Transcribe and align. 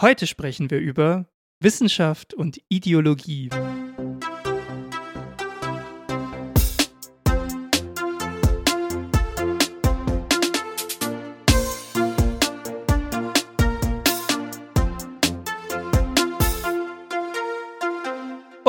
Heute 0.00 0.26
sprechen 0.26 0.70
wir 0.70 0.78
über 0.78 1.26
Wissenschaft 1.60 2.32
und 2.32 2.58
Ideologie. 2.70 3.50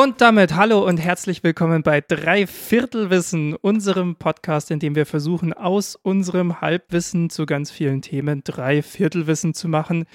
Und 0.04 0.20
damit 0.20 0.56
hallo 0.56 0.84
und 0.84 0.98
herzlich 0.98 1.44
willkommen 1.44 1.84
bei 1.84 2.02
Dreiviertelwissen, 2.02 3.54
unserem 3.54 4.16
Podcast, 4.16 4.72
in 4.72 4.80
dem 4.80 4.96
wir 4.96 5.06
versuchen, 5.06 5.54
aus 5.54 5.96
unserem 5.96 6.60
Halbwissen 6.60 7.30
zu 7.30 7.46
ganz 7.46 7.70
vielen 7.70 8.02
Themen 8.02 8.44
Dreiviertelwissen 8.44 9.54
zu 9.54 9.68
machen. 9.68 10.06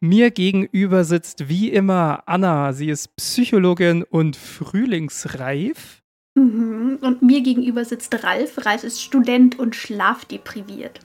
Mir 0.00 0.30
gegenüber 0.30 1.04
sitzt 1.04 1.50
wie 1.50 1.68
immer 1.68 2.22
Anna. 2.24 2.72
Sie 2.72 2.88
ist 2.88 3.14
Psychologin 3.16 4.04
und 4.04 4.36
frühlingsreif. 4.36 6.02
Mhm. 6.34 7.00
Und 7.02 7.20
mir 7.20 7.42
gegenüber 7.42 7.84
sitzt 7.84 8.24
Ralf. 8.24 8.64
Ralf 8.64 8.84
ist 8.84 9.02
Student 9.02 9.58
und 9.58 9.76
schlafdepriviert. 9.76 11.00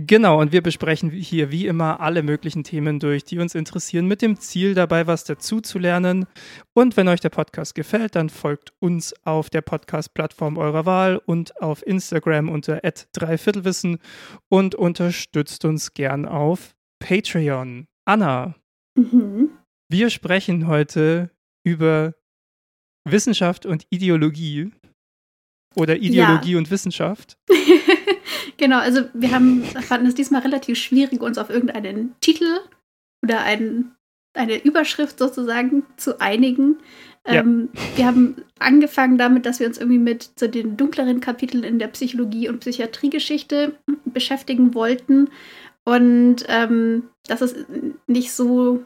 Genau, 0.00 0.40
und 0.40 0.52
wir 0.52 0.62
besprechen 0.62 1.10
hier 1.10 1.50
wie 1.50 1.66
immer 1.66 1.98
alle 1.98 2.22
möglichen 2.22 2.62
Themen 2.62 3.00
durch, 3.00 3.24
die 3.24 3.40
uns 3.40 3.56
interessieren, 3.56 4.06
mit 4.06 4.22
dem 4.22 4.38
Ziel 4.38 4.74
dabei, 4.74 5.08
was 5.08 5.24
dazu 5.24 5.60
zu 5.60 5.80
lernen. 5.80 6.26
Und 6.72 6.96
wenn 6.96 7.08
euch 7.08 7.18
der 7.18 7.30
Podcast 7.30 7.74
gefällt, 7.74 8.14
dann 8.14 8.28
folgt 8.30 8.72
uns 8.78 9.12
auf 9.26 9.50
der 9.50 9.60
Podcast-Plattform 9.60 10.56
eurer 10.56 10.86
Wahl 10.86 11.20
und 11.26 11.60
auf 11.60 11.84
Instagram 11.84 12.48
unter 12.48 12.80
dreiviertelwissen 13.12 13.98
und 14.48 14.76
unterstützt 14.76 15.64
uns 15.64 15.94
gern 15.94 16.26
auf 16.26 16.76
Patreon. 17.00 17.88
Anna, 18.04 18.54
mhm. 18.94 19.50
wir 19.88 20.10
sprechen 20.10 20.68
heute 20.68 21.32
über 21.64 22.14
Wissenschaft 23.04 23.66
und 23.66 23.84
Ideologie 23.90 24.70
oder 25.74 25.96
Ideologie 25.96 26.52
ja. 26.52 26.58
und 26.58 26.70
Wissenschaft. 26.70 27.36
Genau, 28.58 28.78
also 28.78 29.02
wir 29.14 29.30
haben, 29.30 29.62
fanden 29.62 30.06
es 30.06 30.14
diesmal 30.14 30.42
relativ 30.42 30.78
schwierig, 30.78 31.22
uns 31.22 31.38
auf 31.38 31.48
irgendeinen 31.48 32.14
Titel 32.20 32.58
oder 33.24 33.42
ein, 33.42 33.92
eine 34.34 34.62
Überschrift 34.62 35.18
sozusagen 35.18 35.84
zu 35.96 36.20
einigen. 36.20 36.76
Ja. 37.26 37.34
Ähm, 37.34 37.68
wir 37.94 38.06
haben 38.06 38.36
angefangen 38.58 39.16
damit, 39.16 39.46
dass 39.46 39.60
wir 39.60 39.66
uns 39.66 39.78
irgendwie 39.78 39.98
mit 39.98 40.30
so 40.38 40.48
den 40.48 40.76
dunkleren 40.76 41.20
Kapiteln 41.20 41.62
in 41.62 41.78
der 41.78 41.88
Psychologie 41.88 42.48
und 42.48 42.60
Psychiatriegeschichte 42.60 43.78
beschäftigen 44.04 44.74
wollten. 44.74 45.30
Und 45.84 46.44
ähm, 46.48 47.04
das 47.26 47.40
ist 47.40 47.56
nicht 48.08 48.32
so 48.32 48.84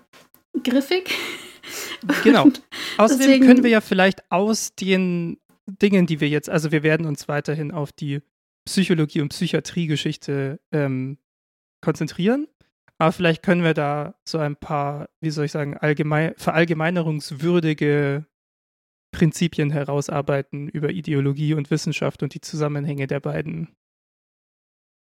griffig. 0.63 1.11
Genau. 2.25 2.49
Außerdem 2.99 3.41
können 3.41 3.63
wir 3.63 3.71
ja 3.71 3.81
vielleicht 3.81 4.31
aus 4.31 4.75
den 4.75 5.39
Dingen, 5.67 6.07
die 6.07 6.21
wir 6.21 6.29
jetzt, 6.29 6.51
also 6.51 6.73
wir 6.73 6.83
werden 6.83 7.07
uns 7.07 7.29
weiterhin 7.29 7.73
auf 7.73 7.93
die 7.93 8.21
Psychologie 8.65 9.21
und 9.21 9.31
Psychiatriegeschichte 9.31 10.61
ähm, 10.71 11.19
konzentrieren. 11.81 12.49
Aber 12.99 13.13
vielleicht 13.13 13.43
können 13.43 13.65
wir 13.65 13.75
da 13.75 14.15
so 14.25 14.39
ein 14.39 14.57
paar, 14.57 15.09
wie 15.21 15.31
soll 15.31 15.47
ich 15.47 15.53
sagen, 15.53 15.77
allgemein, 15.77 16.35
verallgemeinerungswürdige 16.37 18.27
Prinzipien 19.11 19.71
herausarbeiten 19.71 20.69
über 20.69 20.91
Ideologie 20.91 21.55
und 21.55 21.71
Wissenschaft 21.71 22.23
und 22.23 22.35
die 22.35 22.41
Zusammenhänge 22.41 23.07
der 23.07 23.21
beiden. 23.21 23.75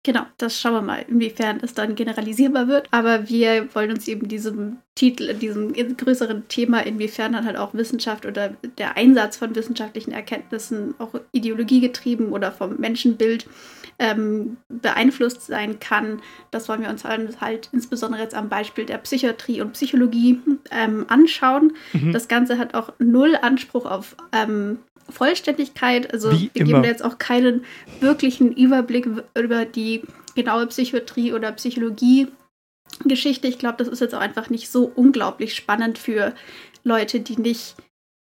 Genau, 0.04 0.22
das 0.38 0.60
schauen 0.60 0.74
wir 0.74 0.82
mal, 0.82 1.06
inwiefern 1.10 1.60
es 1.62 1.74
dann 1.74 1.94
generalisierbar 1.96 2.70
wird. 2.70 2.88
Aber 2.92 3.28
wir 3.28 3.68
wollen 3.76 3.92
uns 3.92 4.08
eben 4.08 4.30
diesem 4.30 4.78
Titel, 4.96 5.34
diesem 5.34 5.74
größeren 5.74 6.48
Thema, 6.48 6.80
inwiefern 6.86 7.34
dann 7.34 7.46
halt 7.46 7.58
auch 7.58 7.74
Wissenschaft 7.74 8.26
oder 8.26 8.56
der 8.78 8.96
Einsatz 8.96 9.36
von 9.36 9.56
wissenschaftlichen 9.56 10.14
Erkenntnissen 10.14 10.96
auch 11.00 11.16
ideologiegetrieben 11.34 12.32
oder 12.32 12.54
vom 12.54 12.78
Menschenbild 12.78 13.46
ähm, 14.00 14.58
beeinflusst 14.70 15.46
sein 15.46 15.80
kann. 15.80 16.22
Das 16.52 16.70
wollen 16.70 16.82
wir 16.82 16.90
uns 16.90 17.04
halt 17.04 17.70
insbesondere 17.74 18.22
jetzt 18.22 18.36
am 18.36 18.48
Beispiel 18.48 18.86
der 18.86 19.00
Psychiatrie 19.00 19.60
und 19.62 19.74
Psychologie 19.74 20.40
ähm, 20.72 21.06
anschauen. 21.10 21.74
Mhm. 21.92 22.14
Das 22.14 22.30
Ganze 22.30 22.58
hat 22.58 22.74
auch 22.74 22.94
null 23.00 23.38
Anspruch 23.42 23.86
auf 23.86 24.16
ähm, 24.32 24.80
Vollständigkeit. 25.10 26.14
Also 26.14 26.32
Wie 26.32 26.50
wir 26.54 26.62
immer. 26.62 26.66
geben 26.66 26.84
da 26.84 26.90
jetzt 26.90 27.04
auch 27.04 27.18
keinen 27.18 27.66
wirklichen 28.00 28.52
Überblick 28.52 29.08
über 29.38 29.66
die 29.66 30.02
genaue 30.36 30.68
Psychiatrie 30.68 31.34
oder 31.34 31.52
Psychologie. 31.52 32.28
Geschichte. 33.06 33.48
Ich 33.48 33.60
glaube, 33.60 33.78
das 33.78 33.88
ist 33.88 34.02
jetzt 34.02 34.16
auch 34.16 34.20
einfach 34.20 34.50
nicht 34.50 34.70
so 34.70 34.92
unglaublich 34.96 35.56
spannend 35.56 35.98
für 35.98 36.34
Leute, 36.84 37.20
die 37.20 37.40
nicht 37.40 37.76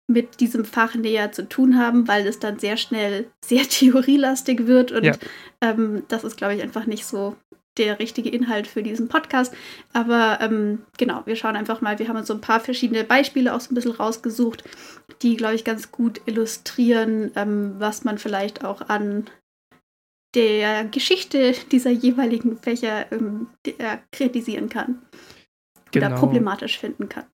mit 0.07 0.39
diesem 0.39 0.65
Fach 0.65 0.95
näher 0.95 1.31
zu 1.31 1.47
tun 1.47 1.77
haben, 1.77 2.07
weil 2.07 2.25
es 2.25 2.39
dann 2.39 2.59
sehr 2.59 2.77
schnell 2.77 3.29
sehr 3.43 3.63
theorielastig 3.69 4.65
wird 4.65 4.91
und 4.91 5.03
ja. 5.03 5.13
ähm, 5.61 6.03
das 6.07 6.23
ist, 6.23 6.37
glaube 6.37 6.55
ich, 6.55 6.61
einfach 6.63 6.85
nicht 6.85 7.05
so 7.05 7.35
der 7.77 7.99
richtige 7.99 8.29
Inhalt 8.29 8.67
für 8.67 8.83
diesen 8.83 9.07
Podcast. 9.07 9.53
Aber 9.93 10.39
ähm, 10.41 10.83
genau, 10.97 11.21
wir 11.25 11.35
schauen 11.35 11.55
einfach 11.55 11.81
mal. 11.81 11.99
Wir 11.99 12.07
haben 12.07 12.17
uns 12.17 12.27
so 12.27 12.33
ein 12.33 12.41
paar 12.41 12.59
verschiedene 12.59 13.03
Beispiele 13.03 13.53
auch 13.53 13.59
so 13.59 13.71
ein 13.71 13.75
bisschen 13.75 13.91
rausgesucht, 13.91 14.63
die, 15.21 15.35
glaube 15.35 15.55
ich, 15.55 15.63
ganz 15.63 15.91
gut 15.91 16.21
illustrieren, 16.25 17.31
ähm, 17.35 17.75
was 17.77 18.03
man 18.03 18.17
vielleicht 18.17 18.63
auch 18.63 18.81
an 18.89 19.25
der 20.35 20.85
Geschichte 20.85 21.53
dieser 21.71 21.91
jeweiligen 21.91 22.57
Fächer 22.57 23.11
ähm, 23.11 23.47
der, 23.65 24.01
kritisieren 24.11 24.69
kann. 24.69 25.01
Genau. 25.91 26.07
Oder 26.07 26.15
problematisch 26.15 26.77
finden 26.77 27.09
kann. 27.09 27.25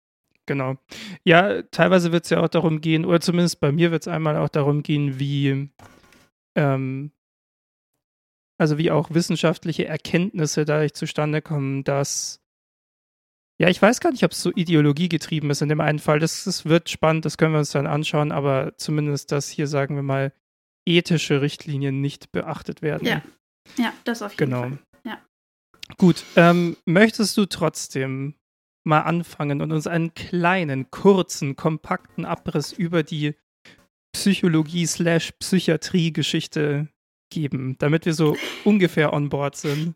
Genau. 0.45 0.75
Ja, 1.23 1.61
teilweise 1.63 2.11
wird 2.11 2.25
es 2.25 2.29
ja 2.29 2.41
auch 2.41 2.49
darum 2.49 2.81
gehen, 2.81 3.05
oder 3.05 3.21
zumindest 3.21 3.59
bei 3.59 3.71
mir 3.71 3.91
wird 3.91 4.03
es 4.03 4.07
einmal 4.07 4.37
auch 4.37 4.49
darum 4.49 4.83
gehen, 4.83 5.19
wie 5.19 5.69
ähm, 6.55 7.11
also 8.57 8.77
wie 8.77 8.91
auch 8.91 9.13
wissenschaftliche 9.13 9.85
Erkenntnisse 9.85 10.65
dadurch 10.65 10.93
zustande 10.93 11.41
kommen, 11.41 11.83
dass 11.83 12.43
ja, 13.59 13.69
ich 13.69 13.81
weiß 13.81 13.99
gar 13.99 14.11
nicht, 14.11 14.23
ob 14.23 14.31
es 14.31 14.41
so 14.41 14.51
ideologiegetrieben 14.51 15.49
ist 15.49 15.61
in 15.61 15.69
dem 15.69 15.79
einen 15.79 15.99
Fall. 15.99 16.19
Das, 16.19 16.43
das 16.43 16.65
wird 16.65 16.89
spannend, 16.89 17.25
das 17.25 17.37
können 17.37 17.53
wir 17.53 17.59
uns 17.59 17.71
dann 17.71 17.87
anschauen, 17.87 18.31
aber 18.31 18.73
zumindest, 18.77 19.31
dass 19.31 19.47
hier, 19.47 19.67
sagen 19.67 19.95
wir 19.95 20.03
mal, 20.03 20.33
ethische 20.85 21.41
Richtlinien 21.41 22.01
nicht 22.01 22.31
beachtet 22.31 22.81
werden. 22.81 23.07
Ja, 23.07 23.21
ja 23.77 23.93
das 24.03 24.21
auf 24.21 24.33
jeden 24.33 24.51
genau. 24.51 24.63
Fall. 24.63 24.79
Ja. 25.05 25.19
Gut, 25.97 26.25
ähm, 26.35 26.77
möchtest 26.85 27.37
du 27.37 27.45
trotzdem 27.45 28.35
mal 28.83 29.01
anfangen 29.01 29.61
und 29.61 29.71
uns 29.71 29.87
einen 29.87 30.13
kleinen, 30.13 30.91
kurzen, 30.91 31.55
kompakten 31.55 32.25
Abriss 32.25 32.73
über 32.73 33.03
die 33.03 33.35
Psychologie-Psychiatrie-Geschichte 34.13 36.89
geben, 37.33 37.75
damit 37.79 38.05
wir 38.05 38.13
so 38.13 38.35
ungefähr 38.63 39.13
on 39.13 39.29
board 39.29 39.55
sind, 39.55 39.95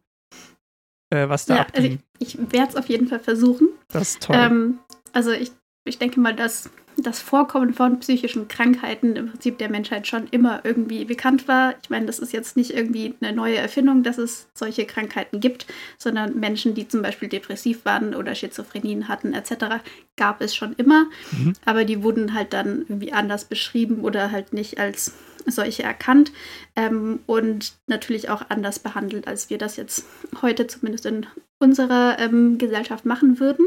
äh, 1.10 1.30
was 1.30 1.46
da 1.46 1.56
ja, 1.56 1.62
abging. 1.62 1.84
Also 1.84 1.98
ich, 2.20 2.40
ich 2.40 2.52
werde 2.52 2.70
es 2.70 2.76
auf 2.76 2.90
jeden 2.90 3.08
Fall 3.08 3.20
versuchen. 3.20 3.70
Das 3.90 4.10
ist 4.10 4.24
toll. 4.24 4.36
Ähm, 4.38 4.80
also 5.14 5.32
ich, 5.32 5.52
ich 5.88 5.98
denke 5.98 6.20
mal, 6.20 6.36
dass 6.36 6.70
das 6.98 7.20
Vorkommen 7.20 7.74
von 7.74 8.00
psychischen 8.00 8.48
Krankheiten 8.48 9.16
im 9.16 9.30
Prinzip 9.30 9.60
der 9.60 9.70
Menschheit 9.70 10.08
schon 10.08 10.28
immer 10.32 10.62
irgendwie 10.64 11.06
bekannt 11.06 11.48
war. 11.48 11.76
Ich 11.84 11.92
meine, 11.92 12.08
das 12.08 12.18
ist 12.18 12.34
jetzt 12.34 12.58
nicht 12.58 12.72
irgendwie 12.72 13.14
eine 13.22 13.36
neue 13.36 13.58
Erfindung, 13.58 14.02
dass 14.02 14.18
es 14.18 14.48
solche 14.56 14.86
Krankheiten 14.86 15.40
gibt, 15.40 15.68
sondern 16.00 16.40
Menschen, 16.40 16.74
die 16.74 16.88
zum 16.88 17.04
Beispiel 17.04 17.30
depressiv 17.30 17.86
waren 17.86 18.16
oder 18.16 18.34
Schizophrenien 18.34 19.08
hatten 19.08 19.34
etc., 19.34 19.84
gab 20.16 20.42
es 20.42 20.56
schon 20.56 20.74
immer. 20.74 21.06
Mhm. 21.32 21.54
Aber 21.66 21.86
die 21.86 22.02
wurden 22.02 22.34
halt 22.34 22.54
dann 22.54 22.86
irgendwie 22.88 23.14
anders 23.14 23.46
beschrieben 23.46 24.00
oder 24.02 24.32
halt 24.32 24.54
nicht 24.54 24.80
als 24.80 25.14
solche 25.46 25.84
erkannt 25.84 26.32
ähm, 26.76 27.20
und 27.26 27.74
natürlich 27.86 28.30
auch 28.30 28.42
anders 28.50 28.80
behandelt, 28.80 29.28
als 29.28 29.50
wir 29.50 29.58
das 29.58 29.78
jetzt 29.78 30.04
heute 30.42 30.68
zumindest 30.68 31.06
in 31.06 31.28
unserer 31.60 32.18
ähm, 32.20 32.58
Gesellschaft 32.58 33.06
machen 33.06 33.40
würden. 33.40 33.66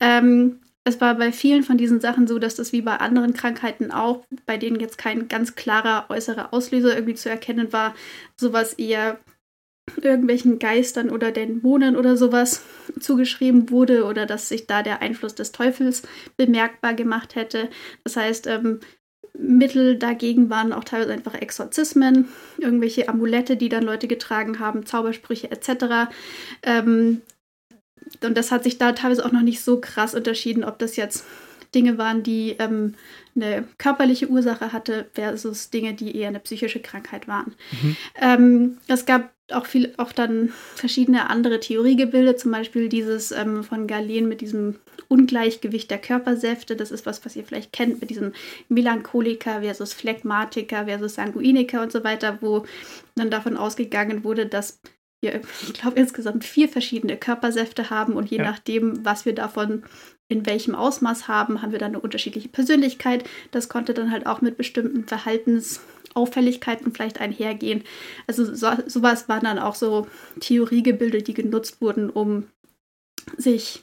Ähm, 0.00 0.60
es 0.84 1.00
war 1.00 1.14
bei 1.16 1.30
vielen 1.32 1.62
von 1.62 1.76
diesen 1.76 2.00
Sachen 2.00 2.26
so, 2.26 2.38
dass 2.38 2.54
das 2.54 2.72
wie 2.72 2.82
bei 2.82 2.96
anderen 2.96 3.34
Krankheiten 3.34 3.90
auch, 3.90 4.24
bei 4.46 4.56
denen 4.56 4.80
jetzt 4.80 4.98
kein 4.98 5.28
ganz 5.28 5.54
klarer 5.54 6.06
äußerer 6.08 6.52
Auslöser 6.54 6.94
irgendwie 6.94 7.14
zu 7.14 7.28
erkennen 7.28 7.72
war, 7.72 7.94
sowas 8.36 8.74
eher 8.74 9.20
irgendwelchen 10.00 10.58
Geistern 10.58 11.10
oder 11.10 11.32
Dämonen 11.32 11.96
oder 11.96 12.16
sowas 12.16 12.62
zugeschrieben 12.98 13.70
wurde 13.70 14.04
oder 14.04 14.24
dass 14.24 14.48
sich 14.48 14.66
da 14.66 14.82
der 14.82 15.02
Einfluss 15.02 15.34
des 15.34 15.52
Teufels 15.52 16.02
bemerkbar 16.36 16.94
gemacht 16.94 17.34
hätte. 17.34 17.68
Das 18.04 18.16
heißt, 18.16 18.46
ähm, 18.46 18.80
Mittel 19.34 19.96
dagegen 19.96 20.50
waren 20.50 20.72
auch 20.72 20.84
teilweise 20.84 21.12
einfach 21.12 21.34
Exorzismen, 21.34 22.28
irgendwelche 22.58 23.08
Amulette, 23.08 23.56
die 23.56 23.68
dann 23.68 23.84
Leute 23.84 24.06
getragen 24.06 24.58
haben, 24.58 24.86
Zaubersprüche 24.86 25.50
etc. 25.50 26.10
Ähm, 26.62 27.22
und 28.24 28.36
das 28.36 28.50
hat 28.50 28.64
sich 28.64 28.78
da 28.78 28.92
teilweise 28.92 29.24
auch 29.24 29.32
noch 29.32 29.42
nicht 29.42 29.62
so 29.62 29.80
krass 29.80 30.14
unterschieden, 30.14 30.64
ob 30.64 30.78
das 30.78 30.96
jetzt 30.96 31.24
Dinge 31.74 31.98
waren, 31.98 32.22
die 32.22 32.56
ähm, 32.58 32.94
eine 33.36 33.64
körperliche 33.78 34.28
Ursache 34.28 34.72
hatte, 34.72 35.08
versus 35.12 35.70
Dinge, 35.70 35.94
die 35.94 36.16
eher 36.16 36.28
eine 36.28 36.40
psychische 36.40 36.80
Krankheit 36.80 37.28
waren. 37.28 37.54
Mhm. 37.82 37.96
Ähm, 38.20 38.78
es 38.88 39.06
gab 39.06 39.30
auch 39.52 39.66
viel, 39.66 39.94
auch 39.96 40.12
dann 40.12 40.52
verschiedene 40.74 41.28
andere 41.28 41.60
Theoriegebilde, 41.60 42.36
zum 42.36 42.52
Beispiel 42.52 42.88
dieses 42.88 43.32
ähm, 43.32 43.64
von 43.64 43.86
Galen 43.86 44.28
mit 44.28 44.40
diesem 44.40 44.76
Ungleichgewicht 45.08 45.90
der 45.90 45.98
Körpersäfte. 45.98 46.76
Das 46.76 46.90
ist 46.90 47.06
was, 47.06 47.24
was 47.24 47.36
ihr 47.36 47.44
vielleicht 47.44 47.72
kennt 47.72 48.00
mit 48.00 48.10
diesem 48.10 48.32
Melancholiker 48.68 49.62
versus 49.62 49.92
Phlegmatiker 49.92 50.86
versus 50.86 51.14
Sanguiniker 51.14 51.82
und 51.82 51.92
so 51.92 52.04
weiter, 52.04 52.38
wo 52.40 52.64
dann 53.16 53.30
davon 53.30 53.56
ausgegangen 53.56 54.24
wurde, 54.24 54.46
dass 54.46 54.80
wir, 55.20 55.40
ich 55.62 55.74
glaube, 55.74 55.98
insgesamt 55.98 56.44
vier 56.44 56.68
verschiedene 56.68 57.16
Körpersäfte 57.16 57.90
haben 57.90 58.14
und 58.14 58.30
je 58.30 58.38
ja. 58.38 58.44
nachdem, 58.44 59.04
was 59.04 59.26
wir 59.26 59.34
davon 59.34 59.84
in 60.28 60.46
welchem 60.46 60.74
Ausmaß 60.74 61.28
haben, 61.28 61.60
haben 61.60 61.72
wir 61.72 61.78
dann 61.78 61.90
eine 61.90 62.00
unterschiedliche 62.00 62.48
Persönlichkeit. 62.48 63.28
Das 63.50 63.68
konnte 63.68 63.94
dann 63.94 64.12
halt 64.12 64.26
auch 64.26 64.40
mit 64.40 64.56
bestimmten 64.56 65.04
Verhaltensauffälligkeiten 65.04 66.92
vielleicht 66.92 67.20
einhergehen. 67.20 67.82
Also 68.28 68.54
so, 68.54 68.68
sowas 68.86 69.28
waren 69.28 69.44
dann 69.44 69.58
auch 69.58 69.74
so 69.74 70.06
Theoriegebilde, 70.38 71.22
die 71.22 71.34
genutzt 71.34 71.80
wurden, 71.80 72.10
um 72.10 72.46
sich 73.36 73.82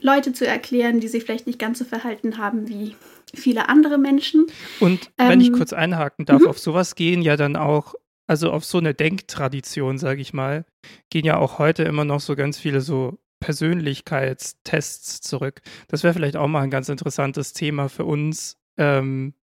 Leute 0.00 0.32
zu 0.32 0.46
erklären, 0.46 1.00
die 1.00 1.08
sich 1.08 1.24
vielleicht 1.24 1.46
nicht 1.46 1.58
ganz 1.58 1.78
so 1.78 1.84
verhalten 1.84 2.38
haben 2.38 2.68
wie 2.68 2.94
viele 3.34 3.68
andere 3.68 3.98
Menschen. 3.98 4.46
Und 4.80 5.10
wenn 5.16 5.32
ähm, 5.32 5.40
ich 5.40 5.52
kurz 5.52 5.72
einhaken 5.72 6.26
darf, 6.26 6.42
-hmm. 6.42 6.48
auf 6.48 6.58
sowas 6.58 6.94
gehen 6.94 7.22
ja 7.22 7.36
dann 7.36 7.56
auch 7.56 7.94
also 8.28 8.52
auf 8.52 8.64
so 8.64 8.78
eine 8.78 8.94
Denktradition, 8.94 9.98
sage 9.98 10.20
ich 10.20 10.32
mal, 10.32 10.64
gehen 11.10 11.24
ja 11.24 11.38
auch 11.38 11.58
heute 11.58 11.82
immer 11.82 12.04
noch 12.04 12.20
so 12.20 12.36
ganz 12.36 12.58
viele 12.58 12.82
so 12.82 13.18
Persönlichkeitstests 13.40 15.22
zurück. 15.22 15.62
Das 15.88 16.02
wäre 16.04 16.14
vielleicht 16.14 16.36
auch 16.36 16.46
mal 16.46 16.60
ein 16.60 16.70
ganz 16.70 16.88
interessantes 16.88 17.54
Thema 17.54 17.88
für 17.88 18.04
uns, 18.04 18.58
ähm, 18.76 19.34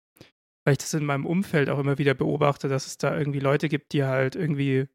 weil 0.64 0.72
ich 0.72 0.78
das 0.78 0.94
in 0.94 1.04
meinem 1.04 1.26
Umfeld 1.26 1.70
auch 1.70 1.78
immer 1.78 1.98
wieder 1.98 2.14
beobachte, 2.14 2.69
dass 2.69 2.86
es 2.86 2.98
da 2.98 3.16
irgendwie 3.16 3.40
Leute 3.40 3.69
gibt, 3.69 3.92
die 3.92 4.04
halt 4.04 4.36
irgendwie 4.36 4.86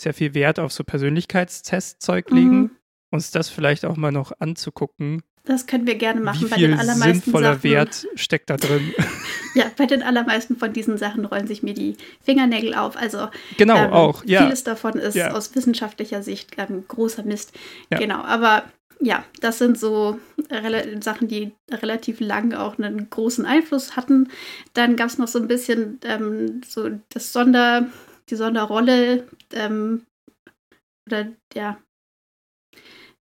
sehr 0.00 0.12
viel 0.12 0.34
Wert 0.34 0.58
auf 0.58 0.72
so 0.72 0.84
Persönlichkeitstestzeug 0.84 2.30
legen. 2.30 2.60
Mhm. 2.60 2.70
Uns 3.10 3.30
das 3.30 3.48
vielleicht 3.48 3.86
auch 3.86 3.96
mal 3.96 4.12
noch 4.12 4.32
anzugucken, 4.40 5.22
das 5.46 5.66
können 5.66 5.86
wir 5.86 5.94
gerne 5.94 6.20
machen. 6.20 6.42
Wie 6.42 6.46
viel 6.46 6.50
bei 6.50 6.56
den 6.56 6.78
allermeisten 6.78 7.22
sinnvoller 7.22 7.54
Sachen, 7.54 7.62
Wert 7.62 8.06
steckt 8.16 8.50
da 8.50 8.56
drin? 8.56 8.92
ja, 9.54 9.70
bei 9.76 9.86
den 9.86 10.02
allermeisten 10.02 10.56
von 10.56 10.72
diesen 10.72 10.98
Sachen 10.98 11.24
rollen 11.24 11.46
sich 11.46 11.62
mir 11.62 11.72
die 11.72 11.96
Fingernägel 12.22 12.74
auf. 12.74 12.96
Also 12.96 13.28
genau 13.56 13.76
ähm, 13.76 13.92
auch. 13.92 14.24
Ja. 14.24 14.42
Vieles 14.42 14.64
davon 14.64 14.94
ist 14.94 15.14
ja. 15.14 15.30
aus 15.30 15.54
wissenschaftlicher 15.54 16.22
Sicht 16.22 16.56
ähm, 16.58 16.84
großer 16.86 17.22
Mist. 17.22 17.52
Ja. 17.90 17.98
Genau, 17.98 18.22
aber 18.22 18.64
ja, 19.00 19.24
das 19.40 19.58
sind 19.58 19.78
so 19.78 20.18
Sachen, 21.00 21.28
die 21.28 21.52
relativ 21.70 22.20
lang 22.20 22.54
auch 22.54 22.78
einen 22.78 23.08
großen 23.08 23.44
Einfluss 23.44 23.94
hatten. 23.94 24.28
Dann 24.74 24.96
gab 24.96 25.08
es 25.08 25.18
noch 25.18 25.28
so 25.28 25.38
ein 25.38 25.48
bisschen 25.48 26.00
ähm, 26.04 26.62
so 26.66 26.90
das 27.10 27.32
Sonder, 27.32 27.86
die 28.30 28.36
Sonderrolle 28.36 29.26
ähm, 29.52 30.06
oder 31.06 31.28
ja, 31.54 31.78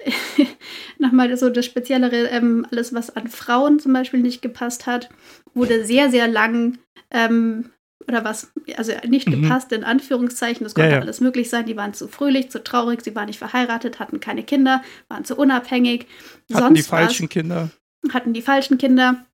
nochmal 0.98 1.36
so 1.36 1.50
das 1.50 1.64
Speziellere, 1.64 2.28
ähm, 2.28 2.66
alles, 2.70 2.94
was 2.94 3.14
an 3.14 3.28
Frauen 3.28 3.78
zum 3.78 3.92
Beispiel 3.92 4.20
nicht 4.20 4.42
gepasst 4.42 4.86
hat, 4.86 5.08
wurde 5.54 5.84
sehr, 5.84 6.10
sehr 6.10 6.28
lang 6.28 6.78
ähm, 7.10 7.70
oder 8.08 8.24
was, 8.24 8.52
also 8.76 8.92
nicht 9.08 9.28
mhm. 9.28 9.42
gepasst 9.42 9.72
in 9.72 9.84
Anführungszeichen, 9.84 10.64
das 10.64 10.74
konnte 10.74 10.90
ja, 10.90 10.96
ja. 10.96 11.02
alles 11.02 11.20
möglich 11.20 11.50
sein. 11.50 11.66
Die 11.66 11.76
waren 11.76 11.94
zu 11.94 12.08
fröhlich, 12.08 12.50
zu 12.50 12.62
traurig, 12.62 13.02
sie 13.02 13.14
waren 13.14 13.26
nicht 13.26 13.38
verheiratet, 13.38 13.98
hatten 13.98 14.20
keine 14.20 14.44
Kinder, 14.44 14.82
waren 15.08 15.24
zu 15.24 15.36
unabhängig. 15.36 16.06
Hatten 16.52 16.62
Sonst 16.62 16.78
die 16.78 16.82
falschen 16.82 17.28
Kinder. 17.28 17.70
Hatten 18.12 18.32
die 18.32 18.42
falschen 18.42 18.78
Kinder. 18.78 19.24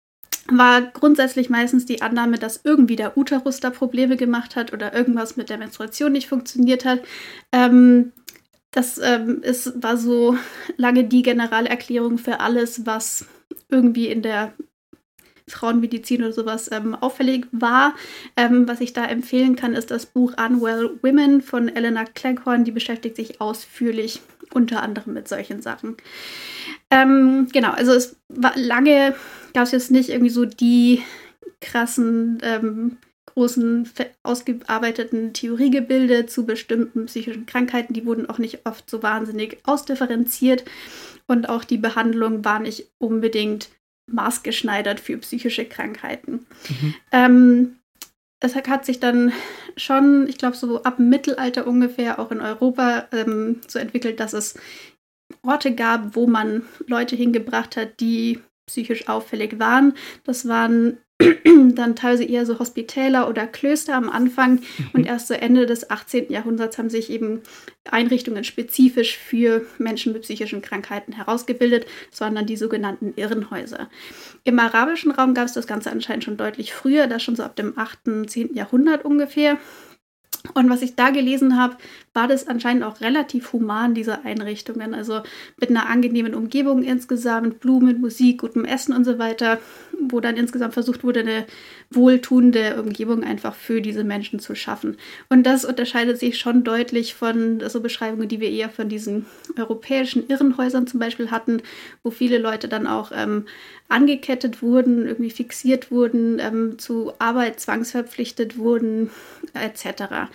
War 0.49 0.81
grundsätzlich 0.81 1.51
meistens 1.51 1.87
die 1.87 2.03
Annahme, 2.03 2.39
dass 2.39 2.63
irgendwie 2.65 2.97
der 2.97 3.17
Uterus 3.17 3.61
da 3.61 3.71
Probleme 3.71 4.17
gemacht 4.17 4.57
hat 4.57 4.73
oder 4.73 4.95
irgendwas 4.95 5.37
mit 5.37 5.51
der 5.51 5.59
Menstruation 5.59 6.13
nicht 6.13 6.29
funktioniert 6.29 6.85
hat. 6.85 7.01
Ähm, 7.53 8.13
das 8.73 8.99
ähm, 8.99 9.43
ist, 9.43 9.83
war 9.83 9.97
so 9.97 10.37
lange 10.77 11.05
die 11.05 11.23
Generalerklärung 11.23 12.19
für 12.19 12.41
alles, 12.41 12.87
was 12.87 13.27
irgendwie 13.69 14.09
in 14.09 14.23
der 14.23 14.53
Frauenmedizin 15.47 16.23
oder 16.23 16.33
sowas 16.33 16.71
ähm, 16.73 16.95
auffällig 16.95 17.47
war. 17.53 17.95
Ähm, 18.37 18.67
was 18.67 18.81
ich 18.81 18.93
da 18.93 19.05
empfehlen 19.05 19.57
kann, 19.57 19.75
ist 19.75 19.91
das 19.91 20.07
Buch 20.07 20.35
Unwell 20.39 20.99
Women 21.03 21.43
von 21.43 21.69
Elena 21.69 22.05
Cleghorn. 22.05 22.65
Die 22.65 22.73
beschäftigt 22.73 23.17
sich 23.17 23.41
ausführlich 23.41 24.23
unter 24.55 24.83
anderem 24.83 25.15
mit 25.15 25.29
solchen 25.29 25.61
Sachen. 25.63 25.97
Ähm, 26.91 27.49
genau, 27.53 27.73
also 27.73 27.93
es 27.93 28.17
war 28.29 28.57
lange, 28.57 29.15
gab 29.55 29.65
es 29.65 29.73
jetzt 29.73 29.91
nicht 29.91 30.09
irgendwie 30.09 30.31
so 30.31 30.45
die 30.45 31.03
krassen 31.61 32.39
ähm, 32.43 32.97
großen, 33.27 33.89
ausgearbeiteten 34.23 35.33
Theoriegebilde 35.33 36.27
zu 36.27 36.45
bestimmten 36.45 37.07
psychischen 37.07 37.47
Krankheiten. 37.47 37.95
Die 37.95 38.05
wurden 38.05 38.29
auch 38.29 38.39
nicht 38.39 38.67
oft 38.67 38.89
so 38.91 39.03
wahnsinnig 39.03 39.59
ausdifferenziert 39.65 40.65
und 41.27 41.49
auch 41.49 41.65
die 41.65 41.79
Behandlung 41.79 42.45
war 42.45 42.59
nicht 42.59 42.91
unbedingt 42.99 43.71
maßgeschneidert 44.11 45.01
für 45.01 45.17
psychische 45.19 45.65
Krankheiten. 45.65 46.47
Mhm. 46.69 46.95
Ähm, 47.13 47.77
es 48.41 48.57
hat 48.57 48.85
sich 48.85 48.99
dann 48.99 49.33
schon, 49.77 50.27
ich 50.29 50.37
glaube, 50.37 50.57
so 50.57 50.83
ab 50.83 50.99
Mittelalter 50.99 51.67
ungefähr 51.67 52.19
auch 52.19 52.33
in 52.33 52.41
Europa 52.41 53.07
ähm, 53.13 53.61
so 53.69 53.79
entwickelt, 53.79 54.19
dass 54.19 54.33
es 54.33 54.59
Orte 55.43 55.75
gab, 55.75 56.17
wo 56.17 56.27
man 56.27 56.63
Leute 56.87 57.17
hingebracht 57.17 57.77
hat, 57.77 58.01
die 58.01 58.41
psychisch 58.67 59.09
auffällig 59.09 59.59
waren. 59.59 59.95
Das 60.25 60.49
waren 60.49 60.99
dann 61.75 61.97
teilweise 61.97 62.25
eher 62.25 62.47
so 62.47 62.59
Hospitäler 62.59 63.29
oder 63.29 63.47
Klöster 63.47 63.95
am 63.95 64.09
Anfang 64.09 64.55
mhm. 64.55 64.91
und 64.93 65.07
erst 65.07 65.29
so 65.29 65.35
Ende 65.35 65.67
des 65.67 65.91
18. 65.91 66.31
Jahrhunderts 66.31 66.79
haben 66.79 66.91
sich 66.91 67.11
eben 67.11 67.43
Einrichtungen 67.91 68.45
spezifisch 68.45 69.17
für 69.17 69.67
Menschen 69.79 70.13
mit 70.13 70.23
psychischen 70.23 70.63
Krankheiten 70.63 71.13
herausgebildet. 71.13 71.87
Das 72.11 72.21
waren 72.21 72.35
dann 72.35 72.47
die 72.47 72.57
sogenannten 72.57 73.13
Irrenhäuser. 73.17 73.89
Im 74.45 74.59
arabischen 74.59 75.13
Raum 75.13 75.35
gab 75.35 75.47
es 75.47 75.53
das 75.53 75.67
Ganze 75.67 75.91
anscheinend 75.91 76.25
schon 76.25 76.37
deutlich 76.37 76.73
früher, 76.73 77.07
da 77.07 77.19
schon 77.19 77.37
so 77.37 77.43
ab 77.43 77.57
dem 77.57 77.79
8., 77.79 78.29
10. 78.29 78.55
Jahrhundert 78.55 79.05
ungefähr. 79.05 79.59
Und 80.55 80.69
was 80.71 80.83
ich 80.83 80.97
da 80.97 81.11
gelesen 81.11 81.57
habe, 81.57 81.77
war 82.15 82.29
das 82.29 82.47
anscheinend 82.47 82.85
auch 82.85 83.01
relativ 83.01 83.53
human, 83.53 83.95
diese 83.95 84.25
Einrichtungen. 84.25 84.95
Also 84.95 85.23
mit 85.59 85.71
einer 85.71 85.89
angenehmen 85.89 86.35
Umgebung 86.35 86.83
insgesamt, 86.83 87.61
Blumen, 87.61 88.01
Musik, 88.01 88.41
gutem 88.43 88.65
Essen 88.65 88.95
und 88.95 89.05
so 89.05 89.19
weiter, 89.19 89.59
wo 89.99 90.21
dann 90.21 90.37
insgesamt 90.37 90.75
versucht 90.75 91.05
wurde, 91.05 91.21
eine 91.21 91.47
wohltuende 91.91 92.81
Umgebung 92.83 93.25
einfach 93.25 93.55
für 93.55 93.81
diese 93.81 94.05
Menschen 94.05 94.41
zu 94.41 94.55
schaffen. 94.55 94.99
Und 95.31 95.45
das 95.45 95.65
unterscheidet 95.65 96.19
sich 96.19 96.39
schon 96.39 96.65
deutlich 96.65 97.15
von 97.15 97.63
so 97.69 97.81
Beschreibungen, 97.81 98.29
die 98.29 98.41
wir 98.41 98.51
eher 98.51 98.69
von 98.69 98.89
diesen 98.89 99.27
europäischen 99.57 100.29
Irrenhäusern 100.29 100.87
zum 100.87 101.01
Beispiel 101.01 101.31
hatten, 101.31 101.63
wo 102.03 102.11
viele 102.11 102.39
Leute 102.39 102.69
dann 102.69 102.87
auch 102.87 103.11
ähm, 103.15 103.47
angekettet 103.89 104.63
wurden, 104.63 105.07
irgendwie 105.07 105.31
fixiert 105.31 105.91
wurden, 105.91 106.39
ähm, 106.41 106.79
zu 106.79 107.13
Arbeit 107.19 107.61
zwangsverpflichtet 107.61 108.59
wurden, 108.59 109.11
etc. 109.55 110.31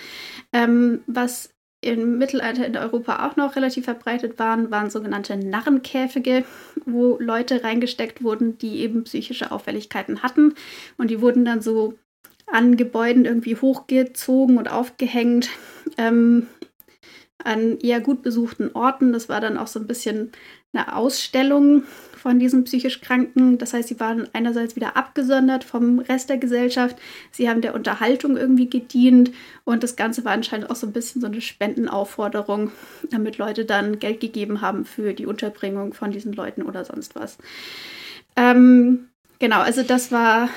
Ähm, 0.54 1.02
was 1.08 1.50
im 1.82 2.18
Mittelalter 2.18 2.66
in 2.66 2.76
Europa 2.76 3.28
auch 3.28 3.36
noch 3.36 3.56
relativ 3.56 3.86
verbreitet 3.86 4.40
waren, 4.40 4.72
waren 4.72 4.90
sogenannte 4.90 5.38
Narrenkäfige, 5.38 6.44
wo 6.86 7.18
Leute 7.20 7.64
reingesteckt 7.64 8.24
wurden, 8.24 8.58
die 8.58 8.80
eben 8.80 9.04
psychische 9.04 9.52
Auffälligkeiten 9.52 10.24
hatten. 10.24 10.56
Und 10.98 11.12
die 11.12 11.22
wurden 11.22 11.46
dann 11.46 11.62
so 11.62 11.94
an 12.48 12.78
Gebäuden 12.78 13.26
irgendwie 13.26 13.56
hochgezogen 13.56 14.58
und 14.58 14.72
aufgehängt, 14.72 15.50
ähm, 15.98 16.48
an 17.44 17.78
eher 17.80 18.02
gut 18.02 18.24
besuchten 18.24 18.72
Orten. 18.74 19.14
Das 19.14 19.30
war 19.30 19.40
dann 19.40 19.58
auch 19.58 19.68
so 19.68 19.80
ein 19.80 19.88
bisschen 19.88 20.32
eine 20.74 20.96
Ausstellung 20.96 21.84
von 22.18 22.40
diesen 22.40 22.64
psychisch 22.64 23.02
Kranken. 23.02 23.58
Das 23.58 23.74
heißt, 23.74 23.88
sie 23.88 24.00
waren 24.00 24.28
einerseits 24.34 24.76
wieder 24.76 24.98
abgesondert 24.98 25.64
vom 25.64 26.00
Rest 26.00 26.30
der 26.30 26.38
Gesellschaft. 26.38 26.98
Sie 27.32 27.50
haben 27.50 27.62
der 27.62 27.76
Unterhaltung 27.76 28.38
irgendwie 28.38 28.70
gedient 28.70 29.32
und 29.64 29.84
das 29.84 29.96
Ganze 29.96 30.26
war 30.26 30.34
anscheinend 30.34 30.70
auch 30.70 30.76
so 30.76 30.88
ein 30.88 30.94
bisschen 30.94 31.22
so 31.22 31.28
eine 31.28 31.42
Spendenaufforderung, 31.42 32.72
damit 33.10 33.38
Leute 33.38 33.66
dann 33.66 34.00
Geld 34.00 34.20
gegeben 34.20 34.62
haben 34.62 34.86
für 34.86 35.14
die 35.14 35.26
Unterbringung 35.26 35.94
von 35.94 36.12
diesen 36.12 36.34
Leuten 36.34 36.64
oder 36.64 36.84
sonst 36.86 37.16
was. 37.16 37.38
Ähm, 38.36 39.08
genau, 39.40 39.60
also 39.60 39.84
das 39.84 40.12
war 40.12 40.50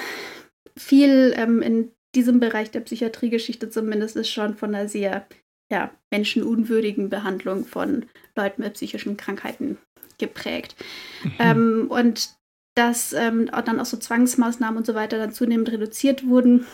viel 0.77 1.35
ähm, 1.37 1.63
in 1.63 1.91
diesem 2.15 2.41
Bereich 2.41 2.71
der 2.71 2.81
Psychiatriegeschichte 2.81 3.71
zumindest 3.71 4.17
ist 4.17 4.31
schon 4.31 4.57
von 4.57 4.75
einer 4.75 4.89
sehr 4.89 5.27
ja, 5.71 5.91
menschenunwürdigen 6.11 7.09
Behandlung 7.09 7.65
von 7.65 8.07
Leuten 8.37 8.63
mit 8.63 8.75
psychischen 8.75 9.17
Krankheiten 9.17 9.79
geprägt. 10.21 10.77
Mhm. 11.25 11.33
Ähm, 11.39 11.87
und 11.89 12.31
dass 12.77 13.13
ähm, 13.13 13.51
dann 13.65 13.81
auch 13.81 13.87
so 13.87 13.97
Zwangsmaßnahmen 13.97 14.79
und 14.79 14.87
so 14.87 14.95
weiter 14.95 15.19
dann 15.19 15.33
zunehmend 15.33 15.71
reduziert 15.73 16.27
wurden. 16.27 16.67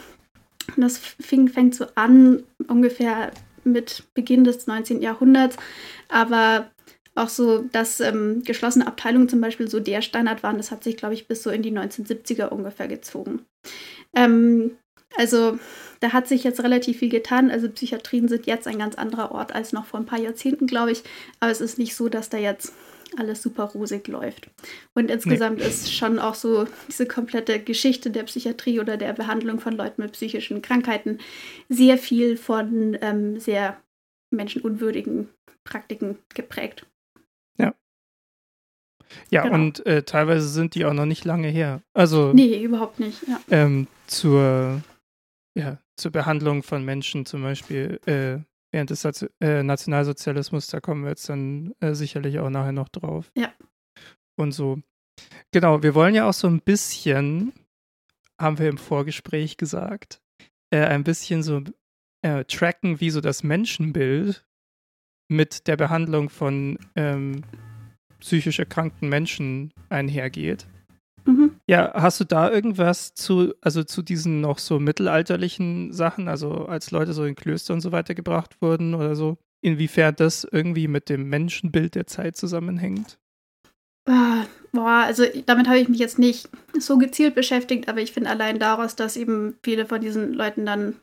das 0.77 0.99
fing, 0.99 1.49
fängt 1.49 1.75
so 1.75 1.87
an, 1.95 2.43
ungefähr 2.69 3.33
mit 3.65 4.05
Beginn 4.15 4.45
des 4.45 4.67
19. 4.67 5.01
Jahrhunderts. 5.01 5.57
Aber 6.09 6.71
auch 7.15 7.31
so, 7.31 7.65
dass 7.73 8.01
ähm, 8.01 8.43
geschlossene 8.45 8.87
Abteilungen 8.87 9.29
zum 9.29 9.41
Beispiel 9.41 9.69
so 9.69 9.81
der 9.81 10.03
Standard 10.03 10.43
waren, 10.43 10.59
das 10.59 10.71
hat 10.71 10.85
sich, 10.85 10.97
glaube 10.97 11.15
ich, 11.15 11.27
bis 11.27 11.43
so 11.43 11.51
in 11.51 11.63
die 11.63 11.73
1970er 11.73 12.49
ungefähr 12.49 12.89
gezogen. 12.89 13.47
Ähm, 14.15 14.77
also 15.17 15.59
da 16.01 16.13
hat 16.13 16.29
sich 16.29 16.45
jetzt 16.45 16.63
relativ 16.63 16.99
viel 16.99 17.09
getan. 17.09 17.51
Also 17.51 17.71
Psychiatrien 17.71 18.29
sind 18.29 18.47
jetzt 18.47 18.67
ein 18.67 18.79
ganz 18.79 18.97
anderer 18.97 19.33
Ort 19.33 19.55
als 19.55 19.73
noch 19.73 19.87
vor 19.87 19.99
ein 19.99 20.07
paar 20.07 20.21
Jahrzehnten, 20.21 20.67
glaube 20.67 20.93
ich. 20.93 21.03
Aber 21.41 21.51
es 21.51 21.61
ist 21.61 21.79
nicht 21.79 21.97
so, 21.97 22.09
dass 22.09 22.29
da 22.29 22.37
jetzt 22.37 22.75
alles 23.19 23.43
super 23.43 23.65
rosig 23.65 24.09
läuft. 24.09 24.51
Und 24.95 25.11
insgesamt 25.11 25.59
nee. 25.59 25.67
ist 25.67 25.93
schon 25.93 26.19
auch 26.19 26.35
so 26.35 26.67
diese 26.89 27.07
komplette 27.07 27.61
Geschichte 27.61 28.11
der 28.11 28.25
Psychiatrie 28.25 28.81
oder 28.81 28.97
der 28.97 29.13
Behandlung 29.13 29.61
von 29.61 29.75
Leuten 29.75 30.03
mit 30.03 30.13
psychischen 30.13 30.63
Krankheiten 30.63 31.19
sehr 31.69 31.99
viel 31.99 32.37
von 32.37 32.97
ähm, 33.01 33.39
sehr 33.41 33.77
menschenunwürdigen 34.31 35.29
Praktiken 35.65 36.19
geprägt. 36.35 36.87
Ja. 37.59 37.75
Ja, 39.31 39.43
genau. 39.43 39.55
und 39.55 39.87
äh, 39.87 40.03
teilweise 40.03 40.49
sind 40.49 40.75
die 40.75 40.85
auch 40.85 40.93
noch 40.93 41.07
nicht 41.07 41.25
lange 41.25 41.49
her. 41.49 41.83
Also. 41.95 42.33
Nee, 42.33 42.63
überhaupt 42.63 43.01
nicht. 43.01 43.23
Ja. 43.29 43.41
Ähm, 43.51 43.87
zur, 44.07 44.83
ja, 45.57 45.79
zur 45.97 46.13
Behandlung 46.13 46.63
von 46.63 46.85
Menschen 46.85 47.27
zum 47.27 47.43
Beispiel 47.43 48.01
äh, 48.07 48.39
während 48.73 48.91
des 48.91 49.05
äh, 49.41 49.63
Nationalsozialismus, 49.63 50.67
da 50.69 50.81
kommen 50.81 51.03
wir 51.03 51.11
jetzt 51.11 51.29
dann 51.29 51.75
äh, 51.81 51.95
sicherlich 51.95 52.39
auch 52.39 52.51
nachher 52.51 52.73
noch 52.73 52.89
drauf. 52.89 53.31
Ja. 53.37 53.53
Und 54.37 54.53
so. 54.53 54.81
Genau, 55.53 55.83
wir 55.83 55.95
wollen 55.95 56.15
ja 56.15 56.29
auch 56.29 56.35
so 56.35 56.47
ein 56.47 56.61
bisschen, 56.61 57.53
haben 58.41 58.59
wir 58.59 58.69
im 58.69 58.79
Vorgespräch 58.79 59.57
gesagt, 59.57 60.21
äh, 60.71 60.85
ein 60.85 61.05
bisschen 61.05 61.43
so 61.43 61.63
äh, 62.23 62.45
tracken, 62.45 63.01
wie 63.01 63.11
so 63.11 63.21
das 63.21 63.43
Menschenbild 63.43 64.47
mit 65.29 65.67
der 65.67 65.77
Behandlung 65.77 66.29
von 66.29 66.79
ähm, 66.95 67.43
psychisch 68.21 68.59
erkrankten 68.59 69.09
Menschen 69.09 69.73
einhergeht. 69.89 70.67
Mhm. 71.25 71.56
Ja, 71.69 71.93
hast 71.95 72.21
du 72.21 72.25
da 72.25 72.51
irgendwas 72.51 73.15
zu, 73.15 73.53
also 73.61 73.83
zu 73.83 74.03
diesen 74.03 74.41
noch 74.41 74.59
so 74.59 74.79
mittelalterlichen 74.79 75.93
Sachen, 75.93 76.29
also 76.29 76.67
als 76.67 76.93
Leute 76.93 77.13
so 77.13 77.25
in 77.25 77.35
Klöster 77.35 77.75
und 77.75 77.81
so 77.81 77.91
weiter 77.91 78.15
gebracht 78.15 78.63
wurden 78.63 78.95
oder 78.95 79.17
so, 79.17 79.37
inwiefern 79.63 80.15
das 80.17 80.45
irgendwie 80.45 80.87
mit 80.87 81.09
dem 81.09 81.29
Menschenbild 81.29 81.97
der 81.97 82.07
Zeit 82.07 82.37
zusammenhängt? 82.37 83.19
Ah, 84.09 84.45
boah, 84.71 85.03
also 85.07 85.25
damit 85.47 85.67
habe 85.67 85.81
ich 85.81 85.89
mich 85.89 85.99
jetzt 85.99 86.21
nicht 86.21 86.49
so 86.79 86.99
gezielt 86.99 87.35
beschäftigt, 87.35 87.89
aber 87.89 88.01
ich 88.01 88.13
finde 88.13 88.31
allein 88.31 88.61
daraus, 88.61 88.95
dass 88.95 89.17
eben 89.17 89.59
viele 89.65 89.87
von 89.87 90.01
diesen 90.01 90.35
Leuten 90.35 90.65
dann 90.67 90.95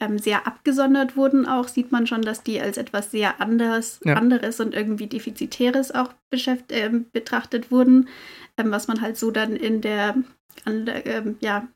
ähm, 0.00 0.18
sehr 0.18 0.46
abgesondert 0.46 1.16
wurden, 1.16 1.46
auch 1.46 1.68
sieht 1.68 1.92
man 1.92 2.06
schon, 2.06 2.22
dass 2.22 2.42
die 2.42 2.60
als 2.60 2.76
etwas 2.76 3.10
sehr 3.10 3.40
anders, 3.40 4.00
ja. 4.04 4.14
anderes 4.14 4.60
und 4.60 4.74
irgendwie 4.74 5.06
defizitäres 5.06 5.92
auch 5.92 6.12
äh, 6.30 6.90
betrachtet 7.12 7.70
wurden, 7.70 8.08
ähm, 8.56 8.70
was 8.70 8.88
man 8.88 9.00
halt 9.00 9.16
so 9.16 9.30
dann 9.30 9.56
in 9.56 9.80
der, 9.80 10.16
der 10.66 11.06
ähm, 11.06 11.36
ja, 11.40 11.66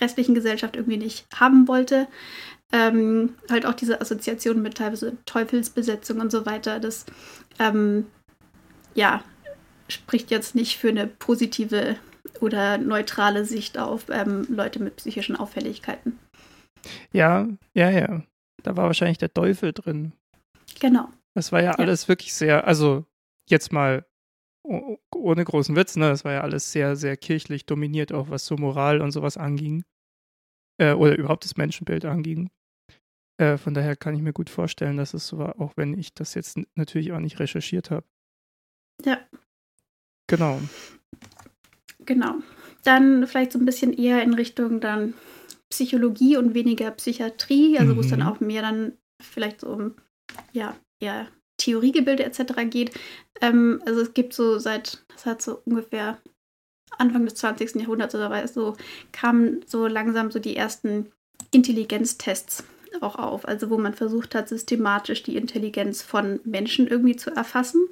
restlichen 0.00 0.34
Gesellschaft 0.34 0.76
irgendwie 0.76 0.98
nicht 0.98 1.26
haben 1.34 1.68
wollte. 1.68 2.08
Ähm, 2.72 3.34
halt 3.48 3.64
auch 3.64 3.74
diese 3.74 4.00
Assoziation 4.00 4.60
mit 4.60 4.76
teilweise 4.76 5.16
Teufelsbesetzung 5.24 6.20
und 6.20 6.32
so 6.32 6.46
weiter, 6.46 6.80
das 6.80 7.06
ähm, 7.60 8.06
ja, 8.94 9.22
spricht 9.88 10.32
jetzt 10.32 10.56
nicht 10.56 10.76
für 10.76 10.88
eine 10.88 11.06
positive 11.06 11.96
oder 12.40 12.78
neutrale 12.78 13.44
Sicht 13.44 13.78
auf 13.78 14.06
ähm, 14.10 14.46
Leute 14.50 14.80
mit 14.80 14.96
psychischen 14.96 15.36
Auffälligkeiten. 15.36 16.18
Ja, 17.12 17.48
ja, 17.74 17.90
ja. 17.90 18.22
Da 18.62 18.76
war 18.76 18.86
wahrscheinlich 18.86 19.18
der 19.18 19.32
Teufel 19.32 19.72
drin. 19.72 20.12
Genau. 20.80 21.08
Das 21.34 21.52
war 21.52 21.62
ja, 21.62 21.72
ja. 21.72 21.78
alles 21.78 22.08
wirklich 22.08 22.34
sehr, 22.34 22.66
also 22.66 23.04
jetzt 23.48 23.72
mal 23.72 24.06
ohne 24.64 25.44
großen 25.44 25.76
Witz, 25.76 25.96
ne? 25.96 26.08
Das 26.08 26.24
war 26.24 26.32
ja 26.32 26.40
alles 26.40 26.72
sehr, 26.72 26.96
sehr 26.96 27.16
kirchlich 27.16 27.66
dominiert, 27.66 28.12
auch 28.12 28.30
was 28.30 28.46
so 28.46 28.56
Moral 28.56 29.00
und 29.00 29.12
sowas 29.12 29.36
anging. 29.36 29.84
Äh, 30.78 30.92
oder 30.92 31.16
überhaupt 31.16 31.44
das 31.44 31.56
Menschenbild 31.56 32.04
anging. 32.04 32.50
Äh, 33.38 33.58
von 33.58 33.74
daher 33.74 33.96
kann 33.96 34.14
ich 34.14 34.22
mir 34.22 34.32
gut 34.32 34.50
vorstellen, 34.50 34.96
dass 34.96 35.14
es 35.14 35.26
so 35.26 35.38
war, 35.38 35.60
auch 35.60 35.76
wenn 35.76 35.96
ich 35.98 36.14
das 36.14 36.34
jetzt 36.34 36.58
natürlich 36.74 37.12
auch 37.12 37.20
nicht 37.20 37.38
recherchiert 37.38 37.90
habe. 37.90 38.06
Ja. 39.04 39.18
Genau. 40.26 40.60
Genau. 42.00 42.36
Dann 42.82 43.26
vielleicht 43.26 43.52
so 43.52 43.58
ein 43.58 43.66
bisschen 43.66 43.92
eher 43.92 44.22
in 44.22 44.34
Richtung 44.34 44.80
dann 44.80 45.14
Psychologie 45.70 46.36
und 46.36 46.54
weniger 46.54 46.90
Psychiatrie, 46.92 47.78
also 47.78 47.92
mhm. 47.92 47.96
wo 47.96 48.00
es 48.00 48.10
dann 48.10 48.20
mhm. 48.20 48.26
auch 48.26 48.40
mehr 48.40 48.62
dann 48.62 48.92
vielleicht 49.20 49.60
so 49.60 49.68
um 49.68 49.94
ja, 50.52 50.76
eher 51.00 51.28
Theoriegebilde 51.58 52.24
etc. 52.24 52.68
geht. 52.68 52.92
Ähm, 53.40 53.82
also 53.86 54.00
es 54.00 54.14
gibt 54.14 54.34
so 54.34 54.58
seit, 54.58 55.04
das 55.08 55.26
hat 55.26 55.42
so 55.42 55.60
ungefähr 55.64 56.18
Anfang 56.98 57.24
des 57.24 57.34
20. 57.36 57.76
Jahrhunderts 57.76 58.14
oder 58.14 58.46
so, 58.48 58.76
kamen 59.12 59.64
so 59.66 59.86
langsam 59.86 60.30
so 60.30 60.38
die 60.38 60.56
ersten 60.56 61.12
Intelligenztests 61.50 62.64
auch 63.00 63.16
auf, 63.16 63.46
also 63.46 63.70
wo 63.70 63.78
man 63.78 63.94
versucht 63.94 64.34
hat, 64.34 64.48
systematisch 64.48 65.22
die 65.22 65.36
Intelligenz 65.36 66.02
von 66.02 66.40
Menschen 66.44 66.86
irgendwie 66.86 67.16
zu 67.16 67.30
erfassen. 67.30 67.88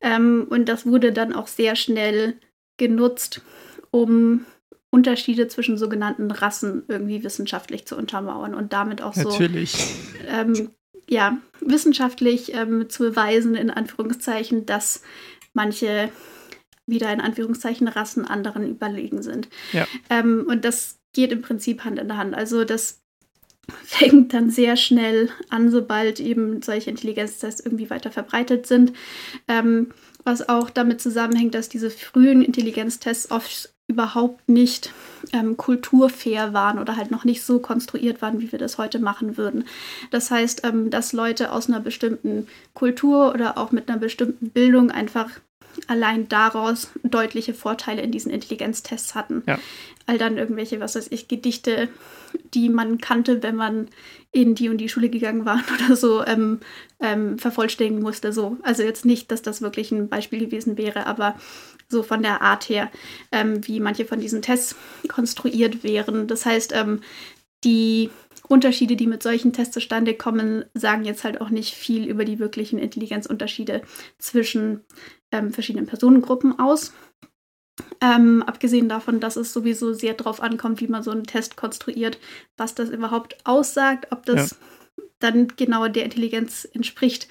Ähm, 0.00 0.46
und 0.48 0.68
das 0.68 0.86
wurde 0.86 1.12
dann 1.12 1.32
auch 1.32 1.46
sehr 1.46 1.76
schnell 1.76 2.38
genutzt, 2.76 3.42
um 3.90 4.44
Unterschiede 4.94 5.48
zwischen 5.48 5.76
sogenannten 5.76 6.30
Rassen 6.30 6.84
irgendwie 6.86 7.24
wissenschaftlich 7.24 7.84
zu 7.84 7.96
untermauern 7.96 8.54
und 8.54 8.72
damit 8.72 9.02
auch 9.02 9.12
so 9.12 9.28
ähm, 10.28 10.70
ja, 11.08 11.38
wissenschaftlich 11.60 12.54
ähm, 12.54 12.88
zu 12.88 13.02
beweisen, 13.02 13.56
in 13.56 13.70
Anführungszeichen, 13.70 14.66
dass 14.66 15.02
manche 15.52 16.10
wieder 16.86 17.12
in 17.12 17.20
Anführungszeichen 17.20 17.88
Rassen 17.88 18.24
anderen 18.24 18.70
überlegen 18.70 19.20
sind. 19.20 19.48
Ja. 19.72 19.84
Ähm, 20.10 20.46
und 20.48 20.64
das 20.64 21.00
geht 21.12 21.32
im 21.32 21.42
Prinzip 21.42 21.82
Hand 21.82 21.98
in 21.98 22.16
Hand. 22.16 22.36
Also 22.36 22.64
das 22.64 23.02
fängt 23.82 24.32
dann 24.32 24.50
sehr 24.50 24.76
schnell 24.76 25.28
an, 25.48 25.72
sobald 25.72 26.20
eben 26.20 26.62
solche 26.62 26.90
Intelligenztests 26.90 27.64
irgendwie 27.64 27.90
weiter 27.90 28.12
verbreitet 28.12 28.68
sind. 28.68 28.92
Ähm, 29.48 29.88
was 30.22 30.48
auch 30.48 30.70
damit 30.70 31.00
zusammenhängt, 31.00 31.54
dass 31.56 31.68
diese 31.68 31.90
frühen 31.90 32.42
Intelligenztests 32.42 33.32
oft 33.32 33.73
überhaupt 33.86 34.48
nicht 34.48 34.92
ähm, 35.32 35.56
kulturfair 35.56 36.52
waren 36.54 36.78
oder 36.78 36.96
halt 36.96 37.10
noch 37.10 37.24
nicht 37.24 37.42
so 37.42 37.58
konstruiert 37.58 38.22
waren, 38.22 38.40
wie 38.40 38.50
wir 38.50 38.58
das 38.58 38.78
heute 38.78 38.98
machen 38.98 39.36
würden. 39.36 39.64
Das 40.10 40.30
heißt, 40.30 40.64
ähm, 40.64 40.90
dass 40.90 41.12
Leute 41.12 41.52
aus 41.52 41.68
einer 41.68 41.80
bestimmten 41.80 42.46
Kultur 42.72 43.32
oder 43.32 43.58
auch 43.58 43.72
mit 43.72 43.88
einer 43.88 43.98
bestimmten 43.98 44.50
Bildung 44.50 44.90
einfach 44.90 45.28
allein 45.86 46.28
daraus 46.28 46.90
deutliche 47.02 47.52
Vorteile 47.52 48.02
in 48.02 48.12
diesen 48.12 48.30
Intelligenztests 48.30 49.14
hatten. 49.14 49.42
Ja. 49.46 49.58
All 50.06 50.18
dann 50.18 50.38
irgendwelche, 50.38 50.80
was 50.80 50.94
weiß 50.94 51.08
ich, 51.10 51.28
Gedichte, 51.28 51.88
die 52.54 52.68
man 52.68 52.98
kannte, 52.98 53.42
wenn 53.42 53.56
man 53.56 53.88
in 54.32 54.54
die 54.54 54.68
und 54.68 54.78
die 54.78 54.88
Schule 54.88 55.08
gegangen 55.08 55.44
war 55.44 55.62
oder 55.74 55.96
so, 55.96 56.24
ähm, 56.24 56.60
ähm, 57.00 57.38
vervollständigen 57.38 58.02
musste. 58.02 58.32
So. 58.32 58.56
Also 58.62 58.82
jetzt 58.82 59.04
nicht, 59.04 59.30
dass 59.30 59.42
das 59.42 59.62
wirklich 59.62 59.92
ein 59.92 60.08
Beispiel 60.08 60.40
gewesen 60.40 60.78
wäre, 60.78 61.06
aber 61.06 61.36
so 61.88 62.02
von 62.02 62.22
der 62.22 62.42
Art 62.42 62.68
her, 62.68 62.90
ähm, 63.32 63.66
wie 63.66 63.80
manche 63.80 64.04
von 64.04 64.20
diesen 64.20 64.42
Tests 64.42 64.76
konstruiert 65.08 65.82
wären. 65.84 66.26
Das 66.26 66.46
heißt, 66.46 66.72
ähm, 66.74 67.00
die 67.64 68.10
Unterschiede, 68.46 68.96
die 68.96 69.06
mit 69.06 69.22
solchen 69.22 69.52
Tests 69.52 69.74
zustande 69.74 70.14
kommen, 70.14 70.64
sagen 70.74 71.04
jetzt 71.04 71.24
halt 71.24 71.40
auch 71.40 71.48
nicht 71.48 71.74
viel 71.74 72.06
über 72.06 72.24
die 72.24 72.38
wirklichen 72.38 72.78
Intelligenzunterschiede 72.78 73.82
zwischen 74.18 74.84
ähm, 75.32 75.52
verschiedenen 75.52 75.86
Personengruppen 75.86 76.58
aus. 76.58 76.92
Ähm, 78.00 78.42
abgesehen 78.42 78.88
davon, 78.88 79.18
dass 79.18 79.36
es 79.36 79.52
sowieso 79.52 79.94
sehr 79.94 80.14
darauf 80.14 80.40
ankommt, 80.40 80.80
wie 80.80 80.88
man 80.88 81.02
so 81.02 81.10
einen 81.10 81.24
Test 81.24 81.56
konstruiert, 81.56 82.18
was 82.56 82.74
das 82.74 82.90
überhaupt 82.90 83.36
aussagt, 83.44 84.12
ob 84.12 84.26
das 84.26 84.50
ja. 84.50 85.04
dann 85.18 85.48
genau 85.48 85.88
der 85.88 86.04
Intelligenz 86.04 86.68
entspricht, 86.72 87.28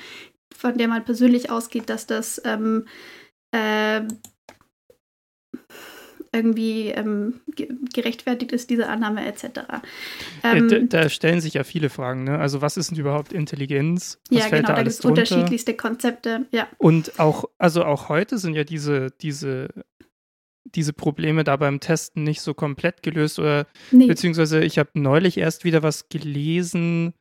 von 0.53 0.77
der 0.77 0.87
man 0.87 1.05
persönlich 1.05 1.49
ausgeht, 1.49 1.89
dass 1.89 2.07
das 2.07 2.41
ähm, 2.43 2.87
äh, 3.51 4.01
irgendwie 6.33 6.89
ähm, 6.89 7.41
gerechtfertigt 7.93 8.51
ist, 8.51 8.69
diese 8.69 8.89
Annahme 8.89 9.25
etc. 9.25 9.45
Ähm, 10.43 10.67
da, 10.67 10.79
da, 10.79 11.09
stellen 11.09 11.39
sich 11.39 11.53
ja 11.53 11.63
viele 11.63 11.89
Fragen. 11.89 12.23
Ne? 12.23 12.39
Also 12.39 12.61
was 12.61 12.75
ist 12.77 12.91
denn 12.91 12.97
überhaupt 12.97 13.31
Intelligenz? 13.31 14.19
Was 14.29 14.39
ja, 14.39 14.49
genau, 14.49 14.67
da, 14.67 14.75
da 14.75 14.83
gibt 14.83 14.87
es 14.89 15.01
unterschiedlichste 15.01 15.75
Konzepte. 15.75 16.45
Ja. 16.51 16.67
Und 16.77 17.19
auch, 17.19 17.45
also 17.57 17.85
auch 17.85 18.09
heute 18.09 18.37
sind 18.37 18.55
ja 18.55 18.63
diese, 18.63 19.11
diese, 19.21 19.69
diese 20.65 20.93
Probleme 20.93 21.43
da 21.43 21.55
beim 21.55 21.79
Testen 21.79 22.23
nicht 22.23 22.41
so 22.41 22.53
komplett 22.53 23.03
gelöst 23.03 23.37
oder 23.39 23.67
nee. 23.91 24.07
beziehungsweise 24.07 24.63
ich 24.63 24.79
habe 24.79 24.89
neulich 24.95 25.37
erst 25.37 25.63
wieder 25.65 25.83
was 25.83 26.09
gelesen, 26.09 27.13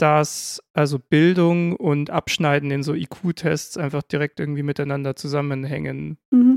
dass 0.00 0.62
also 0.72 0.98
Bildung 0.98 1.76
und 1.76 2.10
Abschneiden 2.10 2.70
in 2.70 2.82
so 2.82 2.94
IQ-Tests 2.94 3.76
einfach 3.76 4.02
direkt 4.02 4.40
irgendwie 4.40 4.62
miteinander 4.62 5.14
zusammenhängen. 5.14 6.16
Mhm. 6.30 6.49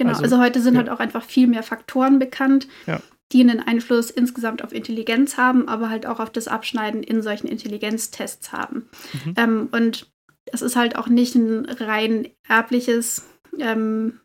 Genau, 0.00 0.12
also, 0.12 0.22
also 0.22 0.38
heute 0.38 0.62
sind 0.62 0.74
ja. 0.74 0.78
halt 0.78 0.88
auch 0.88 0.98
einfach 0.98 1.22
viel 1.22 1.46
mehr 1.46 1.62
Faktoren 1.62 2.18
bekannt, 2.18 2.66
ja. 2.86 3.02
die 3.32 3.42
einen 3.42 3.60
Einfluss 3.60 4.10
insgesamt 4.10 4.64
auf 4.64 4.72
Intelligenz 4.72 5.36
haben, 5.36 5.68
aber 5.68 5.90
halt 5.90 6.06
auch 6.06 6.20
auf 6.20 6.30
das 6.30 6.48
Abschneiden 6.48 7.02
in 7.02 7.20
solchen 7.20 7.46
Intelligenztests 7.48 8.50
haben. 8.50 8.88
Mhm. 9.12 9.34
Ähm, 9.36 9.68
und 9.72 10.10
das 10.46 10.62
ist 10.62 10.74
halt 10.74 10.96
auch 10.96 11.08
nicht 11.08 11.34
ein 11.34 11.66
rein 11.66 12.28
erbliches 12.48 13.26
ähm, 13.58 14.20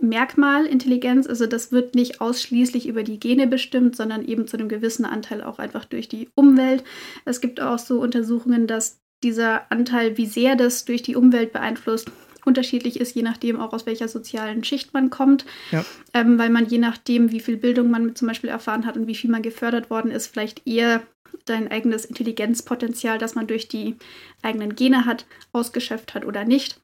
Merkmal 0.00 0.64
Intelligenz. 0.64 1.26
Also 1.26 1.46
das 1.46 1.70
wird 1.70 1.94
nicht 1.94 2.22
ausschließlich 2.22 2.88
über 2.88 3.02
die 3.02 3.20
Gene 3.20 3.46
bestimmt, 3.46 3.94
sondern 3.94 4.24
eben 4.24 4.46
zu 4.46 4.56
einem 4.56 4.70
gewissen 4.70 5.04
Anteil 5.04 5.42
auch 5.42 5.58
einfach 5.58 5.84
durch 5.84 6.08
die 6.08 6.30
Umwelt. 6.34 6.82
Es 7.26 7.42
gibt 7.42 7.60
auch 7.60 7.78
so 7.78 8.00
Untersuchungen, 8.00 8.66
dass 8.66 9.00
dieser 9.22 9.70
Anteil, 9.70 10.16
wie 10.16 10.26
sehr 10.26 10.56
das 10.56 10.86
durch 10.86 11.02
die 11.02 11.14
Umwelt 11.14 11.52
beeinflusst, 11.52 12.10
unterschiedlich 12.46 13.00
ist, 13.00 13.14
je 13.14 13.22
nachdem 13.22 13.60
auch 13.60 13.72
aus 13.72 13.86
welcher 13.86 14.08
sozialen 14.08 14.64
Schicht 14.64 14.94
man 14.94 15.10
kommt. 15.10 15.44
Ja. 15.72 15.84
Ähm, 16.14 16.38
weil 16.38 16.50
man 16.50 16.66
je 16.66 16.78
nachdem, 16.78 17.32
wie 17.32 17.40
viel 17.40 17.56
Bildung 17.56 17.90
man 17.90 18.14
zum 18.14 18.28
Beispiel 18.28 18.50
erfahren 18.50 18.86
hat 18.86 18.96
und 18.96 19.06
wie 19.06 19.14
viel 19.14 19.30
man 19.30 19.42
gefördert 19.42 19.90
worden 19.90 20.10
ist, 20.10 20.28
vielleicht 20.28 20.66
eher 20.66 21.02
dein 21.44 21.70
eigenes 21.70 22.04
Intelligenzpotenzial, 22.04 23.18
das 23.18 23.34
man 23.34 23.46
durch 23.46 23.68
die 23.68 23.96
eigenen 24.42 24.74
Gene 24.74 25.04
hat, 25.04 25.26
ausgeschöpft 25.52 26.14
hat 26.14 26.24
oder 26.24 26.44
nicht. 26.44 26.80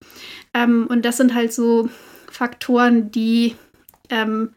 Ähm, 0.55 0.87
und 0.89 1.05
das 1.05 1.17
sind 1.17 1.35
halt 1.35 1.53
so 1.53 1.89
Faktoren, 2.31 3.11
die 3.11 3.57
ähm, 4.11 4.55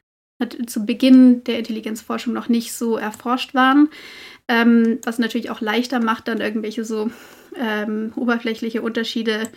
zu 0.68 0.86
Beginn 0.86 1.44
der 1.46 1.60
Intelligenzforschung 1.60 2.34
noch 2.34 2.50
nicht 2.50 2.74
so 2.74 2.98
erforscht 2.98 3.54
waren, 3.54 3.90
ähm, 4.48 5.00
was 5.04 5.18
natürlich 5.18 5.50
auch 5.50 5.62
leichter 5.62 6.00
macht, 6.00 6.28
dann 6.28 6.42
irgendwelche 6.42 6.84
so 6.84 7.10
ähm, 7.56 8.12
oberflächliche 8.16 8.82
Unterschiede 8.82 9.50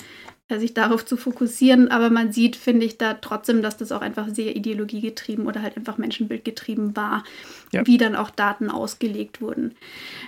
sich 0.56 0.72
darauf 0.72 1.04
zu 1.04 1.16
fokussieren. 1.16 1.90
Aber 1.90 2.08
man 2.08 2.32
sieht, 2.32 2.56
finde 2.56 2.86
ich, 2.86 2.96
da 2.96 3.14
trotzdem, 3.14 3.60
dass 3.60 3.76
das 3.76 3.92
auch 3.92 4.00
einfach 4.00 4.28
sehr 4.28 4.56
ideologiegetrieben 4.56 5.46
oder 5.46 5.62
halt 5.62 5.76
einfach 5.76 5.98
menschenbildgetrieben 5.98 6.96
war, 6.96 7.24
ja. 7.72 7.86
wie 7.86 7.98
dann 7.98 8.16
auch 8.16 8.30
Daten 8.30 8.70
ausgelegt 8.70 9.42
wurden. 9.42 9.74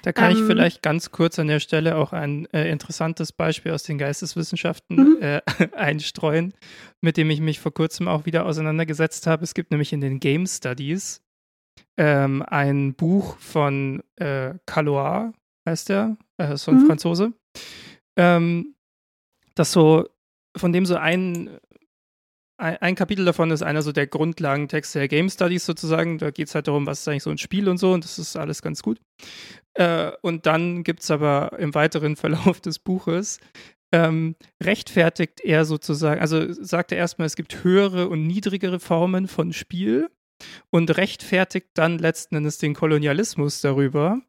Da 0.02 0.12
kann 0.12 0.30
ähm, 0.30 0.36
ich 0.36 0.44
vielleicht 0.44 0.82
ganz 0.82 1.10
kurz 1.10 1.38
an 1.38 1.48
der 1.48 1.60
Stelle 1.60 1.96
auch 1.96 2.12
ein 2.12 2.46
äh, 2.52 2.70
interessantes 2.70 3.32
Beispiel 3.32 3.72
aus 3.72 3.82
den 3.82 3.96
Geisteswissenschaften 3.96 4.96
mhm. 4.96 5.18
äh, 5.22 5.40
einstreuen, 5.74 6.52
mit 7.00 7.16
dem 7.16 7.30
ich 7.30 7.40
mich 7.40 7.60
vor 7.60 7.72
kurzem 7.72 8.06
auch 8.06 8.26
wieder 8.26 8.44
auseinandergesetzt 8.44 9.26
habe. 9.26 9.44
Es 9.44 9.54
gibt 9.54 9.70
nämlich 9.70 9.92
in 9.94 10.02
den 10.02 10.20
Game 10.20 10.46
Studies 10.46 11.22
ähm, 11.96 12.42
ein 12.46 12.94
Buch 12.94 13.38
von 13.38 14.02
äh, 14.16 14.54
Calois, 14.66 15.32
heißt 15.66 15.88
der, 15.88 16.16
äh, 16.36 16.56
so 16.56 16.72
ein 16.72 16.82
mhm. 16.82 16.86
Franzose. 16.86 17.32
Ähm, 18.16 18.74
das 19.60 19.72
so, 19.72 20.08
von 20.56 20.72
dem 20.72 20.86
so 20.86 20.96
ein, 20.96 21.58
ein, 22.56 22.94
Kapitel 22.94 23.24
davon 23.24 23.50
ist 23.50 23.62
einer 23.62 23.82
so 23.82 23.92
der 23.92 24.06
Grundlagentexte 24.06 24.98
der 24.98 25.08
Game 25.08 25.30
Studies 25.30 25.64
sozusagen. 25.64 26.18
Da 26.18 26.30
geht 26.30 26.48
es 26.48 26.54
halt 26.54 26.68
darum, 26.68 26.86
was 26.86 27.00
ist 27.00 27.08
eigentlich 27.08 27.22
so 27.22 27.30
ein 27.30 27.38
Spiel 27.38 27.68
und 27.68 27.78
so 27.78 27.92
und 27.92 28.04
das 28.04 28.18
ist 28.18 28.36
alles 28.36 28.62
ganz 28.62 28.82
gut. 28.82 29.00
Äh, 29.74 30.12
und 30.22 30.46
dann 30.46 30.82
gibt 30.82 31.02
es 31.02 31.10
aber 31.10 31.58
im 31.58 31.74
weiteren 31.74 32.16
Verlauf 32.16 32.60
des 32.60 32.78
Buches 32.78 33.38
ähm, 33.92 34.36
rechtfertigt 34.62 35.40
er 35.40 35.64
sozusagen, 35.64 36.20
also 36.20 36.52
sagt 36.52 36.92
er 36.92 36.98
erstmal, 36.98 37.26
es 37.26 37.36
gibt 37.36 37.64
höhere 37.64 38.08
und 38.08 38.26
niedrigere 38.26 38.78
Formen 38.78 39.26
von 39.26 39.52
Spiel 39.52 40.08
und 40.70 40.96
rechtfertigt 40.96 41.68
dann 41.74 41.98
letzten 41.98 42.36
Endes 42.36 42.58
den 42.58 42.74
Kolonialismus 42.74 43.60
darüber, 43.60 44.20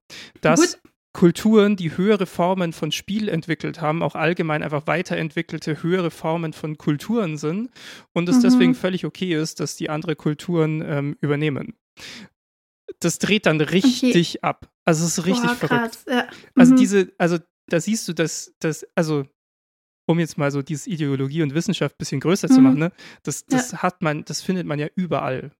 dass 0.41 0.73
Gut. 0.73 0.90
Kulturen, 1.13 1.75
die 1.75 1.97
höhere 1.97 2.25
Formen 2.25 2.71
von 2.71 2.91
Spiel 2.91 3.27
entwickelt 3.27 3.81
haben, 3.81 4.01
auch 4.01 4.15
allgemein 4.15 4.63
einfach 4.63 4.87
weiterentwickelte 4.87 5.83
höhere 5.83 6.09
Formen 6.09 6.53
von 6.53 6.77
Kulturen 6.77 7.37
sind 7.37 7.69
und 8.13 8.29
es 8.29 8.37
mhm. 8.37 8.41
deswegen 8.41 8.75
völlig 8.75 9.05
okay 9.05 9.33
ist, 9.33 9.59
dass 9.59 9.75
die 9.75 9.89
andere 9.89 10.15
Kulturen 10.15 10.81
ähm, 10.85 11.17
übernehmen. 11.19 11.75
Das 12.99 13.19
dreht 13.19 13.45
dann 13.45 13.59
richtig 13.59 14.37
okay. 14.37 14.39
ab. 14.41 14.71
Also 14.85 15.05
es 15.05 15.17
ist 15.17 15.25
richtig 15.25 15.49
Boah, 15.49 15.67
verrückt. 15.67 15.99
Ja. 16.07 16.19
Also 16.21 16.29
mhm. 16.29 16.41
Also 16.55 16.75
diese, 16.75 17.11
also 17.17 17.37
da 17.69 17.79
siehst 17.79 18.07
du, 18.07 18.13
dass 18.13 18.53
das, 18.59 18.85
also 18.95 19.25
um 20.09 20.19
jetzt 20.19 20.37
mal 20.37 20.51
so 20.51 20.61
diese 20.61 20.89
Ideologie 20.89 21.43
und 21.43 21.53
Wissenschaft 21.53 21.95
ein 21.95 21.99
bisschen 21.99 22.21
größer 22.21 22.49
mhm. 22.49 22.53
zu 22.53 22.61
machen, 22.61 22.79
ne? 22.79 22.91
Das, 23.23 23.45
das 23.45 23.71
ja. 23.71 23.83
hat 23.83 24.01
man, 24.01 24.25
das 24.25 24.41
findet 24.41 24.65
man 24.65 24.79
ja 24.79 24.87
überall. 24.95 25.51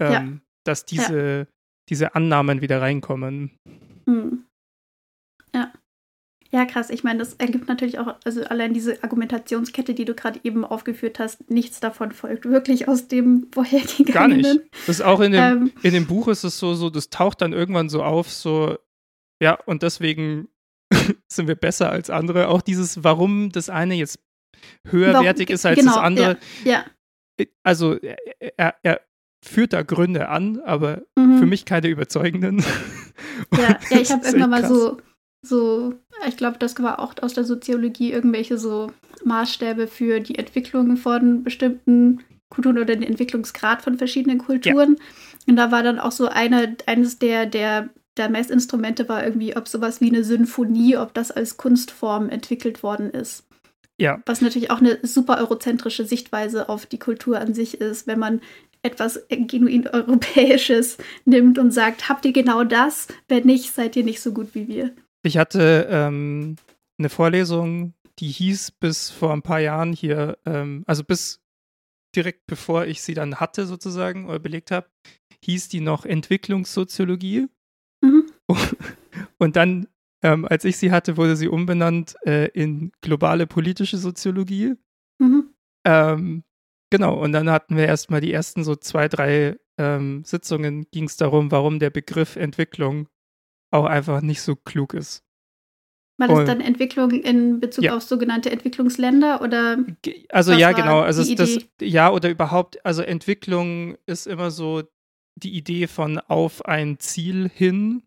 Ähm, 0.00 0.12
ja. 0.12 0.38
Dass 0.64 0.84
diese, 0.84 1.48
diese 1.88 2.14
Annahmen 2.14 2.60
wieder 2.60 2.80
reinkommen. 2.80 3.50
Mhm. 4.06 4.44
Ja. 6.52 6.66
Krass. 6.66 6.90
Ich 6.90 7.02
meine, 7.02 7.18
das 7.18 7.34
ergibt 7.34 7.68
natürlich 7.68 7.98
auch, 7.98 8.14
also 8.24 8.44
allein 8.44 8.74
diese 8.74 9.02
Argumentationskette, 9.02 9.94
die 9.94 10.04
du 10.04 10.14
gerade 10.14 10.40
eben 10.44 10.64
aufgeführt 10.64 11.18
hast, 11.18 11.50
nichts 11.50 11.80
davon 11.80 12.12
folgt 12.12 12.44
wirklich 12.44 12.88
aus 12.88 13.08
dem 13.08 13.48
vorhergegangenen. 13.52 14.42
Gar 14.42 14.54
nicht. 14.54 14.60
Das 14.86 14.96
ist 14.96 15.02
auch 15.02 15.20
in 15.20 15.32
dem, 15.32 15.42
ähm, 15.42 15.72
in 15.82 15.92
dem 15.92 16.06
Buch 16.06 16.28
ist 16.28 16.44
es 16.44 16.58
so, 16.58 16.74
so, 16.74 16.90
das 16.90 17.10
taucht 17.10 17.40
dann 17.40 17.52
irgendwann 17.52 17.88
so 17.88 18.02
auf, 18.02 18.30
so, 18.30 18.78
ja, 19.42 19.58
und 19.66 19.82
deswegen 19.82 20.48
sind 21.28 21.48
wir 21.48 21.54
besser 21.54 21.90
als 21.90 22.10
andere. 22.10 22.48
Auch 22.48 22.62
dieses, 22.62 23.02
warum 23.02 23.50
das 23.50 23.70
eine 23.70 23.94
jetzt 23.94 24.18
höherwertig 24.86 25.48
warum, 25.48 25.54
ist 25.54 25.66
als 25.66 25.78
genau, 25.78 25.94
das 25.94 26.02
andere. 26.02 26.38
Ja, 26.64 26.84
ja. 27.38 27.46
Also 27.62 27.98
er, 28.56 28.74
er, 28.82 29.00
führt 29.44 29.72
da 29.72 29.82
Gründe 29.82 30.28
an, 30.28 30.60
aber 30.60 31.02
mhm. 31.16 31.38
für 31.38 31.46
mich 31.46 31.64
keine 31.64 31.88
überzeugenden. 31.88 32.64
Ja, 33.56 33.78
ja 33.90 34.00
ich 34.00 34.12
habe 34.12 34.24
irgendwann 34.24 34.50
mal 34.50 34.68
so 34.68 34.98
so, 35.42 35.94
ich 36.26 36.36
glaube, 36.36 36.58
das 36.58 36.80
war 36.80 37.00
auch 37.00 37.14
aus 37.20 37.34
der 37.34 37.44
Soziologie 37.44 38.12
irgendwelche 38.12 38.58
so 38.58 38.92
Maßstäbe 39.24 39.88
für 39.88 40.20
die 40.20 40.38
Entwicklung 40.38 40.96
von 40.96 41.42
bestimmten 41.42 42.20
Kulturen 42.48 42.78
oder 42.78 42.94
den 42.94 43.02
Entwicklungsgrad 43.02 43.82
von 43.82 43.98
verschiedenen 43.98 44.38
Kulturen. 44.38 44.96
Ja. 44.98 45.04
Und 45.48 45.56
da 45.56 45.72
war 45.72 45.82
dann 45.82 45.98
auch 45.98 46.12
so 46.12 46.28
eine, 46.28 46.76
eines 46.86 47.18
der, 47.18 47.46
der, 47.46 47.90
der 48.16 48.28
Messinstrumente 48.28 49.08
war 49.08 49.24
irgendwie, 49.24 49.56
ob 49.56 49.66
sowas 49.66 50.00
wie 50.00 50.10
eine 50.10 50.22
Symphonie, 50.22 50.96
ob 50.96 51.14
das 51.14 51.30
als 51.30 51.56
Kunstform 51.56 52.28
entwickelt 52.28 52.82
worden 52.82 53.10
ist. 53.10 53.44
Ja. 53.98 54.20
Was 54.26 54.40
natürlich 54.40 54.70
auch 54.70 54.80
eine 54.80 54.98
super 55.02 55.38
eurozentrische 55.38 56.04
Sichtweise 56.04 56.68
auf 56.68 56.86
die 56.86 56.98
Kultur 56.98 57.40
an 57.40 57.54
sich 57.54 57.80
ist, 57.80 58.06
wenn 58.06 58.18
man 58.18 58.40
etwas 58.82 59.24
genuin 59.28 59.86
Europäisches 59.86 60.98
nimmt 61.24 61.58
und 61.58 61.70
sagt, 61.70 62.08
habt 62.08 62.24
ihr 62.24 62.32
genau 62.32 62.64
das? 62.64 63.08
Wenn 63.28 63.44
nicht, 63.44 63.72
seid 63.74 63.96
ihr 63.96 64.04
nicht 64.04 64.20
so 64.20 64.32
gut 64.32 64.54
wie 64.54 64.68
wir. 64.68 64.92
Ich 65.22 65.38
hatte 65.38 65.86
ähm, 65.90 66.56
eine 66.98 67.08
Vorlesung, 67.08 67.94
die 68.18 68.28
hieß 68.28 68.72
bis 68.72 69.10
vor 69.10 69.32
ein 69.32 69.42
paar 69.42 69.60
Jahren 69.60 69.92
hier, 69.92 70.38
ähm, 70.44 70.84
also 70.86 71.04
bis 71.04 71.40
direkt 72.14 72.46
bevor 72.46 72.84
ich 72.86 73.02
sie 73.02 73.14
dann 73.14 73.36
hatte 73.36 73.66
sozusagen 73.66 74.26
oder 74.26 74.38
belegt 74.38 74.70
habe, 74.70 74.88
hieß 75.44 75.68
die 75.68 75.80
noch 75.80 76.04
Entwicklungssoziologie. 76.04 77.48
Mhm. 78.02 78.26
Und 79.38 79.56
dann, 79.56 79.88
ähm, 80.22 80.46
als 80.46 80.64
ich 80.64 80.76
sie 80.76 80.92
hatte, 80.92 81.16
wurde 81.16 81.36
sie 81.36 81.48
umbenannt 81.48 82.16
äh, 82.26 82.48
in 82.48 82.92
globale 83.00 83.46
politische 83.46 83.98
Soziologie. 83.98 84.74
Mhm. 85.18 85.54
Ähm, 85.84 86.44
genau, 86.90 87.20
und 87.20 87.32
dann 87.32 87.50
hatten 87.50 87.76
wir 87.76 87.86
erstmal 87.86 88.20
die 88.20 88.32
ersten 88.32 88.62
so 88.62 88.76
zwei, 88.76 89.08
drei 89.08 89.56
ähm, 89.78 90.24
Sitzungen, 90.24 90.86
ging 90.92 91.04
es 91.04 91.16
darum, 91.16 91.50
warum 91.50 91.80
der 91.80 91.90
Begriff 91.90 92.36
Entwicklung 92.36 93.08
auch 93.72 93.86
einfach 93.86 94.20
nicht 94.20 94.42
so 94.42 94.54
klug 94.54 94.94
ist. 94.94 95.24
War 96.18 96.28
das 96.28 96.44
dann 96.46 96.60
Entwicklung 96.60 97.10
in 97.10 97.58
Bezug 97.58 97.84
ja. 97.84 97.96
auf 97.96 98.02
sogenannte 98.02 98.50
Entwicklungsländer 98.50 99.40
oder? 99.42 99.78
Also 100.28 100.52
ja, 100.52 100.72
genau. 100.72 101.00
Also 101.00 101.34
das, 101.34 101.58
ja 101.80 102.12
oder 102.12 102.30
überhaupt, 102.30 102.84
also 102.84 103.02
Entwicklung 103.02 103.96
ist 104.06 104.26
immer 104.26 104.50
so 104.50 104.82
die 105.36 105.56
Idee 105.56 105.86
von 105.86 106.18
auf 106.18 106.64
ein 106.64 106.98
Ziel 106.98 107.50
hin. 107.52 108.02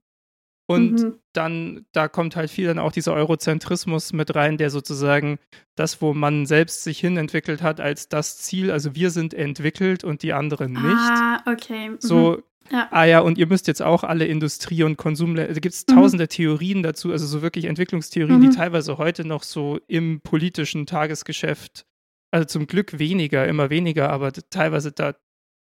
Und 0.67 1.03
mhm. 1.03 1.19
dann, 1.33 1.85
da 1.91 2.07
kommt 2.07 2.35
halt 2.35 2.49
viel 2.49 2.65
dann 2.65 2.79
auch 2.79 2.91
dieser 2.91 3.13
Eurozentrismus 3.13 4.13
mit 4.13 4.33
rein, 4.33 4.57
der 4.57 4.71
sozusagen 4.71 5.37
das, 5.75 6.01
wo 6.01 6.15
man 6.15 6.47
selbst 6.47 6.83
sich 6.83 6.99
hin 6.99 7.17
entwickelt 7.17 7.61
hat, 7.61 7.79
als 7.79 8.09
das 8.09 8.39
Ziel, 8.39 8.71
also 8.71 8.95
wir 8.95 9.11
sind 9.11 9.35
entwickelt 9.35 10.03
und 10.03 10.23
die 10.23 10.33
anderen 10.33 10.73
nicht. 10.73 10.83
Ah, 10.85 11.43
okay. 11.45 11.89
Mhm. 11.89 11.97
So 11.99 12.41
ja. 12.71 12.87
Ah 12.91 13.05
ja, 13.05 13.19
und 13.19 13.37
ihr 13.37 13.47
müsst 13.47 13.67
jetzt 13.67 13.81
auch 13.81 14.03
alle 14.03 14.25
Industrie- 14.25 14.83
und 14.83 14.97
Konsum, 14.97 15.35
da 15.35 15.45
gibt 15.45 15.75
es 15.75 15.85
mhm. 15.87 15.93
tausende 15.93 16.27
Theorien 16.27 16.83
dazu, 16.83 17.11
also 17.11 17.25
so 17.27 17.41
wirklich 17.41 17.65
Entwicklungstheorien, 17.65 18.39
mhm. 18.39 18.49
die 18.49 18.55
teilweise 18.55 18.97
heute 18.97 19.25
noch 19.25 19.43
so 19.43 19.79
im 19.87 20.21
politischen 20.21 20.85
Tagesgeschäft, 20.85 21.85
also 22.31 22.45
zum 22.45 22.67
Glück 22.67 22.97
weniger, 22.97 23.47
immer 23.47 23.69
weniger, 23.69 24.09
aber 24.09 24.31
teilweise 24.33 24.91
da 24.91 25.15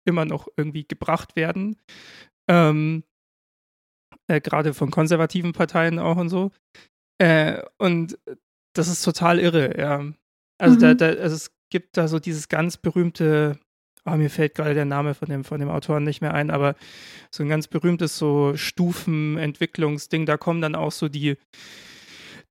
immer 0.06 0.26
noch 0.26 0.48
irgendwie 0.58 0.86
gebracht 0.86 1.36
werden. 1.36 1.78
Ähm, 2.50 3.04
äh, 4.28 4.42
Gerade 4.42 4.74
von 4.74 4.92
konservativen 4.92 5.54
Parteien 5.54 6.00
auch 6.00 6.18
und 6.18 6.30
so. 6.30 6.52
Äh, 7.20 7.62
und 7.78 8.18
das 8.74 8.88
ist 8.88 9.04
total 9.04 9.40
irre, 9.40 9.78
ja. 9.78 10.06
Also, 10.58 10.76
mhm. 10.76 10.80
da, 10.80 10.94
da, 10.94 11.06
also 11.08 11.36
es 11.36 11.52
gibt 11.70 11.98
da 11.98 12.08
so 12.08 12.20
dieses 12.20 12.48
ganz 12.48 12.78
berühmte 12.78 13.60
oh, 14.06 14.16
mir 14.16 14.30
fällt 14.30 14.56
gerade 14.56 14.74
der 14.74 14.86
Name 14.86 15.14
von 15.14 15.30
dem, 15.30 15.44
von 15.44 15.60
dem 15.60 15.70
Autoren 15.70 16.04
nicht 16.04 16.22
mehr 16.22 16.34
ein, 16.34 16.50
aber 16.50 16.76
so 17.32 17.44
ein 17.44 17.50
ganz 17.50 17.68
berühmtes 17.68 18.18
so 18.18 18.54
Stufenentwicklungsding, 18.56 20.26
da 20.26 20.38
kommen 20.38 20.62
dann 20.62 20.76
auch 20.76 20.92
so 20.92 21.10
die, 21.10 21.38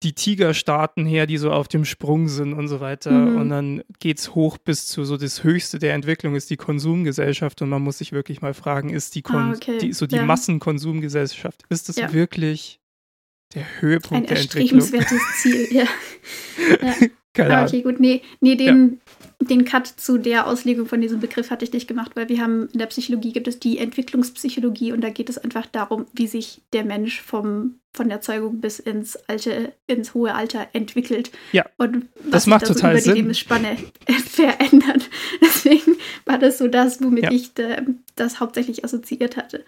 die 0.02 0.14
Tigerstaaten 0.14 1.06
her, 1.06 1.26
die 1.26 1.38
so 1.38 1.52
auf 1.52 1.68
dem 1.68 1.84
Sprung 1.84 2.28
sind 2.28 2.54
und 2.54 2.68
so 2.68 2.80
weiter. 2.80 3.12
Mhm. 3.12 3.36
Und 3.36 3.48
dann 3.50 3.82
geht 4.00 4.18
es 4.18 4.34
hoch 4.34 4.58
bis 4.58 4.86
zu 4.86 5.04
so 5.04 5.16
das 5.16 5.44
Höchste 5.44 5.78
der 5.78 5.94
Entwicklung 5.94 6.34
ist 6.34 6.50
die 6.50 6.56
Konsumgesellschaft. 6.56 7.62
Und 7.62 7.68
man 7.68 7.82
muss 7.82 7.98
sich 7.98 8.12
wirklich 8.12 8.42
mal 8.42 8.54
fragen, 8.54 8.90
ist 8.90 9.14
die, 9.14 9.22
Kon 9.22 9.36
ah, 9.36 9.52
okay. 9.54 9.78
die 9.78 9.92
so 9.92 10.06
die 10.06 10.16
ja. 10.16 10.24
Massenkonsumgesellschaft, 10.24 11.62
ist 11.68 11.88
das 11.88 11.96
ja. 11.96 12.12
wirklich 12.12 12.80
Der 13.54 13.64
Höhepunkt 13.80 14.24
ein 14.24 14.26
der 14.26 14.42
Entwicklung. 14.42 14.80
Ein 14.80 14.94
erstrebenswertes 14.94 15.42
Ziel, 15.42 15.68
ja. 15.70 15.84
ja. 16.82 17.08
Keine 17.34 17.56
Ah, 17.56 17.64
okay, 17.64 17.80
gut. 17.82 17.98
Nee, 17.98 18.20
nee 18.40 18.56
den, 18.56 19.00
den 19.40 19.64
Cut 19.64 19.86
zu 19.86 20.18
der 20.18 20.46
Auslegung 20.46 20.86
von 20.86 21.00
diesem 21.00 21.18
Begriff 21.20 21.50
hatte 21.50 21.64
ich 21.64 21.72
nicht 21.72 21.88
gemacht, 21.88 22.12
weil 22.14 22.28
wir 22.28 22.40
haben 22.42 22.68
in 22.72 22.78
der 22.78 22.86
Psychologie 22.86 23.32
gibt 23.32 23.48
es 23.48 23.58
die 23.58 23.78
Entwicklungspsychologie 23.78 24.92
und 24.92 25.00
da 25.00 25.08
geht 25.08 25.30
es 25.30 25.38
einfach 25.38 25.64
darum, 25.66 26.06
wie 26.12 26.26
sich 26.26 26.60
der 26.74 26.84
Mensch 26.84 27.22
vom, 27.22 27.76
von 27.94 28.10
der 28.10 28.20
Zeugung 28.20 28.60
bis 28.60 28.78
ins 28.78 29.16
alte, 29.28 29.72
ins 29.86 30.12
hohe 30.12 30.34
Alter 30.34 30.68
entwickelt. 30.74 31.30
Ja, 31.52 31.64
und 31.78 32.06
was 32.16 32.30
das 32.30 32.42
sich 32.44 32.50
macht 32.50 32.62
da 32.62 32.66
so 32.66 32.74
total 32.74 32.92
über 32.92 33.00
Sinn. 33.00 33.14
die 33.14 33.20
Lebensspanne 33.22 33.76
verändert. 34.26 35.08
Deswegen 35.40 35.96
war 36.26 36.38
das 36.38 36.58
so 36.58 36.68
das, 36.68 37.02
womit 37.02 37.24
Ja. 37.24 37.30
ich 37.32 37.58
äh, 37.58 37.82
das 38.14 38.40
hauptsächlich 38.40 38.84
assoziiert 38.84 39.38
hatte. 39.38 39.64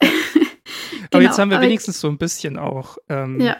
Aber 0.00 1.22
jetzt 1.22 1.36
Genau, 1.36 1.38
haben 1.38 1.50
wir 1.50 1.60
wenigstens 1.60 2.00
so 2.00 2.08
ein 2.08 2.18
bisschen 2.18 2.56
auch 2.58 2.98
ähm, 3.08 3.40
Ja. 3.40 3.56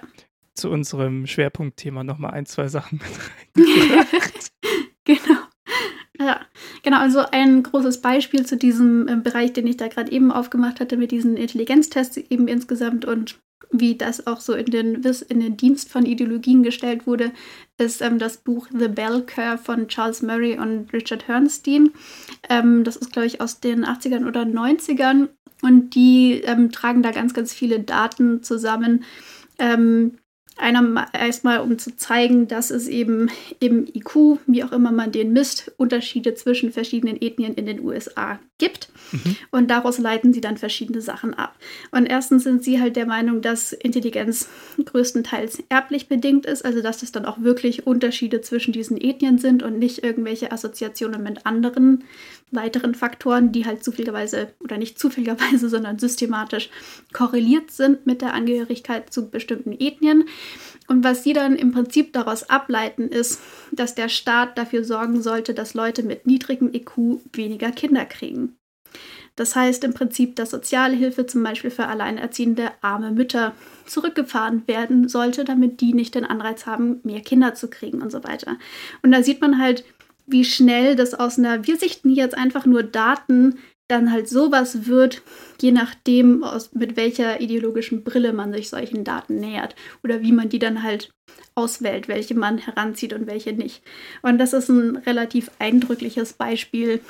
Zu 0.58 0.70
unserem 0.70 1.26
Schwerpunktthema 1.26 2.04
nochmal 2.04 2.32
ein, 2.32 2.46
zwei 2.46 2.68
Sachen 2.68 3.00
mit 3.56 3.66
reingebracht. 3.66 4.52
genau. 5.04 5.40
Ja, 6.20 6.40
genau. 6.82 6.98
Also 6.98 7.20
ein 7.30 7.62
großes 7.62 8.00
Beispiel 8.00 8.44
zu 8.44 8.56
diesem 8.56 9.06
äh, 9.08 9.16
Bereich, 9.16 9.52
den 9.52 9.66
ich 9.66 9.76
da 9.76 9.88
gerade 9.88 10.10
eben 10.10 10.32
aufgemacht 10.32 10.80
hatte, 10.80 10.96
mit 10.96 11.12
diesen 11.12 11.36
Intelligenztests 11.36 12.16
eben 12.16 12.48
insgesamt 12.48 13.04
und 13.04 13.38
wie 13.70 13.96
das 13.96 14.26
auch 14.26 14.40
so 14.40 14.54
in 14.54 14.66
den, 14.66 15.02
in 15.28 15.40
den 15.40 15.56
Dienst 15.56 15.90
von 15.90 16.06
Ideologien 16.06 16.62
gestellt 16.62 17.06
wurde, 17.06 17.32
ist 17.76 18.00
ähm, 18.00 18.18
das 18.18 18.38
Buch 18.38 18.66
The 18.70 18.88
Bell 18.88 19.22
Curve 19.22 19.58
von 19.58 19.88
Charles 19.88 20.22
Murray 20.22 20.58
und 20.58 20.92
Richard 20.92 21.28
Herrnstein. 21.28 21.90
Ähm, 22.48 22.84
das 22.84 22.96
ist, 22.96 23.12
glaube 23.12 23.26
ich, 23.26 23.40
aus 23.40 23.60
den 23.60 23.84
80ern 23.84 24.26
oder 24.26 24.42
90ern 24.42 25.28
und 25.62 25.94
die 25.94 26.40
ähm, 26.44 26.72
tragen 26.72 27.02
da 27.02 27.10
ganz, 27.10 27.34
ganz 27.34 27.52
viele 27.52 27.80
Daten 27.80 28.42
zusammen. 28.42 29.04
Ähm, 29.58 30.18
einer 30.58 30.82
ma- 30.82 31.06
erstmal, 31.12 31.60
um 31.60 31.78
zu 31.78 31.96
zeigen, 31.96 32.48
dass 32.48 32.70
es 32.70 32.88
eben 32.88 33.30
im 33.60 33.86
IQ, 33.86 34.38
wie 34.46 34.64
auch 34.64 34.72
immer 34.72 34.92
man 34.92 35.12
den 35.12 35.32
misst, 35.32 35.72
Unterschiede 35.76 36.34
zwischen 36.34 36.72
verschiedenen 36.72 37.20
Ethnien 37.20 37.54
in 37.54 37.66
den 37.66 37.80
USA 37.80 38.38
gibt. 38.58 38.90
Mhm. 39.12 39.36
Und 39.50 39.70
daraus 39.70 39.98
leiten 39.98 40.32
sie 40.32 40.40
dann 40.40 40.56
verschiedene 40.56 41.00
Sachen 41.00 41.34
ab. 41.34 41.56
Und 41.92 42.06
erstens 42.06 42.42
sind 42.42 42.64
sie 42.64 42.80
halt 42.80 42.96
der 42.96 43.06
Meinung, 43.06 43.40
dass 43.40 43.72
Intelligenz 43.72 44.48
größtenteils 44.84 45.62
erblich 45.68 46.08
bedingt 46.08 46.44
ist, 46.46 46.64
also 46.64 46.82
dass 46.82 47.02
es 47.02 47.12
dann 47.12 47.24
auch 47.24 47.40
wirklich 47.40 47.86
Unterschiede 47.86 48.40
zwischen 48.40 48.72
diesen 48.72 49.00
Ethnien 49.00 49.38
sind 49.38 49.62
und 49.62 49.78
nicht 49.78 50.02
irgendwelche 50.02 50.52
Assoziationen 50.52 51.22
mit 51.22 51.46
anderen 51.46 52.04
weiteren 52.50 52.94
Faktoren, 52.94 53.52
die 53.52 53.66
halt 53.66 53.84
zufälligerweise 53.84 54.52
oder 54.60 54.78
nicht 54.78 54.98
zufälligerweise, 54.98 55.68
sondern 55.70 55.98
systematisch 55.98 56.70
korreliert 57.12 57.70
sind 57.70 58.06
mit 58.06 58.22
der 58.22 58.34
Angehörigkeit 58.34 59.12
zu 59.12 59.30
bestimmten 59.30 59.72
Ethnien. 59.72 60.24
Und 60.86 61.04
was 61.04 61.22
sie 61.22 61.32
dann 61.32 61.56
im 61.56 61.72
Prinzip 61.72 62.12
daraus 62.12 62.48
ableiten, 62.48 63.08
ist, 63.08 63.40
dass 63.72 63.94
der 63.94 64.08
Staat 64.08 64.56
dafür 64.56 64.84
sorgen 64.84 65.22
sollte, 65.22 65.54
dass 65.54 65.74
Leute 65.74 66.02
mit 66.02 66.26
niedrigem 66.26 66.72
IQ 66.72 67.20
weniger 67.32 67.70
Kinder 67.72 68.04
kriegen. 68.04 68.58
Das 69.38 69.54
heißt 69.54 69.84
im 69.84 69.94
Prinzip, 69.94 70.34
dass 70.34 70.50
Sozialhilfe 70.50 71.24
zum 71.26 71.44
Beispiel 71.44 71.70
für 71.70 71.86
alleinerziehende 71.86 72.72
arme 72.80 73.12
Mütter 73.12 73.54
zurückgefahren 73.86 74.66
werden 74.66 75.08
sollte, 75.08 75.44
damit 75.44 75.80
die 75.80 75.94
nicht 75.94 76.16
den 76.16 76.24
Anreiz 76.24 76.66
haben, 76.66 76.98
mehr 77.04 77.20
Kinder 77.20 77.54
zu 77.54 77.70
kriegen 77.70 78.02
und 78.02 78.10
so 78.10 78.24
weiter. 78.24 78.56
Und 79.02 79.12
da 79.12 79.22
sieht 79.22 79.40
man 79.40 79.60
halt, 79.60 79.84
wie 80.28 80.44
schnell 80.44 80.96
das 80.96 81.14
aus 81.14 81.38
einer, 81.38 81.66
wir 81.66 81.76
sichten 81.76 82.10
jetzt 82.10 82.36
einfach 82.36 82.66
nur 82.66 82.82
Daten, 82.82 83.58
dann 83.88 84.12
halt 84.12 84.28
sowas 84.28 84.86
wird, 84.86 85.22
je 85.60 85.72
nachdem, 85.72 86.44
aus, 86.44 86.74
mit 86.74 86.96
welcher 86.96 87.40
ideologischen 87.40 88.04
Brille 88.04 88.34
man 88.34 88.52
sich 88.52 88.68
solchen 88.68 89.02
Daten 89.02 89.40
nähert 89.40 89.74
oder 90.04 90.20
wie 90.20 90.32
man 90.32 90.50
die 90.50 90.58
dann 90.58 90.82
halt 90.82 91.10
auswählt, 91.54 92.06
welche 92.06 92.34
man 92.34 92.58
heranzieht 92.58 93.14
und 93.14 93.26
welche 93.26 93.54
nicht. 93.54 93.82
Und 94.22 94.38
das 94.38 94.52
ist 94.52 94.68
ein 94.68 94.96
relativ 94.96 95.50
eindrückliches 95.58 96.34
Beispiel 96.34 97.00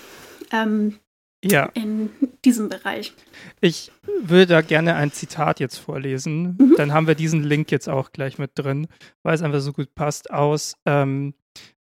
ähm, 0.52 0.98
Ja, 1.44 1.66
in 1.74 2.11
diesem 2.44 2.68
Bereich. 2.68 3.12
ich 3.61 3.92
würde 4.22 4.46
da 4.46 4.61
gerne 4.61 4.96
ein 4.96 5.12
Zitat 5.12 5.61
jetzt 5.61 5.79
vorlesen. 5.79 6.57
Mhm. 6.59 6.74
Dann 6.77 6.92
haben 6.92 7.07
wir 7.07 7.14
diesen 7.14 7.44
Link 7.44 7.70
jetzt 7.70 7.88
auch 7.88 8.11
gleich 8.11 8.38
mit 8.38 8.53
drin, 8.57 8.88
weil 9.22 9.35
es 9.35 9.42
einfach 9.42 9.61
so 9.61 9.72
gut 9.72 9.94
passt, 9.94 10.33
aus 10.33 10.74
ähm, 10.85 11.35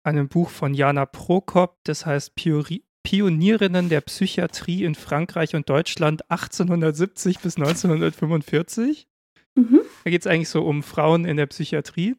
einem 0.03 0.29
Buch 0.29 0.51
von 0.51 0.75
Jana 0.75 1.07
Prokop, 1.07 1.79
das 1.85 2.05
heißt 2.05 2.35
Piori 2.35 2.83
Pionierinnen 3.03 3.89
der 3.89 4.01
Psychiatrie 4.01 4.83
in 4.83 4.97
Frankreich 4.97 5.55
und 5.55 5.71
Deutschland 5.71 6.29
1870 6.29 7.39
bis 7.39 7.57
1945. 7.57 9.07
Mhm. 9.55 9.81
Da 10.03 10.11
geht 10.11 10.23
es 10.23 10.27
eigentlich 10.27 10.49
so 10.49 10.65
um 10.65 10.83
Frauen 10.83 11.25
in 11.25 11.37
der 11.37 11.47
Psychiatrie. 11.47 12.17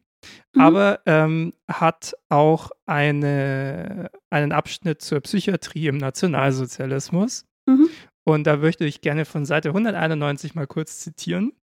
Mhm. 0.54 0.62
Aber 0.62 1.00
ähm, 1.06 1.54
hat 1.68 2.14
auch 2.30 2.72
eine, 2.86 4.12
einen 4.30 4.52
Abschnitt 4.52 5.02
zur 5.02 5.22
Psychiatrie 5.22 5.88
im 5.88 5.98
Nationalsozialismus. 5.98 7.46
Mhm. 7.68 7.90
Und 8.24 8.46
da 8.46 8.58
möchte 8.58 8.86
ich 8.86 9.02
gerne 9.02 9.26
von 9.26 9.46
Seite 9.46 9.70
191 9.70 10.56
mal 10.56 10.68
kurz 10.68 11.00
zitieren. 11.00 11.54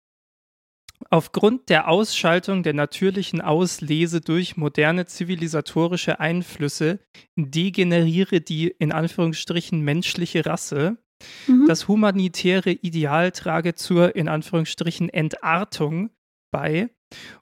Aufgrund 1.10 1.68
der 1.68 1.88
Ausschaltung 1.88 2.62
der 2.62 2.72
natürlichen 2.72 3.40
Auslese 3.40 4.20
durch 4.20 4.56
moderne 4.56 5.06
zivilisatorische 5.06 6.20
Einflüsse 6.20 7.00
degeneriere 7.36 8.40
die 8.40 8.68
in 8.68 8.92
Anführungsstrichen 8.92 9.80
menschliche 9.80 10.46
Rasse. 10.46 10.96
Mhm. 11.46 11.66
Das 11.66 11.88
humanitäre 11.88 12.70
Ideal 12.70 13.32
trage 13.32 13.74
zur 13.74 14.16
in 14.16 14.28
Anführungsstrichen 14.28 15.08
Entartung 15.08 16.10
bei 16.50 16.90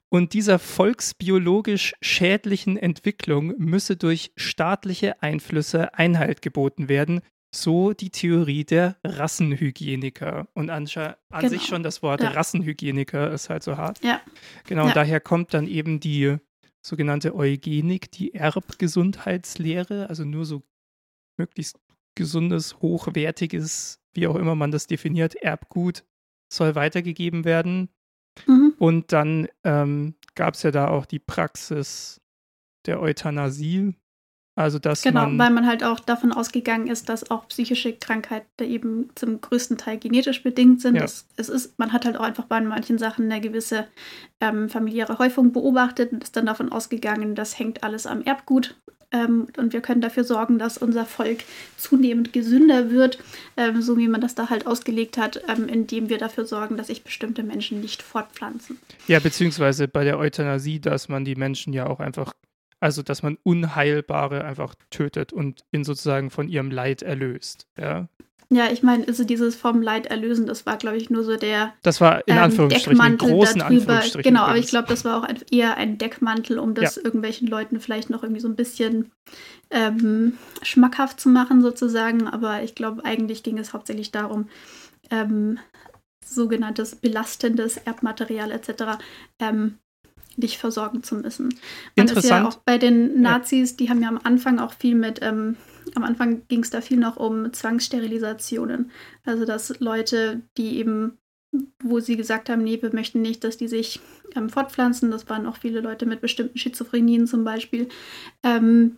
und 0.09 0.33
dieser 0.33 0.59
volksbiologisch 0.59 1.93
schädlichen 2.01 2.77
Entwicklung 2.77 3.53
müsse 3.57 3.95
durch 3.95 4.31
staatliche 4.35 5.21
Einflüsse 5.23 5.93
Einhalt 5.95 6.41
geboten 6.41 6.87
werden, 6.89 7.21
so 7.55 7.93
die 7.93 8.09
Theorie 8.09 8.63
der 8.63 8.97
Rassenhygieniker. 9.03 10.47
Und 10.53 10.69
an, 10.69 10.87
an 10.95 11.15
Genau. 11.31 11.47
sich 11.49 11.63
schon 11.65 11.83
das 11.83 12.01
Wort 12.01 12.21
Ja. 12.21 12.29
Rassenhygieniker 12.31 13.31
ist 13.31 13.49
halt 13.49 13.63
so 13.63 13.77
hart. 13.77 14.03
Ja. 14.03 14.21
Genau, 14.67 14.83
Ja. 14.83 14.87
und 14.89 14.95
daher 14.95 15.19
kommt 15.19 15.53
dann 15.53 15.67
eben 15.67 15.99
die 15.99 16.37
sogenannte 16.85 17.35
Eugenik, 17.35 18.11
die 18.11 18.33
Erbgesundheitslehre, 18.33 20.09
also 20.09 20.25
nur 20.25 20.45
so 20.45 20.63
möglichst 21.37 21.79
gesundes, 22.15 22.79
hochwertiges, 22.81 23.99
wie 24.13 24.27
auch 24.27 24.35
immer 24.35 24.55
man 24.55 24.71
das 24.71 24.87
definiert, 24.87 25.35
Erbgut 25.35 26.03
soll 26.51 26.75
weitergegeben 26.75 27.45
werden. 27.45 27.89
Mhm. 28.47 28.72
Und 28.83 29.13
dann 29.13 29.47
ähm, 29.63 30.15
gab 30.35 30.55
es 30.55 30.63
ja 30.63 30.71
da 30.71 30.89
auch 30.89 31.05
die 31.05 31.19
Praxis 31.19 32.19
der 32.85 32.99
Euthanasie. 32.99 33.95
Also, 34.55 34.77
dass 34.77 35.03
Genau, 35.03 35.21
man. 35.21 35.39
weil 35.39 35.51
man 35.51 35.65
halt 35.65 35.85
auch 35.85 36.01
davon 36.01 36.33
ausgegangen 36.33 36.87
ist, 36.87 37.07
dass 37.07 37.31
auch 37.31 37.47
psychische 37.47 37.93
Krankheiten 37.93 38.61
eben 38.61 39.09
zum 39.15 39.39
größten 39.39 39.77
Teil 39.77 39.99
genetisch 39.99 40.43
bedingt 40.43 40.81
sind. 40.81 40.95
Ja. 40.95 41.03
Das, 41.03 41.29
es 41.37 41.47
ist, 41.47 41.79
man 41.79 41.93
hat 41.93 42.03
halt 42.03 42.17
auch 42.17 42.25
einfach 42.25 42.43
bei 42.43 42.59
manchen 42.59 42.97
Sachen 42.97 43.31
eine 43.31 43.39
gewisse 43.39 43.87
ähm, 44.41 44.67
familiäre 44.67 45.17
Häufung 45.17 45.53
beobachtet 45.53 46.11
und 46.11 46.21
ist 46.21 46.35
dann 46.35 46.47
davon 46.47 46.69
ausgegangen, 46.69 47.35
das 47.35 47.57
hängt 47.57 47.85
alles 47.85 48.05
am 48.05 48.21
Erbgut. 48.21 48.75
Ähm, 49.13 49.47
und 49.57 49.71
wir 49.71 49.81
können 49.81 50.01
dafür 50.01 50.23
sorgen, 50.23 50.59
dass 50.59 50.77
unser 50.77 51.05
Volk 51.05 51.43
zunehmend 51.77 52.33
gesünder 52.33 52.89
wird, 52.89 53.19
ähm, 53.55 53.81
so 53.81 53.97
wie 53.97 54.07
man 54.07 54.19
das 54.19 54.35
da 54.35 54.49
halt 54.49 54.67
ausgelegt 54.67 55.17
hat, 55.17 55.41
ähm, 55.47 55.67
indem 55.67 56.09
wir 56.09 56.17
dafür 56.17 56.45
sorgen, 56.45 56.75
dass 56.75 56.87
sich 56.87 57.03
bestimmte 57.03 57.43
Menschen 57.43 57.79
nicht 57.79 58.01
fortpflanzen. 58.01 58.79
ja, 59.07 59.19
beziehungsweise 59.19 59.87
bei 59.87 60.03
der 60.03 60.17
Euthanasie, 60.17 60.79
dass 60.79 61.07
man 61.07 61.23
die 61.23 61.35
Menschen 61.35 61.71
ja 61.73 61.87
auch 61.87 61.99
einfach. 61.99 62.33
Also, 62.79 63.01
dass 63.01 63.23
man 63.23 63.37
Unheilbare 63.43 64.43
einfach 64.43 64.75
tötet 64.89 65.31
und 65.31 65.63
ihn 65.71 65.85
sozusagen 65.85 66.29
von 66.29 66.49
ihrem 66.49 66.69
Leid 66.69 67.01
erlöst. 67.01 67.65
Ja. 67.79 68.09
Ja, 68.53 68.71
ich 68.71 68.83
meine, 68.83 69.07
also 69.07 69.23
dieses 69.23 69.55
vom 69.55 69.81
Leid 69.81 70.05
erlösen, 70.07 70.45
das 70.45 70.65
war, 70.65 70.77
glaube 70.77 70.97
ich, 70.97 71.09
nur 71.09 71.23
so 71.23 71.37
der 71.37 71.73
Das 71.81 72.01
war 72.01 72.27
in 72.27 72.35
ähm, 72.35 72.43
Anführungsstrichen, 72.43 72.91
in 72.91 72.97
Deckmantel 72.97 73.29
großen 73.29 73.59
darüber. 73.59 73.75
Anführungsstrichen. 73.79 74.23
Genau, 74.23 74.43
aber 74.43 74.57
ich 74.57 74.67
glaube, 74.67 74.87
das 74.87 75.03
war 75.05 75.17
auch 75.17 75.23
ein, 75.23 75.39
eher 75.49 75.77
ein 75.77 75.97
Deckmantel, 75.97 76.59
um 76.59 76.75
das 76.75 76.97
irgendwelchen 76.97 77.47
Leuten 77.47 77.79
vielleicht 77.79 78.09
noch 78.09 78.21
irgendwie 78.21 78.41
so 78.41 78.47
ein 78.47 78.55
bisschen 78.55 79.11
ähm, 79.71 80.37
schmackhaft 80.61 81.19
zu 81.19 81.29
machen, 81.29 81.61
sozusagen. 81.61 82.27
Aber 82.27 82.61
ich 82.61 82.75
glaube, 82.75 83.03
eigentlich 83.03 83.41
ging 83.41 83.57
es 83.57 83.73
hauptsächlich 83.73 84.11
darum, 84.11 84.49
ähm, 85.09 85.57
sogenanntes 86.23 86.95
belastendes 86.95 87.77
Erbmaterial 87.77 88.51
etc. 88.51 88.99
Ähm, 89.39 89.79
nicht 90.35 90.57
versorgen 90.57 91.03
zu 91.03 91.15
müssen. 91.15 91.45
Man 91.95 92.05
ist 92.05 92.13
ja 92.13 92.17
Interessant. 92.17 92.47
auch 92.47 92.55
bei 92.65 92.77
den 92.77 93.21
Nazis, 93.21 93.77
die 93.77 93.89
haben 93.89 94.01
ja 94.01 94.09
am 94.09 94.19
Anfang 94.23 94.59
auch 94.59 94.73
viel 94.73 94.95
mit, 94.95 95.19
ähm, 95.21 95.57
am 95.95 96.03
Anfang 96.03 96.47
ging 96.47 96.61
es 96.61 96.69
da 96.69 96.81
viel 96.81 96.97
noch 96.97 97.17
um 97.17 97.51
Zwangssterilisationen. 97.53 98.91
Also 99.25 99.45
dass 99.45 99.79
Leute, 99.79 100.41
die 100.57 100.77
eben, 100.77 101.17
wo 101.83 101.99
sie 101.99 102.15
gesagt 102.15 102.49
haben, 102.49 102.63
nee, 102.63 102.81
wir 102.81 102.93
möchten 102.93 103.21
nicht, 103.21 103.43
dass 103.43 103.57
die 103.57 103.67
sich 103.67 103.99
ähm, 104.35 104.49
fortpflanzen, 104.49 105.11
das 105.11 105.29
waren 105.29 105.45
auch 105.45 105.57
viele 105.57 105.81
Leute 105.81 106.05
mit 106.05 106.21
bestimmten 106.21 106.57
Schizophrenien 106.57 107.27
zum 107.27 107.43
Beispiel, 107.43 107.89
ähm, 108.43 108.97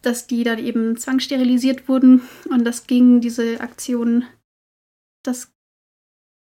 dass 0.00 0.26
die 0.26 0.44
dann 0.44 0.58
eben 0.58 0.96
zwangssterilisiert 0.96 1.88
wurden 1.88 2.22
und 2.50 2.64
das 2.64 2.86
ging, 2.86 3.20
diese 3.20 3.60
Aktion, 3.60 4.24
das 5.22 5.52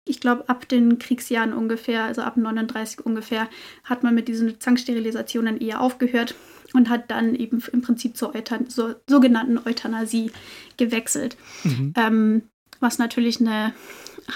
ich 0.06 0.20
glaube, 0.20 0.48
ab 0.48 0.68
den 0.68 0.98
Kriegsjahren 0.98 1.52
ungefähr, 1.52 2.04
also 2.04 2.22
ab 2.22 2.36
39 2.36 3.04
ungefähr, 3.04 3.48
hat 3.84 4.02
man 4.02 4.14
mit 4.14 4.28
diesen 4.28 4.58
Zwangssterilisationen 4.58 5.60
eher 5.60 5.80
aufgehört 5.80 6.34
und 6.74 6.88
hat 6.88 7.10
dann 7.10 7.34
eben 7.34 7.62
im 7.72 7.82
Prinzip 7.82 8.16
zur, 8.16 8.34
Euthan 8.34 8.68
zur 8.68 9.00
sogenannten 9.08 9.58
Euthanasie 9.58 10.30
gewechselt. 10.76 11.36
Mhm. 11.64 11.92
Ähm, 11.96 12.42
was 12.80 12.98
natürlich 12.98 13.40
eine, 13.40 13.74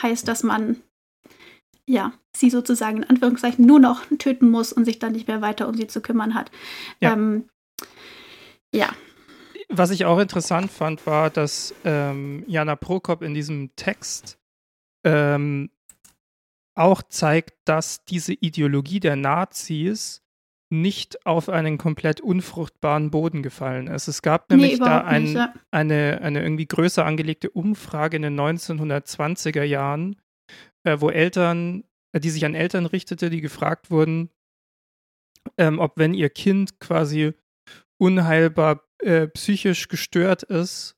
heißt, 0.02 0.28
dass 0.28 0.42
man 0.42 0.76
ja, 1.86 2.12
sie 2.34 2.50
sozusagen 2.50 2.98
in 2.98 3.04
Anführungszeichen 3.04 3.64
nur 3.64 3.78
noch 3.78 4.04
töten 4.18 4.50
muss 4.50 4.72
und 4.72 4.84
sich 4.84 4.98
dann 4.98 5.12
nicht 5.12 5.28
mehr 5.28 5.42
weiter 5.42 5.68
um 5.68 5.74
sie 5.74 5.86
zu 5.86 6.00
kümmern 6.00 6.34
hat. 6.34 6.50
Ja. 7.00 7.12
Ähm, 7.12 7.48
ja. 8.74 8.90
Was 9.68 9.90
ich 9.90 10.04
auch 10.04 10.18
interessant 10.18 10.70
fand, 10.70 11.06
war, 11.06 11.30
dass 11.30 11.74
ähm, 11.84 12.44
Jana 12.46 12.76
Prokop 12.76 13.22
in 13.22 13.34
diesem 13.34 13.74
Text 13.76 14.38
ähm, 15.04 15.70
auch 16.74 17.02
zeigt, 17.02 17.54
dass 17.64 18.04
diese 18.04 18.32
Ideologie 18.32 19.00
der 19.00 19.16
Nazis 19.16 20.22
nicht 20.82 21.26
auf 21.26 21.48
einen 21.48 21.78
komplett 21.78 22.20
unfruchtbaren 22.20 23.10
Boden 23.10 23.42
gefallen 23.42 23.86
ist. 23.86 24.08
Es 24.08 24.22
gab 24.22 24.50
nämlich 24.50 24.72
nee, 24.72 24.78
da 24.78 25.04
ein, 25.04 25.22
nicht, 25.24 25.34
ja. 25.34 25.54
eine, 25.70 26.20
eine 26.22 26.42
irgendwie 26.42 26.66
größer 26.66 27.04
angelegte 27.04 27.50
Umfrage 27.50 28.16
in 28.16 28.22
den 28.22 28.38
1920er 28.38 29.62
Jahren, 29.62 30.16
äh, 30.84 30.96
wo 31.00 31.10
Eltern, 31.10 31.84
äh, 32.12 32.20
die 32.20 32.30
sich 32.30 32.44
an 32.44 32.54
Eltern 32.54 32.86
richtete, 32.86 33.30
die 33.30 33.40
gefragt 33.40 33.90
wurden, 33.90 34.30
ähm, 35.58 35.78
ob 35.78 35.98
wenn 35.98 36.14
ihr 36.14 36.30
Kind 36.30 36.80
quasi 36.80 37.32
unheilbar 37.98 38.82
äh, 38.98 39.28
psychisch 39.28 39.88
gestört 39.88 40.42
ist, 40.42 40.96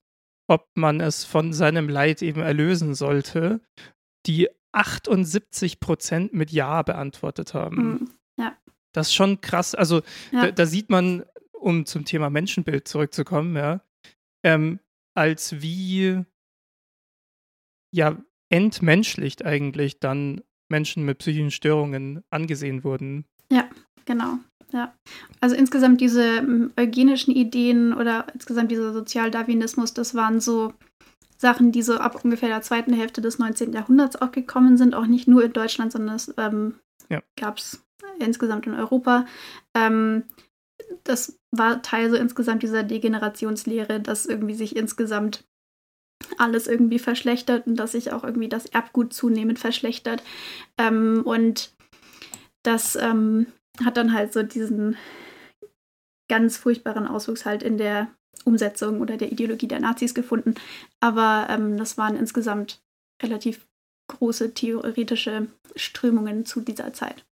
ob 0.49 0.69
man 0.75 1.01
es 1.01 1.25
von 1.25 1.53
seinem 1.53 1.89
Leid 1.89 2.23
eben 2.23 2.41
erlösen 2.41 2.95
sollte, 2.95 3.61
die 4.27 4.49
78 4.73 5.81
Prozent 5.81 6.33
mit 6.33 6.53
Ja 6.53 6.83
beantwortet 6.83 7.55
haben. 7.55 7.77
Mhm. 7.77 8.11
Das 8.97 9.09
ist 9.09 9.15
schon 9.15 9.43
krass. 9.43 9.75
Also 9.75 10.01
ja. 10.33 10.47
da, 10.47 10.51
da, 10.53 10.67
sieht 10.67 10.89
man, 10.89 11.25
um 11.53 11.85
zum 11.85 12.07
Thema 12.07 12.31
Menschenbild 12.31 12.89
zurückzukommen, 12.89 13.55
ja, 13.55 13.83
ähm, 14.43 14.81
als 15.15 15.61
wie 15.61 16.25
ja 17.93 18.17
entmenschlicht 18.49 19.45
eigentlich 19.45 20.01
dann 20.01 20.41
Menschen 20.69 21.05
mit 21.05 21.19
psychischen 21.19 21.51
Störungen 21.51 22.25
angesehen 22.31 22.85
wurden. 22.85 23.27
Ja, 23.51 23.69
genau. 24.07 24.39
Ja. 24.73 24.95
Also 25.41 25.57
insgesamt 25.57 26.01
diese 26.01 26.39
ähm, 26.39 26.73
eugenischen 26.79 27.35
Ideen 27.35 27.93
oder 27.93 28.27
insgesamt 28.33 28.71
dieser 28.71 28.95
Sozialdarwinismus, 28.95 29.93
das 29.93 30.15
waren 30.15 30.41
so 30.41 30.73
Sachen, 31.37 31.71
die 31.71 31.83
so 31.83 31.99
ab 31.99 32.25
ungefähr 32.25 32.49
der 32.49 32.63
zweiten 32.63 32.95
Hälfte 32.95 33.21
des 33.21 33.39
19. 33.39 33.75
Jahrhunderts 33.75 34.17
auch 34.17 34.33
gekommen 34.33 34.79
sind, 34.79 34.95
auch 34.95 35.07
nicht 35.07 35.29
nur 35.29 35.45
in 35.45 35.53
Deutschland, 35.53 35.93
sondern 35.93 36.17
es 36.17 36.35
ähm, 36.39 36.77
ja. 37.11 37.23
gab 37.39 37.59
es 37.59 37.86
insgesamt 38.21 38.67
in 38.67 38.75
Europa. 38.75 39.27
Ähm, 39.75 40.25
das 41.05 41.39
war 41.51 41.83
Teil 41.83 42.11
so 42.11 42.17
insgesamt 42.17 42.63
dieser 42.63 42.83
Degenerationslehre, 42.83 44.01
dass 44.01 44.27
irgendwie 44.27 44.55
sich 44.55 44.77
insgesamt 44.77 45.45
alles 46.39 46.67
irgendwie 46.67 46.99
verschlechtert 46.99 47.67
und 47.67 47.77
dass 47.77 47.93
sich 47.93 48.13
auch 48.13 48.25
irgendwie 48.25 48.49
das 48.49 48.67
Erbgut 48.67 49.13
zunehmend 49.13 49.59
verschlechtert. 49.59 50.23
Ähm, 50.79 51.23
und 51.25 51.75
das 52.63 52.97
ähm, 52.97 53.47
hat 53.85 53.97
dann 53.97 54.13
halt 54.13 54.33
so 54.33 54.43
diesen 54.43 54.97
ganz 56.29 56.57
furchtbaren 56.57 57.07
Auswuchs 57.07 57.45
halt 57.45 57.63
in 57.63 57.79
der 57.79 58.09
Umsetzung 58.45 59.01
oder 59.01 59.17
der 59.17 59.33
Ideologie 59.33 59.69
der 59.69 59.81
Nazis 59.81 60.15
gefunden. 60.15 60.55
Aber 61.01 61.47
ähm, 61.51 61.77
das 61.77 61.97
waren 61.99 62.17
insgesamt 62.17 62.83
relativ 63.23 63.67
große 64.09 64.55
theoretische 64.55 65.49
Strömungen 65.75 66.45
zu 66.47 66.61
dieser 66.61 66.93
Zeit. 66.93 67.25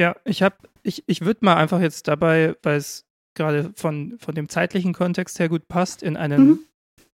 Ja, 0.00 0.16
ich 0.24 0.42
habe, 0.42 0.56
ich, 0.82 1.04
ich 1.08 1.20
würde 1.20 1.44
mal 1.44 1.56
einfach 1.56 1.82
jetzt 1.82 2.08
dabei, 2.08 2.56
weil 2.62 2.78
es 2.78 3.06
gerade 3.34 3.70
von, 3.76 4.18
von 4.18 4.34
dem 4.34 4.48
zeitlichen 4.48 4.94
Kontext 4.94 5.38
her 5.38 5.50
gut 5.50 5.68
passt, 5.68 6.02
in 6.02 6.16
einen, 6.16 6.46
mhm. 6.46 6.58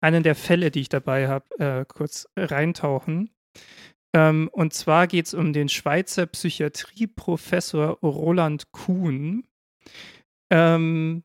einen 0.01 0.25
der 0.25 0.35
Fälle, 0.35 0.73
die 0.73 0.81
ich 0.81 0.89
dabei 0.89 1.29
habe, 1.29 1.61
äh, 1.61 1.85
kurz 1.87 2.27
reintauchen. 2.37 3.31
Ähm, 4.13 4.51
und 4.51 4.75
zwar 4.75 5.07
geht 5.07 5.27
es 5.27 5.33
um 5.33 5.53
den 5.53 5.69
Schweizer 5.69 6.27
Psychiatrieprofessor 6.27 8.01
Roland 8.03 8.73
Kuhn, 8.73 9.47
ähm, 10.51 11.23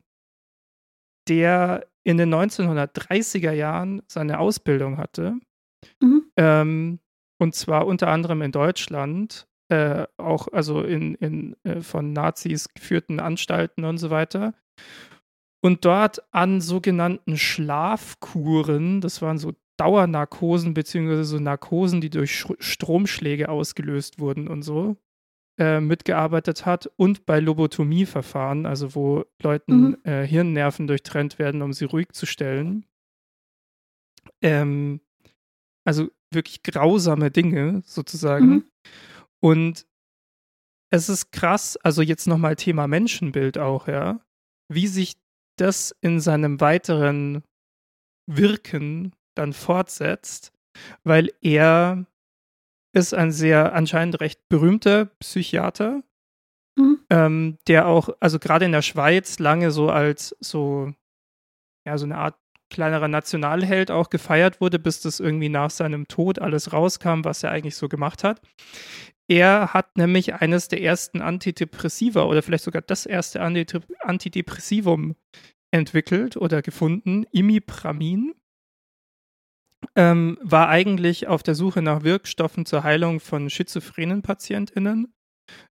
der 1.28 1.88
in 2.04 2.18
den 2.18 2.32
1930er 2.32 3.50
Jahren 3.50 4.00
seine 4.06 4.38
Ausbildung 4.38 4.96
hatte. 4.96 5.40
Mhm. 6.00 6.30
Ähm, 6.36 7.00
und 7.40 7.56
zwar 7.56 7.84
unter 7.84 8.06
anderem 8.06 8.42
in 8.42 8.52
Deutschland, 8.52 9.47
äh, 9.68 10.06
auch 10.16 10.48
also 10.52 10.82
in, 10.82 11.14
in 11.16 11.56
äh, 11.64 11.80
von 11.80 12.12
Nazis 12.12 12.72
geführten 12.72 13.20
Anstalten 13.20 13.84
und 13.84 13.98
so 13.98 14.10
weiter. 14.10 14.54
Und 15.60 15.84
dort 15.84 16.22
an 16.32 16.60
sogenannten 16.60 17.36
Schlafkuren, 17.36 19.00
das 19.00 19.20
waren 19.22 19.38
so 19.38 19.54
Dauernarkosen 19.76 20.74
beziehungsweise 20.74 21.24
so 21.24 21.38
Narkosen, 21.38 22.00
die 22.00 22.10
durch 22.10 22.46
Stromschläge 22.58 23.48
ausgelöst 23.48 24.18
wurden 24.18 24.48
und 24.48 24.62
so, 24.62 24.96
äh, 25.58 25.80
mitgearbeitet 25.80 26.66
hat 26.66 26.90
und 26.96 27.26
bei 27.26 27.40
Lobotomieverfahren, 27.40 28.66
also 28.66 28.94
wo 28.94 29.24
Leuten 29.42 29.90
mhm. 29.90 29.96
äh, 30.04 30.26
Hirnnerven 30.26 30.86
durchtrennt 30.86 31.38
werden, 31.38 31.62
um 31.62 31.72
sie 31.72 31.84
ruhig 31.84 32.12
zu 32.12 32.26
stellen. 32.26 32.86
Ähm, 34.42 35.00
also 35.84 36.08
wirklich 36.32 36.62
grausame 36.62 37.30
Dinge 37.30 37.82
sozusagen. 37.84 38.46
Mhm. 38.46 38.64
Und 39.40 39.86
es 40.90 41.08
ist 41.08 41.32
krass, 41.32 41.76
also 41.76 42.02
jetzt 42.02 42.26
nochmal 42.26 42.56
Thema 42.56 42.86
Menschenbild 42.86 43.58
auch, 43.58 43.88
ja, 43.88 44.20
wie 44.68 44.86
sich 44.86 45.16
das 45.56 45.94
in 46.00 46.20
seinem 46.20 46.60
weiteren 46.60 47.42
Wirken 48.26 49.14
dann 49.34 49.52
fortsetzt, 49.52 50.52
weil 51.04 51.32
er 51.40 52.06
ist 52.92 53.14
ein 53.14 53.32
sehr 53.32 53.74
anscheinend 53.74 54.20
recht 54.20 54.48
berühmter 54.48 55.06
Psychiater, 55.20 56.02
mhm. 56.76 57.00
ähm, 57.10 57.58
der 57.66 57.86
auch, 57.86 58.10
also 58.20 58.38
gerade 58.38 58.64
in 58.64 58.72
der 58.72 58.82
Schweiz 58.82 59.38
lange 59.38 59.70
so 59.70 59.90
als 59.90 60.34
so, 60.40 60.92
ja, 61.86 61.98
so 61.98 62.06
eine 62.06 62.18
Art 62.18 62.38
kleinerer 62.70 63.08
Nationalheld 63.08 63.90
auch 63.90 64.10
gefeiert 64.10 64.60
wurde, 64.60 64.78
bis 64.78 65.00
das 65.00 65.20
irgendwie 65.20 65.48
nach 65.48 65.70
seinem 65.70 66.08
Tod 66.08 66.38
alles 66.38 66.72
rauskam, 66.72 67.24
was 67.24 67.42
er 67.42 67.50
eigentlich 67.50 67.76
so 67.76 67.88
gemacht 67.88 68.24
hat. 68.24 68.40
Er 69.28 69.74
hat 69.74 69.96
nämlich 69.96 70.34
eines 70.34 70.68
der 70.68 70.82
ersten 70.82 71.20
Antidepressiva 71.20 72.22
oder 72.22 72.42
vielleicht 72.42 72.64
sogar 72.64 72.82
das 72.82 73.04
erste 73.04 73.40
Antidepressivum 73.42 75.16
entwickelt 75.70 76.36
oder 76.36 76.62
gefunden, 76.62 77.24
Imipramin 77.30 78.34
ähm, 79.96 80.38
war 80.42 80.68
eigentlich 80.68 81.28
auf 81.28 81.42
der 81.42 81.54
Suche 81.54 81.82
nach 81.82 82.02
Wirkstoffen 82.02 82.66
zur 82.66 82.84
Heilung 82.84 83.20
von 83.20 83.50
schizophrenen 83.50 84.22
PatientInnen 84.22 85.12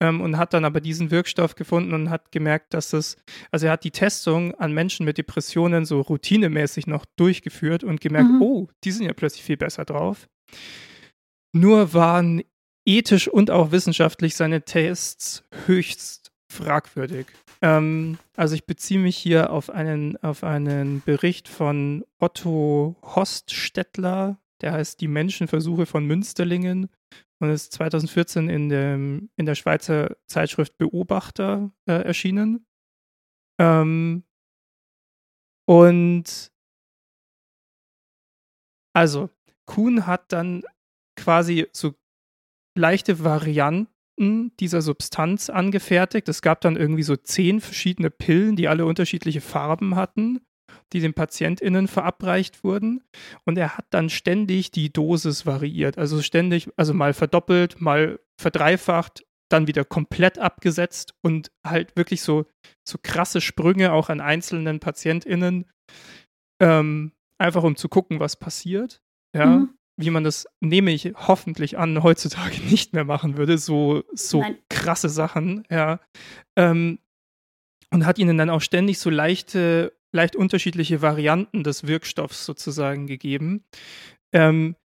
ähm, 0.00 0.20
und 0.20 0.36
hat 0.36 0.54
dann 0.54 0.64
aber 0.64 0.80
diesen 0.80 1.10
Wirkstoff 1.10 1.54
gefunden 1.54 1.92
und 1.94 2.10
hat 2.10 2.32
gemerkt, 2.32 2.74
dass 2.74 2.92
es, 2.92 3.16
also 3.50 3.66
er 3.66 3.72
hat 3.72 3.84
die 3.84 3.90
Testung 3.90 4.54
an 4.54 4.72
Menschen 4.72 5.04
mit 5.04 5.18
Depressionen 5.18 5.84
so 5.84 6.00
routinemäßig 6.00 6.86
noch 6.86 7.04
durchgeführt 7.16 7.84
und 7.84 8.00
gemerkt, 8.00 8.30
mhm. 8.30 8.42
oh, 8.42 8.68
die 8.84 8.92
sind 8.92 9.06
ja 9.06 9.12
plötzlich 9.12 9.44
viel 9.44 9.56
besser 9.56 9.84
drauf. 9.84 10.28
Nur 11.52 11.94
waren 11.94 12.42
ethisch 12.86 13.28
und 13.28 13.50
auch 13.50 13.70
wissenschaftlich 13.70 14.34
seine 14.34 14.62
Tests 14.62 15.44
höchst 15.66 16.32
fragwürdig. 16.50 17.26
Ähm, 17.60 18.18
also 18.36 18.54
ich 18.54 18.66
beziehe 18.66 19.00
mich 19.00 19.16
hier 19.16 19.50
auf 19.50 19.70
einen, 19.70 20.16
auf 20.22 20.44
einen 20.44 21.02
Bericht 21.04 21.48
von 21.48 22.04
Otto 22.18 22.96
Hoststettler, 23.02 24.38
der 24.60 24.72
heißt 24.72 25.00
Die 25.00 25.08
Menschenversuche 25.08 25.86
von 25.86 26.06
Münsterlingen 26.06 26.88
und 27.40 27.50
ist 27.50 27.72
2014 27.72 28.48
in, 28.48 28.68
dem, 28.68 29.30
in 29.36 29.46
der 29.46 29.54
Schweizer 29.54 30.16
Zeitschrift 30.26 30.76
Beobachter 30.78 31.70
äh, 31.86 31.92
erschienen. 31.92 32.66
Ähm, 33.60 34.24
und 35.66 36.52
also, 38.94 39.30
Kuhn 39.66 40.06
hat 40.06 40.32
dann 40.32 40.64
quasi 41.16 41.68
so 41.72 41.94
leichte 42.76 43.22
Varianten 43.22 44.56
dieser 44.58 44.82
Substanz 44.82 45.50
angefertigt. 45.50 46.28
Es 46.28 46.42
gab 46.42 46.60
dann 46.62 46.76
irgendwie 46.76 47.02
so 47.02 47.14
zehn 47.14 47.60
verschiedene 47.60 48.10
Pillen, 48.10 48.56
die 48.56 48.66
alle 48.66 48.86
unterschiedliche 48.86 49.40
Farben 49.40 49.94
hatten, 49.94 50.40
die 50.92 51.00
den 51.00 51.14
PatientInnen 51.14 51.88
verabreicht 51.88 52.64
wurden. 52.64 53.02
Und 53.44 53.58
er 53.58 53.76
hat 53.76 53.86
dann 53.90 54.10
ständig 54.10 54.70
die 54.70 54.92
Dosis 54.92 55.46
variiert. 55.46 55.98
Also 55.98 56.22
ständig, 56.22 56.68
also 56.76 56.94
mal 56.94 57.14
verdoppelt, 57.14 57.80
mal 57.80 58.20
verdreifacht, 58.40 59.24
dann 59.50 59.66
wieder 59.66 59.84
komplett 59.84 60.38
abgesetzt 60.38 61.14
und 61.22 61.50
halt 61.66 61.96
wirklich 61.96 62.22
so, 62.22 62.46
so 62.86 62.98
krasse 63.02 63.40
Sprünge 63.40 63.92
auch 63.92 64.08
an 64.10 64.20
einzelnen 64.20 64.78
PatientInnen, 64.78 65.66
ähm, 66.60 67.12
einfach 67.38 67.62
um 67.62 67.76
zu 67.76 67.88
gucken, 67.88 68.20
was 68.20 68.36
passiert. 68.36 69.00
Ja. 69.36 69.46
Mhm. 69.46 69.74
wie 70.00 70.10
man 70.10 70.24
das, 70.24 70.46
nehme 70.60 70.90
ich 70.90 71.12
hoffentlich 71.14 71.76
an, 71.76 72.02
heutzutage 72.02 72.60
nicht 72.70 72.94
mehr 72.94 73.04
machen 73.04 73.36
würde, 73.36 73.58
so, 73.58 74.04
so 74.12 74.44
krasse 74.70 75.08
Sachen, 75.08 75.66
ja. 75.70 76.00
Ähm, 76.56 77.00
und 77.90 78.06
hat 78.06 78.18
ihnen 78.18 78.38
dann 78.38 78.50
auch 78.50 78.60
ständig 78.60 78.98
so 78.98 79.10
leichte, 79.10 79.97
leicht 80.12 80.36
unterschiedliche 80.36 81.02
Varianten 81.02 81.62
des 81.62 81.86
Wirkstoffs 81.86 82.44
sozusagen 82.44 83.06
gegeben. 83.06 83.64
Ähm, 84.32 84.76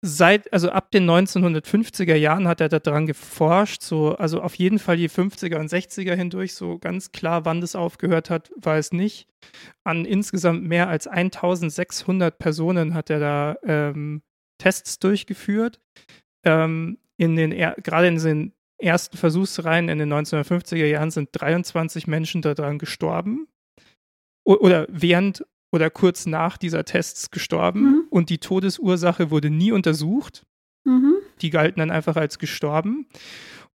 seit, 0.00 0.52
also 0.52 0.70
ab 0.70 0.90
den 0.90 1.08
1950er 1.08 2.14
Jahren 2.14 2.46
hat 2.46 2.60
er 2.60 2.68
daran 2.68 3.06
geforscht, 3.06 3.82
so, 3.82 4.16
also 4.16 4.40
auf 4.40 4.54
jeden 4.54 4.78
Fall 4.78 4.96
die 4.96 5.10
50er 5.10 5.56
und 5.56 5.70
60er 5.70 6.14
hindurch, 6.14 6.54
so 6.54 6.78
ganz 6.78 7.12
klar, 7.12 7.44
wann 7.44 7.60
das 7.60 7.74
aufgehört 7.74 8.30
hat, 8.30 8.52
war 8.56 8.76
es 8.76 8.92
nicht. 8.92 9.28
An 9.84 10.04
insgesamt 10.04 10.64
mehr 10.64 10.88
als 10.88 11.06
1600 11.06 12.38
Personen 12.38 12.94
hat 12.94 13.10
er 13.10 13.18
da 13.18 13.56
ähm, 13.64 14.22
Tests 14.58 14.98
durchgeführt. 14.98 15.80
Ähm, 16.44 16.98
in 17.16 17.34
den, 17.34 17.50
gerade 17.50 18.06
in 18.06 18.18
den 18.18 18.52
ersten 18.80 19.16
Versuchsreihen 19.16 19.88
in 19.88 19.98
den 19.98 20.12
1950er 20.12 20.86
Jahren 20.86 21.10
sind 21.10 21.30
23 21.32 22.06
Menschen 22.06 22.42
daran 22.42 22.78
gestorben. 22.78 23.48
Oder 24.56 24.86
während 24.88 25.44
oder 25.70 25.90
kurz 25.90 26.24
nach 26.24 26.56
dieser 26.56 26.86
Tests 26.86 27.30
gestorben 27.30 27.82
mhm. 27.82 28.02
und 28.08 28.30
die 28.30 28.38
Todesursache 28.38 29.30
wurde 29.30 29.50
nie 29.50 29.72
untersucht. 29.72 30.46
Mhm. 30.84 31.16
Die 31.42 31.50
galten 31.50 31.80
dann 31.80 31.90
einfach 31.90 32.16
als 32.16 32.38
gestorben. 32.38 33.06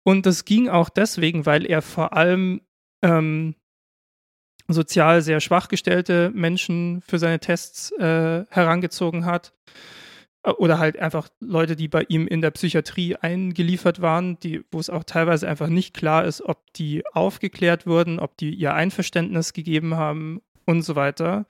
Und 0.03 0.27
das 0.27 0.45
ging 0.45 0.69
auch 0.69 0.91
deswegen, 0.91 1.47
weil 1.47 1.65
er 1.65 1.81
vor 1.81 2.13
allem 2.13 2.61
ähm, 3.03 3.55
sozial 4.69 5.23
sehr 5.23 5.41
schwach 5.41 5.69
gestellte 5.69 6.31
Menschen 6.35 7.01
für 7.01 7.19
seine 7.19 7.41
Tests 7.41 7.91
äh, 7.93 8.45
herangezogen 8.51 9.25
hat. 9.25 9.55
Äh, 10.43 10.51
oder 10.51 10.79
halt 10.79 10.99
einfach 10.99 11.29
Leute, 11.41 11.77
die 11.77 11.89
bei 11.89 12.05
ihm 12.09 12.27
in 12.27 12.43
der 12.43 12.51
Psychiatrie 12.51 13.17
eingeliefert 13.17 14.03
waren, 14.03 14.39
die, 14.41 14.63
wo 14.71 14.79
es 14.79 14.91
auch 14.91 15.05
teilweise 15.05 15.49
einfach 15.49 15.69
nicht 15.69 15.95
klar 15.95 16.27
ist, 16.27 16.43
ob 16.43 16.73
die 16.75 17.05
aufgeklärt 17.13 17.87
wurden, 17.87 18.19
ob 18.19 18.37
die 18.37 18.55
ihr 18.55 18.75
Einverständnis 18.75 19.55
gegeben 19.55 19.95
haben 19.95 20.43
und 20.69 20.83
so 20.83 20.97
weiter. 20.97 21.47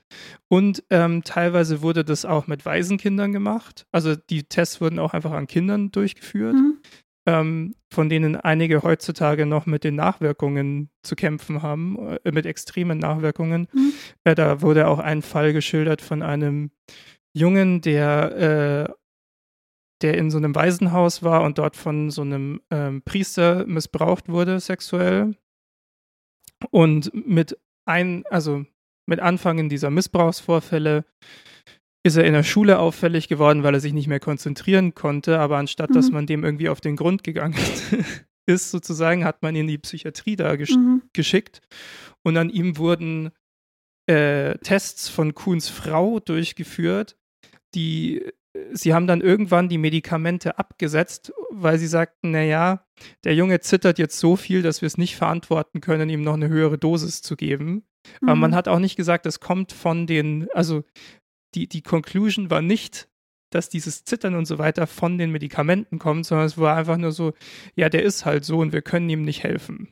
Und 0.46 0.84
ähm, 0.90 1.24
teilweise 1.24 1.82
wurde 1.82 2.04
das 2.04 2.24
auch 2.24 2.46
mit 2.46 2.64
Waisenkindern 2.64 3.32
gemacht. 3.32 3.84
Also 3.90 4.14
die 4.14 4.44
Tests 4.44 4.80
wurden 4.80 5.00
auch 5.00 5.12
einfach 5.12 5.32
an 5.32 5.48
Kindern 5.48 5.90
durchgeführt, 5.90 6.54
mhm. 6.54 6.78
ähm, 7.26 7.74
von 7.92 8.08
denen 8.08 8.36
einige 8.36 8.84
heutzutage 8.84 9.44
noch 9.44 9.66
mit 9.66 9.82
den 9.82 9.96
Nachwirkungen 9.96 10.90
zu 11.02 11.16
kämpfen 11.16 11.62
haben, 11.62 12.18
äh, 12.22 12.30
mit 12.30 12.46
extremen 12.46 12.98
Nachwirkungen. 12.98 13.66
Mhm. 13.72 13.92
Äh, 14.22 14.36
da 14.36 14.62
wurde 14.62 14.86
auch 14.86 15.00
ein 15.00 15.22
Fall 15.22 15.52
geschildert 15.52 16.00
von 16.00 16.22
einem 16.22 16.70
Jungen, 17.34 17.80
der 17.80 18.88
äh, 18.88 18.92
der 20.00 20.16
in 20.16 20.30
so 20.30 20.38
einem 20.38 20.54
Waisenhaus 20.54 21.24
war 21.24 21.42
und 21.42 21.58
dort 21.58 21.74
von 21.74 22.12
so 22.12 22.22
einem 22.22 22.60
ähm, 22.70 23.02
Priester 23.02 23.66
missbraucht 23.66 24.28
wurde 24.28 24.60
sexuell 24.60 25.34
und 26.70 27.10
mit 27.12 27.58
ein, 27.84 28.24
also 28.30 28.64
mit 29.08 29.20
Anfangen 29.20 29.68
dieser 29.68 29.90
Missbrauchsvorfälle 29.90 31.04
ist 32.04 32.16
er 32.16 32.24
in 32.24 32.32
der 32.34 32.42
Schule 32.42 32.78
auffällig 32.78 33.28
geworden, 33.28 33.62
weil 33.62 33.74
er 33.74 33.80
sich 33.80 33.92
nicht 33.92 34.06
mehr 34.06 34.20
konzentrieren 34.20 34.94
konnte. 34.94 35.38
Aber 35.40 35.56
anstatt 35.56 35.90
mhm. 35.90 35.94
dass 35.94 36.10
man 36.10 36.26
dem 36.26 36.44
irgendwie 36.44 36.68
auf 36.68 36.80
den 36.80 36.96
Grund 36.96 37.24
gegangen 37.24 37.56
ist, 38.46 38.70
sozusagen, 38.70 39.24
hat 39.24 39.42
man 39.42 39.54
ihn 39.54 39.62
in 39.62 39.66
die 39.68 39.78
Psychiatrie 39.78 40.36
da 40.36 40.56
gesch 40.56 40.76
mhm. 40.76 41.02
geschickt. 41.12 41.60
Und 42.22 42.36
an 42.36 42.50
ihm 42.50 42.76
wurden 42.76 43.30
äh, 44.06 44.56
Tests 44.58 45.08
von 45.08 45.34
Kuhns 45.34 45.68
Frau 45.68 46.20
durchgeführt, 46.20 47.16
die 47.74 48.22
sie 48.72 48.94
haben 48.94 49.06
dann 49.06 49.20
irgendwann 49.20 49.68
die 49.68 49.78
Medikamente 49.78 50.58
abgesetzt, 50.58 51.32
weil 51.50 51.78
sie 51.78 51.86
sagten, 51.86 52.30
naja, 52.30 52.84
der 53.24 53.34
Junge 53.34 53.60
zittert 53.60 53.98
jetzt 53.98 54.18
so 54.18 54.36
viel, 54.36 54.62
dass 54.62 54.82
wir 54.82 54.86
es 54.86 54.98
nicht 54.98 55.16
verantworten 55.16 55.80
können, 55.80 56.08
ihm 56.08 56.22
noch 56.22 56.34
eine 56.34 56.48
höhere 56.48 56.78
Dosis 56.78 57.22
zu 57.22 57.36
geben. 57.36 57.84
Mhm. 58.20 58.28
Aber 58.28 58.36
man 58.36 58.50
mhm. 58.50 58.54
hat 58.54 58.68
auch 58.68 58.78
nicht 58.78 58.96
gesagt, 58.96 59.26
es 59.26 59.40
kommt 59.40 59.72
von 59.72 60.06
den, 60.06 60.48
also 60.52 60.84
die, 61.54 61.68
die 61.68 61.82
Conclusion 61.82 62.50
war 62.50 62.62
nicht, 62.62 63.08
dass 63.50 63.68
dieses 63.68 64.04
Zittern 64.04 64.34
und 64.34 64.44
so 64.44 64.58
weiter 64.58 64.86
von 64.86 65.18
den 65.18 65.32
Medikamenten 65.32 65.98
kommt, 65.98 66.26
sondern 66.26 66.46
es 66.46 66.58
war 66.58 66.76
einfach 66.76 66.98
nur 66.98 67.12
so, 67.12 67.32
ja, 67.74 67.88
der 67.88 68.02
ist 68.02 68.26
halt 68.26 68.44
so 68.44 68.58
und 68.58 68.72
wir 68.72 68.82
können 68.82 69.08
ihm 69.08 69.22
nicht 69.22 69.42
helfen. 69.42 69.88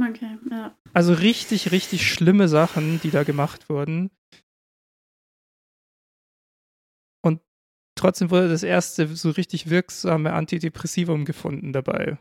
Okay, 0.00 0.38
ja. 0.50 0.76
Also 0.92 1.12
richtig, 1.12 1.70
richtig 1.70 2.10
schlimme 2.10 2.48
Sachen, 2.48 3.00
die 3.02 3.10
da 3.10 3.22
gemacht 3.22 3.68
wurden. 3.68 4.10
Und 7.22 7.40
trotzdem 7.96 8.30
wurde 8.30 8.48
das 8.48 8.62
erste 8.62 9.06
so 9.14 9.30
richtig 9.30 9.70
wirksame 9.70 10.32
Antidepressivum 10.32 11.24
gefunden 11.24 11.72
dabei. 11.72 12.18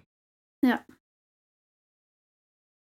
Ja. 0.63 0.85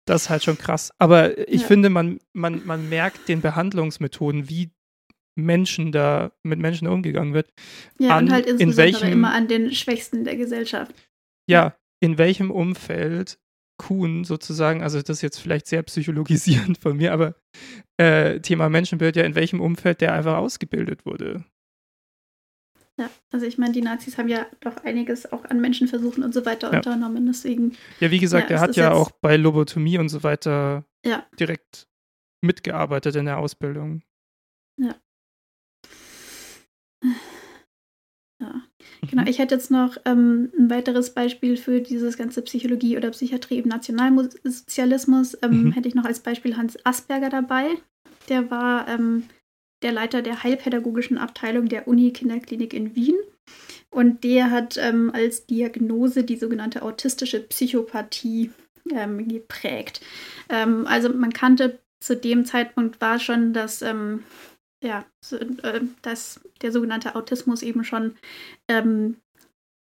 Das 0.08 0.24
ist 0.24 0.30
halt 0.30 0.44
schon 0.44 0.58
krass. 0.58 0.92
Aber 0.98 1.38
ich 1.50 1.62
ja. 1.62 1.68
finde, 1.68 1.90
man, 1.90 2.20
man, 2.34 2.66
man 2.66 2.90
merkt 2.90 3.28
den 3.28 3.42
Behandlungsmethoden, 3.42 4.50
wie 4.50 4.72
Menschen 5.36 5.92
da 5.92 6.32
mit 6.44 6.60
Menschen 6.60 6.88
umgegangen 6.88 7.34
wird. 7.34 7.54
Ja, 8.00 8.18
an, 8.18 8.26
und 8.26 8.32
halt 8.32 8.48
insbesondere 8.48 8.88
in 8.88 8.94
welchem, 8.94 9.12
immer 9.12 9.34
an 9.34 9.48
den 9.48 9.74
Schwächsten 9.74 10.24
der 10.24 10.36
Gesellschaft. 10.36 10.96
Ja, 11.48 11.76
in 12.00 12.18
welchem 12.18 12.52
Umfeld 12.52 13.38
Kuhn 13.78 14.24
sozusagen, 14.24 14.82
also 14.82 15.00
das 15.02 15.18
ist 15.18 15.22
jetzt 15.22 15.40
vielleicht 15.40 15.68
sehr 15.68 15.84
psychologisierend 15.84 16.78
von 16.80 16.98
mir, 16.98 17.14
aber 17.14 17.36
äh, 17.98 18.40
Thema 18.40 18.70
Menschenbild, 18.70 19.16
ja, 19.16 19.24
in 19.24 19.36
welchem 19.36 19.62
Umfeld 19.62 20.02
der 20.02 20.14
einfach 20.14 20.38
ausgebildet 20.38 21.06
wurde. 21.06 21.44
Ja, 23.00 23.12
also 23.32 23.46
ich 23.46 23.60
meine, 23.60 23.74
die 23.74 23.82
Nazis 23.82 24.18
haben 24.18 24.28
ja 24.28 24.48
doch 24.60 24.78
einiges 24.84 25.32
auch 25.32 25.46
an 25.46 25.62
Menschenversuchen 25.62 26.24
und 26.24 26.34
so 26.34 26.46
weiter 26.46 26.72
ja. 26.72 26.78
unternommen, 26.78 27.28
deswegen. 27.28 27.78
Ja, 28.00 28.10
wie 28.10 28.20
gesagt, 28.20 28.50
ja, 28.50 28.56
er 28.56 28.62
hat 28.62 28.76
ja 28.76 28.92
auch 28.92 29.12
bei 29.12 29.38
Lobotomie 29.38 30.00
und 30.00 30.10
so 30.10 30.24
weiter 30.24 30.84
ja. 31.06 31.26
direkt 31.40 31.88
mitgearbeitet 32.42 33.16
in 33.16 33.26
der 33.26 33.38
Ausbildung. 33.38 34.02
Ja. 34.80 34.96
Ja. 38.40 38.62
Genau, 39.10 39.24
mhm. 39.24 39.28
ich 39.28 39.40
hätte 39.40 39.56
jetzt 39.56 39.72
noch 39.72 39.98
ähm, 40.06 40.52
ein 40.58 40.70
weiteres 40.70 41.14
Beispiel 41.14 41.58
für 41.58 41.82
dieses 41.82 42.18
ganze 42.18 42.42
Psychologie 42.44 42.98
oder 42.98 43.10
Psychiatrie 43.12 43.60
im 43.60 43.68
Nationalsozialismus. 43.68 45.38
Ähm, 45.42 45.66
mhm. 45.66 45.72
Hätte 45.72 45.88
ich 45.88 45.96
noch 45.96 46.06
als 46.06 46.20
Beispiel 46.20 46.56
Hans 46.58 46.84
Asperger 46.86 47.30
dabei. 47.30 47.66
Der 48.30 48.52
war 48.52 48.88
ähm, 48.88 49.24
der 49.84 49.92
Leiter 49.92 50.22
der 50.22 50.44
Heilpädagogischen 50.44 51.18
Abteilung 51.18 51.68
der 51.70 51.88
Uni-Kinderklinik 51.88 52.74
in 52.74 52.96
Wien. 52.96 53.16
Und 53.90 54.24
der 54.24 54.52
hat 54.52 54.78
ähm, 54.78 55.12
als 55.14 55.46
Diagnose 55.46 56.24
die 56.24 56.36
sogenannte 56.36 56.82
autistische 56.82 57.40
Psychopathie 57.40 58.52
ähm, 58.92 59.28
geprägt. 59.28 60.02
Ähm, 60.50 60.86
also 60.88 61.10
man 61.10 61.32
kannte 61.32 61.80
zu 62.00 62.16
dem 62.16 62.46
Zeitpunkt 62.46 63.02
war 63.02 63.20
schon, 63.20 63.54
dass, 63.54 63.82
ähm, 63.82 64.24
ja, 64.84 65.06
so, 65.24 65.38
äh, 65.38 65.82
dass 66.02 66.42
der 66.62 66.72
sogenannte 66.72 67.16
Autismus 67.16 67.64
eben 67.64 67.84
schon 67.84 68.16
ähm, 68.68 69.18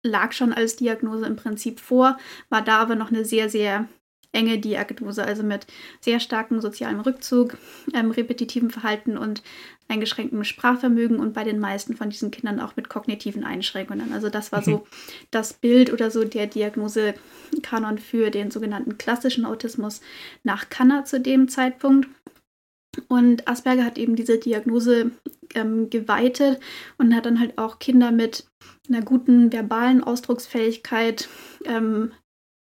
lag 0.05 0.33
schon 0.33 0.53
als 0.53 0.77
Diagnose 0.77 1.27
im 1.27 1.37
Prinzip 1.37 1.81
vor, 1.81 2.19
war 2.49 2.63
da 2.63 2.79
aber 2.79 2.95
noch 2.95 3.11
eine 3.11 3.25
sehr, 3.25 3.51
sehr 3.51 3.89
enge 4.33 4.59
Diagnose, 4.59 5.25
also 5.25 5.43
mit 5.43 5.67
sehr 6.01 6.21
starkem 6.21 6.61
sozialem 6.61 7.01
Rückzug, 7.01 7.57
ähm, 7.95 8.11
repetitivem 8.11 8.71
Verhalten 8.71 9.17
und 9.17 9.43
eingeschränktem 9.89 10.45
Sprachvermögen 10.45 11.19
und 11.19 11.33
bei 11.33 11.45
den 11.45 11.59
meisten 11.59 11.97
von 11.97 12.11
diesen 12.11 12.31
Kindern 12.31 12.61
auch 12.61 12.77
mit 12.77 12.89
kognitiven 12.89 13.45
Einschränkungen. 13.45 14.13
Also 14.13 14.29
das 14.29 14.53
war 14.53 14.61
mhm. 14.61 14.65
so 14.65 14.87
das 15.31 15.55
Bild 15.55 15.93
oder 15.93 16.11
so 16.11 16.25
der 16.25 16.47
Diagnosekanon 16.47 17.99
für 17.99 18.31
den 18.31 18.51
sogenannten 18.51 18.99
klassischen 18.99 19.47
Autismus 19.47 20.01
nach 20.45 20.69
Kanner 20.69 21.05
zu 21.05 21.21
dem 21.21 21.49
Zeitpunkt. 21.49 22.09
Und 23.07 23.47
Asperger 23.47 23.85
hat 23.85 23.97
eben 23.97 24.17
diese 24.17 24.39
Diagnose 24.39 25.13
ähm, 25.55 25.89
geweitet 25.89 26.61
und 26.99 27.15
hat 27.15 27.27
dann 27.27 27.39
halt 27.39 27.57
auch 27.57 27.79
Kinder 27.79 28.11
mit 28.11 28.47
einer 28.89 29.03
guten 29.03 29.53
verbalen 29.53 30.03
Ausdrucksfähigkeit 30.03 31.29
ähm, 31.65 32.13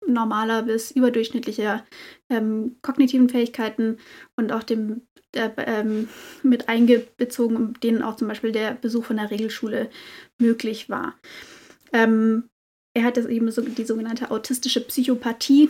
normaler 0.08 0.63
bis 0.63 0.92
überdurchschnittlicher 0.92 1.84
ähm, 2.30 2.78
kognitiven 2.82 3.30
Fähigkeiten 3.30 3.98
und 4.36 4.52
auch 4.52 4.63
dem 4.63 5.02
äh, 5.36 5.50
ähm, 5.58 6.10
mit 6.44 6.70
eingebezogen, 6.70 7.74
denen 7.82 8.04
auch 8.04 8.16
zum 8.16 8.28
Beispiel 8.28 8.52
der 8.52 8.74
Besuch 8.74 9.06
von 9.06 9.18
der 9.18 9.32
Regelschule 9.32 9.89
möglich 10.38 10.89
war. 10.89 11.16
Ähm, 11.92 12.50
er 12.96 13.04
hat 13.04 13.18
das 13.18 13.26
eben 13.26 13.50
so, 13.50 13.62
die 13.62 13.86
sogenannte 13.86 14.30
autistische 14.30 14.82
Psychopathie 14.82 15.70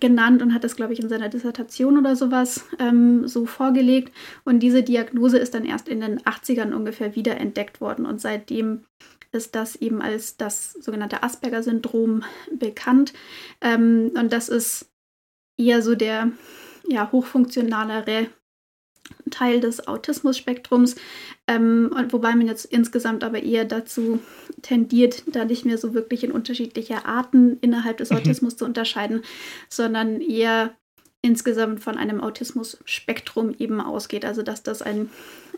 genannt 0.00 0.40
und 0.40 0.54
hat 0.54 0.64
das, 0.64 0.74
glaube 0.74 0.94
ich, 0.94 1.00
in 1.00 1.08
seiner 1.08 1.28
Dissertation 1.28 1.98
oder 1.98 2.16
sowas 2.16 2.64
ähm, 2.78 3.28
so 3.28 3.44
vorgelegt. 3.44 4.12
Und 4.44 4.60
diese 4.60 4.82
Diagnose 4.82 5.38
ist 5.38 5.52
dann 5.54 5.66
erst 5.66 5.88
in 5.88 6.00
den 6.00 6.20
80ern 6.20 6.72
ungefähr 6.72 7.14
wiederentdeckt 7.14 7.80
worden. 7.82 8.06
Und 8.06 8.22
seitdem 8.22 8.84
ist 9.32 9.54
das 9.54 9.76
eben 9.76 10.00
als 10.00 10.38
das 10.38 10.72
sogenannte 10.72 11.22
Asperger-Syndrom 11.22 12.24
bekannt. 12.58 13.12
Ähm, 13.60 14.10
und 14.18 14.32
das 14.32 14.48
ist 14.48 14.90
eher 15.58 15.82
so 15.82 15.94
der 15.94 16.32
ja, 16.88 17.12
hochfunktionalere 17.12 18.28
Teil 19.30 19.60
des 19.60 19.86
Autismus-Spektrums, 19.86 20.96
ähm, 21.46 21.90
wobei 22.10 22.34
man 22.34 22.46
jetzt 22.46 22.64
insgesamt 22.66 23.24
aber 23.24 23.42
eher 23.42 23.64
dazu 23.64 24.20
tendiert, 24.62 25.24
da 25.26 25.44
nicht 25.44 25.64
mehr 25.64 25.78
so 25.78 25.94
wirklich 25.94 26.24
in 26.24 26.32
unterschiedliche 26.32 27.04
Arten 27.04 27.58
innerhalb 27.60 27.98
des 27.98 28.10
mhm. 28.10 28.18
Autismus 28.18 28.56
zu 28.56 28.64
unterscheiden, 28.64 29.22
sondern 29.68 30.20
eher 30.20 30.74
insgesamt 31.22 31.80
von 31.80 31.96
einem 31.96 32.20
Autismus-Spektrum 32.20 33.54
eben 33.58 33.80
ausgeht. 33.80 34.24
Also 34.24 34.42
dass 34.42 34.62
das 34.62 34.82
ein 34.82 35.08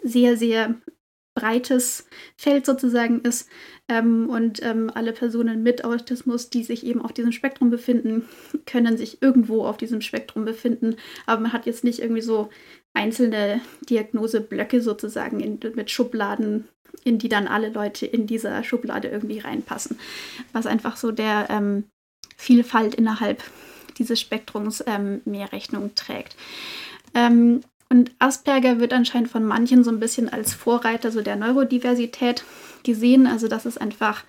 sehr, 0.03 0.37
sehr 0.37 0.75
breites 1.35 2.07
Feld 2.37 2.65
sozusagen 2.65 3.21
ist 3.21 3.49
ähm, 3.89 4.29
und 4.29 4.63
ähm, 4.63 4.91
alle 4.95 5.13
Personen 5.13 5.63
mit 5.63 5.85
Autismus, 5.85 6.49
die 6.49 6.63
sich 6.63 6.87
eben 6.87 7.03
auf 7.03 7.13
diesem 7.13 7.33
Spektrum 7.33 7.71
befinden, 7.71 8.29
können 8.67 8.97
sich 8.97 9.21
irgendwo 9.21 9.65
auf 9.65 9.77
diesem 9.77 10.01
Spektrum 10.01 10.45
befinden, 10.45 10.97
aber 11.27 11.43
man 11.43 11.53
hat 11.53 11.67
jetzt 11.67 11.85
nicht 11.85 11.99
irgendwie 12.01 12.23
so 12.23 12.51
einzelne 12.95 13.61
Diagnoseblöcke 13.91 14.81
sozusagen 14.81 15.41
in, 15.41 15.59
mit 15.75 15.91
Schubladen, 15.91 16.69
in 17.03 17.19
die 17.19 17.29
dann 17.29 17.49
alle 17.49 17.71
Leute 17.71 18.07
in 18.07 18.27
dieser 18.27 18.63
Schublade 18.63 19.09
irgendwie 19.09 19.41
reinpassen, 19.41 19.99
was 20.53 20.67
einfach 20.67 20.97
so 20.97 21.11
der 21.11 21.49
ähm, 21.51 21.85
Vielfalt 22.37 22.95
innerhalb 22.95 23.43
dieses 23.99 24.21
Spektrums 24.21 24.83
ähm, 24.87 25.21
mehr 25.25 25.53
Rechnung 25.53 25.95
trägt. 25.95 26.37
Ähm, 27.15 27.61
und 27.89 28.11
Asperger 28.19 28.81
wird 28.81 28.93
anscheinend 28.93 29.31
von 29.31 29.45
manchen 29.45 29.85
so 29.85 29.91
ein 29.91 30.01
bisschen 30.01 30.29
als 30.29 30.55
Vorreiter 30.55 31.11
so 31.11 31.23
der 31.23 31.37
Neurodiversität 31.37 32.45
gesehen, 32.83 33.27
also 33.27 33.49
dass 33.49 33.67
es 33.67 33.79
einfach 33.79 34.25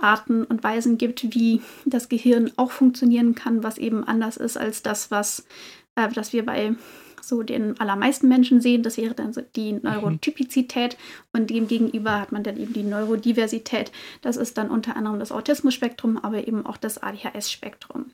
Arten 0.00 0.44
und 0.44 0.62
Weisen 0.62 0.98
gibt, 0.98 1.34
wie 1.34 1.62
das 1.84 2.08
Gehirn 2.08 2.50
auch 2.56 2.70
funktionieren 2.70 3.34
kann, 3.34 3.62
was 3.62 3.78
eben 3.78 4.04
anders 4.04 4.36
ist 4.36 4.56
als 4.56 4.82
das, 4.82 5.10
was 5.10 5.46
äh, 5.94 6.08
das 6.08 6.32
wir 6.32 6.44
bei 6.44 6.74
so 7.22 7.42
den 7.42 7.78
allermeisten 7.80 8.28
Menschen 8.28 8.60
sehen. 8.60 8.82
Das 8.82 8.96
wäre 8.96 9.14
dann 9.14 9.32
so 9.32 9.40
die 9.40 9.72
mhm. 9.72 9.80
Neurotypizität 9.82 10.96
und 11.32 11.50
dem 11.50 11.66
gegenüber 11.68 12.20
hat 12.20 12.32
man 12.32 12.42
dann 12.42 12.56
eben 12.56 12.72
die 12.72 12.82
Neurodiversität. 12.82 13.90
Das 14.22 14.36
ist 14.36 14.56
dann 14.58 14.70
unter 14.70 14.96
anderem 14.96 15.18
das 15.18 15.32
Autismus-Spektrum, 15.32 16.18
aber 16.18 16.46
eben 16.46 16.64
auch 16.66 16.76
das 16.76 17.02
ADHS-Spektrum. 17.02 18.06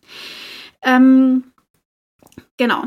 Ähm, 0.83 1.45
Genau. 2.57 2.85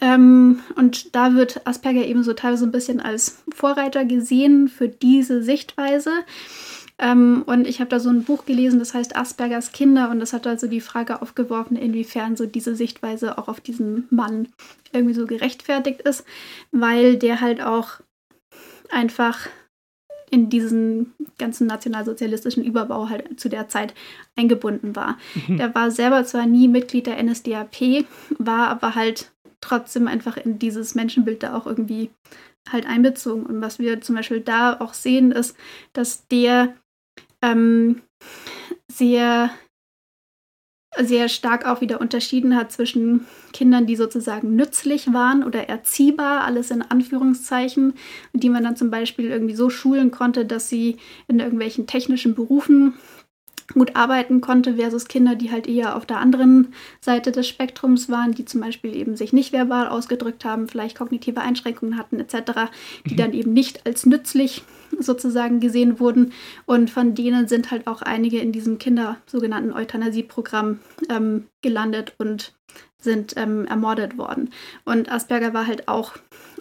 Ähm, 0.00 0.60
und 0.76 1.14
da 1.14 1.34
wird 1.34 1.66
Asperger 1.66 2.04
eben 2.04 2.22
so 2.22 2.34
teilweise 2.34 2.64
ein 2.64 2.72
bisschen 2.72 3.00
als 3.00 3.42
Vorreiter 3.54 4.04
gesehen 4.04 4.68
für 4.68 4.88
diese 4.88 5.42
Sichtweise. 5.42 6.10
Ähm, 6.98 7.44
und 7.46 7.66
ich 7.66 7.80
habe 7.80 7.90
da 7.90 8.00
so 8.00 8.10
ein 8.10 8.24
Buch 8.24 8.44
gelesen, 8.44 8.80
das 8.80 8.92
heißt 8.92 9.16
Aspergers 9.16 9.72
Kinder. 9.72 10.10
Und 10.10 10.20
das 10.20 10.32
hat 10.32 10.46
also 10.46 10.66
die 10.66 10.80
Frage 10.80 11.22
aufgeworfen, 11.22 11.76
inwiefern 11.76 12.36
so 12.36 12.44
diese 12.44 12.74
Sichtweise 12.74 13.38
auch 13.38 13.48
auf 13.48 13.60
diesen 13.60 14.06
Mann 14.10 14.48
irgendwie 14.92 15.14
so 15.14 15.26
gerechtfertigt 15.26 16.02
ist, 16.02 16.24
weil 16.72 17.16
der 17.16 17.40
halt 17.40 17.62
auch 17.62 18.00
einfach 18.90 19.48
in 20.30 20.50
diesen 20.50 21.14
ganzen 21.38 21.66
nationalsozialistischen 21.66 22.64
Überbau 22.64 23.08
halt 23.08 23.38
zu 23.38 23.48
der 23.48 23.68
Zeit 23.68 23.94
eingebunden 24.36 24.96
war. 24.96 25.18
Mhm. 25.46 25.56
Der 25.58 25.74
war 25.74 25.90
selber 25.90 26.24
zwar 26.24 26.46
nie 26.46 26.68
Mitglied 26.68 27.06
der 27.06 27.22
NSDAP, 27.22 28.06
war 28.38 28.68
aber 28.68 28.94
halt 28.94 29.32
trotzdem 29.60 30.06
einfach 30.06 30.36
in 30.36 30.58
dieses 30.58 30.94
Menschenbild 30.94 31.42
da 31.42 31.56
auch 31.56 31.66
irgendwie 31.66 32.10
halt 32.70 32.86
einbezogen. 32.86 33.44
Und 33.44 33.60
was 33.60 33.78
wir 33.78 34.00
zum 34.00 34.14
Beispiel 34.14 34.40
da 34.40 34.78
auch 34.80 34.94
sehen, 34.94 35.32
ist, 35.32 35.56
dass 35.92 36.26
der 36.28 36.74
ähm, 37.42 38.02
sehr 38.90 39.50
sehr 41.00 41.28
stark 41.28 41.66
auch 41.66 41.80
wieder 41.80 42.00
unterschieden 42.00 42.56
hat 42.56 42.72
zwischen 42.72 43.26
Kindern, 43.52 43.86
die 43.86 43.96
sozusagen 43.96 44.56
nützlich 44.56 45.12
waren 45.12 45.44
oder 45.44 45.68
erziehbar, 45.68 46.42
alles 46.44 46.70
in 46.70 46.82
Anführungszeichen, 46.82 47.94
die 48.32 48.48
man 48.48 48.64
dann 48.64 48.76
zum 48.76 48.90
Beispiel 48.90 49.26
irgendwie 49.26 49.54
so 49.54 49.70
schulen 49.70 50.10
konnte, 50.10 50.44
dass 50.44 50.68
sie 50.68 50.96
in 51.28 51.40
irgendwelchen 51.40 51.86
technischen 51.86 52.34
Berufen 52.34 52.94
gut 53.74 53.96
arbeiten 53.96 54.40
konnte, 54.40 54.76
versus 54.76 55.08
Kinder, 55.08 55.34
die 55.34 55.50
halt 55.50 55.66
eher 55.66 55.96
auf 55.96 56.06
der 56.06 56.18
anderen 56.18 56.72
Seite 57.00 57.32
des 57.32 57.46
Spektrums 57.46 58.08
waren, 58.08 58.32
die 58.32 58.44
zum 58.44 58.60
Beispiel 58.60 58.96
eben 58.96 59.16
sich 59.16 59.32
nicht 59.32 59.52
verbal 59.52 59.88
ausgedrückt 59.88 60.44
haben, 60.44 60.68
vielleicht 60.68 60.96
kognitive 60.96 61.40
Einschränkungen 61.40 61.98
hatten 61.98 62.18
etc., 62.18 62.70
die 63.06 63.14
mhm. 63.14 63.18
dann 63.18 63.32
eben 63.32 63.52
nicht 63.52 63.86
als 63.86 64.06
nützlich 64.06 64.62
sozusagen 64.98 65.60
gesehen 65.60 66.00
wurden. 66.00 66.32
Und 66.66 66.90
von 66.90 67.14
denen 67.14 67.46
sind 67.46 67.70
halt 67.70 67.86
auch 67.86 68.02
einige 68.02 68.38
in 68.38 68.52
diesem 68.52 68.78
Kinder 68.78 69.16
sogenannten 69.26 69.72
Euthanasieprogramm 69.72 70.78
ähm, 71.10 71.46
gelandet 71.62 72.14
und 72.18 72.54
sind 73.00 73.36
ähm, 73.36 73.66
ermordet 73.66 74.18
worden. 74.18 74.50
Und 74.84 75.10
Asperger 75.10 75.54
war 75.54 75.66
halt 75.66 75.88
auch 75.88 76.14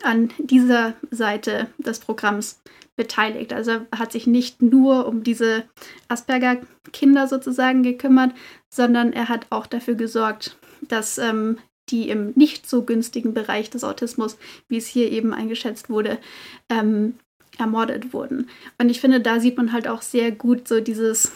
an 0.04 0.30
dieser 0.38 0.94
Seite 1.10 1.68
des 1.80 2.00
Programms 2.00 2.60
beteiligt. 2.96 3.54
Also 3.54 3.82
hat 3.96 4.12
sich 4.12 4.28
nicht 4.28 4.62
nur 4.62 5.08
um 5.08 5.24
diese 5.24 5.64
Asperger-Kinder 6.10 7.28
sozusagen 7.28 7.84
gekümmert, 7.84 8.34
sondern 8.70 9.14
er 9.14 9.30
hat 9.30 9.48
auch 9.50 9.68
dafür 9.68 9.96
gesorgt, 9.96 10.58
dass 10.82 11.18
ähm, 11.18 11.58
die 11.90 12.10
im 12.10 12.34
nicht 12.36 12.68
so 12.70 12.84
günstigen 12.84 13.34
Bereich 13.34 13.70
des 13.70 13.84
Autismus, 13.84 14.38
wie 14.68 14.78
es 14.78 14.88
hier 14.88 15.12
eben 15.12 15.34
eingeschätzt 15.34 15.90
wurde, 15.90 16.18
ähm, 16.70 17.16
ermordet 17.58 18.14
wurden. 18.14 18.50
Und 18.78 18.90
ich 18.90 19.00
finde, 19.00 19.22
da 19.22 19.40
sieht 19.40 19.58
man 19.58 19.72
halt 19.72 19.88
auch 19.88 20.02
sehr 20.02 20.32
gut 20.32 20.68
so 20.68 20.82
dieses 20.82 21.32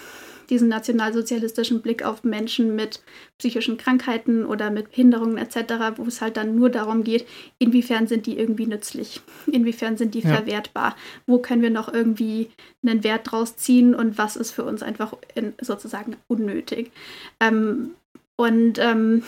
diesen 0.51 0.67
nationalsozialistischen 0.67 1.81
Blick 1.81 2.03
auf 2.03 2.23
Menschen 2.23 2.75
mit 2.75 3.01
psychischen 3.39 3.77
Krankheiten 3.77 4.45
oder 4.45 4.69
mit 4.69 4.89
Behinderungen 4.89 5.37
etc., 5.37 5.95
wo 5.95 6.03
es 6.03 6.21
halt 6.21 6.35
dann 6.37 6.55
nur 6.55 6.69
darum 6.69 7.03
geht, 7.03 7.25
inwiefern 7.57 8.05
sind 8.05 8.25
die 8.25 8.37
irgendwie 8.37 8.67
nützlich, 8.67 9.21
inwiefern 9.51 9.97
sind 9.97 10.13
die 10.13 10.19
ja. 10.19 10.35
verwertbar, 10.35 10.95
wo 11.25 11.39
können 11.39 11.61
wir 11.61 11.71
noch 11.71 11.91
irgendwie 11.91 12.49
einen 12.85 13.03
Wert 13.03 13.31
draus 13.31 13.55
ziehen 13.55 13.95
und 13.95 14.17
was 14.17 14.35
ist 14.35 14.51
für 14.51 14.65
uns 14.65 14.83
einfach 14.83 15.13
in, 15.33 15.53
sozusagen 15.61 16.17
unnötig. 16.27 16.91
Ähm, 17.39 17.91
und 18.35 18.77
ähm, 18.77 19.23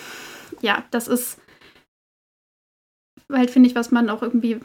ja, 0.62 0.84
das 0.92 1.08
ist 1.08 1.40
halt, 3.32 3.50
finde 3.50 3.70
ich, 3.70 3.76
was 3.76 3.92
man 3.92 4.10
auch 4.10 4.22
irgendwie 4.22 4.60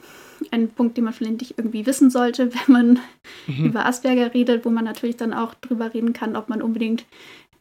ein 0.50 0.68
Punkt, 0.68 0.96
den 0.96 1.04
man 1.04 1.12
vielleicht 1.12 1.54
irgendwie 1.56 1.86
wissen 1.86 2.10
sollte, 2.10 2.52
wenn 2.66 2.72
man 2.72 2.98
mhm. 3.46 3.66
über 3.66 3.86
Asperger 3.86 4.34
redet, 4.34 4.64
wo 4.64 4.70
man 4.70 4.84
natürlich 4.84 5.16
dann 5.16 5.32
auch 5.32 5.54
drüber 5.54 5.92
reden 5.94 6.12
kann, 6.12 6.36
ob 6.36 6.48
man 6.48 6.62
unbedingt 6.62 7.04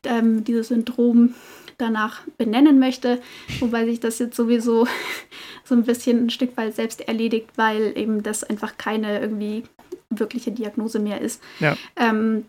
ähm, 0.04 0.44
dieses 0.44 0.70
Syndrom 0.70 1.34
danach 1.78 2.22
benennen 2.38 2.80
möchte, 2.80 3.22
wobei 3.60 3.86
sich 3.86 4.00
das 4.00 4.20
jetzt 4.20 4.36
sowieso 4.36 4.88
so 5.64 5.76
ein 5.76 5.84
bisschen 5.84 6.26
ein 6.26 6.30
Stück 6.30 6.58
weit 6.58 6.76
selbst 6.76 7.08
erledigt, 7.08 7.50
weil 7.56 7.98
eben 7.98 8.24
das 8.24 8.44
einfach 8.44 8.78
keine 8.78 9.20
irgendwie 9.20 9.64
wirkliche 10.10 10.52
Diagnose 10.52 11.00
mehr 11.00 11.22
ist. 11.22 11.42
Ja. 11.60 11.78
Ähm, 11.96 12.46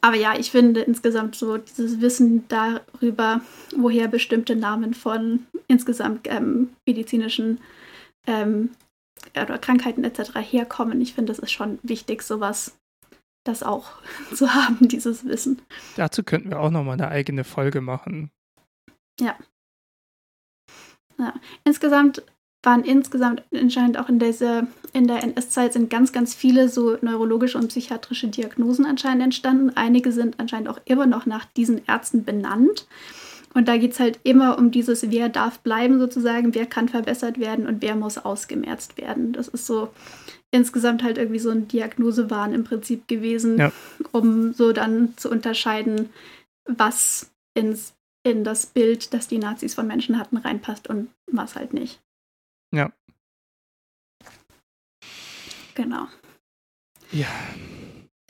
aber 0.00 0.16
ja, 0.16 0.34
ich 0.38 0.50
finde 0.50 0.80
insgesamt 0.80 1.34
so 1.34 1.56
dieses 1.56 2.00
Wissen 2.00 2.44
darüber, 2.48 3.40
woher 3.76 4.08
bestimmte 4.08 4.56
Namen 4.56 4.94
von 4.94 5.46
insgesamt 5.66 6.28
ähm, 6.30 6.70
medizinischen 6.86 7.58
ähm, 8.26 8.70
oder 9.30 9.58
Krankheiten 9.58 10.04
etc. 10.04 10.36
herkommen. 10.36 11.00
Ich 11.00 11.14
finde, 11.14 11.32
es 11.32 11.38
ist 11.38 11.52
schon 11.52 11.78
wichtig, 11.82 12.22
sowas 12.22 12.76
das 13.44 13.62
auch 13.62 13.92
zu 14.34 14.54
haben, 14.54 14.88
dieses 14.88 15.24
Wissen. 15.24 15.62
Dazu 15.96 16.22
könnten 16.22 16.50
wir 16.50 16.60
auch 16.60 16.70
nochmal 16.70 16.94
eine 16.94 17.08
eigene 17.08 17.44
Folge 17.44 17.80
machen. 17.80 18.30
Ja. 19.20 19.36
ja. 21.18 21.34
Insgesamt 21.64 22.22
waren 22.64 22.84
insgesamt 22.84 23.42
anscheinend 23.52 23.98
auch 23.98 24.08
in 24.08 24.18
dieser, 24.18 24.66
in 24.92 25.06
der 25.06 25.22
NS-Zeit 25.22 25.74
sind 25.74 25.90
ganz, 25.90 26.12
ganz 26.12 26.34
viele 26.34 26.68
so 26.68 26.96
neurologische 27.02 27.58
und 27.58 27.68
psychiatrische 27.68 28.28
Diagnosen 28.28 28.86
anscheinend 28.86 29.22
entstanden. 29.22 29.76
Einige 29.76 30.12
sind 30.12 30.40
anscheinend 30.40 30.68
auch 30.68 30.80
immer 30.84 31.06
noch 31.06 31.26
nach 31.26 31.44
diesen 31.44 31.84
Ärzten 31.86 32.24
benannt. 32.24 32.86
Und 33.54 33.68
da 33.68 33.76
geht 33.76 33.92
es 33.92 34.00
halt 34.00 34.18
immer 34.24 34.58
um 34.58 34.70
dieses, 34.72 35.10
wer 35.10 35.28
darf 35.28 35.60
bleiben 35.60 35.98
sozusagen, 36.00 36.54
wer 36.54 36.66
kann 36.66 36.88
verbessert 36.88 37.38
werden 37.38 37.66
und 37.66 37.82
wer 37.82 37.94
muss 37.94 38.18
ausgemerzt 38.18 38.98
werden. 38.98 39.32
Das 39.32 39.48
ist 39.48 39.66
so 39.66 39.92
insgesamt 40.50 41.02
halt 41.02 41.18
irgendwie 41.18 41.38
so 41.38 41.50
ein 41.50 41.68
Diagnosewahn 41.68 42.52
im 42.52 42.64
Prinzip 42.64 43.06
gewesen, 43.08 43.58
ja. 43.58 43.72
um 44.12 44.52
so 44.52 44.72
dann 44.72 45.16
zu 45.16 45.30
unterscheiden, 45.30 46.10
was 46.64 47.30
ins, 47.54 47.94
in 48.24 48.42
das 48.42 48.66
Bild, 48.66 49.14
das 49.14 49.28
die 49.28 49.38
Nazis 49.38 49.74
von 49.74 49.86
Menschen 49.86 50.18
hatten, 50.18 50.36
reinpasst 50.36 50.88
und 50.88 51.08
was 51.30 51.54
halt 51.54 51.74
nicht. 51.74 52.00
Ja. 52.72 52.92
Genau. 55.74 56.06
Ja. 57.12 57.28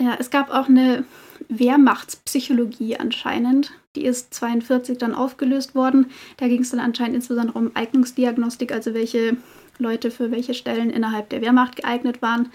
Ja, 0.01 0.17
es 0.19 0.31
gab 0.31 0.51
auch 0.51 0.69
eine 0.69 1.05
Wehrmachtspsychologie 1.49 2.97
anscheinend. 2.97 3.73
Die 3.95 4.05
ist 4.05 4.35
42 4.35 4.99
dann 4.99 5.15
aufgelöst 5.15 5.75
worden. 5.75 6.11
Da 6.37 6.49
ging 6.49 6.63
es 6.63 6.71
dann 6.71 6.81
anscheinend 6.81 7.17
insbesondere 7.17 7.57
um 7.57 7.71
Eignungsdiagnostik, 7.75 8.73
also 8.73 8.93
welche 8.93 9.37
Leute 9.79 10.11
für 10.11 10.31
welche 10.31 10.55
Stellen 10.55 10.91
innerhalb 10.91 11.29
der 11.31 11.41
Wehrmacht 11.41 11.77
geeignet 11.77 12.23
waren. 12.23 12.51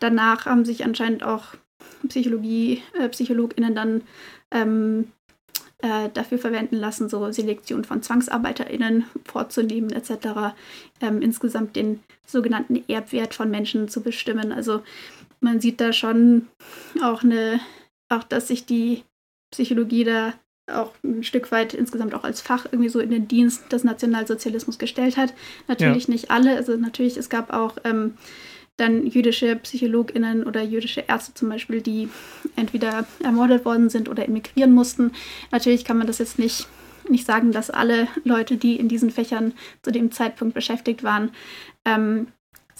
Danach 0.00 0.46
haben 0.46 0.64
sich 0.64 0.84
anscheinend 0.84 1.22
auch 1.22 1.54
Psychologie, 2.08 2.82
äh, 2.98 3.08
PsychologInnen 3.08 3.74
dann 3.74 4.02
ähm, 4.50 5.12
äh, 5.82 6.08
dafür 6.12 6.38
verwenden 6.38 6.76
lassen, 6.76 7.08
so 7.08 7.30
Selektion 7.30 7.84
von 7.84 8.02
ZwangsarbeiterInnen 8.02 9.04
vorzunehmen, 9.24 9.90
etc. 9.90 10.54
Ähm, 11.00 11.22
insgesamt 11.22 11.76
den 11.76 12.00
sogenannten 12.26 12.82
Erbwert 12.88 13.34
von 13.34 13.50
Menschen 13.50 13.88
zu 13.88 14.02
bestimmen. 14.02 14.52
Also 14.52 14.82
man 15.40 15.60
sieht 15.60 15.80
da 15.80 15.92
schon 15.92 16.48
auch 17.02 17.22
eine, 17.22 17.60
auch 18.08 18.24
dass 18.24 18.48
sich 18.48 18.66
die 18.66 19.04
Psychologie 19.50 20.04
da 20.04 20.34
auch 20.70 20.92
ein 21.02 21.24
Stück 21.24 21.50
weit 21.50 21.74
insgesamt 21.74 22.14
auch 22.14 22.24
als 22.24 22.40
Fach 22.40 22.66
irgendwie 22.70 22.90
so 22.90 23.00
in 23.00 23.10
den 23.10 23.26
Dienst 23.26 23.72
des 23.72 23.82
Nationalsozialismus 23.82 24.78
gestellt 24.78 25.16
hat. 25.16 25.34
Natürlich 25.66 26.06
ja. 26.06 26.12
nicht 26.12 26.30
alle, 26.30 26.56
also 26.56 26.76
natürlich, 26.76 27.16
es 27.16 27.28
gab 27.28 27.52
auch 27.52 27.76
ähm, 27.84 28.14
dann 28.76 29.06
jüdische 29.06 29.56
PsychologInnen 29.56 30.44
oder 30.44 30.62
jüdische 30.62 31.04
Ärzte 31.06 31.34
zum 31.34 31.48
Beispiel, 31.50 31.82
die 31.82 32.08
entweder 32.56 33.06
ermordet 33.22 33.64
worden 33.64 33.90
sind 33.90 34.08
oder 34.08 34.26
emigrieren 34.26 34.72
mussten. 34.72 35.12
Natürlich 35.50 35.84
kann 35.84 35.98
man 35.98 36.06
das 36.06 36.18
jetzt 36.18 36.38
nicht, 36.38 36.66
nicht 37.08 37.26
sagen, 37.26 37.52
dass 37.52 37.70
alle 37.70 38.08
Leute, 38.24 38.56
die 38.56 38.76
in 38.76 38.88
diesen 38.88 39.10
Fächern 39.10 39.52
zu 39.82 39.90
dem 39.90 40.12
Zeitpunkt 40.12 40.54
beschäftigt 40.54 41.02
waren, 41.02 41.32
ähm, 41.84 42.28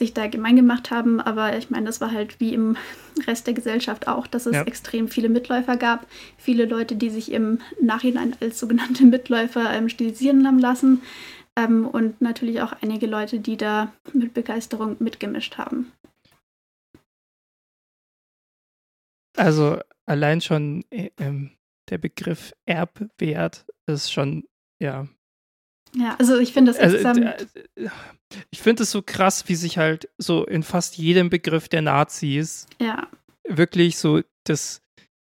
sich 0.00 0.14
da 0.14 0.26
gemein 0.26 0.56
gemacht 0.56 0.90
haben. 0.90 1.20
Aber 1.20 1.56
ich 1.56 1.70
meine, 1.70 1.86
das 1.86 2.00
war 2.00 2.10
halt 2.10 2.40
wie 2.40 2.52
im 2.52 2.76
Rest 3.28 3.46
der 3.46 3.54
Gesellschaft 3.54 4.08
auch, 4.08 4.26
dass 4.26 4.46
es 4.46 4.54
ja. 4.54 4.62
extrem 4.62 5.06
viele 5.06 5.28
Mitläufer 5.28 5.76
gab. 5.76 6.08
Viele 6.36 6.64
Leute, 6.64 6.96
die 6.96 7.10
sich 7.10 7.30
im 7.30 7.60
Nachhinein 7.80 8.36
als 8.40 8.58
sogenannte 8.58 9.04
Mitläufer 9.06 9.72
ähm, 9.72 9.88
stilisieren 9.88 10.44
haben 10.46 10.58
lassen. 10.58 11.02
Ähm, 11.56 11.86
und 11.86 12.20
natürlich 12.20 12.60
auch 12.62 12.72
einige 12.82 13.06
Leute, 13.06 13.38
die 13.38 13.56
da 13.56 13.92
mit 14.12 14.34
Begeisterung 14.34 14.96
mitgemischt 14.98 15.58
haben. 15.58 15.92
Also 19.36 19.78
allein 20.06 20.40
schon 20.40 20.84
äh, 20.90 21.10
ähm, 21.18 21.52
der 21.88 21.98
Begriff 21.98 22.52
Erbwert 22.66 23.66
ist 23.86 24.12
schon, 24.12 24.44
ja. 24.80 25.06
Ja, 25.94 26.16
also 26.18 26.38
ich 26.38 26.52
finde 26.52 26.72
das 26.72 26.80
also, 26.80 26.96
äh, 27.20 27.46
Ich 28.50 28.60
finde 28.60 28.84
es 28.84 28.90
so 28.90 29.02
krass, 29.02 29.48
wie 29.48 29.56
sich 29.56 29.78
halt 29.78 30.08
so 30.18 30.44
in 30.44 30.62
fast 30.62 30.96
jedem 30.96 31.30
Begriff 31.30 31.68
der 31.68 31.82
Nazis 31.82 32.66
ja. 32.80 33.08
wirklich 33.48 33.98
so 33.98 34.20
das, 34.44 34.82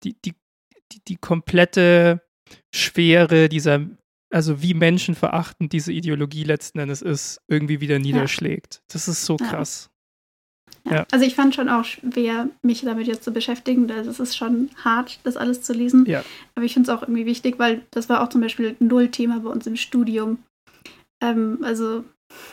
die, 0.03 0.15
die, 0.21 0.35
die, 0.91 1.01
die 1.07 1.15
komplette 1.17 2.21
Schwere 2.73 3.49
dieser 3.49 3.87
also 4.31 4.61
wie 4.61 4.73
menschenverachtend 4.73 5.73
diese 5.73 5.91
Ideologie 5.91 6.43
letzten 6.43 6.79
Endes 6.79 7.01
ist, 7.01 7.41
irgendwie 7.47 7.81
wieder 7.81 7.99
niederschlägt. 7.99 8.75
Ja. 8.75 8.81
Das 8.93 9.07
ist 9.07 9.25
so 9.25 9.35
krass. 9.37 9.89
Ja. 10.85 10.93
ja. 10.93 11.05
Also 11.11 11.25
ich 11.25 11.35
fand 11.35 11.53
schon 11.53 11.69
auch 11.69 11.85
schwer, 11.85 12.49
mich 12.61 12.81
damit 12.81 13.07
jetzt 13.07 13.23
zu 13.23 13.31
beschäftigen. 13.31 13.87
Das 13.87 14.19
ist 14.19 14.35
schon 14.35 14.69
hart, 14.83 15.19
das 15.23 15.37
alles 15.37 15.61
zu 15.61 15.73
lesen. 15.73 16.05
Ja. 16.07 16.23
Aber 16.55 16.65
ich 16.65 16.73
finde 16.73 16.89
es 16.91 16.97
auch 16.97 17.03
irgendwie 17.03 17.25
wichtig, 17.25 17.59
weil 17.59 17.81
das 17.91 18.09
war 18.09 18.21
auch 18.21 18.29
zum 18.29 18.41
Beispiel 18.41 18.75
null 18.79 19.09
Thema 19.09 19.39
bei 19.41 19.49
uns 19.49 19.67
im 19.67 19.75
Studium. 19.75 20.39
Ähm, 21.21 21.59
also 21.61 22.03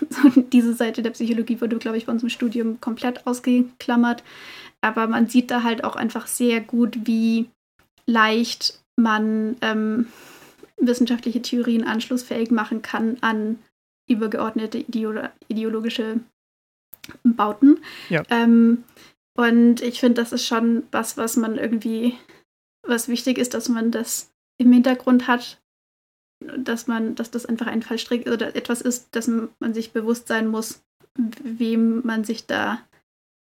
diese 0.52 0.74
Seite 0.74 1.02
der 1.02 1.10
Psychologie 1.10 1.60
wurde, 1.60 1.78
glaube 1.78 1.96
ich, 1.96 2.06
bei 2.06 2.12
uns 2.12 2.22
im 2.22 2.28
Studium 2.28 2.80
komplett 2.80 3.26
ausgeklammert. 3.26 4.22
Aber 4.80 5.06
man 5.08 5.28
sieht 5.28 5.50
da 5.50 5.62
halt 5.62 5.84
auch 5.84 5.96
einfach 5.96 6.26
sehr 6.26 6.60
gut, 6.60 7.06
wie 7.06 7.48
leicht 8.06 8.80
man 8.96 9.56
ähm, 9.60 10.06
wissenschaftliche 10.76 11.42
Theorien 11.42 11.84
anschlussfähig 11.84 12.50
machen 12.50 12.82
kann 12.82 13.18
an 13.20 13.58
übergeordnete 14.08 14.78
Ideolo 14.78 15.28
ideologische 15.48 16.20
Bauten. 17.22 17.78
Ja. 18.08 18.22
Ähm, 18.30 18.84
und 19.36 19.82
ich 19.82 20.00
finde, 20.00 20.20
das 20.20 20.32
ist 20.32 20.46
schon 20.46 20.84
was, 20.90 21.16
was 21.16 21.36
man 21.36 21.56
irgendwie, 21.56 22.16
was 22.86 23.08
wichtig 23.08 23.38
ist, 23.38 23.54
dass 23.54 23.68
man 23.68 23.90
das 23.90 24.30
im 24.60 24.72
Hintergrund 24.72 25.28
hat, 25.28 25.60
dass 26.40 26.86
man, 26.86 27.14
dass 27.14 27.30
das 27.30 27.46
einfach 27.46 27.66
ein 27.66 27.82
Fallstrick 27.82 28.28
oder 28.28 28.54
etwas 28.54 28.80
ist, 28.80 29.08
dass 29.12 29.28
man 29.28 29.74
sich 29.74 29.92
bewusst 29.92 30.28
sein 30.28 30.48
muss, 30.48 30.84
wem 31.16 32.04
man 32.06 32.24
sich 32.24 32.46
da 32.46 32.80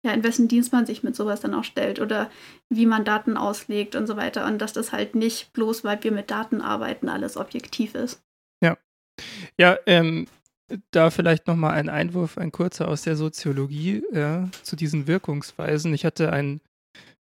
ja, 0.04 0.12
in 0.12 0.22
wessen 0.22 0.48
Dienst 0.48 0.70
man 0.70 0.84
sich 0.84 1.02
mit 1.02 1.16
sowas 1.16 1.40
dann 1.40 1.54
auch 1.54 1.64
stellt 1.64 1.98
oder 1.98 2.30
wie 2.68 2.84
man 2.84 3.06
Daten 3.06 3.38
auslegt 3.38 3.96
und 3.96 4.06
so 4.06 4.16
weiter. 4.16 4.46
Und 4.46 4.58
dass 4.58 4.74
das 4.74 4.92
halt 4.92 5.14
nicht 5.14 5.52
bloß, 5.54 5.82
weil 5.82 6.04
wir 6.04 6.12
mit 6.12 6.30
Daten 6.30 6.60
arbeiten, 6.60 7.08
alles 7.08 7.38
objektiv 7.38 7.94
ist. 7.94 8.22
Ja. 8.62 8.76
Ja, 9.58 9.78
ähm, 9.86 10.26
da 10.90 11.10
vielleicht 11.10 11.46
nochmal 11.46 11.72
ein 11.72 11.88
Einwurf, 11.88 12.36
ein 12.36 12.52
kurzer 12.52 12.88
aus 12.88 13.02
der 13.02 13.16
Soziologie 13.16 14.04
ja, 14.12 14.50
zu 14.62 14.76
diesen 14.76 15.06
Wirkungsweisen. 15.06 15.94
Ich 15.94 16.04
hatte 16.04 16.32
ein 16.32 16.60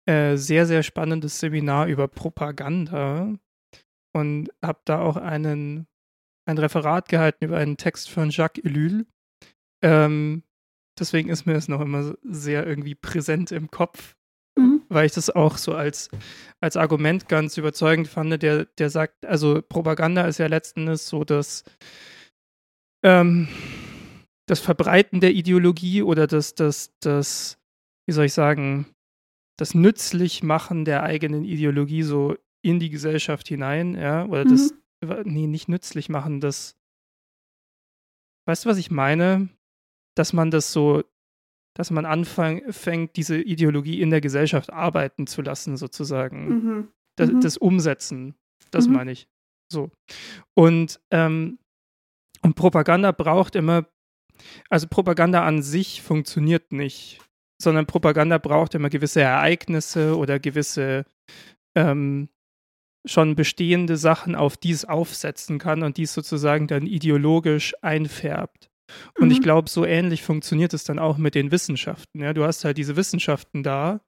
äh, 0.07 0.35
sehr, 0.35 0.65
sehr 0.65 0.81
spannendes 0.81 1.39
Seminar 1.39 1.87
über 1.87 2.07
Propaganda 2.07 3.35
und 4.13 4.49
habe 4.63 4.79
da 4.85 4.99
auch 4.99 5.17
einen, 5.17 5.87
ein 6.45 6.57
Referat 6.57 7.09
gehalten 7.09 7.45
über 7.45 7.57
einen 7.57 7.77
Text 7.77 8.09
von 8.09 8.29
Jacques 8.29 8.63
Ellul. 8.63 9.05
Ähm, 9.81 10.43
deswegen 10.97 11.29
ist 11.29 11.45
mir 11.45 11.53
das 11.53 11.67
noch 11.67 11.81
immer 11.81 12.15
sehr 12.23 12.65
irgendwie 12.65 12.95
präsent 12.95 13.51
im 13.51 13.69
Kopf, 13.69 14.15
mhm. 14.57 14.83
weil 14.87 15.05
ich 15.07 15.13
das 15.13 15.29
auch 15.29 15.57
so 15.57 15.73
als, 15.73 16.09
als 16.61 16.77
Argument 16.77 17.27
ganz 17.27 17.57
überzeugend 17.57 18.07
fand, 18.07 18.41
der, 18.41 18.65
der 18.65 18.89
sagt, 18.89 19.25
also 19.25 19.61
Propaganda 19.61 20.25
ist 20.25 20.37
ja 20.37 20.47
letzten 20.47 20.81
Endes 20.81 21.07
so 21.07 21.23
dass 21.23 21.63
ähm, 23.03 23.47
das 24.47 24.59
Verbreiten 24.59 25.19
der 25.19 25.33
Ideologie 25.33 26.01
oder 26.01 26.27
das, 26.27 26.55
das, 26.55 26.93
das, 26.99 27.57
wie 28.05 28.13
soll 28.13 28.25
ich 28.25 28.33
sagen, 28.33 28.87
das 29.57 29.75
Nützlichmachen 29.75 30.85
der 30.85 31.03
eigenen 31.03 31.45
Ideologie 31.45 32.03
so 32.03 32.35
in 32.63 32.79
die 32.79 32.89
Gesellschaft 32.89 33.47
hinein, 33.47 33.93
ja, 33.93 34.25
oder 34.25 34.45
das, 34.45 34.73
mhm. 35.01 35.21
nee, 35.25 35.47
nicht 35.47 35.69
nützlich 35.69 36.09
machen, 36.09 36.39
das, 36.39 36.75
weißt 38.47 38.65
du, 38.65 38.69
was 38.69 38.77
ich 38.77 38.89
meine? 38.89 39.49
dass 40.15 40.33
man 40.33 40.51
das 40.51 40.71
so, 40.71 41.03
dass 41.75 41.91
man 41.91 42.05
anfängt, 42.05 43.15
diese 43.15 43.41
Ideologie 43.41 44.01
in 44.01 44.09
der 44.09 44.21
Gesellschaft 44.21 44.71
arbeiten 44.71 45.27
zu 45.27 45.41
lassen, 45.41 45.77
sozusagen. 45.77 46.47
Mhm. 46.47 46.87
Das, 47.15 47.31
mhm. 47.31 47.41
das, 47.41 47.57
Umsetzen, 47.57 48.35
das 48.71 48.87
mhm. 48.87 48.93
meine 48.93 49.11
ich. 49.11 49.27
So. 49.71 49.91
Und, 50.55 50.99
ähm, 51.11 51.59
und 52.41 52.55
Propaganda 52.55 53.11
braucht 53.11 53.55
immer, 53.55 53.87
also 54.69 54.87
Propaganda 54.87 55.45
an 55.45 55.61
sich 55.61 56.01
funktioniert 56.01 56.71
nicht, 56.71 57.21
sondern 57.61 57.85
Propaganda 57.85 58.37
braucht 58.37 58.75
immer 58.75 58.89
gewisse 58.89 59.21
Ereignisse 59.21 60.17
oder 60.17 60.39
gewisse 60.39 61.05
ähm, 61.75 62.29
schon 63.05 63.35
bestehende 63.35 63.97
Sachen, 63.97 64.35
auf 64.35 64.57
die 64.57 64.71
es 64.71 64.85
aufsetzen 64.85 65.59
kann 65.59 65.83
und 65.83 65.97
die 65.97 66.03
es 66.03 66.13
sozusagen 66.13 66.67
dann 66.67 66.87
ideologisch 66.87 67.73
einfärbt. 67.81 68.69
Und 69.17 69.27
mhm. 69.27 69.31
ich 69.31 69.41
glaube, 69.41 69.69
so 69.69 69.85
ähnlich 69.85 70.23
funktioniert 70.23 70.73
es 70.73 70.83
dann 70.83 70.99
auch 70.99 71.17
mit 71.17 71.35
den 71.35 71.51
Wissenschaften. 71.51 72.21
Ja? 72.21 72.33
Du 72.33 72.43
hast 72.43 72.63
halt 72.63 72.77
diese 72.77 72.95
Wissenschaften 72.95 73.63
da. 73.63 74.01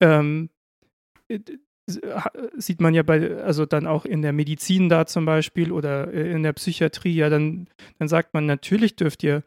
Ähm, 0.00 0.50
äh, 1.28 1.40
sieht 2.56 2.80
man 2.80 2.94
ja 2.94 3.02
bei, 3.02 3.36
also 3.42 3.66
dann 3.66 3.86
auch 3.86 4.04
in 4.04 4.22
der 4.22 4.32
Medizin 4.32 4.88
da 4.88 5.06
zum 5.06 5.24
Beispiel 5.24 5.72
oder 5.72 6.12
äh, 6.12 6.30
in 6.30 6.44
der 6.44 6.52
Psychiatrie, 6.52 7.14
ja, 7.14 7.28
dann, 7.28 7.66
dann 7.98 8.06
sagt 8.06 8.32
man, 8.32 8.46
natürlich 8.46 8.94
dürft 8.94 9.24
ihr 9.24 9.42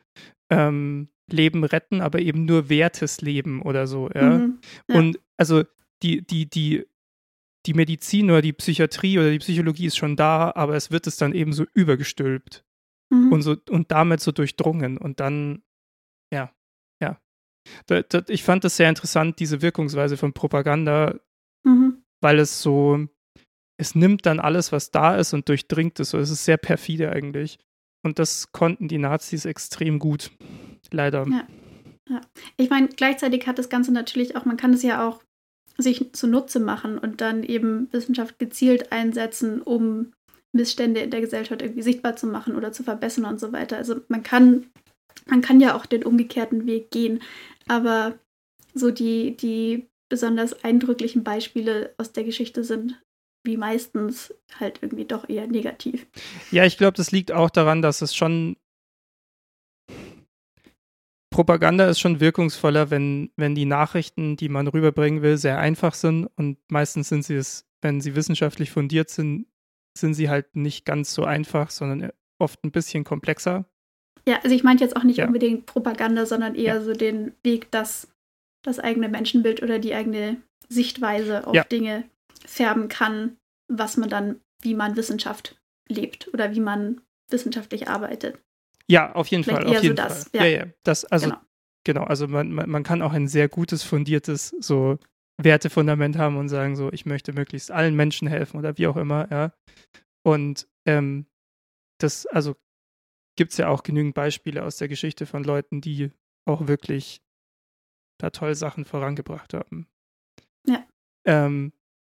ähm, 0.49 1.07
Leben 1.31 1.63
retten, 1.63 2.01
aber 2.01 2.19
eben 2.19 2.45
nur 2.45 2.67
wertes 2.67 3.21
Leben 3.21 3.61
oder 3.61 3.87
so, 3.87 4.09
ja. 4.13 4.39
Mhm, 4.39 4.59
ja. 4.89 4.95
Und 4.95 5.19
also 5.37 5.63
die, 6.01 6.21
die, 6.21 6.49
die, 6.49 6.85
die 7.65 7.73
Medizin 7.73 8.29
oder 8.29 8.41
die 8.41 8.53
Psychiatrie 8.53 9.17
oder 9.19 9.31
die 9.31 9.39
Psychologie 9.39 9.85
ist 9.85 9.97
schon 9.97 10.15
da, 10.15 10.51
aber 10.55 10.75
es 10.75 10.91
wird 10.91 11.07
es 11.07 11.17
dann 11.17 11.33
eben 11.33 11.53
so 11.53 11.65
übergestülpt 11.73 12.65
mhm. 13.09 13.31
und, 13.31 13.41
so, 13.41 13.55
und 13.69 13.91
damit 13.91 14.19
so 14.19 14.31
durchdrungen. 14.31 14.97
Und 14.97 15.19
dann, 15.19 15.63
ja, 16.33 16.51
ja. 17.01 17.19
Da, 17.87 18.01
da, 18.01 18.23
ich 18.27 18.43
fand 18.43 18.63
das 18.63 18.77
sehr 18.77 18.89
interessant, 18.89 19.39
diese 19.39 19.61
Wirkungsweise 19.61 20.17
von 20.17 20.33
Propaganda, 20.33 21.19
mhm. 21.63 22.03
weil 22.21 22.39
es 22.39 22.61
so, 22.61 23.07
es 23.79 23.95
nimmt 23.95 24.25
dann 24.25 24.39
alles, 24.39 24.71
was 24.71 24.91
da 24.91 25.15
ist 25.15 25.33
und 25.33 25.47
durchdringt 25.47 25.99
es. 25.99 26.09
So, 26.09 26.17
es 26.17 26.29
ist 26.29 26.45
sehr 26.45 26.57
perfide 26.57 27.11
eigentlich. 27.11 27.59
Und 28.05 28.19
das 28.19 28.51
konnten 28.51 28.89
die 28.89 28.97
Nazis 28.97 29.45
extrem 29.45 29.97
gut. 29.99 30.31
Leider. 30.91 31.25
Ja. 31.27 31.47
ja. 32.09 32.21
Ich 32.57 32.69
meine, 32.69 32.89
gleichzeitig 32.89 33.47
hat 33.47 33.57
das 33.57 33.69
Ganze 33.69 33.93
natürlich 33.93 34.35
auch, 34.35 34.43
man 34.43 34.57
kann 34.57 34.73
es 34.73 34.83
ja 34.83 35.07
auch 35.07 35.23
sich 35.77 36.13
zunutze 36.13 36.59
machen 36.59 36.97
und 36.97 37.21
dann 37.21 37.43
eben 37.43 37.91
Wissenschaft 37.91 38.39
gezielt 38.39 38.91
einsetzen, 38.91 39.61
um 39.61 40.13
Missstände 40.51 41.01
in 41.01 41.09
der 41.09 41.21
Gesellschaft 41.21 41.61
irgendwie 41.61 41.81
sichtbar 41.81 42.15
zu 42.15 42.27
machen 42.27 42.55
oder 42.55 42.71
zu 42.71 42.83
verbessern 42.83 43.25
und 43.25 43.39
so 43.39 43.51
weiter. 43.51 43.77
Also 43.77 44.01
man 44.07 44.21
kann, 44.21 44.67
man 45.25 45.41
kann 45.41 45.59
ja 45.59 45.75
auch 45.75 45.85
den 45.85 46.03
umgekehrten 46.03 46.67
Weg 46.67 46.91
gehen, 46.91 47.21
aber 47.67 48.19
so 48.75 48.91
die, 48.91 49.35
die 49.35 49.87
besonders 50.09 50.63
eindrücklichen 50.63 51.23
Beispiele 51.23 51.95
aus 51.97 52.11
der 52.11 52.23
Geschichte 52.23 52.63
sind 52.63 53.01
wie 53.43 53.57
meistens 53.57 54.33
halt 54.59 54.79
irgendwie 54.81 55.05
doch 55.05 55.27
eher 55.27 55.47
negativ. 55.47 56.07
Ja, 56.51 56.65
ich 56.65 56.77
glaube, 56.77 56.95
das 56.95 57.11
liegt 57.11 57.31
auch 57.31 57.49
daran, 57.49 57.81
dass 57.81 58.01
es 58.01 58.15
schon 58.15 58.55
Propaganda 61.33 61.87
ist 61.89 61.99
schon 61.99 62.19
wirkungsvoller, 62.19 62.91
wenn, 62.91 63.31
wenn 63.35 63.55
die 63.55 63.65
Nachrichten, 63.65 64.37
die 64.37 64.49
man 64.49 64.67
rüberbringen 64.67 65.23
will, 65.23 65.37
sehr 65.37 65.57
einfach 65.57 65.95
sind 65.95 66.27
und 66.37 66.57
meistens 66.69 67.09
sind 67.09 67.23
sie 67.25 67.35
es, 67.35 67.65
wenn 67.81 68.01
sie 68.01 68.15
wissenschaftlich 68.15 68.69
fundiert 68.71 69.09
sind, 69.09 69.47
sind 69.97 70.13
sie 70.13 70.29
halt 70.29 70.55
nicht 70.55 70.85
ganz 70.85 71.13
so 71.13 71.23
einfach, 71.25 71.71
sondern 71.71 72.11
oft 72.39 72.63
ein 72.63 72.71
bisschen 72.71 73.03
komplexer. 73.03 73.65
Ja, 74.27 74.39
also 74.43 74.55
ich 74.55 74.63
meinte 74.63 74.83
jetzt 74.83 74.95
auch 74.95 75.03
nicht 75.03 75.17
Ja. 75.17 75.25
unbedingt 75.27 75.65
Propaganda, 75.65 76.25
sondern 76.27 76.53
eher 76.55 76.81
so 76.83 76.93
den 76.93 77.33
Weg, 77.43 77.71
dass 77.71 78.07
das 78.63 78.79
eigene 78.79 79.09
Menschenbild 79.09 79.61
oder 79.63 79.79
die 79.79 79.93
eigene 79.95 80.37
Sichtweise 80.69 81.45
auf 81.47 81.55
Ja. 81.55 81.63
Dinge 81.63 82.03
färben 82.45 82.87
kann, 82.89 83.37
was 83.67 83.97
man 83.97 84.09
dann, 84.09 84.39
wie 84.61 84.75
man 84.75 84.95
Wissenschaft 84.95 85.59
lebt 85.89 86.31
oder 86.33 86.53
wie 86.53 86.59
man 86.61 87.01
wissenschaftlich 87.29 87.87
arbeitet. 87.87 88.39
Ja, 88.89 89.13
auf 89.13 89.27
jeden 89.27 89.43
Vielleicht 89.43 89.63
Fall. 89.63 89.71
eher 89.71 89.77
Auf 89.77 89.81
so 89.81 89.83
jeden 89.83 89.95
das, 89.95 90.29
Fall. 90.29 90.41
Ja, 90.41 90.45
ja. 90.47 90.65
ja. 90.65 90.71
Das, 90.83 91.05
also, 91.05 91.27
Genau. 91.27 91.41
genau. 91.85 92.03
also 92.03 92.27
man, 92.27 92.51
man, 92.51 92.69
man 92.69 92.83
kann 92.83 93.01
auch 93.01 93.13
ein 93.13 93.27
sehr 93.27 93.47
gutes, 93.49 93.83
fundiertes 93.83 94.49
so 94.59 94.97
Wertefundament 95.41 96.17
haben 96.17 96.37
und 96.37 96.49
sagen, 96.49 96.75
so, 96.75 96.91
ich 96.91 97.05
möchte 97.05 97.33
möglichst 97.33 97.71
allen 97.71 97.95
Menschen 97.95 98.27
helfen 98.27 98.57
oder 98.57 98.77
wie 98.77 98.87
auch 98.87 98.97
immer, 98.97 99.29
ja. 99.31 99.53
Und 100.25 100.67
ähm, 100.85 101.25
das, 101.99 102.25
also 102.27 102.55
gibt 103.37 103.51
es 103.51 103.57
ja 103.57 103.67
auch 103.67 103.83
genügend 103.83 104.13
Beispiele 104.13 104.63
aus 104.63 104.77
der 104.77 104.87
Geschichte 104.87 105.25
von 105.25 105.43
Leuten, 105.43 105.81
die 105.81 106.11
auch 106.47 106.67
wirklich 106.67 107.21
da 108.19 108.29
toll 108.29 108.55
Sachen 108.55 108.85
vorangebracht 108.85 109.53
haben. 109.53 109.87
Ja. 110.67 110.85
Ähm, 111.25 111.73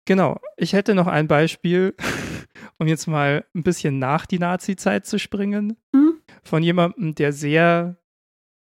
genau. 0.06 0.40
Ich 0.58 0.74
hätte 0.74 0.94
noch 0.94 1.08
ein 1.08 1.28
Beispiel, 1.28 1.96
um 2.78 2.88
jetzt 2.88 3.08
mal 3.08 3.46
ein 3.56 3.64
bisschen 3.64 3.98
nach 3.98 4.26
die 4.26 4.40
Nazi-Zeit 4.40 5.06
zu 5.06 5.20
springen 5.20 5.78
Hm? 5.96 6.15
Von 6.46 6.64
jemandem, 6.64 7.16
der 7.16 7.34
sehr 7.34 7.98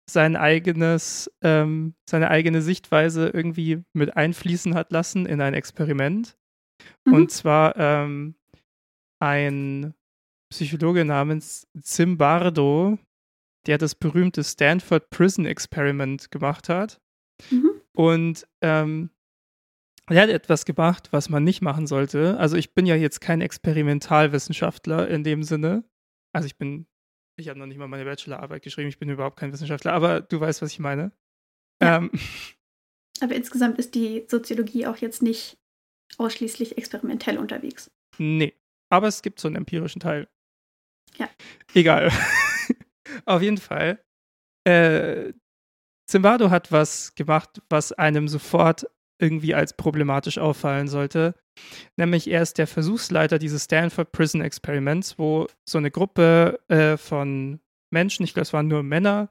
sein 0.09 0.37
eigenes, 0.37 1.31
ähm, 1.43 1.95
seine 2.09 2.31
eigene 2.31 2.63
Sichtweise 2.63 3.29
irgendwie 3.29 3.85
mit 3.93 4.17
einfließen 4.17 4.75
hat 4.75 4.91
lassen 4.91 5.27
in 5.27 5.41
ein 5.41 5.55
Experiment. 5.55 6.37
Mhm. 7.05 7.15
Und 7.15 7.31
zwar 7.31 7.77
ähm, 7.77 8.35
ein 9.21 9.95
Psychologe 10.53 11.05
namens 11.05 11.69
Zimbardo, 11.81 12.99
der 13.67 13.79
das 13.79 13.95
berühmte 13.95 14.43
Stanford 14.43 15.11
Prison 15.11 15.47
Experiment 15.47 16.31
gemacht 16.31 16.69
hat. 16.69 17.01
Mhm. 17.51 17.71
Und 17.95 18.47
ähm, 18.63 19.11
er 20.09 20.23
hat 20.23 20.31
etwas 20.31 20.65
gemacht, 20.65 21.13
was 21.13 21.29
man 21.29 21.45
nicht 21.45 21.63
machen 21.63 21.87
sollte. 21.87 22.37
Also 22.39 22.57
ich 22.57 22.75
bin 22.75 22.85
ja 22.87 22.97
jetzt 22.97 23.21
kein 23.21 23.41
Experimentalwissenschaftler 23.41 25.09
in 25.09 25.23
dem 25.23 25.45
Sinne. 25.45 25.85
Also 26.33 26.47
ich 26.47 26.57
bin, 26.59 26.87
ich 27.41 27.49
habe 27.49 27.59
noch 27.59 27.67
nicht 27.67 27.79
mal 27.79 27.89
meine 27.89 28.05
Bachelorarbeit 28.05 28.63
geschrieben, 28.63 28.89
ich 28.89 28.99
bin 28.99 29.09
überhaupt 29.09 29.39
kein 29.39 29.53
Wissenschaftler, 29.53 29.93
aber 29.93 30.21
du 30.21 30.41
weißt, 30.41 30.63
was 30.63 30.73
ich 30.73 30.79
meine. 30.79 31.13
Ja. 31.83 31.97
Ähm, 31.99 32.11
Aber 33.23 33.35
insgesamt 33.35 33.79
ist 33.79 33.95
die 33.95 34.25
Soziologie 34.29 34.87
auch 34.87 34.97
jetzt 34.97 35.21
nicht 35.23 35.59
ausschließlich 36.17 36.79
experimentell 36.79 37.37
unterwegs. 37.39 37.91
nee, 38.19 38.55
aber 38.89 39.09
es 39.09 39.21
gibt 39.23 39.39
so 39.41 39.47
einen 39.47 39.57
empirischen 39.57 40.01
Teil. 40.01 40.27
Ja. 41.17 41.29
Egal. 41.75 42.11
Auf 43.27 43.43
jeden 43.43 43.59
Fall. 43.59 44.03
Äh, 44.65 45.33
Zimbardo 46.09 46.51
hat 46.51 46.73
was 46.73 47.15
gemacht, 47.15 47.63
was 47.69 47.93
einem 47.93 48.27
sofort 48.27 48.87
irgendwie 49.21 49.55
als 49.55 49.77
problematisch 49.77 50.39
auffallen 50.39 50.89
sollte. 50.89 51.35
Nämlich 51.97 52.31
er 52.31 52.43
ist 52.43 52.59
der 52.59 52.67
Versuchsleiter 52.67 53.39
dieses 53.39 53.65
Stanford 53.65 54.13
Prison 54.13 54.41
Experiments, 54.41 55.19
wo 55.19 55.47
so 55.69 55.79
eine 55.79 55.91
Gruppe 55.91 56.61
äh, 56.69 56.97
von 56.97 57.61
Menschen, 57.91 58.25
ich 58.25 58.35
glaube 58.35 58.45
es 58.45 58.53
waren 58.53 58.69
nur 58.69 58.83
Männer, 58.83 59.31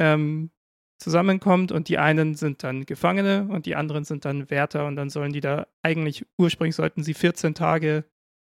ähm, 0.00 0.50
zusammenkommt 0.98 1.70
und 1.70 1.88
die 1.88 1.98
einen 1.98 2.34
sind 2.34 2.64
dann 2.64 2.84
Gefangene 2.84 3.46
und 3.50 3.66
die 3.66 3.76
anderen 3.76 4.04
sind 4.04 4.24
dann 4.24 4.50
Wärter 4.50 4.86
und 4.86 4.96
dann 4.96 5.10
sollen 5.10 5.32
die 5.32 5.40
da 5.40 5.68
eigentlich, 5.82 6.26
ursprünglich 6.38 6.74
sollten 6.74 7.04
sie 7.04 7.14
14 7.14 7.54
Tage 7.54 8.04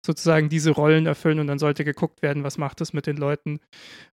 sozusagen 0.05 0.49
diese 0.49 0.70
Rollen 0.70 1.07
erfüllen 1.07 1.41
und 1.41 1.47
dann 1.47 1.59
sollte 1.59 1.85
geguckt 1.85 2.22
werden, 2.22 2.45
was 2.45 2.57
macht 2.57 2.81
es 2.81 2.93
mit 2.93 3.07
den 3.07 3.16
Leuten, 3.16 3.61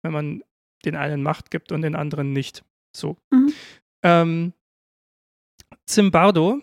wenn 0.03 0.13
man 0.13 0.45
den 0.85 0.95
einen 0.95 1.23
Macht 1.23 1.51
gibt 1.51 1.73
und 1.73 1.83
den 1.83 1.97
anderen 1.97 2.33
nicht. 2.33 2.65
So. 2.97 3.17
Mhm. 3.31 3.53
Ähm, 4.03 4.53
Zimbardo 5.87 6.61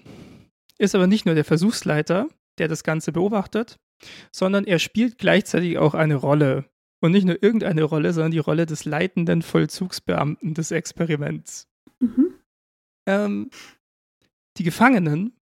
ist 0.77 0.95
aber 0.95 1.07
nicht 1.07 1.25
nur 1.25 1.35
der 1.35 1.45
Versuchsleiter, 1.45 2.27
der 2.57 2.67
das 2.67 2.83
Ganze 2.83 3.11
beobachtet, 3.11 3.79
sondern 4.31 4.65
er 4.65 4.79
spielt 4.79 5.17
gleichzeitig 5.17 5.77
auch 5.77 5.93
eine 5.93 6.15
Rolle. 6.15 6.65
Und 6.99 7.11
nicht 7.11 7.25
nur 7.25 7.41
irgendeine 7.43 7.83
Rolle, 7.83 8.11
sondern 8.11 8.31
die 8.31 8.39
Rolle 8.39 8.65
des 8.65 8.85
leitenden 8.85 9.43
Vollzugsbeamten 9.43 10.55
des 10.55 10.71
Experiments. 10.71 11.67
Mhm. 11.99 12.33
Ähm, 13.05 13.49
die 14.57 14.63
Gefangenen, 14.63 15.37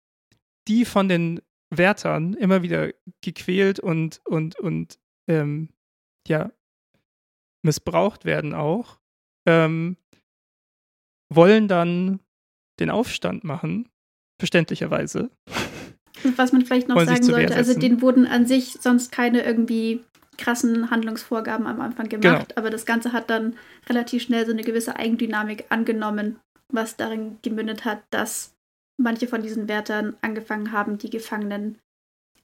die 0.66 0.84
von 0.84 1.08
den 1.08 1.40
Wärtern 1.70 2.34
immer 2.34 2.62
wieder 2.62 2.92
gequält 3.20 3.78
und, 3.78 4.20
und, 4.24 4.58
und 4.58 4.98
ähm, 5.28 5.68
ja, 6.26 6.50
missbraucht 7.62 8.24
werden 8.24 8.52
auch, 8.52 8.98
ähm, 9.46 9.96
wollen 11.32 11.68
dann 11.68 12.20
den 12.80 12.90
Aufstand 12.90 13.44
machen, 13.44 13.88
verständlicherweise. 14.38 15.30
Was 16.36 16.52
man 16.52 16.64
vielleicht 16.64 16.88
noch 16.88 17.00
sagen 17.04 17.22
sollte, 17.22 17.54
also 17.54 17.78
denen 17.78 18.00
wurden 18.00 18.26
an 18.26 18.46
sich 18.46 18.78
sonst 18.80 19.12
keine 19.12 19.42
irgendwie 19.42 20.02
krassen 20.38 20.90
Handlungsvorgaben 20.90 21.66
am 21.66 21.80
Anfang 21.80 22.08
gemacht, 22.08 22.22
Genau. 22.48 22.56
aber 22.56 22.70
das 22.70 22.86
Ganze 22.86 23.12
hat 23.12 23.30
dann 23.30 23.56
relativ 23.88 24.22
schnell 24.22 24.46
so 24.46 24.52
eine 24.52 24.62
gewisse 24.62 24.96
Eigendynamik 24.96 25.66
angenommen, 25.68 26.40
was 26.72 26.96
darin 26.96 27.38
gemündet 27.42 27.84
hat, 27.84 28.02
dass 28.10 28.54
manche 28.96 29.26
von 29.28 29.42
diesen 29.42 29.68
Wärtern 29.68 30.16
angefangen 30.22 30.72
haben, 30.72 30.98
die 30.98 31.10
Gefangenen 31.10 31.78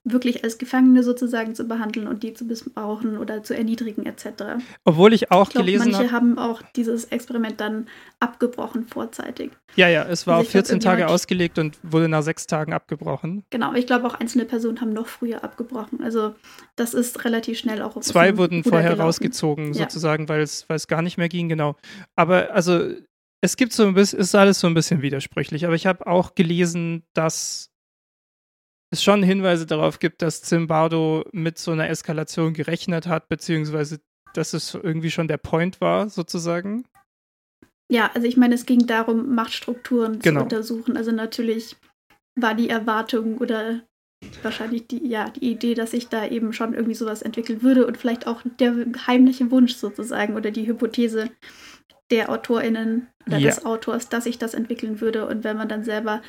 wirklich 0.05 0.43
als 0.45 0.57
Gefangene 0.57 1.03
sozusagen 1.03 1.55
zu 1.55 1.65
behandeln 1.65 2.07
und 2.09 2.23
die 2.23 2.33
zu 2.33 2.47
missbrauchen 2.47 3.19
oder 3.19 3.43
zu 3.43 3.55
erniedrigen 3.55 4.07
etc. 4.07 4.63
Obwohl 4.85 5.13
ich 5.13 5.31
auch 5.31 5.49
Ich 5.49 5.51
glaube, 5.51 5.67
gelesen 5.67 5.93
manche 5.93 6.07
habe, 6.07 6.13
haben 6.13 6.39
auch 6.39 6.63
dieses 6.75 7.05
Experiment 7.07 7.61
dann 7.61 7.87
abgebrochen 8.19 8.87
vorzeitig. 8.87 9.51
ja, 9.77 9.89
ja, 9.89 10.05
es 10.05 10.27
war 10.27 10.37
Also 10.37 10.41
auf 10.41 10.47
ich 10.47 10.53
glaub, 10.53 10.67
14 10.67 10.81
Tage 10.81 11.07
ausgelegt 11.09 11.59
und 11.59 11.79
wurde 11.83 12.09
nach 12.09 12.23
sechs 12.23 12.47
Tagen 12.47 12.73
abgebrochen. 12.73 13.45
Genau, 13.51 13.75
ich 13.75 13.87
glaube 13.87 14.07
auch 14.07 14.15
einzelne 14.15 14.47
Personen 14.47 14.81
haben 14.81 14.93
noch 14.93 15.07
früher 15.07 15.45
abgebrochen. 15.45 16.03
Also 16.03 16.35
das 16.77 16.95
ist 16.95 17.25
relativ 17.25 17.59
schnell 17.59 17.83
auch. 17.83 17.99
Zwei 18.01 18.39
wurden 18.39 18.65
vorher 18.65 18.91
gelaufen. 18.91 19.03
rausgezogen, 19.03 19.67
Ja. 19.75 19.83
sozusagen, 19.83 20.29
weil 20.29 20.41
es, 20.41 20.67
weil 20.69 20.77
es 20.77 20.87
gar 20.89 21.03
nicht 21.03 21.19
mehr 21.19 21.29
ging, 21.29 21.49
genau. 21.51 21.77
Aber 22.17 22.53
also 22.53 22.91
es 23.43 23.57
gibt 23.57 23.73
so 23.73 23.87
ein 23.87 23.95
bisschen, 23.95 24.19
ist 24.19 24.35
alles 24.35 24.61
so 24.61 24.67
ein 24.67 24.75
bisschen 24.75 25.03
widersprüchlich, 25.03 25.67
aber 25.67 25.75
ich 25.75 25.87
habe 25.87 26.07
auch 26.07 26.35
gelesen, 26.35 27.05
dass 27.15 27.70
es 28.91 29.03
schon 29.03 29.23
Hinweise 29.23 29.67
darauf 29.67 29.99
gibt, 29.99 30.23
dass 30.23 30.43
Zimbardo 30.43 31.25
mit 31.33 31.59
so 31.59 31.71
einer 31.73 31.89
Eskalation 31.89 32.55
gerechnet 32.55 33.07
hat, 33.07 33.29
beziehungsweise 33.29 34.01
dass 34.35 34.53
es 34.53 34.75
irgendwie 34.75 35.11
schon 35.11 35.29
der 35.29 35.39
Point 35.39 35.81
war, 35.81 36.09
sozusagen. 36.09 36.85
Ja, 37.91 38.11
also 38.15 38.27
ich 38.27 38.37
meine, 38.37 38.55
es 38.55 38.67
ging 38.67 38.87
darum, 38.87 39.35
Machtstrukturen 39.35 40.21
Genau. 40.21 40.41
zu 40.41 40.45
untersuchen. 40.45 40.97
Also 40.97 41.11
natürlich 41.11 41.77
war 42.37 42.55
die 42.55 42.69
Erwartung 42.69 43.39
oder 43.39 43.81
wahrscheinlich 44.43 44.87
die, 44.87 45.05
ja, 45.09 45.31
die 45.31 45.51
Idee, 45.51 45.75
dass 45.75 45.91
sich 45.91 46.09
da 46.09 46.27
eben 46.27 46.53
schon 46.53 46.75
irgendwie 46.75 46.95
sowas 46.95 47.23
entwickeln 47.23 47.63
würde 47.63 47.87
und 47.87 47.97
vielleicht 47.97 48.27
auch 48.27 48.43
der 48.61 48.75
heimliche 49.07 49.51
Wunsch 49.51 49.75
sozusagen 49.75 50.37
oder 50.37 50.51
die 50.53 50.67
Hypothese 50.67 51.31
der 52.11 52.31
AutorInnen 52.31 53.09
oder 53.27 53.39
Ja. 53.39 53.49
des 53.49 53.65
Autors, 53.65 54.09
dass 54.09 54.25
sich 54.25 54.39
das 54.39 54.55
entwickeln 54.55 55.01
würde. 55.01 55.27
Und 55.27 55.43
wenn 55.43 55.57
man 55.57 55.69
dann 55.69 55.85
selber 55.85 56.23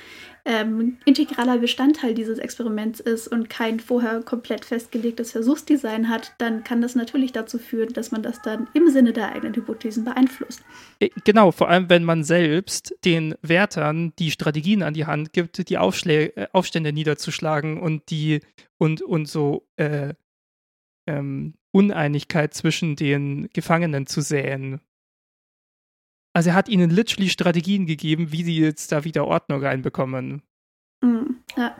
ähm, 0.45 0.97
integraler 1.05 1.57
Bestandteil 1.59 2.13
dieses 2.13 2.39
Experiments 2.39 2.99
ist 2.99 3.27
und 3.27 3.49
kein 3.49 3.79
vorher 3.79 4.21
komplett 4.21 4.65
festgelegtes 4.65 5.31
Versuchsdesign 5.31 6.09
hat, 6.09 6.33
dann 6.37 6.63
kann 6.63 6.81
das 6.81 6.95
natürlich 6.95 7.31
dazu 7.31 7.59
führen, 7.59 7.93
dass 7.93 8.11
man 8.11 8.23
das 8.23 8.41
dann 8.41 8.67
im 8.73 8.89
Sinne 8.89 9.13
der 9.13 9.33
eigenen 9.33 9.55
Hypothesen 9.55 10.03
beeinflusst. 10.03 10.61
Äh, 10.99 11.09
Genau, 11.23 11.51
vor 11.51 11.69
allem 11.69 11.89
wenn 11.89 12.03
man 12.03 12.23
selbst 12.23 12.95
den 13.05 13.35
Wärtern 13.41 14.13
die 14.17 14.31
Strategien 14.31 14.83
an 14.83 14.93
die 14.93 15.05
Hand 15.05 15.33
gibt, 15.33 15.69
die 15.69 15.77
Aufschlä 15.77 16.25
äh, 16.35 16.47
Aufstände 16.51 16.93
niederzuschlagen 16.93 17.79
und 17.79 18.09
die 18.09 18.39
und, 18.77 19.01
und 19.01 19.27
so 19.27 19.67
äh, 19.75 20.13
ähm, 21.07 21.53
Uneinigkeit 21.71 22.53
zwischen 22.53 22.95
den 22.95 23.49
Gefangenen 23.53 24.07
zu 24.07 24.21
säen. 24.21 24.81
Also 26.34 26.49
er 26.49 26.55
hat 26.55 26.69
ihnen 26.69 26.89
literally 26.89 27.29
Strategien 27.29 27.86
gegeben, 27.86 28.32
wie 28.32 28.43
sie 28.43 28.57
jetzt 28.59 28.91
da 28.91 29.03
wieder 29.03 29.25
Ordnung 29.27 29.63
reinbekommen. 29.63 30.41
Mm, 31.01 31.36
ja. 31.57 31.75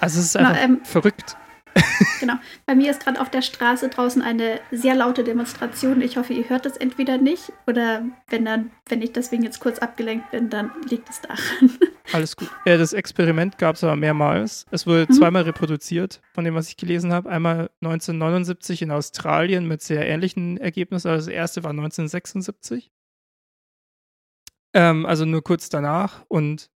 Also 0.00 0.18
es 0.20 0.26
ist 0.26 0.32
Genau, 0.36 0.48
einfach 0.50 0.62
ähm, 0.64 0.84
verrückt. 0.84 1.36
Bei 2.66 2.74
mir 2.74 2.90
ist 2.90 3.02
gerade 3.02 3.20
auf 3.20 3.30
der 3.30 3.40
Straße 3.42 3.88
draußen 3.88 4.20
eine 4.22 4.60
sehr 4.70 4.94
laute 4.94 5.24
Demonstration. 5.24 6.00
Ich 6.02 6.16
hoffe, 6.16 6.32
ihr 6.34 6.48
hört 6.48 6.66
das 6.66 6.76
entweder 6.76 7.16
nicht 7.18 7.52
oder 7.66 8.04
wenn 8.28 8.44
dann, 8.44 8.70
wenn 8.88 9.00
ich 9.02 9.12
deswegen 9.12 9.42
jetzt 9.42 9.60
kurz 9.60 9.78
abgelenkt 9.78 10.30
bin, 10.30 10.50
dann 10.50 10.70
liegt 10.88 11.08
es 11.08 11.20
daran. 11.22 11.38
Alles 12.12 12.36
gut. 12.36 12.50
Äh, 12.66 12.76
das 12.78 12.92
Experiment 12.92 13.56
gab 13.58 13.76
es 13.76 13.84
aber 13.84 13.96
mehrmals. 13.96 14.66
Es 14.70 14.86
wurde 14.86 15.06
Mhm. 15.08 15.14
zweimal 15.14 15.42
reproduziert, 15.42 16.20
von 16.34 16.44
dem, 16.44 16.54
was 16.54 16.68
ich 16.68 16.76
gelesen 16.76 17.12
habe. 17.12 17.30
Einmal 17.30 17.70
1979 17.80 18.82
in 18.82 18.90
Australien 18.90 19.66
mit 19.66 19.82
sehr 19.82 20.06
ähnlichen 20.06 20.58
Ergebnissen. 20.58 21.08
Also 21.08 21.26
das 21.26 21.34
erste 21.34 21.64
war 21.64 21.70
1976. 21.70 22.90
Ähm, 24.74 25.06
also 25.06 25.24
nur 25.24 25.42
kurz 25.42 25.68
danach. 25.68 26.24
Und 26.28 26.70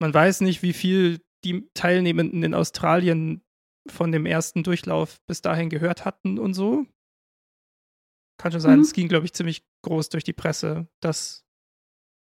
man 0.00 0.12
weiß 0.12 0.40
nicht, 0.40 0.62
wie 0.62 0.72
viel 0.72 1.20
die 1.44 1.68
Teilnehmenden 1.74 2.42
in 2.42 2.54
Australien 2.54 3.42
von 3.88 4.12
dem 4.12 4.26
ersten 4.26 4.62
Durchlauf 4.62 5.20
bis 5.26 5.42
dahin 5.42 5.68
gehört 5.68 6.04
hatten 6.04 6.38
und 6.38 6.54
so. 6.54 6.86
Kann 8.38 8.52
schon 8.52 8.60
sein, 8.60 8.76
mhm. 8.76 8.82
es 8.82 8.92
ging, 8.92 9.08
glaube 9.08 9.26
ich, 9.26 9.32
ziemlich 9.32 9.64
groß 9.82 10.08
durch 10.08 10.24
die 10.24 10.32
Presse, 10.32 10.88
dass, 11.00 11.44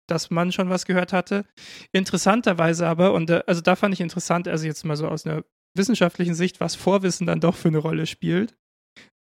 dass 0.09 0.31
man 0.31 0.53
schon 0.53 0.71
was 0.71 0.87
gehört 0.87 1.13
hatte. 1.13 1.47
Interessanterweise 1.93 2.87
aber, 2.87 3.13
und 3.13 3.31
äh, 3.31 3.43
also 3.47 3.61
da 3.61 3.77
fand 3.77 3.95
ich 3.95 4.01
interessant, 4.01 4.49
also 4.49 4.67
jetzt 4.67 4.85
mal 4.85 4.97
so 4.97 5.09
aus 5.09 5.27
einer 5.27 5.45
wissenschaftlichen 5.77 6.35
Sicht, 6.35 6.61
was 6.61 6.75
Vorwissen 6.75 7.27
dann 7.27 7.41
doch 7.41 7.57
für 7.57 7.69
eine 7.69 7.79
Rolle 7.79 8.07
spielt, 8.07 8.57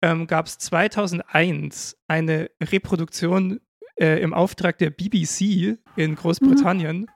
ähm, 0.01 0.27
gab 0.27 0.47
es 0.47 0.57
2001 0.57 1.97
eine 2.07 2.49
Reproduktion 2.61 3.59
äh, 3.99 4.21
im 4.21 4.33
Auftrag 4.33 4.77
der 4.77 4.89
BBC 4.89 5.77
in 5.95 6.15
Großbritannien. 6.15 7.01
Mhm. 7.01 7.07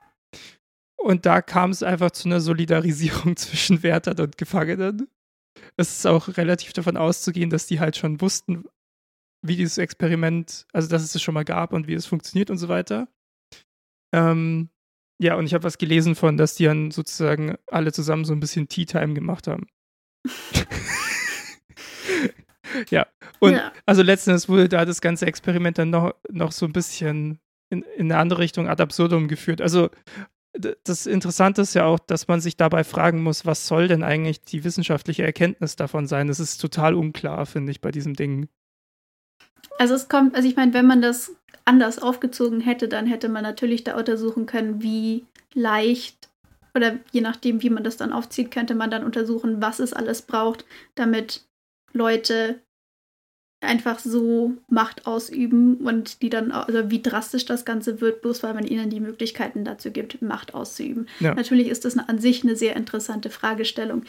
Und 0.96 1.26
da 1.26 1.42
kam 1.42 1.70
es 1.70 1.82
einfach 1.82 2.10
zu 2.12 2.28
einer 2.28 2.40
Solidarisierung 2.40 3.36
zwischen 3.36 3.82
Wärtern 3.82 4.20
und 4.20 4.38
Gefangenen. 4.38 5.08
Es 5.76 5.98
ist 5.98 6.06
auch 6.06 6.36
relativ 6.36 6.72
davon 6.72 6.96
auszugehen, 6.96 7.50
dass 7.50 7.66
die 7.66 7.80
halt 7.80 7.96
schon 7.96 8.20
wussten, 8.20 8.64
wie 9.42 9.56
dieses 9.56 9.78
Experiment, 9.78 10.66
also 10.72 10.88
dass 10.88 11.02
es 11.02 11.14
es 11.14 11.22
schon 11.22 11.34
mal 11.34 11.44
gab 11.44 11.72
und 11.72 11.86
wie 11.86 11.94
es 11.94 12.06
funktioniert 12.06 12.50
und 12.50 12.58
so 12.58 12.68
weiter. 12.68 13.08
Ähm, 14.12 14.70
ja, 15.18 15.36
und 15.36 15.46
ich 15.46 15.54
habe 15.54 15.64
was 15.64 15.78
gelesen 15.78 16.14
von, 16.14 16.36
dass 16.36 16.54
die 16.54 16.64
dann 16.64 16.90
sozusagen 16.90 17.56
alle 17.66 17.92
zusammen 17.92 18.24
so 18.24 18.32
ein 18.32 18.40
bisschen 18.40 18.68
Tea 18.68 18.86
Time 18.86 19.14
gemacht 19.14 19.46
haben. 19.46 19.66
ja, 22.90 23.06
und 23.40 23.52
ja. 23.52 23.72
also 23.86 24.02
letztendlich 24.02 24.48
wurde 24.48 24.68
da 24.68 24.84
das 24.84 25.00
ganze 25.00 25.26
Experiment 25.26 25.78
dann 25.78 25.90
noch, 25.90 26.14
noch 26.30 26.52
so 26.52 26.66
ein 26.66 26.72
bisschen 26.72 27.38
in, 27.70 27.82
in 27.96 28.10
eine 28.10 28.20
andere 28.20 28.40
Richtung 28.40 28.68
ad 28.68 28.82
absurdum 28.82 29.28
geführt. 29.28 29.60
Also 29.60 29.90
das 30.84 31.06
Interessante 31.06 31.62
ist 31.62 31.74
ja 31.74 31.84
auch, 31.84 31.98
dass 31.98 32.28
man 32.28 32.40
sich 32.40 32.56
dabei 32.56 32.84
fragen 32.84 33.22
muss, 33.22 33.44
was 33.44 33.66
soll 33.66 33.88
denn 33.88 34.04
eigentlich 34.04 34.40
die 34.40 34.62
wissenschaftliche 34.62 35.24
Erkenntnis 35.24 35.76
davon 35.76 36.06
sein? 36.06 36.28
Das 36.28 36.38
ist 36.38 36.58
total 36.58 36.94
unklar, 36.94 37.44
finde 37.46 37.72
ich, 37.72 37.80
bei 37.80 37.90
diesem 37.90 38.14
Ding. 38.14 38.48
Also 39.78 39.94
es 39.94 40.08
kommt, 40.08 40.36
also 40.36 40.48
ich 40.48 40.54
meine, 40.54 40.72
wenn 40.72 40.86
man 40.86 41.02
das 41.02 41.34
anders 41.64 41.98
aufgezogen 41.98 42.60
hätte, 42.60 42.88
dann 42.88 43.06
hätte 43.06 43.28
man 43.28 43.42
natürlich 43.42 43.82
da 43.82 43.96
untersuchen 43.96 44.46
können, 44.46 44.82
wie 44.82 45.24
leicht 45.54 46.30
oder 46.74 46.98
je 47.12 47.20
nachdem, 47.20 47.62
wie 47.62 47.70
man 47.70 47.84
das 47.84 47.96
dann 47.96 48.12
aufzieht, 48.12 48.50
könnte 48.50 48.74
man 48.74 48.90
dann 48.90 49.04
untersuchen, 49.04 49.62
was 49.62 49.78
es 49.78 49.92
alles 49.92 50.22
braucht, 50.22 50.64
damit 50.94 51.44
Leute 51.94 52.60
einfach 53.64 53.98
so 53.98 54.52
Macht 54.68 55.06
ausüben 55.06 55.76
und 55.78 56.22
die 56.22 56.28
dann, 56.28 56.52
also 56.52 56.90
wie 56.90 57.00
drastisch 57.02 57.46
das 57.46 57.64
Ganze 57.64 58.00
wird, 58.00 58.20
bloß 58.22 58.42
weil 58.42 58.54
man 58.54 58.66
ihnen 58.66 58.90
die 58.90 59.00
Möglichkeiten 59.00 59.64
dazu 59.64 59.90
gibt, 59.90 60.20
Macht 60.22 60.54
auszuüben. 60.54 61.08
Ja. 61.20 61.34
Natürlich 61.34 61.68
ist 61.68 61.84
das 61.84 61.96
an 61.96 62.18
sich 62.18 62.42
eine 62.42 62.56
sehr 62.56 62.76
interessante 62.76 63.30
Fragestellung, 63.30 64.04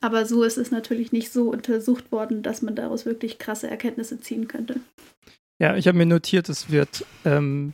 aber 0.00 0.26
so 0.26 0.42
ist 0.42 0.58
es 0.58 0.70
natürlich 0.70 1.12
nicht 1.12 1.32
so 1.32 1.50
untersucht 1.50 2.10
worden, 2.12 2.42
dass 2.42 2.62
man 2.62 2.74
daraus 2.74 3.06
wirklich 3.06 3.38
krasse 3.38 3.68
Erkenntnisse 3.68 4.20
ziehen 4.20 4.48
könnte. 4.48 4.80
Ja, 5.58 5.76
ich 5.76 5.88
habe 5.88 5.96
mir 5.96 6.06
notiert, 6.06 6.48
es 6.48 6.70
wird 6.70 7.06
ähm, 7.24 7.72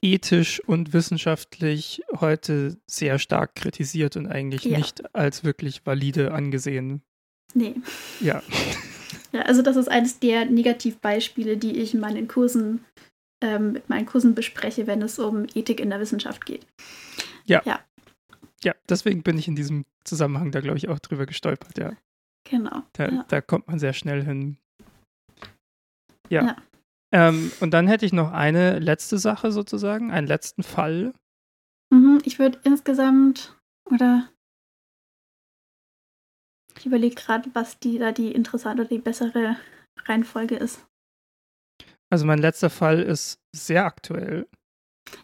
ethisch 0.00 0.60
und 0.66 0.92
wissenschaftlich 0.92 2.02
heute 2.20 2.76
sehr 2.86 3.18
stark 3.18 3.54
kritisiert 3.54 4.16
und 4.16 4.26
eigentlich 4.26 4.64
ja. 4.64 4.78
nicht 4.78 5.14
als 5.14 5.44
wirklich 5.44 5.84
valide 5.84 6.32
angesehen. 6.32 7.02
Nee. 7.56 7.74
Ja. 8.20 8.42
Ja, 9.32 9.42
also 9.42 9.60
das 9.60 9.76
ist 9.76 9.88
eines 9.88 10.18
der 10.18 10.46
Negativbeispiele, 10.46 11.56
die 11.58 11.76
ich 11.76 11.92
in 11.92 12.00
meinen 12.00 12.26
Kursen, 12.26 12.84
ähm, 13.42 13.72
mit 13.72 13.88
meinen 13.90 14.06
Kursen 14.06 14.34
bespreche, 14.34 14.86
wenn 14.86 15.02
es 15.02 15.18
um 15.18 15.46
Ethik 15.54 15.80
in 15.80 15.90
der 15.90 16.00
Wissenschaft 16.00 16.46
geht. 16.46 16.66
Ja. 17.44 17.60
Ja, 17.66 17.80
ja 18.62 18.74
deswegen 18.88 19.22
bin 19.22 19.36
ich 19.36 19.46
in 19.46 19.56
diesem 19.56 19.84
Zusammenhang 20.04 20.52
da, 20.52 20.60
glaube 20.60 20.78
ich, 20.78 20.88
auch 20.88 21.00
drüber 21.00 21.26
gestolpert, 21.26 21.76
ja. 21.76 21.92
Genau. 22.48 22.82
Da, 22.94 23.08
ja. 23.08 23.24
da 23.28 23.40
kommt 23.42 23.66
man 23.66 23.78
sehr 23.78 23.92
schnell 23.92 24.24
hin. 24.24 24.56
Ja. 26.30 26.46
ja. 26.46 26.56
Ähm, 27.12 27.52
und 27.60 27.72
dann 27.72 27.88
hätte 27.88 28.06
ich 28.06 28.12
noch 28.12 28.32
eine 28.32 28.78
letzte 28.78 29.18
Sache 29.18 29.52
sozusagen, 29.52 30.12
einen 30.12 30.28
letzten 30.28 30.62
Fall. 30.62 31.12
Mhm, 31.92 32.20
ich 32.24 32.38
würde 32.38 32.60
insgesamt, 32.64 33.58
oder 33.90 34.30
ich 36.78 36.86
überlege 36.86 37.14
gerade, 37.14 37.48
was 37.54 37.78
die 37.78 37.98
da 37.98 38.12
die 38.12 38.32
interessante 38.32 38.82
oder 38.82 38.88
die 38.88 38.98
bessere 38.98 39.56
Reihenfolge 40.06 40.56
ist. 40.56 40.80
Also 42.10 42.24
mein 42.26 42.38
letzter 42.38 42.70
Fall 42.70 43.00
ist 43.02 43.40
sehr 43.54 43.84
aktuell. 43.84 44.46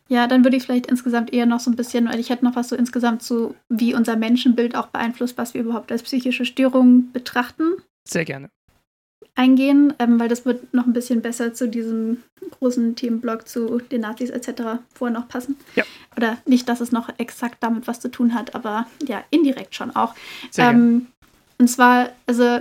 Ja, 0.08 0.26
dann 0.26 0.44
würde 0.44 0.56
ich 0.56 0.64
vielleicht 0.64 0.86
insgesamt 0.86 1.32
eher 1.32 1.46
noch 1.46 1.60
so 1.60 1.70
ein 1.70 1.76
bisschen, 1.76 2.08
weil 2.08 2.20
ich 2.20 2.30
hätte 2.30 2.44
noch 2.44 2.56
was 2.56 2.68
so 2.68 2.76
insgesamt 2.76 3.22
so, 3.22 3.54
wie 3.68 3.94
unser 3.94 4.16
Menschenbild 4.16 4.76
auch 4.76 4.88
beeinflusst, 4.88 5.38
was 5.38 5.54
wir 5.54 5.62
überhaupt 5.62 5.90
als 5.90 6.02
psychische 6.02 6.44
Störung 6.44 7.10
betrachten. 7.12 7.74
Sehr 8.06 8.24
gerne. 8.24 8.50
Eingehen, 9.34 9.94
ähm, 9.98 10.20
weil 10.20 10.28
das 10.28 10.44
wird 10.44 10.74
noch 10.74 10.86
ein 10.86 10.92
bisschen 10.92 11.22
besser 11.22 11.54
zu 11.54 11.68
diesem 11.68 12.22
großen 12.50 12.96
Themenblock 12.96 13.48
zu 13.48 13.78
den 13.78 14.02
Nazis 14.02 14.30
etc. 14.30 14.82
vorher 14.92 15.18
noch 15.18 15.28
passen. 15.28 15.56
Ja. 15.74 15.84
Oder 16.16 16.36
nicht, 16.44 16.68
dass 16.68 16.80
es 16.80 16.92
noch 16.92 17.08
exakt 17.18 17.56
damit 17.60 17.86
was 17.86 18.00
zu 18.00 18.10
tun 18.10 18.34
hat, 18.34 18.54
aber 18.54 18.86
ja, 19.06 19.24
indirekt 19.30 19.74
schon 19.74 19.96
auch. 19.96 20.14
Sehr 20.50 20.70
ähm, 20.70 21.06
und 21.62 21.68
zwar, 21.68 22.10
also 22.26 22.58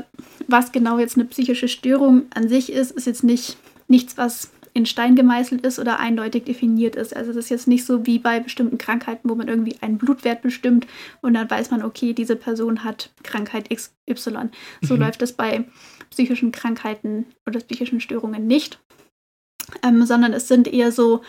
was 0.47 0.71
genau 0.71 0.99
jetzt 0.99 1.17
eine 1.17 1.25
psychische 1.25 1.67
Störung 1.67 2.27
an 2.35 2.47
sich 2.47 2.71
ist, 2.71 2.91
ist 2.91 3.07
jetzt 3.07 3.23
nicht 3.23 3.57
nichts, 3.87 4.15
was 4.15 4.51
in 4.75 4.85
Stein 4.85 5.15
gemeißelt 5.15 5.65
ist 5.65 5.79
oder 5.79 5.99
eindeutig 5.99 6.43
definiert 6.43 6.95
ist. 6.95 7.15
Also 7.15 7.33
das 7.33 7.45
ist 7.45 7.49
jetzt 7.49 7.67
nicht 7.67 7.83
so 7.83 8.05
wie 8.05 8.19
bei 8.19 8.39
bestimmten 8.39 8.77
Krankheiten, 8.77 9.27
wo 9.27 9.33
man 9.33 9.47
irgendwie 9.47 9.75
einen 9.81 9.97
Blutwert 9.97 10.43
bestimmt 10.43 10.85
und 11.21 11.33
dann 11.33 11.49
weiß 11.49 11.71
man, 11.71 11.81
okay, 11.81 12.13
diese 12.13 12.35
Person 12.35 12.83
hat 12.83 13.09
Krankheit 13.23 13.71
XY. 13.75 14.51
So 14.83 14.93
mhm. 14.93 14.99
läuft 14.99 15.23
es 15.23 15.33
bei 15.33 15.63
psychischen 16.11 16.51
Krankheiten 16.51 17.25
oder 17.47 17.59
psychischen 17.59 18.01
Störungen 18.01 18.45
nicht, 18.45 18.79
ähm, 19.81 20.05
sondern 20.05 20.31
es 20.31 20.47
sind 20.47 20.67
eher 20.67 20.91
so 20.91 21.23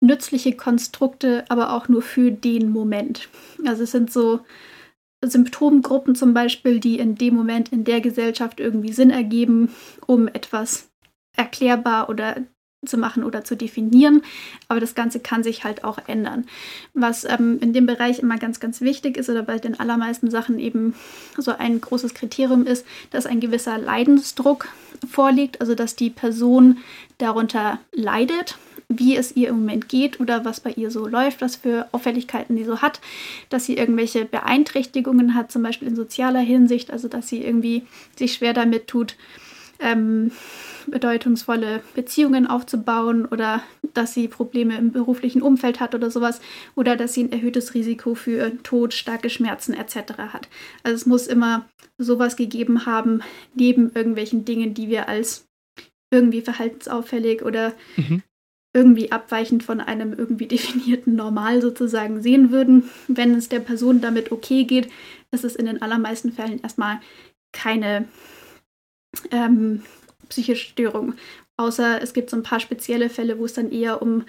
nützliche 0.00 0.52
Konstrukte, 0.52 1.44
aber 1.48 1.72
auch 1.72 1.88
nur 1.88 2.02
für 2.02 2.30
den 2.30 2.70
Moment. 2.70 3.28
Also 3.66 3.82
es 3.82 3.90
sind 3.90 4.12
so 4.12 4.38
Symptomgruppen 5.22 6.14
zum 6.14 6.34
Beispiel, 6.34 6.80
die 6.80 6.98
in 6.98 7.16
dem 7.16 7.34
Moment 7.34 7.70
in 7.70 7.84
der 7.84 8.00
Gesellschaft 8.00 8.60
irgendwie 8.60 8.92
Sinn 8.92 9.10
ergeben, 9.10 9.74
um 10.06 10.28
etwas 10.28 10.88
erklärbar 11.36 12.08
oder 12.08 12.36
zu 12.86 12.96
machen 12.96 13.24
oder 13.24 13.42
zu 13.42 13.56
definieren. 13.56 14.22
Aber 14.68 14.78
das 14.78 14.94
Ganze 14.94 15.18
kann 15.18 15.42
sich 15.42 15.64
halt 15.64 15.82
auch 15.82 15.98
ändern. 16.06 16.46
Was 16.94 17.24
ähm, 17.24 17.58
in 17.60 17.72
dem 17.72 17.86
Bereich 17.86 18.20
immer 18.20 18.38
ganz, 18.38 18.60
ganz 18.60 18.80
wichtig 18.80 19.16
ist 19.16 19.28
oder 19.28 19.42
bei 19.42 19.58
den 19.58 19.80
allermeisten 19.80 20.30
Sachen 20.30 20.58
eben 20.60 20.94
so 21.36 21.52
ein 21.52 21.80
großes 21.80 22.14
Kriterium 22.14 22.66
ist, 22.66 22.86
dass 23.10 23.26
ein 23.26 23.40
gewisser 23.40 23.78
Leidensdruck 23.78 24.68
vorliegt, 25.08 25.60
also 25.60 25.74
dass 25.74 25.96
die 25.96 26.10
Person 26.10 26.78
darunter 27.18 27.80
leidet 27.92 28.58
wie 28.88 29.16
es 29.16 29.36
ihr 29.36 29.48
im 29.48 29.56
Moment 29.60 29.88
geht 29.88 30.18
oder 30.18 30.44
was 30.44 30.60
bei 30.60 30.70
ihr 30.70 30.90
so 30.90 31.06
läuft, 31.06 31.42
was 31.42 31.56
für 31.56 31.88
Auffälligkeiten 31.92 32.56
sie 32.56 32.64
so 32.64 32.80
hat, 32.80 33.00
dass 33.50 33.66
sie 33.66 33.76
irgendwelche 33.76 34.24
Beeinträchtigungen 34.24 35.34
hat, 35.34 35.52
zum 35.52 35.62
Beispiel 35.62 35.88
in 35.88 35.96
sozialer 35.96 36.40
Hinsicht, 36.40 36.90
also 36.90 37.06
dass 37.06 37.28
sie 37.28 37.42
irgendwie 37.42 37.82
sich 38.16 38.34
schwer 38.34 38.54
damit 38.54 38.86
tut, 38.86 39.16
ähm, 39.78 40.32
bedeutungsvolle 40.86 41.82
Beziehungen 41.94 42.46
aufzubauen 42.46 43.26
oder 43.26 43.62
dass 43.92 44.14
sie 44.14 44.26
Probleme 44.26 44.76
im 44.78 44.90
beruflichen 44.90 45.42
Umfeld 45.42 45.80
hat 45.80 45.94
oder 45.94 46.10
sowas 46.10 46.40
oder 46.74 46.96
dass 46.96 47.12
sie 47.12 47.24
ein 47.24 47.32
erhöhtes 47.32 47.74
Risiko 47.74 48.14
für 48.14 48.52
Tod, 48.62 48.94
starke 48.94 49.28
Schmerzen 49.28 49.74
etc. 49.74 50.14
hat. 50.32 50.48
Also 50.82 50.96
es 50.96 51.06
muss 51.06 51.26
immer 51.26 51.68
sowas 51.98 52.36
gegeben 52.36 52.86
haben, 52.86 53.20
neben 53.54 53.92
irgendwelchen 53.94 54.46
Dingen, 54.46 54.72
die 54.72 54.88
wir 54.88 55.08
als 55.08 55.44
irgendwie 56.10 56.40
verhaltensauffällig 56.40 57.42
oder 57.42 57.74
mhm 57.96 58.22
irgendwie 58.78 59.10
abweichend 59.10 59.64
von 59.64 59.80
einem 59.80 60.12
irgendwie 60.12 60.46
definierten 60.56 61.16
Normal 61.16 61.60
sozusagen 61.60 62.22
sehen 62.22 62.52
würden. 62.52 62.88
Wenn 63.08 63.34
es 63.34 63.48
der 63.48 63.60
Person 63.60 64.00
damit 64.00 64.30
okay 64.30 64.64
geht, 64.64 64.88
ist 65.32 65.44
es 65.44 65.56
in 65.56 65.66
den 65.66 65.82
allermeisten 65.82 66.32
Fällen 66.32 66.62
erstmal 66.62 67.00
keine 67.52 68.06
ähm, 69.32 69.82
psychische 70.28 70.68
Störung. 70.68 71.14
Außer 71.56 72.00
es 72.00 72.12
gibt 72.12 72.30
so 72.30 72.36
ein 72.36 72.44
paar 72.44 72.60
spezielle 72.60 73.10
Fälle, 73.10 73.38
wo 73.38 73.44
es 73.44 73.54
dann 73.54 73.72
eher 73.72 74.00
um 74.00 74.24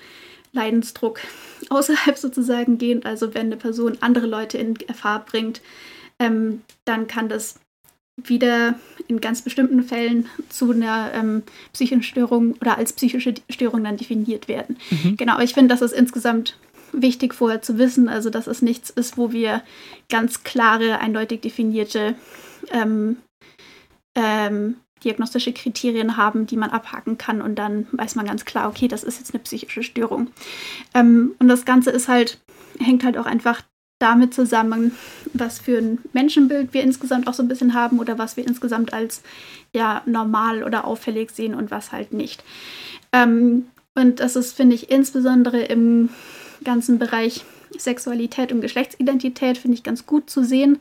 Leidensdruck 0.52 1.20
außerhalb 1.70 2.18
sozusagen 2.18 2.80
geht. 2.80 3.06
Also 3.06 3.36
wenn 3.36 3.48
eine 3.48 3.58
Person 3.58 3.98
andere 4.02 4.26
Leute 4.26 4.58
in 4.58 4.74
Gefahr 4.74 5.24
bringt, 5.26 5.62
ähm, 6.18 6.62
dann 6.86 7.06
kann 7.06 7.30
das 7.30 7.60
wieder 8.26 8.76
in 9.08 9.22
ganz 9.22 9.42
bestimmten 9.42 9.84
Fällen 9.84 10.28
zu 10.50 10.72
einer 10.72 11.12
ähm, 11.14 11.44
psychischen 11.74 12.04
Störung 12.04 12.54
oder 12.62 12.78
als 12.78 12.94
psychische 12.94 13.34
Störung 13.50 13.84
dann 13.84 13.98
definiert 13.98 14.48
werden. 14.48 14.78
Mhm. 14.92 15.18
Genau, 15.18 15.34
aber 15.34 15.44
ich 15.44 15.54
finde, 15.54 15.74
das 15.74 15.82
ist 15.82 15.94
insgesamt 15.94 16.58
wichtig 16.92 17.34
vorher 17.34 17.62
zu 17.62 17.78
wissen, 17.78 18.10
also 18.10 18.30
dass 18.30 18.48
es 18.48 18.62
nichts 18.62 18.90
ist, 18.90 19.18
wo 19.18 19.32
wir 19.32 19.62
ganz 20.10 20.44
klare, 20.44 21.00
eindeutig 21.00 21.42
definierte 21.42 22.16
ähm, 22.72 23.18
ähm, 24.16 24.78
diagnostische 25.04 25.54
Kriterien 25.54 26.18
haben, 26.18 26.46
die 26.46 26.58
man 26.58 26.72
abhaken 26.72 27.18
kann 27.18 27.42
und 27.42 27.56
dann 27.56 27.88
weiß 27.92 28.16
man 28.16 28.26
ganz 28.26 28.46
klar, 28.46 28.68
okay, 28.68 28.88
das 28.88 29.04
ist 29.04 29.20
jetzt 29.20 29.34
eine 29.34 29.44
psychische 29.44 29.84
Störung. 29.84 30.30
Ähm, 30.94 31.36
und 31.40 31.48
das 31.48 31.66
Ganze 31.66 31.92
ist 31.92 32.08
halt, 32.08 32.40
hängt 32.80 33.04
halt 33.04 33.18
auch 33.18 33.26
einfach 33.26 33.62
damit 34.00 34.34
zusammen, 34.34 34.94
was 35.34 35.60
für 35.60 35.78
ein 35.78 36.00
Menschenbild 36.14 36.74
wir 36.74 36.84
insgesamt 36.84 37.28
auch 37.28 37.34
so 37.34 37.44
ein 37.44 37.50
bisschen 37.50 37.74
haben 37.74 38.00
oder 38.00 38.18
was 38.18 38.38
wir 38.38 38.48
insgesamt 38.48 38.94
als 38.94 39.22
ja 39.74 40.02
normal 40.06 40.64
oder 40.64 40.86
auffällig 40.86 41.32
sehen 41.32 41.54
und 41.54 41.70
was 41.70 41.92
halt 41.92 42.14
nicht. 42.14 42.44
Ähm, 43.12 43.68
und 43.96 44.22
das 44.22 44.36
ist, 44.36 44.56
finde 44.56 44.76
ich, 44.76 44.90
insbesondere 44.90 45.62
im 45.62 46.10
ganzen 46.64 47.00
Bereich 47.00 47.44
Sexualität 47.78 48.52
und 48.52 48.62
Geschlechtsidentität, 48.62 49.58
finde 49.58 49.76
ich 49.76 49.84
ganz 49.84 50.06
gut 50.06 50.30
zu 50.30 50.44
sehen. 50.44 50.80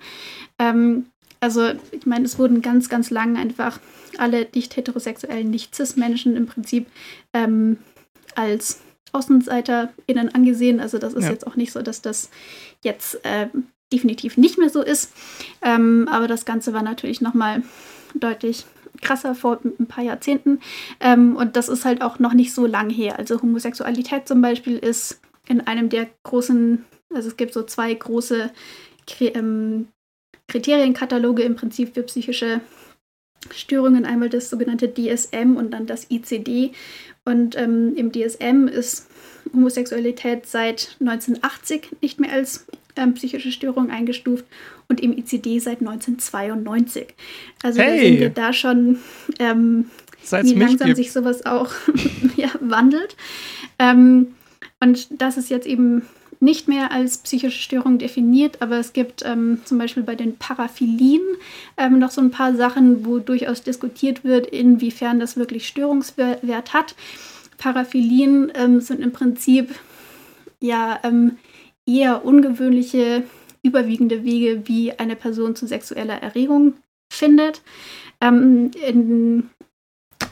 Ähm, 0.59 1.07
also, 1.41 1.73
ich 1.91 2.07
meine, 2.07 2.25
es 2.25 2.39
wurden 2.39 2.63
ganz, 2.63 2.89
ganz 2.89 3.11
lange 3.11 3.39
einfach 3.39 3.81
alle 4.19 4.47
nicht 4.55 4.77
heterosexuellen, 4.77 5.51
nicht 5.51 5.75
cis-Menschen 5.75 6.37
im 6.37 6.47
Prinzip 6.47 6.87
ähm, 7.33 7.79
als 8.35 8.81
AußenseiterInnen 9.13 10.35
angesehen. 10.35 10.81
Also, 10.81 10.99
das 10.99 11.15
ist 11.15 11.25
ja. 11.25 11.31
jetzt 11.31 11.47
auch 11.47 11.57
nicht 11.57 11.73
so, 11.73 11.83
dass 11.83 12.03
das 12.03 12.31
jetzt 12.83 13.25
äh, 13.25 13.49
definitiv 13.93 14.37
nicht 14.37 14.59
mehr 14.59 14.71
so 14.71 14.83
ist. 14.83 15.13
Ähm, 15.63 16.09
aber 16.11 16.29
das 16.29 16.45
Ganze 16.45 16.73
war 16.73 16.83
natürlich 16.83 17.21
nochmal 17.21 17.63
deutlich 18.15 18.67
krasser 19.01 19.35
vor 19.35 19.61
ein 19.65 19.87
paar 19.87 20.05
Jahrzehnten. 20.05 20.61
Ähm, 21.01 21.37
und 21.37 21.57
das 21.57 21.69
ist 21.69 21.85
halt 21.85 22.03
auch 22.03 22.19
noch 22.19 22.35
nicht 22.35 22.53
so 22.53 22.67
lang 22.67 22.91
her. 22.91 23.19
Also 23.19 23.41
Homosexualität 23.41 24.29
zum 24.29 24.43
Beispiel 24.43 24.77
ist 24.77 25.21
in 25.47 25.61
einem 25.67 25.89
der 25.89 26.09
großen, 26.25 26.85
also 27.15 27.29
es 27.29 27.37
gibt 27.37 27.55
so 27.55 27.63
zwei 27.63 27.93
große 27.95 28.51
ähm, 29.21 29.89
Kriterienkataloge 30.49 31.43
im 31.43 31.57
Prinzip 31.57 31.95
für 31.95 32.03
psychische 32.03 32.61
Störungen. 33.51 34.05
Einmal 34.05 34.29
das 34.29 34.51
sogenannte 34.51 34.93
DSM 34.93 35.57
und 35.57 35.71
dann 35.71 35.87
das 35.87 36.11
ICD. 36.11 36.73
Und 37.29 37.59
ähm, 37.59 37.95
im 37.95 38.11
DSM 38.11 38.69
ist 38.69 39.07
Homosexualität 39.53 40.47
seit 40.47 40.97
1980 40.99 41.97
nicht 42.01 42.19
mehr 42.21 42.33
als 42.33 42.65
ähm, 42.97 43.13
psychische 43.13 43.53
Störung 43.53 43.91
eingestuft 43.91 44.47
und 44.89 45.03
im 45.03 45.13
ICD 45.13 45.59
seit 45.59 45.81
1992. 45.81 47.09
Also 47.63 47.83
hey. 47.83 47.87
da 47.91 48.03
sind 48.03 48.21
wir 48.21 48.31
da 48.31 48.53
schon, 48.55 48.99
ähm, 49.41 49.91
wie 50.41 50.55
langsam 50.55 50.95
sich 50.95 51.13
sowas 51.13 51.45
auch 51.45 51.71
ja, 52.37 52.49
wandelt. 52.61 53.15
Ähm, 53.79 54.29
und 54.81 55.21
das 55.21 55.37
ist 55.37 55.51
jetzt 55.51 55.67
eben 55.67 56.09
nicht 56.41 56.69
mehr 56.69 56.93
als 56.93 57.19
psychische 57.19 57.61
Störung 57.61 57.99
definiert, 57.99 58.63
aber 58.63 58.79
es 58.79 58.93
gibt 58.93 59.25
ähm, 59.25 59.61
zum 59.65 59.79
Beispiel 59.79 60.03
bei 60.03 60.15
den 60.15 60.37
Paraphilien 60.37 61.23
ähm, 61.77 61.99
noch 61.99 62.11
so 62.11 62.21
ein 62.21 62.31
paar 62.31 62.55
Sachen, 62.55 63.05
wo 63.05 63.19
durchaus 63.19 63.63
diskutiert 63.63 64.25
wird, 64.25 64.47
inwiefern 64.47 65.19
das 65.19 65.37
wirklich 65.37 65.67
Störungswert 65.67 66.73
hat. 66.73 66.95
Paraphilien 67.59 68.53
ähm, 68.55 68.81
sind 68.81 69.01
im 69.01 69.13
Prinzip 69.13 69.75
ja 70.61 71.01
ähm, 71.03 71.39
eher 71.87 72.25
ungewöhnliche, 72.25 73.25
überwiegende 73.63 74.25
Wege, 74.25 74.63
wie 74.67 74.93
eine 74.93 75.17
Person 75.17 75.57
zu 75.57 75.67
sexueller 75.67 76.23
Erregung 76.23 76.75
findet. 77.11 77.63
Ähm, 78.21 78.71
in 78.87 79.51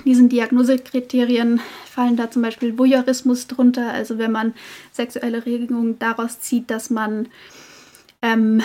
diesen 0.06 0.28
Diagnosekriterien 0.28 1.60
fallen 1.84 2.16
da 2.16 2.30
zum 2.30 2.42
Beispiel 2.42 2.78
Voyeurismus 2.78 3.46
drunter, 3.46 3.92
also 3.92 4.18
wenn 4.18 4.32
man 4.32 4.54
sexuelle 4.92 5.44
Regungen 5.44 5.98
daraus 5.98 6.40
zieht, 6.40 6.70
dass 6.70 6.90
man 6.90 7.28
ähm, 8.22 8.62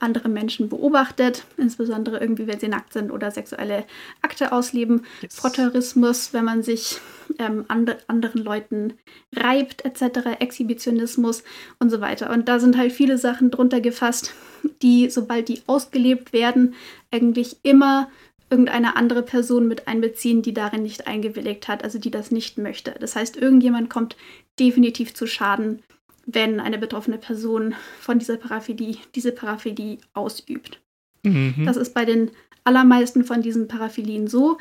andere 0.00 0.28
Menschen 0.28 0.68
beobachtet, 0.68 1.44
insbesondere 1.56 2.18
irgendwie, 2.18 2.46
wenn 2.46 2.58
sie 2.58 2.68
nackt 2.68 2.92
sind 2.92 3.10
oder 3.10 3.30
sexuelle 3.30 3.84
Akte 4.20 4.52
ausleben. 4.52 5.06
Yes. 5.20 5.36
Frotteurismus, 5.36 6.32
wenn 6.32 6.44
man 6.44 6.62
sich 6.62 6.98
ähm, 7.38 7.64
and 7.68 7.96
anderen 8.08 8.42
Leuten 8.42 8.94
reibt, 9.34 9.84
etc., 9.84 10.40
Exhibitionismus 10.40 11.44
und 11.78 11.90
so 11.90 12.00
weiter. 12.00 12.30
Und 12.30 12.48
da 12.48 12.58
sind 12.58 12.76
halt 12.76 12.92
viele 12.92 13.16
Sachen 13.16 13.50
drunter 13.50 13.80
gefasst, 13.80 14.34
die, 14.82 15.08
sobald 15.08 15.48
die 15.48 15.62
ausgelebt 15.66 16.32
werden, 16.32 16.74
eigentlich 17.10 17.56
immer 17.62 18.08
irgendeine 18.52 18.96
andere 18.96 19.22
Person 19.22 19.66
mit 19.66 19.88
einbeziehen, 19.88 20.42
die 20.42 20.52
darin 20.52 20.82
nicht 20.82 21.06
eingewilligt 21.06 21.68
hat, 21.68 21.82
also 21.82 21.98
die 21.98 22.10
das 22.10 22.30
nicht 22.30 22.58
möchte. 22.58 22.94
Das 23.00 23.16
heißt, 23.16 23.38
irgendjemand 23.38 23.88
kommt 23.88 24.14
definitiv 24.60 25.14
zu 25.14 25.26
Schaden, 25.26 25.82
wenn 26.26 26.60
eine 26.60 26.78
betroffene 26.78 27.16
Person 27.16 27.74
von 27.98 28.18
dieser 28.18 28.36
Paraphilie 28.36 28.98
diese 29.14 29.32
Paraphilie 29.32 29.98
ausübt. 30.12 30.82
Mhm. 31.22 31.64
Das 31.64 31.78
ist 31.78 31.94
bei 31.94 32.04
den 32.04 32.30
allermeisten 32.64 33.24
von 33.24 33.40
diesen 33.40 33.68
Paraphilien 33.68 34.28
so. 34.28 34.58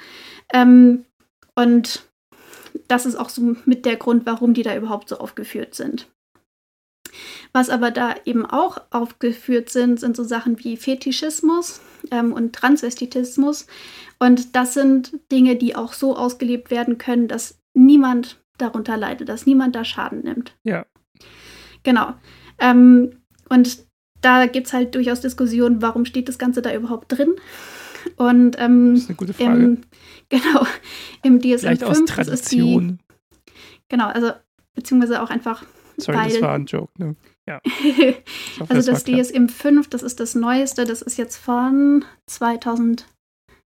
Ähm, 0.54 1.04
und 1.54 2.08
das 2.88 3.06
ist 3.06 3.16
auch 3.16 3.30
so 3.30 3.58
mit 3.66 3.86
der 3.86 3.98
Grund, 3.98 4.26
warum 4.26 4.54
die 4.54 4.64
da 4.64 4.74
überhaupt 4.74 5.10
so 5.10 5.18
aufgeführt 5.18 5.76
sind. 5.76 6.08
Was 7.53 7.70
aber 7.70 7.91
da 7.91 8.16
eben 8.26 8.45
auch 8.45 8.80
aufgeführt 8.91 9.70
sind, 9.70 9.99
sind 9.99 10.16
so 10.16 10.24
Sachen 10.24 10.64
wie 10.64 10.78
Fetischismus 10.78 11.82
ähm, 12.12 12.34
und 12.34 12.53
Transvestitismus. 12.53 13.68
Und 14.20 14.55
das 14.55 14.74
sind 14.74 15.20
Dinge, 15.32 15.55
die 15.55 15.76
auch 15.76 15.93
so 15.93 16.16
ausgelebt 16.16 16.72
werden 16.72 16.97
können, 16.97 17.28
dass 17.28 17.59
niemand 17.74 18.41
darunter 18.57 18.97
leidet, 18.97 19.30
dass 19.30 19.45
niemand 19.45 19.76
da 19.76 19.84
Schaden 19.84 20.22
nimmt. 20.22 20.55
Ja. 20.64 20.86
Genau. 21.84 22.14
Ähm, 22.59 23.18
und 23.49 23.86
da 24.22 24.45
gibt 24.45 24.68
es 24.68 24.74
halt 24.74 24.95
durchaus 24.95 25.22
Diskussionen, 25.22 25.82
warum 25.82 26.05
steht 26.05 26.30
das 26.30 26.38
Ganze 26.38 26.62
da 26.62 26.74
überhaupt 26.74 27.12
drin? 27.12 27.36
Und 28.16 28.55
ähm, 28.59 28.93
das 28.93 29.03
ist 29.03 29.09
eine 29.09 29.16
gute 29.16 29.34
Frage. 29.34 29.64
Im, 29.64 29.82
genau, 30.30 30.66
im 31.24 31.39
DSM 31.39 31.59
Vielleicht 31.59 31.84
5 31.84 31.91
aus 31.91 32.05
Tradition. 32.05 32.99
Die, 33.47 33.53
genau, 33.89 34.07
also 34.07 34.32
beziehungsweise 34.76 35.22
auch 35.22 35.30
einfach. 35.30 35.64
Sorry, 36.02 36.18
weil, 36.18 36.30
das 36.30 36.41
war 36.41 36.54
ein 36.54 36.66
Joke, 36.66 36.91
ne? 36.97 37.16
Ja. 37.47 37.62
hoffe, 38.60 38.74
also 38.74 38.91
das, 38.91 39.04
das 39.04 39.30
DSM 39.30 39.47
5, 39.47 39.89
das 39.89 40.04
ist 40.04 40.20
das 40.20 40.36
Neueste, 40.36 40.86
das 40.86 41.02
ist 41.02 41.18
jetzt 41.18 41.38
von 41.38 42.06
2000, 42.28 43.08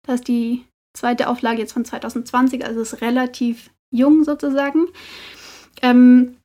das 0.06 0.16
ist 0.16 0.28
die 0.28 0.66
zweite 0.96 1.28
Auflage 1.28 1.60
jetzt 1.60 1.74
von 1.74 1.86
2020, 1.86 2.66
also 2.66 2.82
ist 2.82 3.02
relativ 3.02 3.72
jung 3.92 4.24
sozusagen. 4.24 4.88
Ähm, 5.82 6.38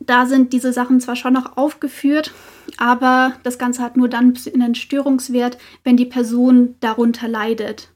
da 0.00 0.26
sind 0.26 0.52
diese 0.52 0.72
Sachen 0.72 1.00
zwar 1.00 1.16
schon 1.16 1.32
noch 1.32 1.56
aufgeführt, 1.56 2.32
aber 2.76 3.34
das 3.42 3.58
Ganze 3.58 3.82
hat 3.82 3.96
nur 3.96 4.08
dann 4.08 4.34
einen 4.54 4.74
Störungswert, 4.74 5.58
wenn 5.84 5.96
die 5.96 6.06
Person 6.06 6.76
darunter 6.80 7.28
leidet. 7.28 7.92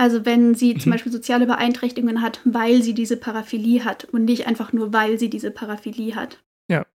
Also 0.00 0.24
wenn 0.24 0.54
sie 0.54 0.74
mhm. 0.74 0.80
zum 0.80 0.92
Beispiel 0.92 1.12
soziale 1.12 1.46
Beeinträchtigungen 1.46 2.22
hat, 2.22 2.40
weil 2.44 2.82
sie 2.82 2.94
diese 2.94 3.16
Paraphilie 3.16 3.84
hat 3.84 4.04
und 4.04 4.24
nicht 4.24 4.46
einfach 4.46 4.72
nur, 4.72 4.92
weil 4.92 5.18
sie 5.18 5.28
diese 5.28 5.50
Paraphilie 5.50 6.14
hat. 6.14 6.42
Ja. 6.68 6.86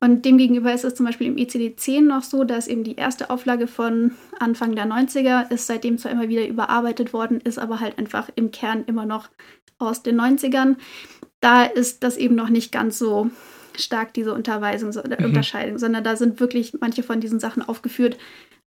Und 0.00 0.24
demgegenüber 0.24 0.72
ist 0.72 0.84
es 0.84 0.94
zum 0.94 1.04
Beispiel 1.04 1.26
im 1.26 1.36
ICD-10 1.36 2.00
noch 2.00 2.22
so, 2.22 2.44
dass 2.44 2.68
eben 2.68 2.84
die 2.84 2.96
erste 2.96 3.28
Auflage 3.28 3.66
von 3.66 4.12
Anfang 4.38 4.74
der 4.74 4.86
90er 4.86 5.50
ist 5.52 5.66
seitdem 5.66 5.98
zwar 5.98 6.12
immer 6.12 6.28
wieder 6.28 6.46
überarbeitet 6.46 7.12
worden, 7.12 7.40
ist 7.42 7.58
aber 7.58 7.80
halt 7.80 7.98
einfach 7.98 8.30
im 8.36 8.50
Kern 8.50 8.84
immer 8.86 9.04
noch 9.04 9.28
aus 9.78 10.02
den 10.02 10.18
90ern 10.18 10.76
da 11.40 11.64
ist 11.64 12.04
das 12.04 12.16
eben 12.16 12.34
noch 12.34 12.50
nicht 12.50 12.70
ganz 12.70 12.98
so 12.98 13.30
stark, 13.76 14.12
diese 14.14 14.34
Unterweisung, 14.34 14.92
so, 14.92 15.02
mhm. 15.02 15.24
Unterscheidung, 15.24 15.78
sondern 15.78 16.04
da 16.04 16.16
sind 16.16 16.38
wirklich 16.40 16.74
manche 16.80 17.02
von 17.02 17.20
diesen 17.20 17.40
Sachen 17.40 17.62
aufgeführt, 17.62 18.18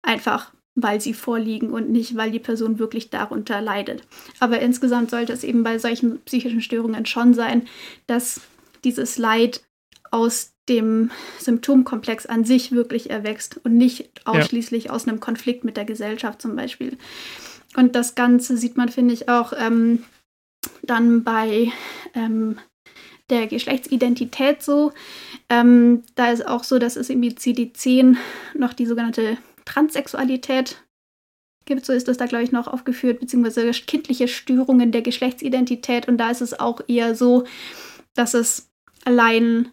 einfach 0.01 0.53
weil 0.83 1.01
sie 1.01 1.13
vorliegen 1.13 1.71
und 1.71 1.89
nicht, 1.89 2.15
weil 2.15 2.31
die 2.31 2.39
Person 2.39 2.79
wirklich 2.79 3.09
darunter 3.09 3.61
leidet. 3.61 4.03
Aber 4.39 4.59
insgesamt 4.59 5.09
sollte 5.09 5.33
es 5.33 5.43
eben 5.43 5.63
bei 5.63 5.79
solchen 5.79 6.19
psychischen 6.21 6.61
Störungen 6.61 7.05
schon 7.05 7.33
sein, 7.33 7.67
dass 8.07 8.41
dieses 8.83 9.17
Leid 9.17 9.61
aus 10.11 10.53
dem 10.67 11.11
Symptomkomplex 11.39 12.25
an 12.25 12.45
sich 12.45 12.71
wirklich 12.71 13.09
erwächst 13.09 13.59
und 13.63 13.75
nicht 13.75 14.09
ausschließlich 14.25 14.85
ja. 14.85 14.91
aus 14.91 15.07
einem 15.07 15.19
Konflikt 15.19 15.63
mit 15.63 15.77
der 15.77 15.85
Gesellschaft 15.85 16.41
zum 16.41 16.55
Beispiel. 16.55 16.97
Und 17.75 17.95
das 17.95 18.15
Ganze 18.15 18.57
sieht 18.57 18.77
man, 18.77 18.89
finde 18.89 19.13
ich, 19.13 19.29
auch 19.29 19.53
ähm, 19.57 20.03
dann 20.83 21.23
bei 21.23 21.71
ähm, 22.13 22.57
der 23.29 23.47
Geschlechtsidentität 23.47 24.63
so. 24.63 24.91
Ähm, 25.49 26.03
da 26.15 26.31
ist 26.31 26.47
auch 26.47 26.63
so, 26.63 26.79
dass 26.79 26.95
es 26.95 27.09
im 27.09 27.21
ICD-10 27.21 28.17
noch 28.55 28.73
die 28.73 28.85
sogenannte 28.85 29.37
Transsexualität 29.69 30.83
gibt. 31.65 31.85
So 31.85 31.93
ist 31.93 32.07
das 32.07 32.17
da, 32.17 32.25
glaube 32.25 32.43
ich, 32.43 32.51
noch 32.51 32.67
aufgeführt, 32.67 33.19
beziehungsweise 33.19 33.69
kindliche 33.71 34.27
Störungen 34.27 34.91
der 34.91 35.01
Geschlechtsidentität. 35.01 36.07
Und 36.07 36.17
da 36.17 36.31
ist 36.31 36.41
es 36.41 36.59
auch 36.59 36.81
eher 36.87 37.15
so, 37.15 37.45
dass 38.15 38.33
es 38.33 38.71
allein 39.05 39.71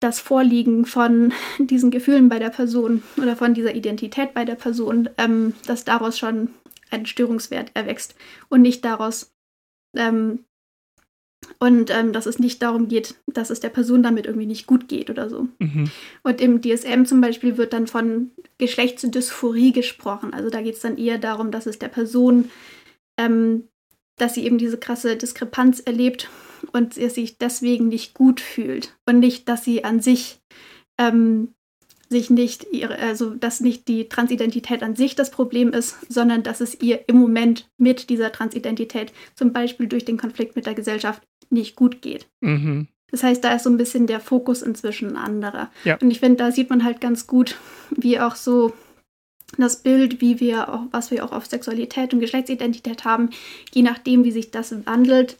das 0.00 0.20
Vorliegen 0.20 0.86
von 0.86 1.32
diesen 1.58 1.90
Gefühlen 1.90 2.28
bei 2.28 2.38
der 2.38 2.50
Person 2.50 3.02
oder 3.16 3.36
von 3.36 3.54
dieser 3.54 3.74
Identität 3.74 4.32
bei 4.32 4.44
der 4.44 4.54
Person, 4.54 5.10
ähm, 5.18 5.54
dass 5.66 5.84
daraus 5.84 6.18
schon 6.18 6.54
ein 6.90 7.06
Störungswert 7.06 7.72
erwächst 7.74 8.14
und 8.48 8.62
nicht 8.62 8.84
daraus, 8.84 9.32
ähm, 9.96 10.44
und 11.58 11.90
ähm, 11.90 12.12
dass 12.12 12.26
es 12.26 12.38
nicht 12.38 12.62
darum 12.62 12.88
geht, 12.88 13.14
dass 13.26 13.50
es 13.50 13.60
der 13.60 13.68
Person 13.68 14.02
damit 14.02 14.26
irgendwie 14.26 14.46
nicht 14.46 14.66
gut 14.66 14.88
geht 14.88 15.10
oder 15.10 15.28
so. 15.28 15.48
Mhm. 15.58 15.90
Und 16.22 16.40
im 16.40 16.60
DSM 16.62 17.04
zum 17.04 17.20
Beispiel 17.20 17.56
wird 17.56 17.72
dann 17.72 17.86
von 17.86 18.30
Geschlechtsdysphorie 18.58 19.72
gesprochen. 19.72 20.32
Also 20.32 20.50
da 20.50 20.62
geht 20.62 20.74
es 20.74 20.80
dann 20.80 20.98
eher 20.98 21.18
darum, 21.18 21.50
dass 21.50 21.66
es 21.66 21.78
der 21.78 21.88
Person, 21.88 22.50
ähm, 23.18 23.64
dass 24.16 24.34
sie 24.34 24.44
eben 24.44 24.58
diese 24.58 24.78
krasse 24.78 25.16
Diskrepanz 25.16 25.80
erlebt 25.80 26.28
und 26.72 26.94
sie 26.94 27.08
sich 27.08 27.38
deswegen 27.38 27.88
nicht 27.88 28.14
gut 28.14 28.40
fühlt. 28.40 28.96
Und 29.06 29.18
nicht, 29.18 29.48
dass 29.48 29.64
sie 29.64 29.84
an 29.84 30.00
sich 30.00 30.40
ähm, 30.98 31.54
sich 32.10 32.28
nicht 32.28 32.66
ihre, 32.72 32.98
also 32.98 33.30
dass 33.34 33.60
nicht 33.60 33.86
die 33.86 34.08
Transidentität 34.08 34.82
an 34.82 34.96
sich 34.96 35.14
das 35.14 35.30
Problem 35.30 35.72
ist, 35.72 35.96
sondern 36.12 36.42
dass 36.42 36.60
es 36.60 36.80
ihr 36.80 37.08
im 37.08 37.16
Moment 37.16 37.70
mit 37.78 38.10
dieser 38.10 38.32
Transidentität, 38.32 39.12
zum 39.36 39.52
Beispiel 39.52 39.86
durch 39.86 40.04
den 40.04 40.18
Konflikt 40.18 40.56
mit 40.56 40.66
der 40.66 40.74
Gesellschaft, 40.74 41.22
nicht 41.50 41.76
gut 41.76 42.02
geht. 42.02 42.28
Mhm. 42.40 42.88
Das 43.10 43.22
heißt, 43.22 43.42
da 43.42 43.54
ist 43.54 43.64
so 43.64 43.70
ein 43.70 43.76
bisschen 43.76 44.06
der 44.06 44.20
Fokus 44.20 44.62
inzwischen 44.62 45.10
ein 45.10 45.16
anderer. 45.16 45.70
Ja. 45.84 45.98
Und 46.00 46.10
ich 46.10 46.20
finde, 46.20 46.36
da 46.36 46.52
sieht 46.52 46.70
man 46.70 46.84
halt 46.84 47.00
ganz 47.00 47.26
gut, 47.26 47.56
wie 47.90 48.20
auch 48.20 48.36
so 48.36 48.72
das 49.58 49.82
Bild, 49.82 50.20
wie 50.20 50.38
wir 50.38 50.72
auch, 50.72 50.82
was 50.92 51.10
wir 51.10 51.24
auch 51.24 51.32
auf 51.32 51.46
Sexualität 51.46 52.14
und 52.14 52.20
Geschlechtsidentität 52.20 53.04
haben, 53.04 53.30
je 53.72 53.82
nachdem, 53.82 54.22
wie 54.22 54.30
sich 54.30 54.52
das 54.52 54.72
wandelt, 54.86 55.38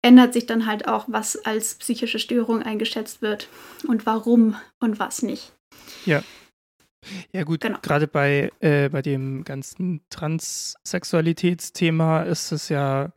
ändert 0.00 0.32
sich 0.32 0.46
dann 0.46 0.66
halt 0.66 0.86
auch, 0.86 1.06
was 1.08 1.36
als 1.44 1.74
psychische 1.74 2.20
Störung 2.20 2.62
eingeschätzt 2.62 3.20
wird 3.20 3.48
und 3.88 4.06
warum 4.06 4.54
und 4.80 5.00
was 5.00 5.22
nicht. 5.22 5.52
Ja. 6.06 6.22
Ja 7.32 7.42
gut, 7.42 7.62
Genau. 7.62 7.80
gerade 7.82 8.06
bei, 8.06 8.52
äh, 8.60 8.88
bei 8.88 9.02
dem 9.02 9.42
ganzen 9.42 10.02
Transsexualitätsthema 10.08 12.22
ist 12.22 12.52
es 12.52 12.68
ja, 12.68 13.12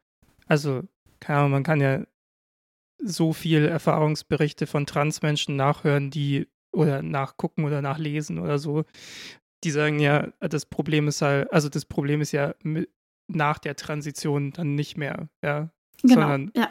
also, 0.47 0.81
keine 1.19 1.39
Ahnung, 1.39 1.51
man 1.51 1.63
kann 1.63 1.81
ja 1.81 2.01
so 3.01 3.33
viel 3.33 3.65
Erfahrungsberichte 3.65 4.67
von 4.67 4.85
Transmenschen 4.85 5.55
nachhören, 5.55 6.09
die 6.09 6.47
oder 6.71 7.01
nachgucken 7.01 7.63
oder 7.65 7.81
nachlesen 7.81 8.39
oder 8.39 8.59
so. 8.59 8.83
Die 9.63 9.71
sagen 9.71 9.99
ja, 9.99 10.27
das 10.39 10.65
Problem 10.65 11.07
ist 11.07 11.21
halt, 11.21 11.51
also 11.51 11.69
das 11.69 11.85
Problem 11.85 12.21
ist 12.21 12.31
ja 12.31 12.53
nach 13.27 13.57
der 13.57 13.75
Transition 13.75 14.51
dann 14.51 14.75
nicht 14.75 14.97
mehr, 14.97 15.29
ja. 15.43 15.69
Genau. 16.01 16.13
Sondern 16.15 16.51
ja. 16.55 16.69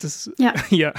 das, 0.00 0.30
Ja. 0.38 0.54
ja. 0.70 0.92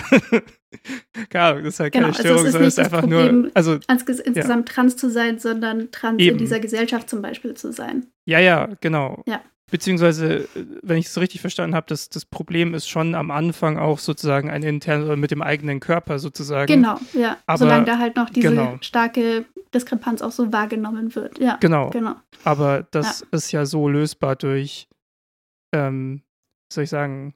Keine 1.30 1.46
Ahnung, 1.46 1.64
das 1.64 1.74
ist 1.74 1.80
halt 1.80 1.94
Genau, 1.94 2.06
keine 2.12 2.18
also 2.18 2.22
Störung, 2.22 2.46
ist 2.46 2.52
sondern 2.52 2.68
es 2.68 2.74
ist 2.78 2.80
einfach 2.80 3.00
Problem- 3.02 3.42
nur, 3.42 3.52
also 3.56 3.80
Ans 3.88 4.04
insgesamt 4.04 4.70
trans 4.70 4.96
zu 4.96 5.10
sein, 5.10 5.40
sondern 5.40 5.92
trans 5.92 6.20
Eben. 6.22 6.34
in 6.34 6.38
dieser 6.38 6.60
Gesellschaft 6.60 7.10
zum 7.10 7.22
Beispiel 7.22 7.56
zu 7.56 7.74
sein. 7.74 8.08
Ja, 8.26 8.40
ja, 8.40 8.70
genau. 8.80 9.24
Ja. 9.28 9.42
Beziehungsweise, 9.72 10.42
äh, 10.44 10.48
wenn 10.84 10.98
ich 10.98 11.08
es 11.08 11.18
richtig 11.20 11.42
verstanden 11.42 11.76
habe, 11.76 11.88
das, 11.90 12.10
das 12.10 12.26
Problem 12.26 12.74
ist 12.76 12.88
schon 12.88 13.16
am 13.16 13.32
Anfang 13.32 13.78
auch 13.80 13.98
sozusagen 14.00 14.50
ein 14.52 14.62
internes 14.64 15.06
oder 15.08 15.16
mit 15.16 15.32
dem 15.32 15.42
eigenen 15.42 15.80
Körper 15.80 16.20
sozusagen. 16.20 16.68
Genau, 16.68 17.00
ja. 17.14 17.38
Aber- 17.48 17.58
Solange 17.58 17.86
da 17.86 17.98
halt 17.98 18.16
noch 18.18 18.30
diese 18.30 18.50
genau. 18.50 18.78
starke 18.82 19.46
Diskrepanz 19.74 20.22
auch 20.22 20.32
so 20.34 20.52
wahrgenommen 20.54 21.16
wird. 21.16 21.40
Ja, 21.40 21.58
Genau. 21.62 21.90
genau. 21.90 22.16
Aber 22.44 22.86
das 22.92 23.26
ist 23.32 23.52
ja 23.54 23.66
so 23.66 23.88
lösbar 23.88 24.36
durch, 24.36 24.88
ähm, 25.74 26.22
soll 26.72 26.84
ich 26.84 26.90
sagen, 26.90 27.34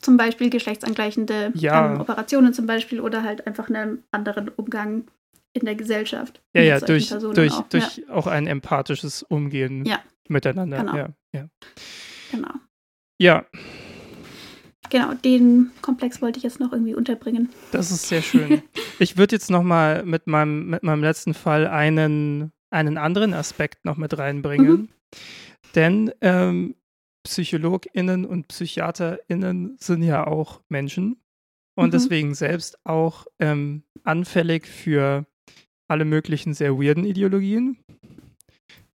Zum 0.00 0.16
Beispiel 0.16 0.48
geschlechtsangleichende 0.50 1.50
Ja. 1.54 1.92
ähm, 1.94 2.00
Operationen 2.00 2.52
zum 2.54 2.66
Beispiel 2.66 3.00
oder 3.00 3.24
halt 3.24 3.46
einfach 3.48 3.68
einen 3.68 4.04
anderen 4.12 4.48
Umgang 4.48 5.08
in 5.54 5.64
der 5.64 5.74
Gesellschaft. 5.74 6.40
ja, 6.54 6.62
ja, 6.62 6.78
durch, 6.80 7.08
Personen 7.08 7.34
durch, 7.34 7.52
auch. 7.54 7.68
durch 7.68 8.08
auch 8.08 8.26
ein 8.28 8.46
empathisches 8.46 9.24
Umgehen 9.24 9.84
Ja. 9.86 9.98
Miteinander. 10.30 10.78
Genau. 10.78 10.96
Ja, 10.96 11.08
ja. 11.32 11.48
Genau. 12.30 12.50
ja, 13.20 13.46
Genau, 14.90 15.12
den 15.12 15.70
Komplex 15.82 16.22
wollte 16.22 16.38
ich 16.38 16.44
jetzt 16.44 16.60
noch 16.60 16.72
irgendwie 16.72 16.94
unterbringen. 16.94 17.50
das 17.72 17.90
ist 17.90 18.08
sehr 18.08 18.22
schön. 18.22 18.62
ich 18.98 19.18
würde 19.18 19.36
jetzt 19.36 19.50
nochmal 19.50 20.02
mit 20.04 20.26
meinem, 20.26 20.70
mit 20.70 20.82
meinem 20.82 21.02
letzten 21.02 21.34
Fall 21.34 21.66
einen, 21.66 22.52
einen 22.70 22.96
anderen 22.96 23.34
Aspekt 23.34 23.84
noch 23.84 23.98
mit 23.98 24.16
reinbringen. 24.16 24.70
Mhm. 24.70 24.88
Denn 25.74 26.12
ähm, 26.22 26.74
PsychologInnen 27.22 28.24
und 28.24 28.48
PsychiaterInnen 28.48 29.76
sind 29.78 30.02
ja 30.02 30.26
auch 30.26 30.62
Menschen 30.70 31.20
und 31.76 31.88
Mhm. 31.88 31.90
deswegen 31.90 32.34
selbst 32.34 32.78
auch 32.86 33.26
ähm, 33.40 33.82
anfällig 34.04 34.66
für 34.66 35.26
alle 35.86 36.06
möglichen 36.06 36.54
sehr 36.54 36.78
weirden 36.78 37.04
Ideologien. 37.04 37.76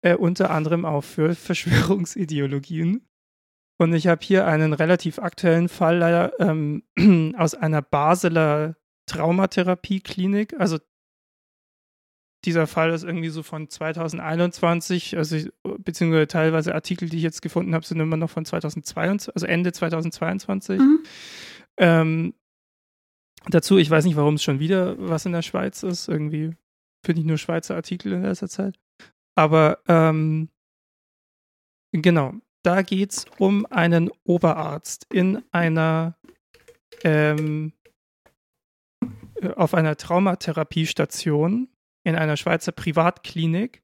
Äh, 0.03 0.15
unter 0.15 0.51
anderem 0.51 0.85
auch 0.85 1.03
für 1.03 1.33
Verschwörungsideologien. 1.35 3.07
Und 3.79 3.93
ich 3.93 4.07
habe 4.07 4.23
hier 4.23 4.45
einen 4.45 4.73
relativ 4.73 5.17
aktuellen 5.17 5.69
Fall 5.69 5.97
leider 5.97 6.39
ähm, 6.39 6.83
aus 7.37 7.55
einer 7.55 7.81
Basler 7.81 8.75
Traumatherapie-Klinik. 9.07 10.59
Also 10.59 10.77
dieser 12.45 12.67
Fall 12.67 12.91
ist 12.91 13.03
irgendwie 13.03 13.29
so 13.29 13.41
von 13.43 13.69
2021, 13.69 15.17
also 15.17 15.37
ich, 15.37 15.49
beziehungsweise 15.79 16.27
teilweise 16.27 16.75
Artikel, 16.75 17.09
die 17.09 17.17
ich 17.17 17.23
jetzt 17.23 17.41
gefunden 17.41 17.73
habe, 17.73 17.85
sind 17.85 17.99
immer 17.99 18.17
noch 18.17 18.29
von 18.29 18.43
2022, 18.43 19.33
also 19.33 19.47
Ende 19.47 19.71
2022. 19.71 20.79
Mhm. 20.79 21.03
Ähm, 21.77 22.33
dazu, 23.47 23.77
ich 23.77 23.89
weiß 23.89 24.03
nicht, 24.03 24.17
warum 24.17 24.35
es 24.35 24.43
schon 24.43 24.59
wieder 24.59 24.95
was 24.99 25.25
in 25.25 25.31
der 25.31 25.41
Schweiz 25.41 25.83
ist. 25.83 26.09
Irgendwie 26.09 26.55
finde 27.05 27.21
ich 27.21 27.27
nur 27.27 27.37
Schweizer 27.37 27.75
Artikel 27.75 28.11
in 28.11 28.23
letzter 28.23 28.49
Zeit. 28.49 28.77
Aber 29.35 29.79
ähm, 29.87 30.49
genau, 31.91 32.33
da 32.63 32.81
geht 32.81 33.11
es 33.11 33.25
um 33.37 33.65
einen 33.67 34.09
Oberarzt 34.23 35.05
in 35.11 35.43
einer 35.51 36.17
ähm, 37.03 37.73
äh, 39.43 39.53
auf 39.55 39.73
einer 39.73 39.97
Traumatherapiestation 39.97 41.67
in 42.03 42.15
einer 42.15 42.37
Schweizer 42.37 42.71
Privatklinik. 42.71 43.81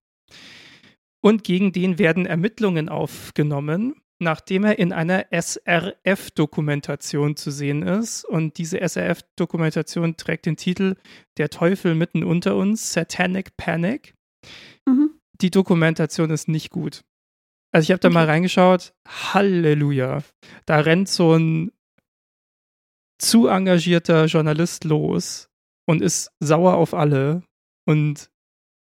Und 1.22 1.44
gegen 1.44 1.74
den 1.74 2.00
werden 2.00 2.26
Ermittlungen 2.26 2.88
aufgenommen, 2.88 4.02
nachdem 4.20 4.64
er 4.64 4.80
in 4.80 4.94
einer 4.94 5.26
SRF-Dokumentation 5.32 7.36
zu 7.36 7.52
sehen 7.52 7.84
ist. 7.84 8.24
Und 8.24 8.58
diese 8.58 8.80
SRF-Dokumentation 8.80 10.16
trägt 10.16 10.46
den 10.46 10.56
Titel 10.56 10.96
Der 11.38 11.50
Teufel 11.50 11.96
mitten 11.96 12.24
unter 12.24 12.56
uns, 12.56 12.94
Satanic 12.94 13.58
Panic. 13.58 14.14
Mhm. 14.86 15.09
Die 15.42 15.52
Dokumentation 15.52 16.30
ist 16.32 16.48
nicht 16.48 16.70
gut. 16.70 17.02
Also 17.72 17.86
ich 17.86 17.92
habe 17.92 18.00
da 18.00 18.08
Okay. 18.10 18.14
mal 18.14 18.26
reingeschaut. 18.26 18.94
Halleluja. 19.08 20.24
Da 20.66 20.80
rennt 20.80 21.08
so 21.08 21.36
ein 21.36 21.72
zu 23.22 23.48
engagierter 23.48 24.26
Journalist 24.26 24.84
los 24.86 25.50
und 25.88 26.02
ist 26.02 26.32
sauer 26.40 26.76
auf 26.76 26.94
alle 26.94 27.44
und 27.86 28.30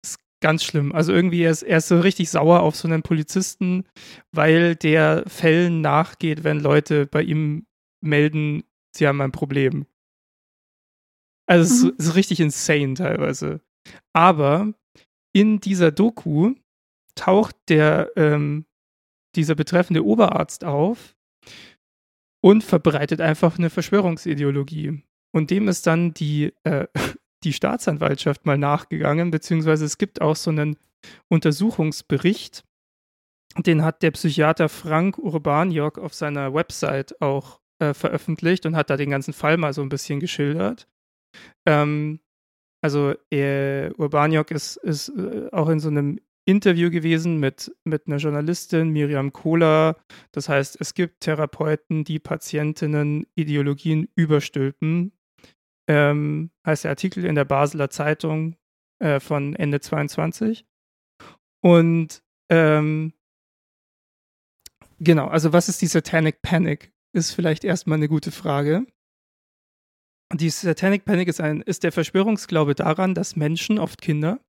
ist 0.05 0.19
ganz 0.41 0.63
schlimm. 0.65 0.93
Also 0.93 1.13
irgendwie 1.13 1.43
er 1.43 1.51
ist 1.51 1.63
er 1.63 1.79
ist 1.79 1.89
so 1.89 2.01
richtig 2.01 2.31
sauer 2.31 2.61
auf 2.61 2.77
so 2.77 2.87
einen 2.89 3.03
Polizisten, 3.03 3.85
weil 4.33 4.77
der 4.77 5.25
Fällen 5.27 5.81
nachgeht, 5.81 6.45
wenn 6.45 6.61
Leute 6.61 7.07
bei 7.07 7.23
ihm 7.23 7.67
melden, 8.01 8.63
sie 8.95 9.07
haben 9.09 9.21
ein 9.21 9.33
Problem. 9.33 9.87
Also 11.47 11.65
es 11.65 11.83
Mhm. 11.83 11.89
ist, 11.91 12.01
es 12.01 12.07
ist 12.09 12.15
richtig 12.15 12.41
insane 12.41 12.95
teilweise. 12.95 13.61
Aber 14.13 14.73
in 15.33 15.61
dieser 15.61 15.91
Doku 15.91 16.55
taucht 17.15 17.57
der 17.69 18.11
ähm, 18.17 18.67
dieser 19.35 19.55
betreffende 19.55 20.05
Oberarzt 20.05 20.65
auf 20.65 21.17
und 22.41 22.65
verbreitet 22.65 23.21
einfach 23.21 23.59
eine 23.59 23.71
Verschwörungsideologie. 23.71 25.03
Und 25.33 25.51
dem 25.51 25.69
ist 25.69 25.87
dann 25.87 26.15
die, 26.15 26.53
äh, 26.65 26.87
die 27.45 27.53
Staatsanwaltschaft 27.53 28.47
mal 28.47 28.59
nachgegangen, 28.59 29.31
beziehungsweise 29.31 29.85
es 29.85 29.99
gibt 29.99 30.21
auch 30.21 30.37
so 30.37 30.51
einen 30.51 30.77
Untersuchungsbericht, 31.29 32.65
den 33.57 33.85
hat 33.85 34.03
der 34.03 34.11
Psychiater 34.13 34.69
Frank 34.69 35.19
Urbaniok 35.19 35.99
auf 35.99 36.15
seiner 36.15 36.55
Website 36.55 37.21
auch 37.21 37.61
äh, 37.79 37.95
veröffentlicht 37.95 38.67
und 38.67 38.77
hat 38.77 38.91
da 38.91 38.97
den 38.97 39.11
ganzen 39.11 39.33
Fall 39.33 39.57
mal 39.57 39.73
so 39.73 39.83
ein 39.83 39.89
bisschen 39.89 40.21
geschildert. 40.21 40.89
Ähm, 41.67 42.21
also 42.81 43.15
äh, 43.31 43.91
Urbaniok 43.95 44.51
ist, 44.51 44.77
ist 44.77 45.09
äh, 45.11 45.49
auch 45.53 45.69
in 45.69 45.81
so 45.81 45.89
einem 45.89 46.19
Interview 46.49 46.91
gewesen 46.91 47.39
mit, 47.39 47.75
mit 47.85 48.07
einer 48.07 48.17
Journalistin, 48.17 48.89
Miriam 48.89 49.33
Kohler. 49.33 49.97
Das 50.33 50.49
heißt, 50.49 50.81
es 50.81 50.95
gibt 50.95 51.21
Therapeuten, 51.21 52.05
die 52.05 52.19
Patientinnen 52.19 53.27
Ideologien 53.35 54.09
überstülpen. 54.15 55.13
Ähm, 55.89 56.51
heißt 56.67 56.85
der 56.85 56.93
Artikel 56.93 57.25
in 57.27 57.35
der 57.35 57.45
Basler 57.45 57.91
Zeitung 57.91 58.57
äh, 58.99 59.21
von 59.21 59.55
Ende 59.57 59.81
22. 59.81 60.65
Und 61.61 62.23
ähm, 62.51 63.13
genau, 65.01 65.27
also 65.27 65.53
was 65.53 65.69
ist 65.69 65.83
die 65.83 65.87
Satanic 65.87 66.41
Panic? 66.41 66.93
Ist 67.13 67.33
vielleicht 67.33 67.65
erstmal 67.65 67.97
eine 67.97 68.09
gute 68.09 68.31
Frage. 68.31 68.87
Die 70.35 70.51
Satanic 70.51 71.05
Panic 71.05 71.29
ist, 71.29 71.41
ein, 71.41 71.63
ist 71.63 71.85
der 71.85 71.93
Verschwörungsglaube 71.93 72.75
daran, 72.75 73.15
dass 73.15 73.37
Menschen, 73.37 73.79
oft 73.79 74.03
Kinder, 74.03 74.41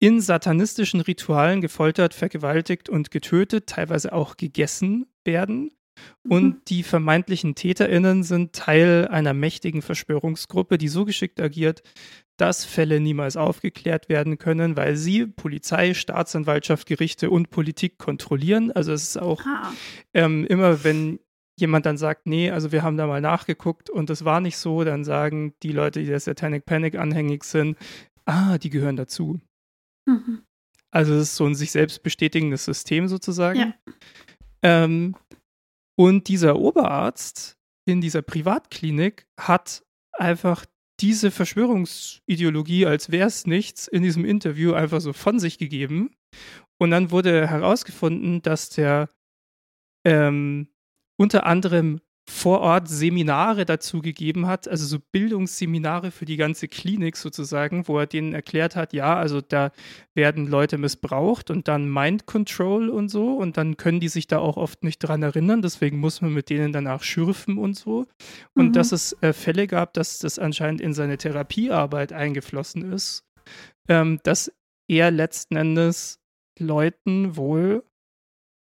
in 0.00 0.20
satanistischen 0.20 1.00
Ritualen 1.00 1.60
gefoltert, 1.60 2.14
vergewaltigt 2.14 2.88
und 2.88 3.10
getötet, 3.10 3.66
teilweise 3.66 4.12
auch 4.12 4.36
gegessen 4.36 5.06
werden. 5.24 5.72
Und 6.28 6.44
Mhm. 6.44 6.62
die 6.68 6.82
vermeintlichen 6.84 7.56
TäterInnen 7.56 8.22
sind 8.22 8.52
Teil 8.52 9.08
einer 9.08 9.34
mächtigen 9.34 9.82
Verschwörungsgruppe, 9.82 10.78
die 10.78 10.86
so 10.86 11.04
geschickt 11.04 11.40
agiert, 11.40 11.82
dass 12.36 12.64
Fälle 12.64 13.00
niemals 13.00 13.36
aufgeklärt 13.36 14.08
werden 14.08 14.38
können, 14.38 14.76
weil 14.76 14.96
sie 14.96 15.26
Polizei, 15.26 15.94
Staatsanwaltschaft, 15.94 16.86
Gerichte 16.86 17.30
und 17.30 17.50
Politik 17.50 17.98
kontrollieren. 17.98 18.70
Also 18.70 18.92
es 18.92 19.02
ist 19.02 19.16
auch 19.20 19.44
Ah, 19.44 19.72
ähm, 20.14 20.46
immer, 20.46 20.84
wenn 20.84 21.18
jemand 21.60 21.86
dann 21.86 21.96
sagt, 21.96 22.26
nee, 22.26 22.50
also 22.50 22.72
wir 22.72 22.82
haben 22.82 22.96
da 22.96 23.06
mal 23.06 23.20
nachgeguckt 23.20 23.90
und 23.90 24.10
es 24.10 24.24
war 24.24 24.40
nicht 24.40 24.56
so, 24.56 24.84
dann 24.84 25.04
sagen 25.04 25.54
die 25.62 25.72
Leute, 25.72 26.00
die 26.00 26.06
der 26.06 26.20
Satanic 26.20 26.64
Panic 26.64 26.96
anhängig 26.96 27.44
sind, 27.44 27.76
ah, 28.24 28.58
die 28.58 28.70
gehören 28.70 28.96
dazu. 28.96 29.40
Mhm. 30.06 30.42
Also 30.90 31.14
es 31.14 31.24
ist 31.24 31.36
so 31.36 31.46
ein 31.46 31.54
sich 31.54 31.70
selbst 31.70 32.02
bestätigendes 32.02 32.64
System 32.64 33.08
sozusagen. 33.08 33.58
Ja. 33.58 33.74
Ähm, 34.62 35.16
und 35.98 36.28
dieser 36.28 36.56
Oberarzt 36.56 37.56
in 37.86 38.00
dieser 38.00 38.22
Privatklinik 38.22 39.26
hat 39.38 39.82
einfach 40.12 40.64
diese 41.00 41.30
Verschwörungsideologie, 41.30 42.86
als 42.86 43.10
wäre 43.10 43.28
es 43.28 43.46
nichts, 43.46 43.86
in 43.86 44.02
diesem 44.02 44.24
Interview 44.24 44.72
einfach 44.72 45.00
so 45.00 45.12
von 45.12 45.38
sich 45.38 45.58
gegeben. 45.58 46.10
Und 46.80 46.90
dann 46.90 47.10
wurde 47.10 47.48
herausgefunden, 47.48 48.42
dass 48.42 48.70
der 48.70 49.08
ähm, 50.04 50.68
unter 51.18 51.44
anderem 51.46 52.00
vor 52.28 52.60
Ort 52.60 52.88
Seminare 52.88 53.64
dazu 53.64 54.02
gegeben 54.02 54.46
hat, 54.46 54.68
also 54.68 54.84
so 54.84 54.98
Bildungsseminare 55.12 56.10
für 56.10 56.26
die 56.26 56.36
ganze 56.36 56.68
Klinik 56.68 57.16
sozusagen, 57.16 57.88
wo 57.88 57.98
er 57.98 58.06
denen 58.06 58.34
erklärt 58.34 58.76
hat, 58.76 58.92
ja, 58.92 59.16
also 59.16 59.40
da 59.40 59.72
werden 60.14 60.46
Leute 60.46 60.76
missbraucht 60.76 61.50
und 61.50 61.68
dann 61.68 61.90
Mind 61.90 62.26
Control 62.26 62.90
und 62.90 63.08
so 63.08 63.34
und 63.34 63.56
dann 63.56 63.78
können 63.78 63.98
die 63.98 64.08
sich 64.08 64.26
da 64.26 64.38
auch 64.38 64.58
oft 64.58 64.84
nicht 64.84 64.98
dran 64.98 65.22
erinnern, 65.22 65.62
deswegen 65.62 65.98
muss 65.98 66.20
man 66.20 66.34
mit 66.34 66.50
denen 66.50 66.72
danach 66.72 67.02
schürfen 67.02 67.56
und 67.56 67.78
so. 67.78 68.06
Und 68.54 68.68
mhm. 68.68 68.72
dass 68.74 68.92
es 68.92 69.16
äh, 69.22 69.32
Fälle 69.32 69.66
gab, 69.66 69.94
dass 69.94 70.18
das 70.18 70.38
anscheinend 70.38 70.82
in 70.82 70.92
seine 70.92 71.16
Therapiearbeit 71.16 72.12
eingeflossen 72.12 72.92
ist, 72.92 73.24
ähm, 73.88 74.20
dass 74.22 74.52
er 74.86 75.10
letzten 75.10 75.56
Endes 75.56 76.20
Leuten 76.58 77.36
wohl 77.36 77.84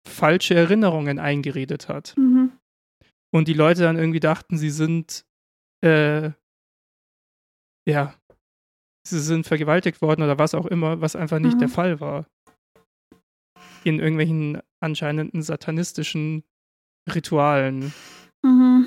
falsche 0.06 0.54
Erinnerungen 0.54 1.18
eingeredet 1.18 1.88
hat. 1.88 2.14
Mhm. 2.16 2.52
Und 3.32 3.48
die 3.48 3.54
Leute 3.54 3.82
dann 3.82 3.98
irgendwie 3.98 4.20
dachten, 4.20 4.56
sie 4.58 4.70
sind, 4.70 5.26
äh, 5.84 6.30
ja, 7.88 8.14
sie 9.06 9.20
sind 9.20 9.46
vergewaltigt 9.46 10.00
worden 10.02 10.22
oder 10.22 10.38
was 10.38 10.54
auch 10.54 10.66
immer, 10.66 11.00
was 11.00 11.16
einfach 11.16 11.38
nicht 11.38 11.56
mhm. 11.56 11.60
der 11.60 11.68
Fall 11.68 12.00
war. 12.00 12.26
In 13.82 13.98
irgendwelchen 13.98 14.60
anscheinenden 14.80 15.42
satanistischen 15.42 16.44
Ritualen. 17.12 17.92
Mhm. 18.42 18.86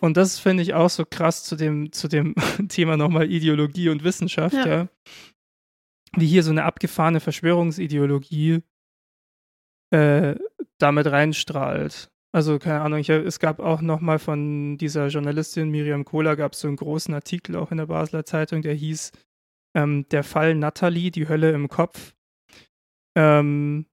Und 0.00 0.16
das 0.16 0.38
finde 0.38 0.62
ich 0.62 0.74
auch 0.74 0.90
so 0.90 1.04
krass 1.04 1.44
zu 1.44 1.56
dem, 1.56 1.92
zu 1.92 2.08
dem 2.08 2.34
Thema 2.68 2.96
nochmal 2.96 3.30
Ideologie 3.30 3.88
und 3.88 4.04
Wissenschaft, 4.04 4.54
ja. 4.54 4.66
ja. 4.66 4.88
Wie 6.16 6.26
hier 6.26 6.42
so 6.44 6.50
eine 6.50 6.64
abgefahrene 6.64 7.20
Verschwörungsideologie 7.20 8.62
äh, 9.90 10.36
damit 10.78 11.06
reinstrahlt. 11.06 12.10
Also 12.32 12.58
keine 12.58 12.80
Ahnung, 12.80 12.98
ich, 12.98 13.08
es 13.08 13.38
gab 13.38 13.60
auch 13.60 13.80
nochmal 13.80 14.18
von 14.18 14.76
dieser 14.76 15.06
Journalistin 15.06 15.70
Miriam 15.70 16.04
Kohler, 16.04 16.34
gab 16.34 16.54
es 16.54 16.60
so 16.60 16.68
einen 16.68 16.76
großen 16.76 17.14
Artikel 17.14 17.54
auch 17.54 17.70
in 17.70 17.78
der 17.78 17.86
Basler 17.86 18.24
Zeitung, 18.24 18.62
der 18.62 18.74
hieß 18.74 19.12
ähm, 19.76 20.06
Der 20.10 20.24
Fall 20.24 20.54
Natalie, 20.56 21.12
die 21.12 21.28
Hölle 21.28 21.52
im 21.52 21.68
Kopf, 21.68 22.12
ähm, 23.16 23.86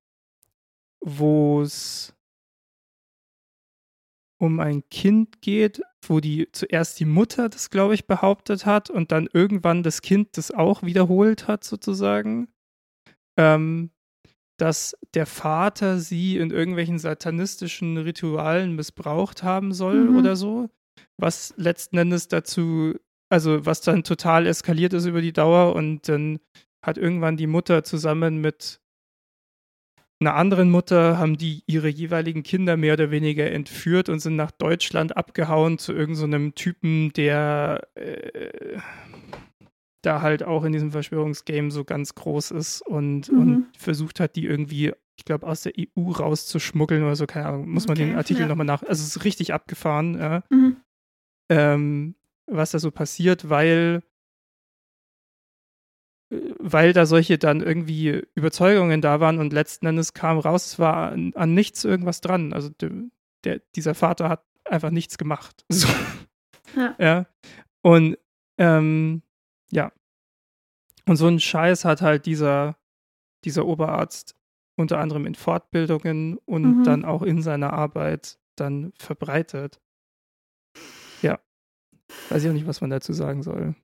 wo 1.01 1.61
es 1.61 2.15
um 4.39 4.59
ein 4.59 4.83
Kind 4.89 5.41
geht, 5.43 5.83
wo 6.03 6.19
die 6.19 6.51
zuerst 6.51 6.99
die 6.99 7.05
Mutter 7.05 7.47
das, 7.47 7.69
glaube 7.69 7.93
ich, 7.93 8.07
behauptet 8.07 8.65
hat 8.65 8.89
und 8.89 9.11
dann 9.11 9.29
irgendwann 9.31 9.83
das 9.83 10.01
Kind 10.01 10.35
das 10.35 10.49
auch 10.49 10.81
wiederholt 10.81 11.47
hat, 11.47 11.63
sozusagen. 11.63 12.47
Ähm, 13.37 13.91
dass 14.61 14.95
der 15.15 15.25
Vater 15.25 15.97
sie 15.97 16.37
in 16.37 16.51
irgendwelchen 16.51 16.99
satanistischen 16.99 17.97
Ritualen 17.97 18.75
missbraucht 18.75 19.41
haben 19.41 19.73
soll 19.73 20.03
mhm. 20.03 20.17
oder 20.17 20.35
so. 20.35 20.69
Was 21.17 21.55
letzten 21.57 21.97
Endes 21.97 22.27
dazu, 22.27 22.93
also 23.27 23.65
was 23.65 23.81
dann 23.81 24.03
total 24.03 24.45
eskaliert 24.45 24.93
ist 24.93 25.07
über 25.07 25.21
die 25.21 25.33
Dauer 25.33 25.75
und 25.75 26.07
dann 26.07 26.39
hat 26.85 26.99
irgendwann 26.99 27.37
die 27.37 27.47
Mutter 27.47 27.83
zusammen 27.83 28.39
mit 28.39 28.79
einer 30.19 30.35
anderen 30.35 30.69
Mutter 30.69 31.17
haben 31.17 31.39
die 31.39 31.63
ihre 31.65 31.87
jeweiligen 31.89 32.43
Kinder 32.43 32.77
mehr 32.77 32.93
oder 32.93 33.09
weniger 33.09 33.49
entführt 33.49 34.09
und 34.09 34.19
sind 34.19 34.35
nach 34.35 34.51
Deutschland 34.51 35.17
abgehauen 35.17 35.79
zu 35.79 35.93
irgendeinem 35.93 36.49
so 36.49 36.51
Typen, 36.51 37.11
der 37.13 37.87
äh, 37.95 38.77
da 40.01 40.21
halt 40.21 40.43
auch 40.43 40.63
in 40.63 40.71
diesem 40.71 40.91
Verschwörungsgame 40.91 41.71
so 41.71 41.83
ganz 41.83 42.15
groß 42.15 42.51
ist 42.51 42.81
und, 42.81 43.31
mhm. 43.31 43.39
und 43.39 43.77
versucht 43.77 44.19
hat, 44.19 44.35
die 44.35 44.45
irgendwie, 44.45 44.93
ich 45.15 45.25
glaube, 45.25 45.47
aus 45.47 45.61
der 45.61 45.73
EU 45.77 46.11
rauszuschmuggeln 46.11 47.03
oder 47.03 47.15
so, 47.15 47.27
keine 47.27 47.47
Ahnung, 47.47 47.69
muss 47.69 47.87
man 47.87 47.97
okay, 47.97 48.07
den 48.07 48.15
Artikel 48.15 48.43
ja. 48.43 48.47
nochmal 48.47 48.65
nach. 48.65 48.81
Also 48.83 49.03
es 49.03 49.15
ist 49.15 49.23
richtig 49.25 49.53
abgefahren, 49.53 50.17
ja. 50.17 50.43
mhm. 50.49 50.77
ähm, 51.49 52.15
was 52.47 52.71
da 52.71 52.79
so 52.79 52.91
passiert, 52.91 53.49
weil 53.49 54.03
weil 56.59 56.93
da 56.93 57.05
solche 57.05 57.37
dann 57.37 57.61
irgendwie 57.61 58.23
Überzeugungen 58.35 59.01
da 59.01 59.19
waren 59.19 59.37
und 59.37 59.51
letzten 59.51 59.85
Endes 59.85 60.13
kam 60.13 60.39
raus, 60.39 60.67
es 60.67 60.79
war 60.79 61.11
an, 61.11 61.33
an 61.35 61.53
nichts 61.53 61.83
irgendwas 61.83 62.21
dran. 62.21 62.53
Also 62.53 62.69
der, 62.69 62.91
der, 63.43 63.61
dieser 63.75 63.95
Vater 63.95 64.29
hat 64.29 64.45
einfach 64.65 64.91
nichts 64.91 65.17
gemacht. 65.17 65.65
So. 65.71 65.89
Ja. 66.77 66.95
ja. 66.99 67.25
Und 67.81 68.17
ähm, 68.57 69.23
ja. 69.71 69.91
Und 71.07 71.15
so 71.15 71.27
ein 71.27 71.39
Scheiß 71.39 71.85
hat 71.85 72.01
halt 72.01 72.25
dieser, 72.25 72.77
dieser 73.43 73.65
Oberarzt 73.65 74.35
unter 74.77 74.99
anderem 74.99 75.25
in 75.25 75.35
Fortbildungen 75.35 76.37
und 76.45 76.79
mhm. 76.79 76.83
dann 76.83 77.05
auch 77.05 77.21
in 77.21 77.41
seiner 77.41 77.73
Arbeit 77.73 78.39
dann 78.55 78.93
verbreitet. 78.97 79.79
Ja. 81.21 81.39
Weiß 82.29 82.43
ich 82.43 82.49
auch 82.49 82.53
nicht, 82.53 82.67
was 82.67 82.81
man 82.81 82.89
dazu 82.89 83.13
sagen 83.13 83.43
soll. 83.43 83.75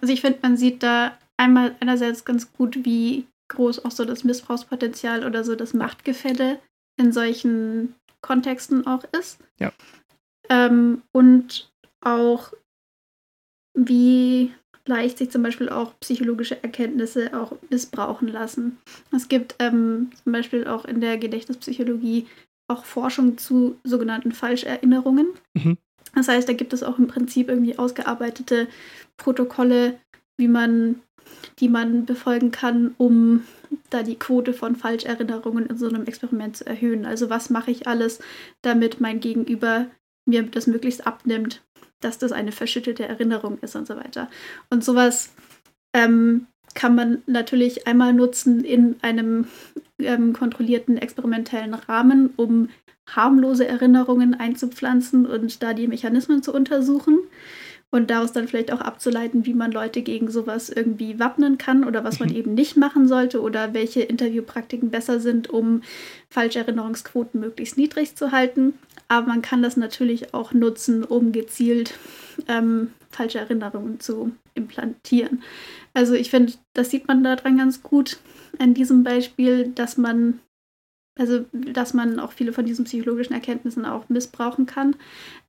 Also 0.00 0.12
ich 0.12 0.20
finde, 0.20 0.38
man 0.42 0.56
sieht 0.56 0.82
da 0.82 1.18
einmal 1.36 1.74
einerseits 1.80 2.24
ganz 2.24 2.52
gut, 2.52 2.84
wie 2.84 3.26
groß 3.48 3.84
auch 3.84 3.90
so 3.90 4.04
das 4.04 4.24
Missbrauchspotenzial 4.24 5.24
oder 5.24 5.44
so 5.44 5.54
das 5.56 5.74
Machtgefälle 5.74 6.60
in 6.96 7.12
solchen 7.12 7.94
Kontexten 8.20 8.86
auch 8.86 9.04
ist. 9.18 9.38
Ja. 9.58 9.72
Ähm, 10.48 11.02
und 11.12 11.70
auch 12.00 12.52
wie 13.74 14.54
leicht 14.86 15.18
sich 15.18 15.30
zum 15.30 15.42
Beispiel 15.42 15.68
auch 15.68 15.98
psychologische 16.00 16.62
Erkenntnisse 16.62 17.38
auch 17.38 17.56
missbrauchen 17.70 18.28
lassen. 18.28 18.78
Es 19.14 19.28
gibt 19.28 19.56
ähm, 19.58 20.10
zum 20.22 20.32
Beispiel 20.32 20.66
auch 20.66 20.84
in 20.84 21.00
der 21.00 21.16
Gedächtnispsychologie 21.18 22.26
auch 22.68 22.84
Forschung 22.84 23.38
zu 23.38 23.76
sogenannten 23.84 24.32
Falscherinnerungen. 24.32 25.28
Mhm. 25.54 25.78
Das 26.14 26.28
heißt, 26.28 26.48
da 26.48 26.52
gibt 26.52 26.72
es 26.72 26.82
auch 26.82 26.98
im 26.98 27.06
Prinzip 27.06 27.48
irgendwie 27.48 27.78
ausgearbeitete 27.78 28.68
Protokolle, 29.16 29.98
wie 30.36 30.48
man, 30.48 31.00
die 31.58 31.68
man 31.68 32.06
befolgen 32.06 32.50
kann, 32.50 32.94
um 32.98 33.44
da 33.90 34.02
die 34.02 34.18
Quote 34.18 34.52
von 34.52 34.76
Falscherinnerungen 34.76 35.66
in 35.66 35.76
so 35.76 35.88
einem 35.88 36.04
Experiment 36.04 36.56
zu 36.56 36.66
erhöhen. 36.66 37.06
Also 37.06 37.30
was 37.30 37.50
mache 37.50 37.70
ich 37.70 37.86
alles, 37.86 38.20
damit 38.62 39.00
mein 39.00 39.20
Gegenüber 39.20 39.86
mir 40.26 40.42
das 40.44 40.66
möglichst 40.66 41.06
abnimmt, 41.06 41.62
dass 42.00 42.18
das 42.18 42.32
eine 42.32 42.52
verschüttete 42.52 43.06
Erinnerung 43.06 43.58
ist 43.60 43.76
und 43.76 43.86
so 43.86 43.96
weiter. 43.96 44.28
Und 44.70 44.84
sowas 44.84 45.32
ähm, 45.92 46.46
kann 46.74 46.94
man 46.94 47.22
natürlich 47.26 47.86
einmal 47.86 48.12
nutzen 48.12 48.64
in 48.64 48.96
einem 49.02 49.46
ähm, 49.98 50.32
kontrollierten 50.32 50.98
experimentellen 50.98 51.74
Rahmen, 51.74 52.34
um 52.36 52.68
harmlose 53.08 53.66
Erinnerungen 53.66 54.34
einzupflanzen 54.34 55.26
und 55.26 55.62
da 55.62 55.74
die 55.74 55.88
Mechanismen 55.88 56.42
zu 56.42 56.52
untersuchen 56.52 57.18
und 57.90 58.10
daraus 58.10 58.32
dann 58.32 58.48
vielleicht 58.48 58.72
auch 58.72 58.80
abzuleiten, 58.80 59.46
wie 59.46 59.54
man 59.54 59.70
Leute 59.70 60.02
gegen 60.02 60.28
sowas 60.28 60.68
irgendwie 60.68 61.20
wappnen 61.20 61.58
kann 61.58 61.84
oder 61.84 62.02
was 62.02 62.18
man 62.18 62.30
mhm. 62.30 62.36
eben 62.36 62.54
nicht 62.54 62.76
machen 62.76 63.06
sollte 63.06 63.40
oder 63.40 63.72
welche 63.72 64.00
Interviewpraktiken 64.02 64.90
besser 64.90 65.20
sind, 65.20 65.48
um 65.48 65.82
Falscherinnerungsquoten 66.28 67.38
möglichst 67.38 67.76
niedrig 67.76 68.16
zu 68.16 68.32
halten. 68.32 68.74
Aber 69.08 69.26
man 69.26 69.42
kann 69.42 69.62
das 69.62 69.76
natürlich 69.76 70.34
auch 70.34 70.52
nutzen, 70.52 71.04
um 71.04 71.32
gezielt 71.32 71.98
ähm, 72.48 72.92
falsche 73.10 73.38
Erinnerungen 73.38 74.00
zu 74.00 74.32
implantieren. 74.54 75.42
Also 75.92 76.14
ich 76.14 76.30
finde, 76.30 76.54
das 76.72 76.90
sieht 76.90 77.06
man 77.06 77.22
daran 77.22 77.58
ganz 77.58 77.82
gut 77.82 78.18
an 78.58 78.74
diesem 78.74 79.04
Beispiel, 79.04 79.68
dass 79.68 79.96
man 79.96 80.40
also 81.16 81.44
dass 81.52 81.94
man 81.94 82.18
auch 82.18 82.32
viele 82.32 82.52
von 82.52 82.66
diesen 82.66 82.86
psychologischen 82.86 83.34
Erkenntnissen 83.34 83.84
auch 83.84 84.08
missbrauchen 84.08 84.66
kann. 84.66 84.96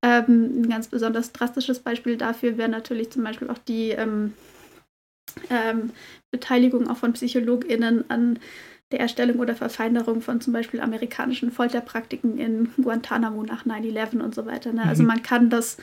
Ähm, 0.03 0.61
ein 0.61 0.69
ganz 0.69 0.88
besonders 0.88 1.32
drastisches 1.32 1.80
Beispiel 1.80 2.18
dafür 2.18 2.57
wäre 2.57 2.69
natürlich 2.69 3.10
zum 3.10 3.23
Beispiel 3.23 3.49
auch 3.49 3.57
die 3.57 3.90
ähm, 3.90 4.34
ähm, 5.49 5.91
Beteiligung 6.32 6.88
auch 6.88 6.98
von 6.98 7.14
PsychologInnen 7.14 8.10
an 8.10 8.40
der 8.95 9.01
Erstellung 9.01 9.39
oder 9.39 9.55
Verfeinerung 9.55 10.22
von 10.22 10.39
zum 10.39 10.53
Beispiel 10.53 10.80
amerikanischen 10.80 11.51
Folterpraktiken 11.51 12.38
in 12.38 12.72
Guantanamo 12.81 13.43
nach 13.43 13.65
9-11 13.65 14.22
und 14.22 14.34
so 14.34 14.45
weiter. 14.45 14.72
Ne? 14.72 14.84
Also 14.84 15.03
mhm. 15.03 15.09
man 15.09 15.22
kann 15.22 15.49
das 15.49 15.77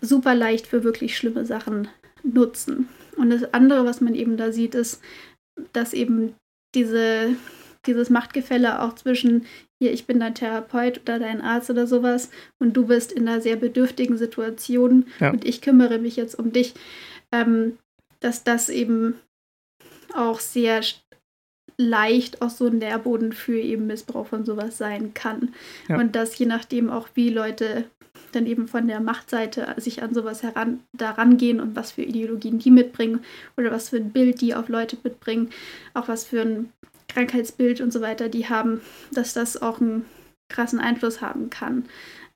super 0.00 0.34
leicht 0.34 0.66
für 0.66 0.82
wirklich 0.82 1.16
schlimme 1.16 1.46
Sachen 1.46 1.86
nutzen. 2.24 2.88
Und 3.16 3.30
das 3.30 3.54
andere, 3.54 3.84
was 3.84 4.00
man 4.00 4.16
eben 4.16 4.36
da 4.36 4.50
sieht, 4.50 4.74
ist, 4.74 5.00
dass 5.72 5.92
eben 5.92 6.34
diese 6.74 7.36
dieses 7.86 8.10
Machtgefälle 8.10 8.82
auch 8.82 8.94
zwischen 8.94 9.46
hier, 9.80 9.92
ich 9.92 10.06
bin 10.06 10.20
dein 10.20 10.34
Therapeut 10.34 11.00
oder 11.00 11.18
dein 11.18 11.40
Arzt 11.40 11.70
oder 11.70 11.86
sowas 11.86 12.28
und 12.58 12.76
du 12.76 12.86
bist 12.86 13.10
in 13.10 13.26
einer 13.26 13.40
sehr 13.40 13.56
bedürftigen 13.56 14.18
Situation 14.18 15.06
ja. 15.18 15.30
und 15.30 15.46
ich 15.46 15.62
kümmere 15.62 15.98
mich 15.98 16.16
jetzt 16.16 16.38
um 16.38 16.52
dich, 16.52 16.74
ähm, 17.32 17.78
dass 18.20 18.44
das 18.44 18.68
eben 18.68 19.14
auch 20.12 20.40
sehr 20.40 20.82
leicht 21.80 22.42
auch 22.42 22.50
so 22.50 22.66
ein 22.66 22.78
Nährboden 22.78 23.32
für 23.32 23.58
eben 23.58 23.86
Missbrauch 23.86 24.26
von 24.26 24.44
sowas 24.44 24.78
sein 24.78 25.14
kann. 25.14 25.54
Ja. 25.88 25.98
Und 25.98 26.14
dass 26.14 26.36
je 26.38 26.46
nachdem 26.46 26.90
auch, 26.90 27.08
wie 27.14 27.30
Leute 27.30 27.84
dann 28.32 28.46
eben 28.46 28.68
von 28.68 28.86
der 28.86 29.00
Machtseite 29.00 29.74
sich 29.78 30.02
an 30.02 30.14
sowas 30.14 30.42
heran, 30.42 30.80
daran 30.92 31.36
gehen 31.36 31.60
und 31.60 31.74
was 31.74 31.92
für 31.92 32.02
Ideologien 32.02 32.58
die 32.58 32.70
mitbringen 32.70 33.20
oder 33.56 33.72
was 33.72 33.88
für 33.88 33.96
ein 33.96 34.10
Bild 34.10 34.40
die 34.40 34.54
auf 34.54 34.68
Leute 34.68 34.96
mitbringen, 35.02 35.50
auch 35.94 36.06
was 36.06 36.24
für 36.24 36.42
ein 36.42 36.72
Krankheitsbild 37.08 37.80
und 37.80 37.92
so 37.92 38.00
weiter 38.00 38.28
die 38.28 38.48
haben, 38.48 38.82
dass 39.12 39.32
das 39.32 39.60
auch 39.60 39.80
einen 39.80 40.04
krassen 40.48 40.80
Einfluss 40.80 41.20
haben 41.20 41.50
kann. 41.50 41.86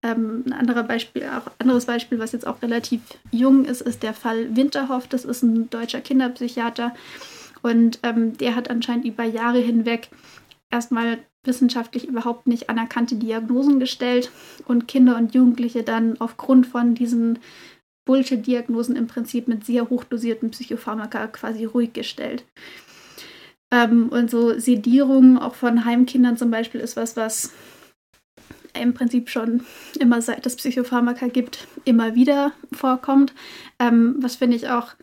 Ähm, 0.03 0.45
ein 0.47 0.53
anderer 0.53 0.83
Beispiel, 0.83 1.25
auch 1.25 1.51
anderes 1.59 1.87
Beispiel, 1.87 2.19
was 2.19 2.33
jetzt 2.33 2.47
auch 2.47 2.61
relativ 2.63 3.01
jung 3.31 3.65
ist, 3.65 3.81
ist 3.81 4.03
der 4.03 4.15
Fall 4.15 4.57
Winterhoff. 4.57 5.07
Das 5.07 5.25
ist 5.25 5.43
ein 5.43 5.71
deutscher 5.71 6.01
Kinderpsychiater 6.01 6.95
und 7.65 7.99
ähm, 8.03 8.37
der 8.37 8.57
hat 8.57 8.69
anscheinend 8.69 9.07
über 9.07 9.25
Jahre 9.25 9.59
hinweg 9.59 10.11
erstmal 10.71 11.19
wissenschaftlich 11.45 12.07
überhaupt 12.07 12.47
nicht 12.47 12.69
anerkannte 12.69 13.17
Diagnosen 13.17 13.81
gestellt 13.81 14.31
und 14.67 14.87
Kinder 14.87 15.17
und 15.17 15.35
Jugendliche 15.35 15.83
dann 15.83 16.21
aufgrund 16.21 16.67
von 16.67 16.95
diesen 16.95 17.39
Bullshit-Diagnosen 18.05 18.97
im 18.97 19.07
Prinzip 19.07 19.49
mit 19.49 19.65
sehr 19.65 19.89
hochdosierten 19.89 20.51
Psychopharmaka 20.51 21.27
quasi 21.29 21.65
ruhig 21.65 21.95
gestellt. 21.95 22.45
Ähm, 23.73 24.11
und 24.11 24.31
so 24.31 24.59
Sedierung 24.59 25.39
auch 25.39 25.55
von 25.55 25.87
Heimkindern 25.87 26.37
zum 26.37 26.51
Beispiel 26.51 26.83
ist 26.83 26.97
was, 26.97 27.17
was 27.17 27.55
im 28.79 28.93
Prinzip 28.93 29.31
schon 29.31 29.63
immer 29.99 30.21
seit 30.21 30.45
es 30.45 30.57
Psychopharmaka 30.57 31.29
gibt, 31.29 31.67
immer 31.87 32.15
wieder 32.15 32.53
vorkommt. 32.73 33.33
Ähm, 33.79 34.17
was 34.19 34.37
finde 34.37 34.57
ich 34.57 34.69
auch 34.69 34.95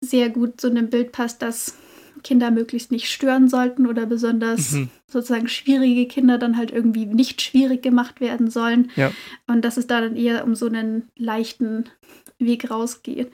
sehr 0.00 0.30
gut 0.30 0.60
zu 0.60 0.68
einem 0.68 0.90
Bild 0.90 1.12
passt, 1.12 1.42
dass 1.42 1.76
Kinder 2.22 2.50
möglichst 2.50 2.90
nicht 2.90 3.08
stören 3.10 3.48
sollten 3.48 3.86
oder 3.86 4.06
besonders 4.06 4.72
mhm. 4.72 4.90
sozusagen 5.06 5.48
schwierige 5.48 6.08
Kinder 6.08 6.38
dann 6.38 6.56
halt 6.56 6.70
irgendwie 6.70 7.06
nicht 7.06 7.42
schwierig 7.42 7.82
gemacht 7.82 8.20
werden 8.20 8.50
sollen. 8.50 8.90
Ja. 8.96 9.12
Und 9.46 9.64
dass 9.64 9.76
es 9.76 9.86
da 9.86 10.00
dann 10.00 10.16
eher 10.16 10.44
um 10.44 10.54
so 10.54 10.66
einen 10.66 11.08
leichten 11.16 11.84
Weg 12.38 12.70
rausgeht. 12.70 13.32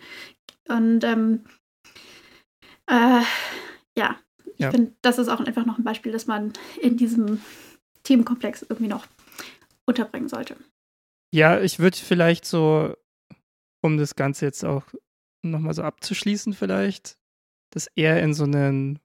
Und 0.68 1.04
ähm, 1.04 1.44
äh, 2.86 3.22
ja, 3.96 4.18
ich 4.54 4.60
ja. 4.60 4.70
finde, 4.70 4.92
das 5.02 5.18
ist 5.18 5.28
auch 5.28 5.40
einfach 5.40 5.64
noch 5.64 5.78
ein 5.78 5.84
Beispiel, 5.84 6.12
das 6.12 6.26
man 6.26 6.52
in 6.80 6.96
diesem 6.96 7.40
Themenkomplex 8.02 8.62
irgendwie 8.68 8.88
noch 8.88 9.06
unterbringen 9.86 10.28
sollte. 10.28 10.56
Ja, 11.34 11.60
ich 11.60 11.78
würde 11.78 11.96
vielleicht 11.96 12.44
so, 12.44 12.94
um 13.82 13.96
das 13.96 14.16
Ganze 14.16 14.44
jetzt 14.44 14.64
auch 14.64 14.84
nochmal 15.50 15.74
so 15.74 15.82
abzuschließen, 15.82 16.54
vielleicht, 16.54 17.18
das 17.70 17.88
eher 17.94 18.22
in 18.22 18.34
so 18.34 18.44
einen 18.44 18.98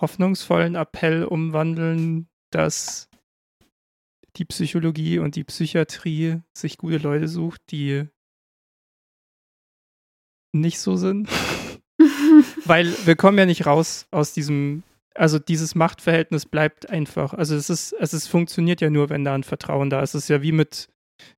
hoffnungsvollen 0.00 0.74
Appell 0.74 1.24
umwandeln, 1.24 2.28
dass 2.50 3.08
die 4.36 4.44
Psychologie 4.44 5.18
und 5.18 5.36
die 5.36 5.44
Psychiatrie 5.44 6.40
sich 6.56 6.78
gute 6.78 6.98
Leute 6.98 7.28
sucht, 7.28 7.60
die 7.70 8.08
nicht 10.52 10.78
so 10.80 10.96
sind. 10.96 11.28
Weil 12.64 12.92
wir 13.06 13.16
kommen 13.16 13.38
ja 13.38 13.46
nicht 13.46 13.66
raus 13.66 14.06
aus 14.10 14.32
diesem, 14.32 14.82
also 15.14 15.38
dieses 15.38 15.74
Machtverhältnis 15.74 16.46
bleibt 16.46 16.90
einfach. 16.90 17.34
Also 17.34 17.54
es 17.54 17.70
ist, 17.70 17.92
es 17.92 18.14
ist, 18.14 18.26
funktioniert 18.26 18.80
ja 18.80 18.90
nur, 18.90 19.10
wenn 19.10 19.24
da 19.24 19.34
ein 19.34 19.44
Vertrauen 19.44 19.90
da 19.90 20.00
ist. 20.00 20.14
Es 20.14 20.24
ist 20.24 20.28
ja 20.28 20.42
wie 20.42 20.52
mit, 20.52 20.88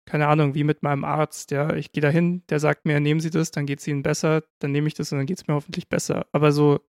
keine 0.05 0.29
Ahnung, 0.29 0.55
wie 0.55 0.65
mit 0.65 0.83
meinem 0.83 1.05
Arzt. 1.05 1.51
Ja, 1.51 1.75
ich 1.75 1.93
gehe 1.93 2.01
da 2.01 2.09
hin, 2.09 2.43
der 2.49 2.61
sagt 2.61 2.85
mir, 2.87 3.01
nehmen 3.01 3.21
Sie 3.21 3.31
das, 3.31 3.51
dann 3.51 3.67
geht 3.67 3.81
es 3.81 3.87
Ihnen 3.87 4.03
besser, 4.03 4.43
dann 4.59 4.73
nehme 4.73 4.89
ich 4.89 4.95
das 4.95 5.13
und 5.13 5.19
dann 5.19 5.27
geht 5.27 5.39
es 5.39 5.47
mir 5.47 5.55
hoffentlich 5.55 5.89
besser. 5.89 6.27
Aber 6.33 6.53
so, 6.53 6.81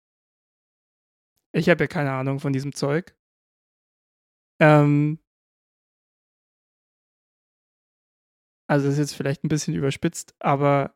ich 1.53 1.69
habe 1.69 1.83
ja 1.83 1.87
keine 1.87 2.11
Ahnung 2.13 2.39
von 2.39 2.53
diesem 2.53 2.73
Zeug. 2.73 3.15
Ähm, 4.59 5.19
also 8.67 8.87
das 8.87 8.93
ist 8.93 8.99
jetzt 8.99 9.15
vielleicht 9.15 9.43
ein 9.43 9.49
bisschen 9.49 9.75
überspitzt, 9.75 10.35
aber 10.39 10.95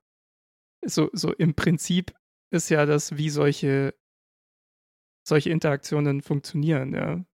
so, 0.85 1.09
so 1.13 1.33
im 1.33 1.53
Prinzip 1.55 2.13
ist 2.51 2.69
ja 2.69 2.85
das, 2.85 3.17
wie 3.17 3.29
solche, 3.29 3.93
solche 5.27 5.51
Interaktionen 5.51 6.21
funktionieren, 6.21 6.93
ja. 6.93 7.25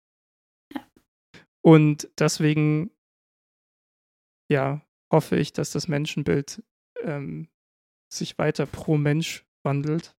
Und 1.62 2.08
deswegen 2.18 2.90
ja, 4.48 4.82
hoffe 5.12 5.36
ich, 5.36 5.52
dass 5.52 5.70
das 5.70 5.88
Menschenbild 5.88 6.62
ähm, 7.02 7.48
sich 8.12 8.38
weiter 8.38 8.66
pro 8.66 8.96
Mensch 8.96 9.44
wandelt. 9.62 10.16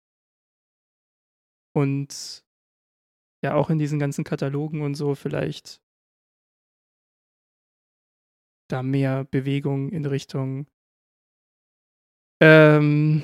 Und 1.74 2.44
ja, 3.44 3.54
auch 3.54 3.70
in 3.70 3.78
diesen 3.78 4.00
ganzen 4.00 4.24
Katalogen 4.24 4.82
und 4.82 4.96
so 4.96 5.16
vielleicht 5.16 5.82
da 8.70 8.84
mehr 8.84 9.24
Bewegung 9.26 9.90
in 9.90 10.06
Richtung 10.06 10.68
ähm, 12.42 13.24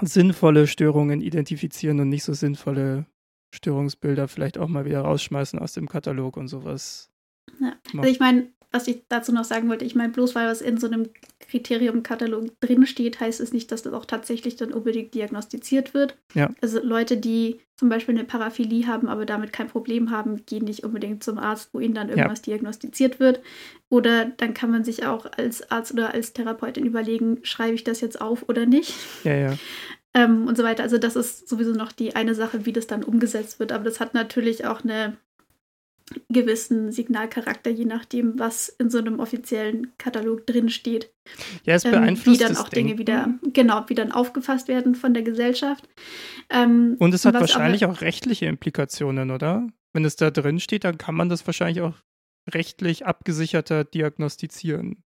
sinnvolle 0.00 0.66
Störungen 0.66 1.20
identifizieren 1.20 2.00
und 2.00 2.08
nicht 2.08 2.24
so 2.24 2.32
sinnvolle 2.32 3.06
Störungsbilder 3.54 4.28
vielleicht 4.28 4.58
auch 4.58 4.68
mal 4.68 4.84
wieder 4.84 5.02
rausschmeißen 5.02 5.58
aus 5.58 5.74
dem 5.74 5.88
Katalog 5.88 6.36
und 6.36 6.48
sowas. 6.48 7.12
Ja. 7.60 7.76
Also 7.94 8.08
ich 8.08 8.18
meine, 8.18 8.50
was 8.72 8.88
ich 8.88 9.02
dazu 9.08 9.32
noch 9.32 9.44
sagen 9.44 9.68
wollte, 9.68 9.84
ich 9.84 9.94
meine, 9.94 10.12
bloß 10.12 10.34
weil 10.34 10.48
was 10.48 10.62
in 10.62 10.78
so 10.78 10.86
einem 10.86 11.10
Kriteriumkatalog 11.40 12.58
drinsteht, 12.60 13.20
heißt 13.20 13.40
es 13.40 13.52
nicht, 13.52 13.70
dass 13.70 13.82
das 13.82 13.92
auch 13.92 14.06
tatsächlich 14.06 14.56
dann 14.56 14.72
unbedingt 14.72 15.14
diagnostiziert 15.14 15.92
wird. 15.92 16.16
Ja. 16.34 16.50
Also 16.62 16.82
Leute, 16.82 17.18
die 17.18 17.60
zum 17.76 17.88
Beispiel 17.88 18.14
eine 18.14 18.24
Paraphilie 18.24 18.86
haben, 18.86 19.08
aber 19.08 19.26
damit 19.26 19.52
kein 19.52 19.68
Problem 19.68 20.10
haben, 20.10 20.46
gehen 20.46 20.64
nicht 20.64 20.84
unbedingt 20.84 21.22
zum 21.22 21.38
Arzt, 21.38 21.70
wo 21.72 21.80
ihnen 21.80 21.94
dann 21.94 22.08
irgendwas 22.08 22.40
ja. 22.46 22.54
diagnostiziert 22.54 23.20
wird. 23.20 23.40
Oder 23.90 24.24
dann 24.24 24.54
kann 24.54 24.70
man 24.70 24.84
sich 24.84 25.04
auch 25.04 25.26
als 25.36 25.70
Arzt 25.70 25.92
oder 25.92 26.14
als 26.14 26.32
Therapeutin 26.32 26.86
überlegen, 26.86 27.40
schreibe 27.42 27.74
ich 27.74 27.84
das 27.84 28.00
jetzt 28.00 28.20
auf 28.20 28.48
oder 28.48 28.66
nicht. 28.66 28.94
Ja, 29.24 29.34
ja. 29.34 29.58
Ähm, 30.14 30.46
und 30.46 30.58
so 30.58 30.62
weiter. 30.62 30.82
Also 30.82 30.98
das 30.98 31.16
ist 31.16 31.48
sowieso 31.48 31.72
noch 31.72 31.90
die 31.90 32.14
eine 32.14 32.34
Sache, 32.34 32.66
wie 32.66 32.72
das 32.74 32.86
dann 32.86 33.02
umgesetzt 33.02 33.58
wird. 33.58 33.72
Aber 33.72 33.84
das 33.84 33.98
hat 33.98 34.12
natürlich 34.12 34.66
auch 34.66 34.84
eine 34.84 35.16
gewissen 36.28 36.92
Signalcharakter, 36.92 37.70
je 37.70 37.84
nachdem, 37.84 38.38
was 38.38 38.68
in 38.68 38.90
so 38.90 38.98
einem 38.98 39.20
offiziellen 39.20 39.92
Katalog 39.98 40.46
drin 40.46 40.68
steht. 40.68 41.12
Ja, 41.64 41.74
es 41.74 41.84
beeinflusst 41.84 42.40
ähm, 42.40 42.48
Wie 42.48 42.54
dann 42.54 42.62
auch 42.62 42.68
Dinge 42.68 42.98
wieder, 42.98 43.38
genau, 43.52 43.84
wie 43.88 43.94
dann 43.94 44.12
aufgefasst 44.12 44.68
werden 44.68 44.94
von 44.94 45.14
der 45.14 45.22
Gesellschaft. 45.22 45.88
Ähm, 46.50 46.96
und 46.98 47.14
es 47.14 47.24
hat 47.24 47.34
wahrscheinlich 47.34 47.84
auch 47.86 48.00
rechtliche 48.00 48.46
Implikationen, 48.46 49.30
oder? 49.30 49.66
Wenn 49.92 50.04
es 50.04 50.16
da 50.16 50.30
drin 50.30 50.60
steht, 50.60 50.84
dann 50.84 50.98
kann 50.98 51.14
man 51.14 51.28
das 51.28 51.46
wahrscheinlich 51.46 51.82
auch 51.82 51.94
rechtlich 52.50 53.06
abgesicherter 53.06 53.84
diagnostizieren. 53.84 55.02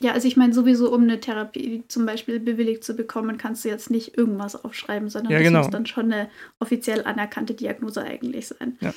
Ja, 0.00 0.12
also 0.12 0.28
ich 0.28 0.36
meine, 0.36 0.52
sowieso, 0.52 0.92
um 0.92 1.04
eine 1.04 1.20
Therapie 1.20 1.82
zum 1.88 2.04
Beispiel 2.04 2.38
bewilligt 2.38 2.84
zu 2.84 2.94
bekommen, 2.94 3.38
kannst 3.38 3.64
du 3.64 3.70
jetzt 3.70 3.90
nicht 3.90 4.18
irgendwas 4.18 4.62
aufschreiben, 4.62 5.08
sondern 5.08 5.32
ja, 5.32 5.38
das 5.38 5.46
genau. 5.46 5.58
muss 5.60 5.70
dann 5.70 5.86
schon 5.86 6.12
eine 6.12 6.28
offiziell 6.60 7.02
anerkannte 7.04 7.54
Diagnose 7.54 8.02
eigentlich 8.02 8.48
sein. 8.48 8.76
Ja. 8.82 8.92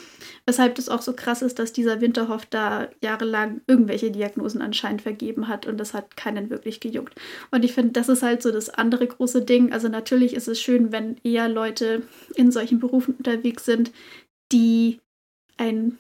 Weshalb 0.46 0.76
das 0.76 0.90
auch 0.90 1.02
so 1.02 1.14
krass 1.14 1.42
ist, 1.42 1.58
dass 1.58 1.72
dieser 1.72 2.02
Winterhoff 2.02 2.46
da 2.48 2.90
jahrelang 3.02 3.62
irgendwelche 3.66 4.12
Diagnosen 4.12 4.62
anscheinend 4.62 5.02
vergeben 5.02 5.48
hat 5.48 5.66
und 5.66 5.78
das 5.78 5.94
hat 5.94 6.18
keinen 6.18 6.50
wirklich 6.50 6.82
gejuckt. 6.82 7.16
Und 7.52 7.64
ich 7.64 7.72
finde, 7.72 7.94
das 7.94 8.10
ist 8.10 8.22
halt 8.22 8.42
so 8.42 8.52
das 8.52 8.70
andere 8.70 9.08
große 9.08 9.42
Ding. 9.44 9.72
Also 9.72 9.88
natürlich 9.88 10.34
ist 10.34 10.50
es 10.50 10.60
schön, 10.60 10.92
wenn 10.92 11.16
eher 11.24 11.48
Leute 11.48 12.04
in 12.36 12.52
solchen 12.52 12.80
Berufen 12.80 13.16
unterwegs 13.16 13.64
sind, 13.64 13.94
die 14.52 15.00
ein 15.56 15.98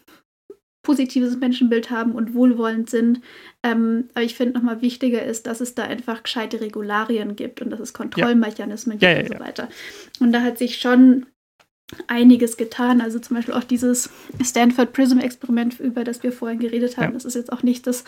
positives 0.89 1.37
Menschenbild 1.37 1.91
haben 1.91 2.13
und 2.13 2.33
wohlwollend 2.33 2.89
sind. 2.89 3.21
Ähm, 3.61 4.09
aber 4.15 4.25
ich 4.25 4.33
finde 4.33 4.55
nochmal 4.55 4.81
wichtiger 4.81 5.21
ist, 5.23 5.45
dass 5.45 5.61
es 5.61 5.75
da 5.75 5.83
einfach 5.83 6.23
gescheite 6.23 6.61
Regularien 6.61 7.35
gibt 7.35 7.61
und 7.61 7.69
dass 7.69 7.79
es 7.79 7.93
Kontrollmechanismen 7.93 8.97
ja. 8.97 9.13
gibt 9.13 9.29
ja, 9.29 9.35
ja, 9.35 9.37
und 9.37 9.37
so 9.37 9.47
weiter. 9.47 9.69
Und 10.19 10.31
da 10.31 10.41
hat 10.41 10.57
sich 10.57 10.79
schon 10.79 11.27
einiges 12.07 12.57
getan. 12.57 13.01
Also 13.01 13.19
zum 13.19 13.35
Beispiel 13.35 13.53
auch 13.53 13.63
dieses 13.63 14.09
Stanford 14.43 14.91
Prism 14.91 15.19
Experiment, 15.19 15.79
über 15.79 16.03
das 16.03 16.23
wir 16.23 16.31
vorhin 16.31 16.57
geredet 16.57 16.97
haben. 16.97 17.13
Das 17.13 17.23
ist 17.23 17.35
jetzt 17.35 17.53
auch 17.53 17.61
nicht 17.61 17.85
das 17.85 18.03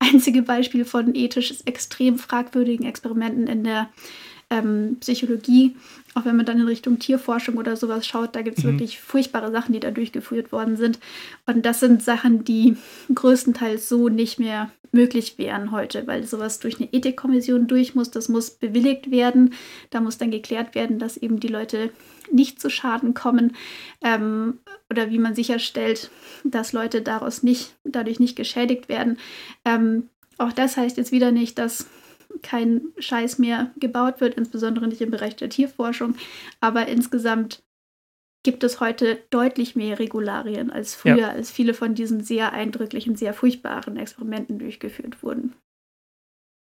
einzige 0.00 0.42
Beispiel 0.42 0.84
von 0.84 1.14
ethisch 1.14 1.54
extrem 1.66 2.18
fragwürdigen 2.18 2.84
Experimenten 2.84 3.46
in 3.46 3.62
der 3.62 3.90
ähm, 4.50 4.96
Psychologie. 5.00 5.76
Auch 6.14 6.24
wenn 6.24 6.36
man 6.36 6.46
dann 6.46 6.60
in 6.60 6.66
Richtung 6.66 6.98
Tierforschung 6.98 7.56
oder 7.56 7.76
sowas 7.76 8.06
schaut, 8.06 8.36
da 8.36 8.42
gibt 8.42 8.58
es 8.58 8.64
mhm. 8.64 8.72
wirklich 8.72 9.00
furchtbare 9.00 9.50
Sachen, 9.50 9.72
die 9.72 9.80
da 9.80 9.90
durchgeführt 9.90 10.52
worden 10.52 10.76
sind. 10.76 10.98
Und 11.46 11.66
das 11.66 11.80
sind 11.80 12.02
Sachen, 12.02 12.44
die 12.44 12.76
größtenteils 13.12 13.88
so 13.88 14.08
nicht 14.08 14.38
mehr 14.38 14.70
möglich 14.92 15.38
wären 15.38 15.72
heute, 15.72 16.06
weil 16.06 16.24
sowas 16.24 16.60
durch 16.60 16.80
eine 16.80 16.92
Ethikkommission 16.92 17.66
durch 17.66 17.94
muss. 17.94 18.10
Das 18.10 18.28
muss 18.28 18.50
bewilligt 18.50 19.10
werden. 19.10 19.54
Da 19.90 20.00
muss 20.00 20.18
dann 20.18 20.30
geklärt 20.30 20.74
werden, 20.74 20.98
dass 20.98 21.16
eben 21.16 21.40
die 21.40 21.48
Leute 21.48 21.90
nicht 22.30 22.60
zu 22.60 22.70
Schaden 22.70 23.12
kommen 23.12 23.54
ähm, 24.02 24.60
oder 24.88 25.10
wie 25.10 25.18
man 25.18 25.34
sicherstellt, 25.34 26.10
dass 26.44 26.72
Leute 26.72 27.02
daraus 27.02 27.42
nicht, 27.42 27.74
dadurch 27.84 28.20
nicht 28.20 28.36
geschädigt 28.36 28.88
werden. 28.88 29.18
Ähm, 29.64 30.08
auch 30.38 30.52
das 30.52 30.76
heißt 30.76 30.96
jetzt 30.96 31.12
wieder 31.12 31.32
nicht, 31.32 31.58
dass 31.58 31.86
kein 32.42 32.82
Scheiß 32.98 33.38
mehr 33.38 33.70
gebaut 33.78 34.20
wird, 34.20 34.34
insbesondere 34.34 34.88
nicht 34.88 35.00
im 35.00 35.10
Bereich 35.10 35.36
der 35.36 35.48
Tierforschung. 35.48 36.14
Aber 36.60 36.86
insgesamt 36.88 37.62
gibt 38.42 38.62
es 38.62 38.78
heute 38.80 39.18
deutlich 39.30 39.74
mehr 39.74 39.98
Regularien 39.98 40.70
als 40.70 40.94
früher, 40.94 41.16
ja. 41.16 41.28
als 41.30 41.50
viele 41.50 41.74
von 41.74 41.94
diesen 41.94 42.22
sehr 42.22 42.52
eindrücklichen, 42.52 43.16
sehr 43.16 43.34
furchtbaren 43.34 43.96
Experimenten 43.96 44.58
durchgeführt 44.58 45.22
wurden. 45.22 45.54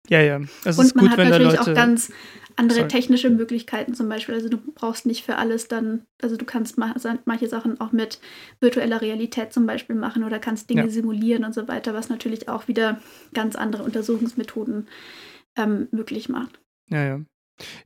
Ja, 0.07 0.21
ja. 0.21 0.41
Es 0.63 0.77
und 0.77 0.95
man 0.95 1.05
gut, 1.05 1.17
hat 1.17 1.29
natürlich 1.29 1.57
Leute... 1.57 1.71
auch 1.71 1.75
ganz 1.75 2.11
andere 2.55 2.79
Sorry. 2.79 2.87
technische 2.89 3.29
Möglichkeiten 3.29 3.93
zum 3.93 4.09
Beispiel. 4.09 4.35
Also 4.35 4.49
du 4.49 4.57
brauchst 4.57 5.05
nicht 5.05 5.23
für 5.23 5.37
alles 5.37 5.67
dann, 5.67 6.03
also 6.21 6.35
du 6.37 6.45
kannst 6.45 6.77
manche 6.77 7.47
Sachen 7.47 7.79
auch 7.79 7.91
mit 7.91 8.19
virtueller 8.59 9.01
Realität 9.01 9.53
zum 9.53 9.65
Beispiel 9.65 9.95
machen 9.95 10.23
oder 10.23 10.39
kannst 10.39 10.69
Dinge 10.69 10.83
ja. 10.83 10.89
simulieren 10.89 11.45
und 11.45 11.53
so 11.53 11.67
weiter, 11.67 11.93
was 11.93 12.09
natürlich 12.09 12.49
auch 12.49 12.67
wieder 12.67 12.99
ganz 13.33 13.55
andere 13.55 13.83
Untersuchungsmethoden 13.83 14.87
ähm, 15.57 15.87
möglich 15.91 16.29
macht. 16.29 16.61
Ja, 16.89 17.03
ja. 17.03 17.21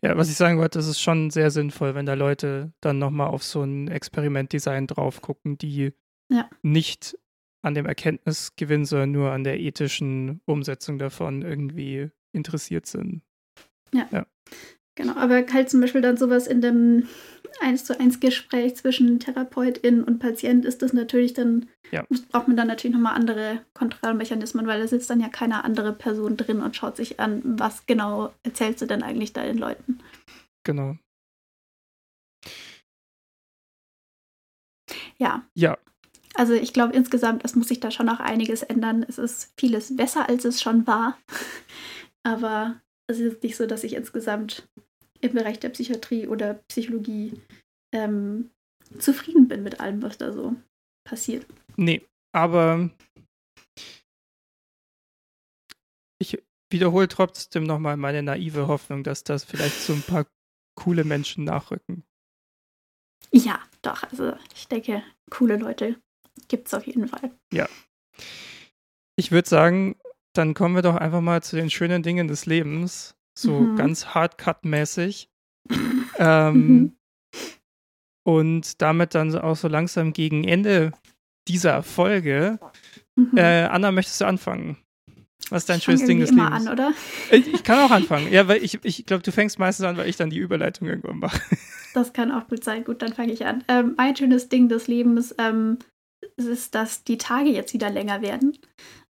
Ja, 0.02 0.16
was 0.18 0.30
ich 0.30 0.36
sagen 0.36 0.58
wollte, 0.58 0.80
das 0.80 0.88
ist 0.88 1.02
schon 1.02 1.32
sehr 1.32 1.52
sinnvoll, 1.52 1.96
wenn 1.96 2.06
da 2.06 2.14
Leute 2.14 2.72
dann 2.82 2.98
nochmal 2.98 3.28
auf 3.28 3.44
so 3.44 3.62
ein 3.62 3.90
Experimentdesign 3.90 4.88
drauf 4.88 5.22
gucken, 5.22 5.58
die 5.58 5.94
ja. 6.30 6.50
nicht 6.62 7.18
an 7.62 7.74
dem 7.74 7.86
Erkenntnisgewinn, 7.86 8.86
sondern 8.86 9.12
nur 9.12 9.32
an 9.32 9.44
der 9.44 9.60
ethischen 9.60 10.42
Umsetzung 10.46 10.98
davon 10.98 11.42
irgendwie 11.42 12.10
interessiert 12.32 12.86
sind. 12.86 13.24
Ja. 13.94 14.08
ja. 14.12 14.26
Genau, 14.96 15.16
aber 15.16 15.46
halt 15.52 15.70
zum 15.70 15.82
Beispiel 15.82 16.02
dann 16.02 16.16
sowas 16.16 16.48
in 16.48 16.62
dem 16.62 17.08
1 17.62 17.86
zu 17.86 18.00
1 18.00 18.20
Gespräch 18.20 18.76
zwischen 18.76 19.20
Therapeutin 19.20 20.04
und 20.04 20.20
Patient 20.20 20.66
ist 20.66 20.82
das 20.82 20.94
natürlich 20.94 21.34
dann, 21.34 21.68
ja. 21.92 22.06
braucht 22.32 22.48
man 22.48 22.58
dann 22.58 22.68
natürlich 22.68 22.96
nochmal 22.96 23.16
andere 23.16 23.62
Kontrollmechanismen, 23.74 24.68
weil 24.68 24.80
da 24.80 24.88
sitzt 24.88 25.10
dann 25.10 25.22
ja 25.22 25.30
keine 25.30 25.64
andere 25.64 25.94
Person 25.94 26.38
drin 26.38 26.62
und 26.62 26.76
schaut 26.76 26.98
sich 26.98 27.20
an, 27.20 27.42
was 27.44 27.86
genau 27.86 28.34
erzählst 28.44 28.82
du 28.82 28.86
denn 28.86 29.04
eigentlich 29.04 29.34
da 29.34 29.44
den 29.44 29.58
Leuten. 29.58 30.00
Genau. 30.64 30.98
Ja. 35.18 35.46
Ja, 35.54 35.78
also 36.36 36.54
ich 36.54 36.74
glaube 36.74 36.94
insgesamt, 36.94 37.46
es 37.46 37.56
muss 37.56 37.70
sich 37.70 37.80
da 37.80 37.92
schon 37.92 38.06
noch 38.06 38.20
einiges 38.20 38.62
ändern. 38.62 39.06
Es 39.08 39.18
ist 39.18 39.54
vieles 39.58 39.96
besser, 39.96 40.28
als 40.28 40.46
es 40.46 40.62
schon 40.62 40.86
war. 40.86 41.18
Aber 42.24 42.82
es 43.08 43.20
ist 43.20 43.42
nicht 43.42 43.56
so, 43.56 43.66
dass 43.66 43.84
ich 43.84 43.94
insgesamt 43.94 44.68
im 45.26 45.34
Bereich 45.34 45.60
der 45.60 45.70
Psychiatrie 45.70 46.28
oder 46.28 46.56
Psychologie 46.68 47.40
ähm, 47.94 48.52
zufrieden 49.00 49.48
bin 49.48 49.64
mit 49.64 49.80
allem, 49.80 50.02
was 50.02 50.18
da 50.18 50.32
so 50.32 50.56
passiert. 51.04 51.46
Nee, 51.76 52.02
aber 52.32 52.90
ich 56.20 56.42
wiederhole 56.70 57.08
trotzdem 57.08 57.64
nochmal 57.64 57.98
meine 57.98 58.24
naive 58.24 58.68
Hoffnung, 58.68 59.04
dass 59.04 59.24
das 59.24 59.44
vielleicht 59.44 59.80
so 59.82 59.94
ein 59.94 60.02
paar 60.02 60.26
coole 60.76 61.04
Menschen 61.04 61.44
nachrücken. 61.44 62.04
Ja, 63.32 63.60
doch. 63.82 64.04
Also 64.04 64.34
ich 64.54 64.68
denke, 64.68 65.04
coole 65.30 65.58
Leute 65.58 66.00
gibt 66.48 66.68
es 66.68 66.74
auf 66.74 66.86
jeden 66.86 67.08
Fall. 67.08 67.32
Ja. 67.52 67.68
Ich 69.16 69.32
würde 69.32 69.48
sagen, 69.48 69.96
dann 70.34 70.54
kommen 70.54 70.76
wir 70.76 70.82
doch 70.82 70.96
einfach 70.96 71.22
mal 71.22 71.42
zu 71.42 71.56
den 71.56 71.70
schönen 71.70 72.04
Dingen 72.04 72.28
des 72.28 72.46
Lebens. 72.46 73.16
So 73.38 73.60
mhm. 73.60 73.76
ganz 73.76 74.08
hardcut-mäßig. 74.08 75.30
ähm, 76.18 76.68
mhm. 76.68 76.96
Und 78.24 78.82
damit 78.82 79.14
dann 79.14 79.36
auch 79.38 79.56
so 79.56 79.68
langsam 79.68 80.14
gegen 80.14 80.44
Ende 80.44 80.92
dieser 81.48 81.84
Folge. 81.84 82.60
Mhm. 83.16 83.38
Äh, 83.38 83.66
Anna, 83.66 83.92
möchtest 83.92 84.22
du 84.22 84.26
anfangen? 84.26 84.78
Was 85.50 85.64
ist 85.64 85.70
dein 85.70 85.82
schönes 85.82 86.06
Ding 86.06 86.20
des 86.20 86.32
Lebens? 86.32 86.68
an, 86.68 86.70
oder? 86.70 86.94
Ich, 87.30 87.48
ich 87.48 87.64
kann 87.64 87.80
auch 87.80 87.92
anfangen. 87.92 88.32
Ja, 88.32 88.48
weil 88.48 88.64
ich, 88.64 88.80
ich 88.84 89.06
glaube, 89.06 89.22
du 89.22 89.32
fängst 89.32 89.60
meistens 89.60 89.86
an, 89.86 89.98
weil 89.98 90.10
ich 90.10 90.18
dann 90.18 90.32
die 90.32 90.40
Überleitung 90.40 90.88
irgendwann 90.88 91.20
mache. 91.20 91.40
Das 91.94 92.14
kann 92.14 92.32
auch 92.32 92.48
gut 92.48 92.64
sein. 92.64 92.84
Gut, 92.84 93.02
dann 93.02 93.14
fange 93.14 93.32
ich 93.32 93.46
an. 93.46 93.64
Ähm, 93.68 93.94
ein 93.98 94.16
schönes 94.16 94.50
Ding 94.50 94.70
des 94.70 94.88
Lebens 94.88 95.36
ähm, 95.38 95.78
ist, 96.36 96.76
dass 96.76 97.04
die 97.04 97.18
Tage 97.18 97.50
jetzt 97.50 97.74
wieder 97.74 97.90
länger 97.90 98.22
werden. 98.22 98.58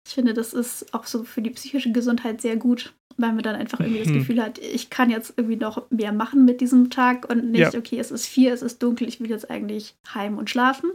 Ich 0.07 0.13
finde, 0.13 0.35
das 0.35 0.53
ist 0.53 0.93
auch 0.93 1.05
so 1.05 1.25
für 1.25 1.41
die 1.41 1.51
psychische 1.51 1.93
Gesundheit 1.93 2.43
sehr 2.43 2.57
gut, 2.57 2.95
weil 3.17 3.33
man 3.33 3.43
dann 3.43 3.57
einfach 3.57 3.81
irgendwie 3.81 4.01
mhm. 4.01 4.05
das 4.05 4.13
Gefühl 4.13 4.43
hat, 4.43 4.59
ich 4.59 4.91
kann 4.91 5.11
jetzt 5.11 5.35
irgendwie 5.37 5.57
noch 5.57 5.91
mehr 5.91 6.13
machen 6.13 6.45
mit 6.45 6.61
diesem 6.61 6.91
Tag 6.91 7.29
und 7.31 7.51
nicht, 7.51 7.73
ja. 7.73 7.79
okay, 7.79 7.99
es 7.99 8.11
ist 8.11 8.27
vier, 8.27 8.53
es 8.53 8.63
ist 8.63 8.83
dunkel, 8.83 9.09
ich 9.09 9.21
will 9.21 9.31
jetzt 9.31 9.51
eigentlich 9.51 9.95
heim 10.13 10.39
und 10.39 10.51
schlafen. 10.51 10.91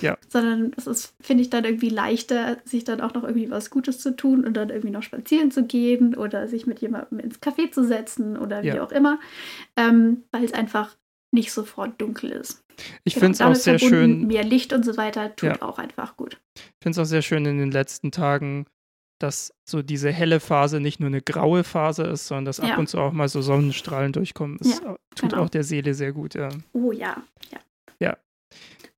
Ja. 0.00 0.16
Sondern 0.28 0.72
es 0.76 0.86
ist, 0.86 1.14
finde 1.20 1.42
ich, 1.42 1.50
dann 1.50 1.64
irgendwie 1.64 1.88
leichter, 1.88 2.58
sich 2.64 2.84
dann 2.84 3.00
auch 3.00 3.14
noch 3.14 3.24
irgendwie 3.24 3.50
was 3.50 3.70
Gutes 3.70 3.98
zu 3.98 4.14
tun 4.14 4.44
und 4.44 4.54
dann 4.54 4.70
irgendwie 4.70 4.90
noch 4.90 5.02
spazieren 5.02 5.50
zu 5.50 5.64
gehen 5.64 6.14
oder 6.14 6.48
sich 6.48 6.66
mit 6.66 6.80
jemandem 6.80 7.18
ins 7.18 7.40
Café 7.40 7.70
zu 7.70 7.84
setzen 7.84 8.36
oder 8.36 8.62
wie 8.62 8.68
ja. 8.68 8.82
auch 8.82 8.92
immer, 8.92 9.18
ähm, 9.76 10.24
weil 10.32 10.44
es 10.44 10.52
einfach 10.52 10.96
nicht 11.32 11.52
sofort 11.52 12.00
dunkel 12.00 12.30
ist. 12.30 12.64
Ich 13.04 13.14
genau, 13.14 13.26
finde 13.26 13.34
es 13.34 13.40
auch 13.40 13.54
sehr 13.54 13.78
schön. 13.78 14.26
Mehr 14.26 14.44
Licht 14.44 14.72
und 14.72 14.84
so 14.84 14.96
weiter 14.96 15.34
tut 15.34 15.62
auch 15.62 15.78
einfach 15.78 16.16
gut. 16.16 16.38
Ich 16.56 16.62
finde 16.82 16.92
es 16.92 16.98
auch 16.98 17.08
sehr 17.08 17.22
schön 17.22 17.44
in 17.46 17.58
den 17.58 17.70
letzten 17.70 18.10
Tagen, 18.10 18.66
dass 19.18 19.54
so 19.68 19.82
diese 19.82 20.12
helle 20.12 20.40
Phase 20.40 20.80
nicht 20.80 21.00
nur 21.00 21.08
eine 21.08 21.22
graue 21.22 21.64
Phase 21.64 22.04
ist, 22.04 22.26
sondern 22.26 22.44
dass 22.46 22.58
ja. 22.58 22.72
ab 22.72 22.78
und 22.78 22.88
zu 22.88 22.98
auch 22.98 23.12
mal 23.12 23.28
so 23.28 23.40
Sonnenstrahlen 23.40 24.12
durchkommen. 24.12 24.58
Das 24.58 24.80
ja, 24.80 24.96
tut 25.14 25.30
genau. 25.30 25.42
auch 25.42 25.48
der 25.48 25.64
Seele 25.64 25.94
sehr 25.94 26.12
gut, 26.12 26.34
ja. 26.34 26.50
Oh 26.72 26.92
ja, 26.92 27.22
ja. 27.50 27.58
Ja. 27.98 28.10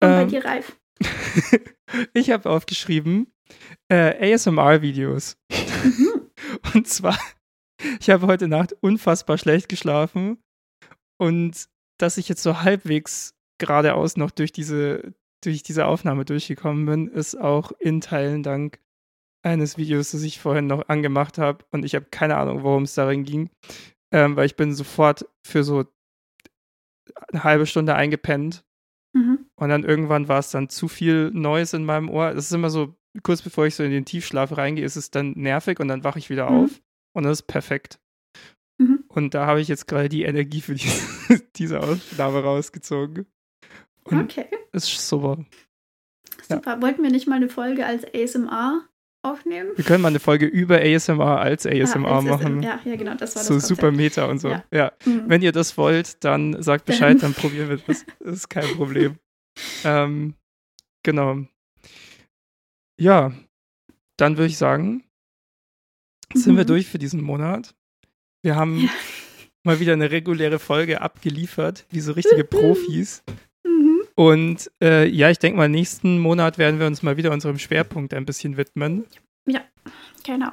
Und 0.01 0.09
ähm, 0.09 0.15
bei 0.16 0.24
dir, 0.24 0.45
Ralf? 0.45 0.77
ich 2.15 2.31
habe 2.31 2.51
aufgeschrieben 2.51 3.32
äh, 3.89 4.35
ASMR-Videos. 4.35 5.36
Mhm. 5.51 6.31
und 6.74 6.89
zwar, 6.89 7.19
ich 8.01 8.11
habe 8.11 8.27
heute 8.27 8.49
Nacht 8.49 8.74
unfassbar 8.81 9.39
schlecht 9.39 9.69
geschlafen 9.69 10.39
und 11.19 11.69
dass 11.99 12.16
ich 12.16 12.28
jetzt 12.28 12.43
so 12.43 12.62
halbwegs 12.62 13.35
geradeaus 13.59 14.16
noch 14.16 14.31
durch 14.31 14.53
diese, 14.53 15.15
durch 15.43 15.62
diese 15.62 15.86
Aufnahme 15.86 16.24
durchgekommen 16.24 16.86
bin, 16.86 17.09
ist 17.09 17.36
auch 17.36 17.73
in 17.78 18.01
Teilen 18.01 18.43
dank 18.43 18.81
eines 19.48 19.78
Videos, 19.78 20.12
das 20.12 20.22
ich 20.22 20.38
vorhin 20.38 20.66
noch 20.66 20.88
angemacht 20.88 21.38
habe. 21.38 21.64
Und 21.70 21.84
ich 21.84 21.94
habe 21.94 22.06
keine 22.10 22.36
Ahnung, 22.36 22.62
worum 22.62 22.84
es 22.84 22.94
darin 22.94 23.24
ging, 23.24 23.50
ähm, 24.12 24.36
weil 24.36 24.46
ich 24.46 24.56
bin 24.56 24.74
sofort 24.74 25.26
für 25.44 25.64
so 25.64 25.84
eine 27.32 27.44
halbe 27.44 27.66
Stunde 27.66 27.94
eingepennt. 27.94 28.64
Mhm. 29.14 29.46
Und 29.56 29.68
dann 29.68 29.84
irgendwann 29.84 30.28
war 30.28 30.38
es 30.38 30.50
dann 30.50 30.68
zu 30.68 30.88
viel 30.88 31.30
Neues 31.32 31.72
in 31.72 31.84
meinem 31.84 32.08
Ohr. 32.08 32.34
Das 32.34 32.46
ist 32.46 32.52
immer 32.52 32.70
so, 32.70 32.94
kurz 33.22 33.42
bevor 33.42 33.66
ich 33.66 33.74
so 33.74 33.82
in 33.82 33.90
den 33.90 34.04
Tiefschlaf 34.04 34.56
reingehe, 34.56 34.84
ist 34.84 34.96
es 34.96 35.10
dann 35.10 35.32
nervig 35.32 35.80
und 35.80 35.88
dann 35.88 36.04
wache 36.04 36.18
ich 36.18 36.30
wieder 36.30 36.50
mhm. 36.50 36.56
auf. 36.64 36.70
Und 37.12 37.24
das 37.24 37.40
ist 37.40 37.46
perfekt. 37.46 37.98
Mhm. 38.78 39.04
Und 39.08 39.34
da 39.34 39.46
habe 39.46 39.60
ich 39.60 39.68
jetzt 39.68 39.88
gerade 39.88 40.08
die 40.08 40.22
Energie 40.22 40.60
für 40.60 40.74
die, 40.74 40.90
diese 41.56 41.80
Aufnahme 41.80 42.42
rausgezogen. 42.42 43.26
Und 44.04 44.20
okay. 44.20 44.46
Ist 44.72 45.08
super. 45.08 45.44
Super. 46.48 46.76
Ja. 46.76 46.82
Wollten 46.82 47.02
wir 47.02 47.10
nicht 47.10 47.26
mal 47.26 47.36
eine 47.36 47.48
Folge 47.48 47.84
als 47.84 48.04
ASMR 48.14 48.88
aufnehmen? 49.23 49.70
Wir 49.77 49.85
können 49.85 50.03
mal 50.03 50.09
eine 50.09 50.20
Folge 50.20 50.47
über 50.47 50.81
ASMR 50.81 51.40
als 51.40 51.66
ASMR 51.66 52.09
ah, 52.09 52.20
machen. 52.20 52.62
Ja, 52.62 52.81
ja, 52.85 52.97
genau, 52.97 53.15
das 53.15 53.36
war 53.36 53.43
so 53.43 53.55
das 53.55 53.69
So 53.69 53.74
super 53.74 53.90
Meta 53.90 54.27
und 54.27 54.40
so. 54.40 54.51
Ja. 54.51 54.65
ja. 54.73 54.93
Mhm. 55.05 55.24
Wenn 55.27 55.43
ihr 55.43 55.53
das 55.53 55.77
wollt, 55.77 56.23
dann 56.24 56.62
sagt 56.62 56.85
Bescheid, 56.85 57.23
dann 57.23 57.35
probieren 57.35 57.69
wir 57.69 57.78
das. 57.78 58.05
Das 58.20 58.35
ist 58.35 58.49
kein 58.49 58.66
Problem. 58.77 59.16
ähm, 59.85 60.35
genau. 61.03 61.39
Ja, 62.99 63.32
dann 64.16 64.36
würde 64.36 64.51
ich 64.51 64.59
sagen, 64.59 65.05
sind 66.35 66.55
mhm. 66.55 66.59
wir 66.59 66.65
durch 66.65 66.86
für 66.86 66.99
diesen 66.99 67.23
Monat. 67.23 67.74
Wir 68.43 68.57
haben 68.57 68.81
ja. 68.81 68.90
mal 69.62 69.81
wieder 69.81 69.93
eine 69.93 70.11
reguläre 70.11 70.59
Folge 70.59 71.01
abgeliefert, 71.01 71.86
wie 71.90 72.01
so 72.01 72.12
richtige 72.12 72.45
Profis. 72.45 73.23
Und 74.19 74.69
äh, 74.82 75.07
ja, 75.07 75.31
ich 75.31 75.39
denke 75.39 75.59
mal, 75.59 75.69
nächsten 75.69 76.19
Monat 76.19 76.59
werden 76.59 76.81
wir 76.81 76.89
uns 76.89 77.05
mal 77.05 77.16
wieder 77.16 77.31
unserem 77.31 77.57
Schwerpunkt 77.57 78.12
ein 78.12 78.27
bisschen 78.27 78.57
widmen. 78.57 79.05
Ja, 79.47 79.61
genau. 80.24 80.51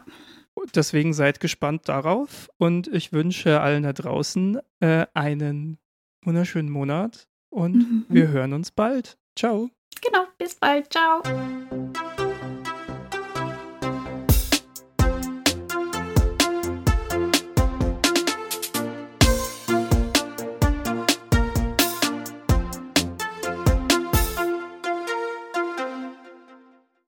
Deswegen 0.75 1.13
seid 1.13 1.39
gespannt 1.39 1.89
darauf 1.89 2.47
und 2.57 2.87
ich 2.87 3.11
wünsche 3.11 3.61
allen 3.61 3.81
da 3.81 3.93
draußen 3.93 4.59
äh, 4.81 5.07
einen 5.15 5.79
wunderschönen 6.23 6.69
Monat 6.69 7.27
und 7.49 7.75
mhm. 7.75 8.05
wir 8.07 8.27
hören 8.27 8.53
uns 8.53 8.69
bald. 8.69 9.17
Ciao. 9.35 9.71
Genau, 9.99 10.27
bis 10.37 10.53
bald. 10.53 10.93
Ciao. 10.93 11.23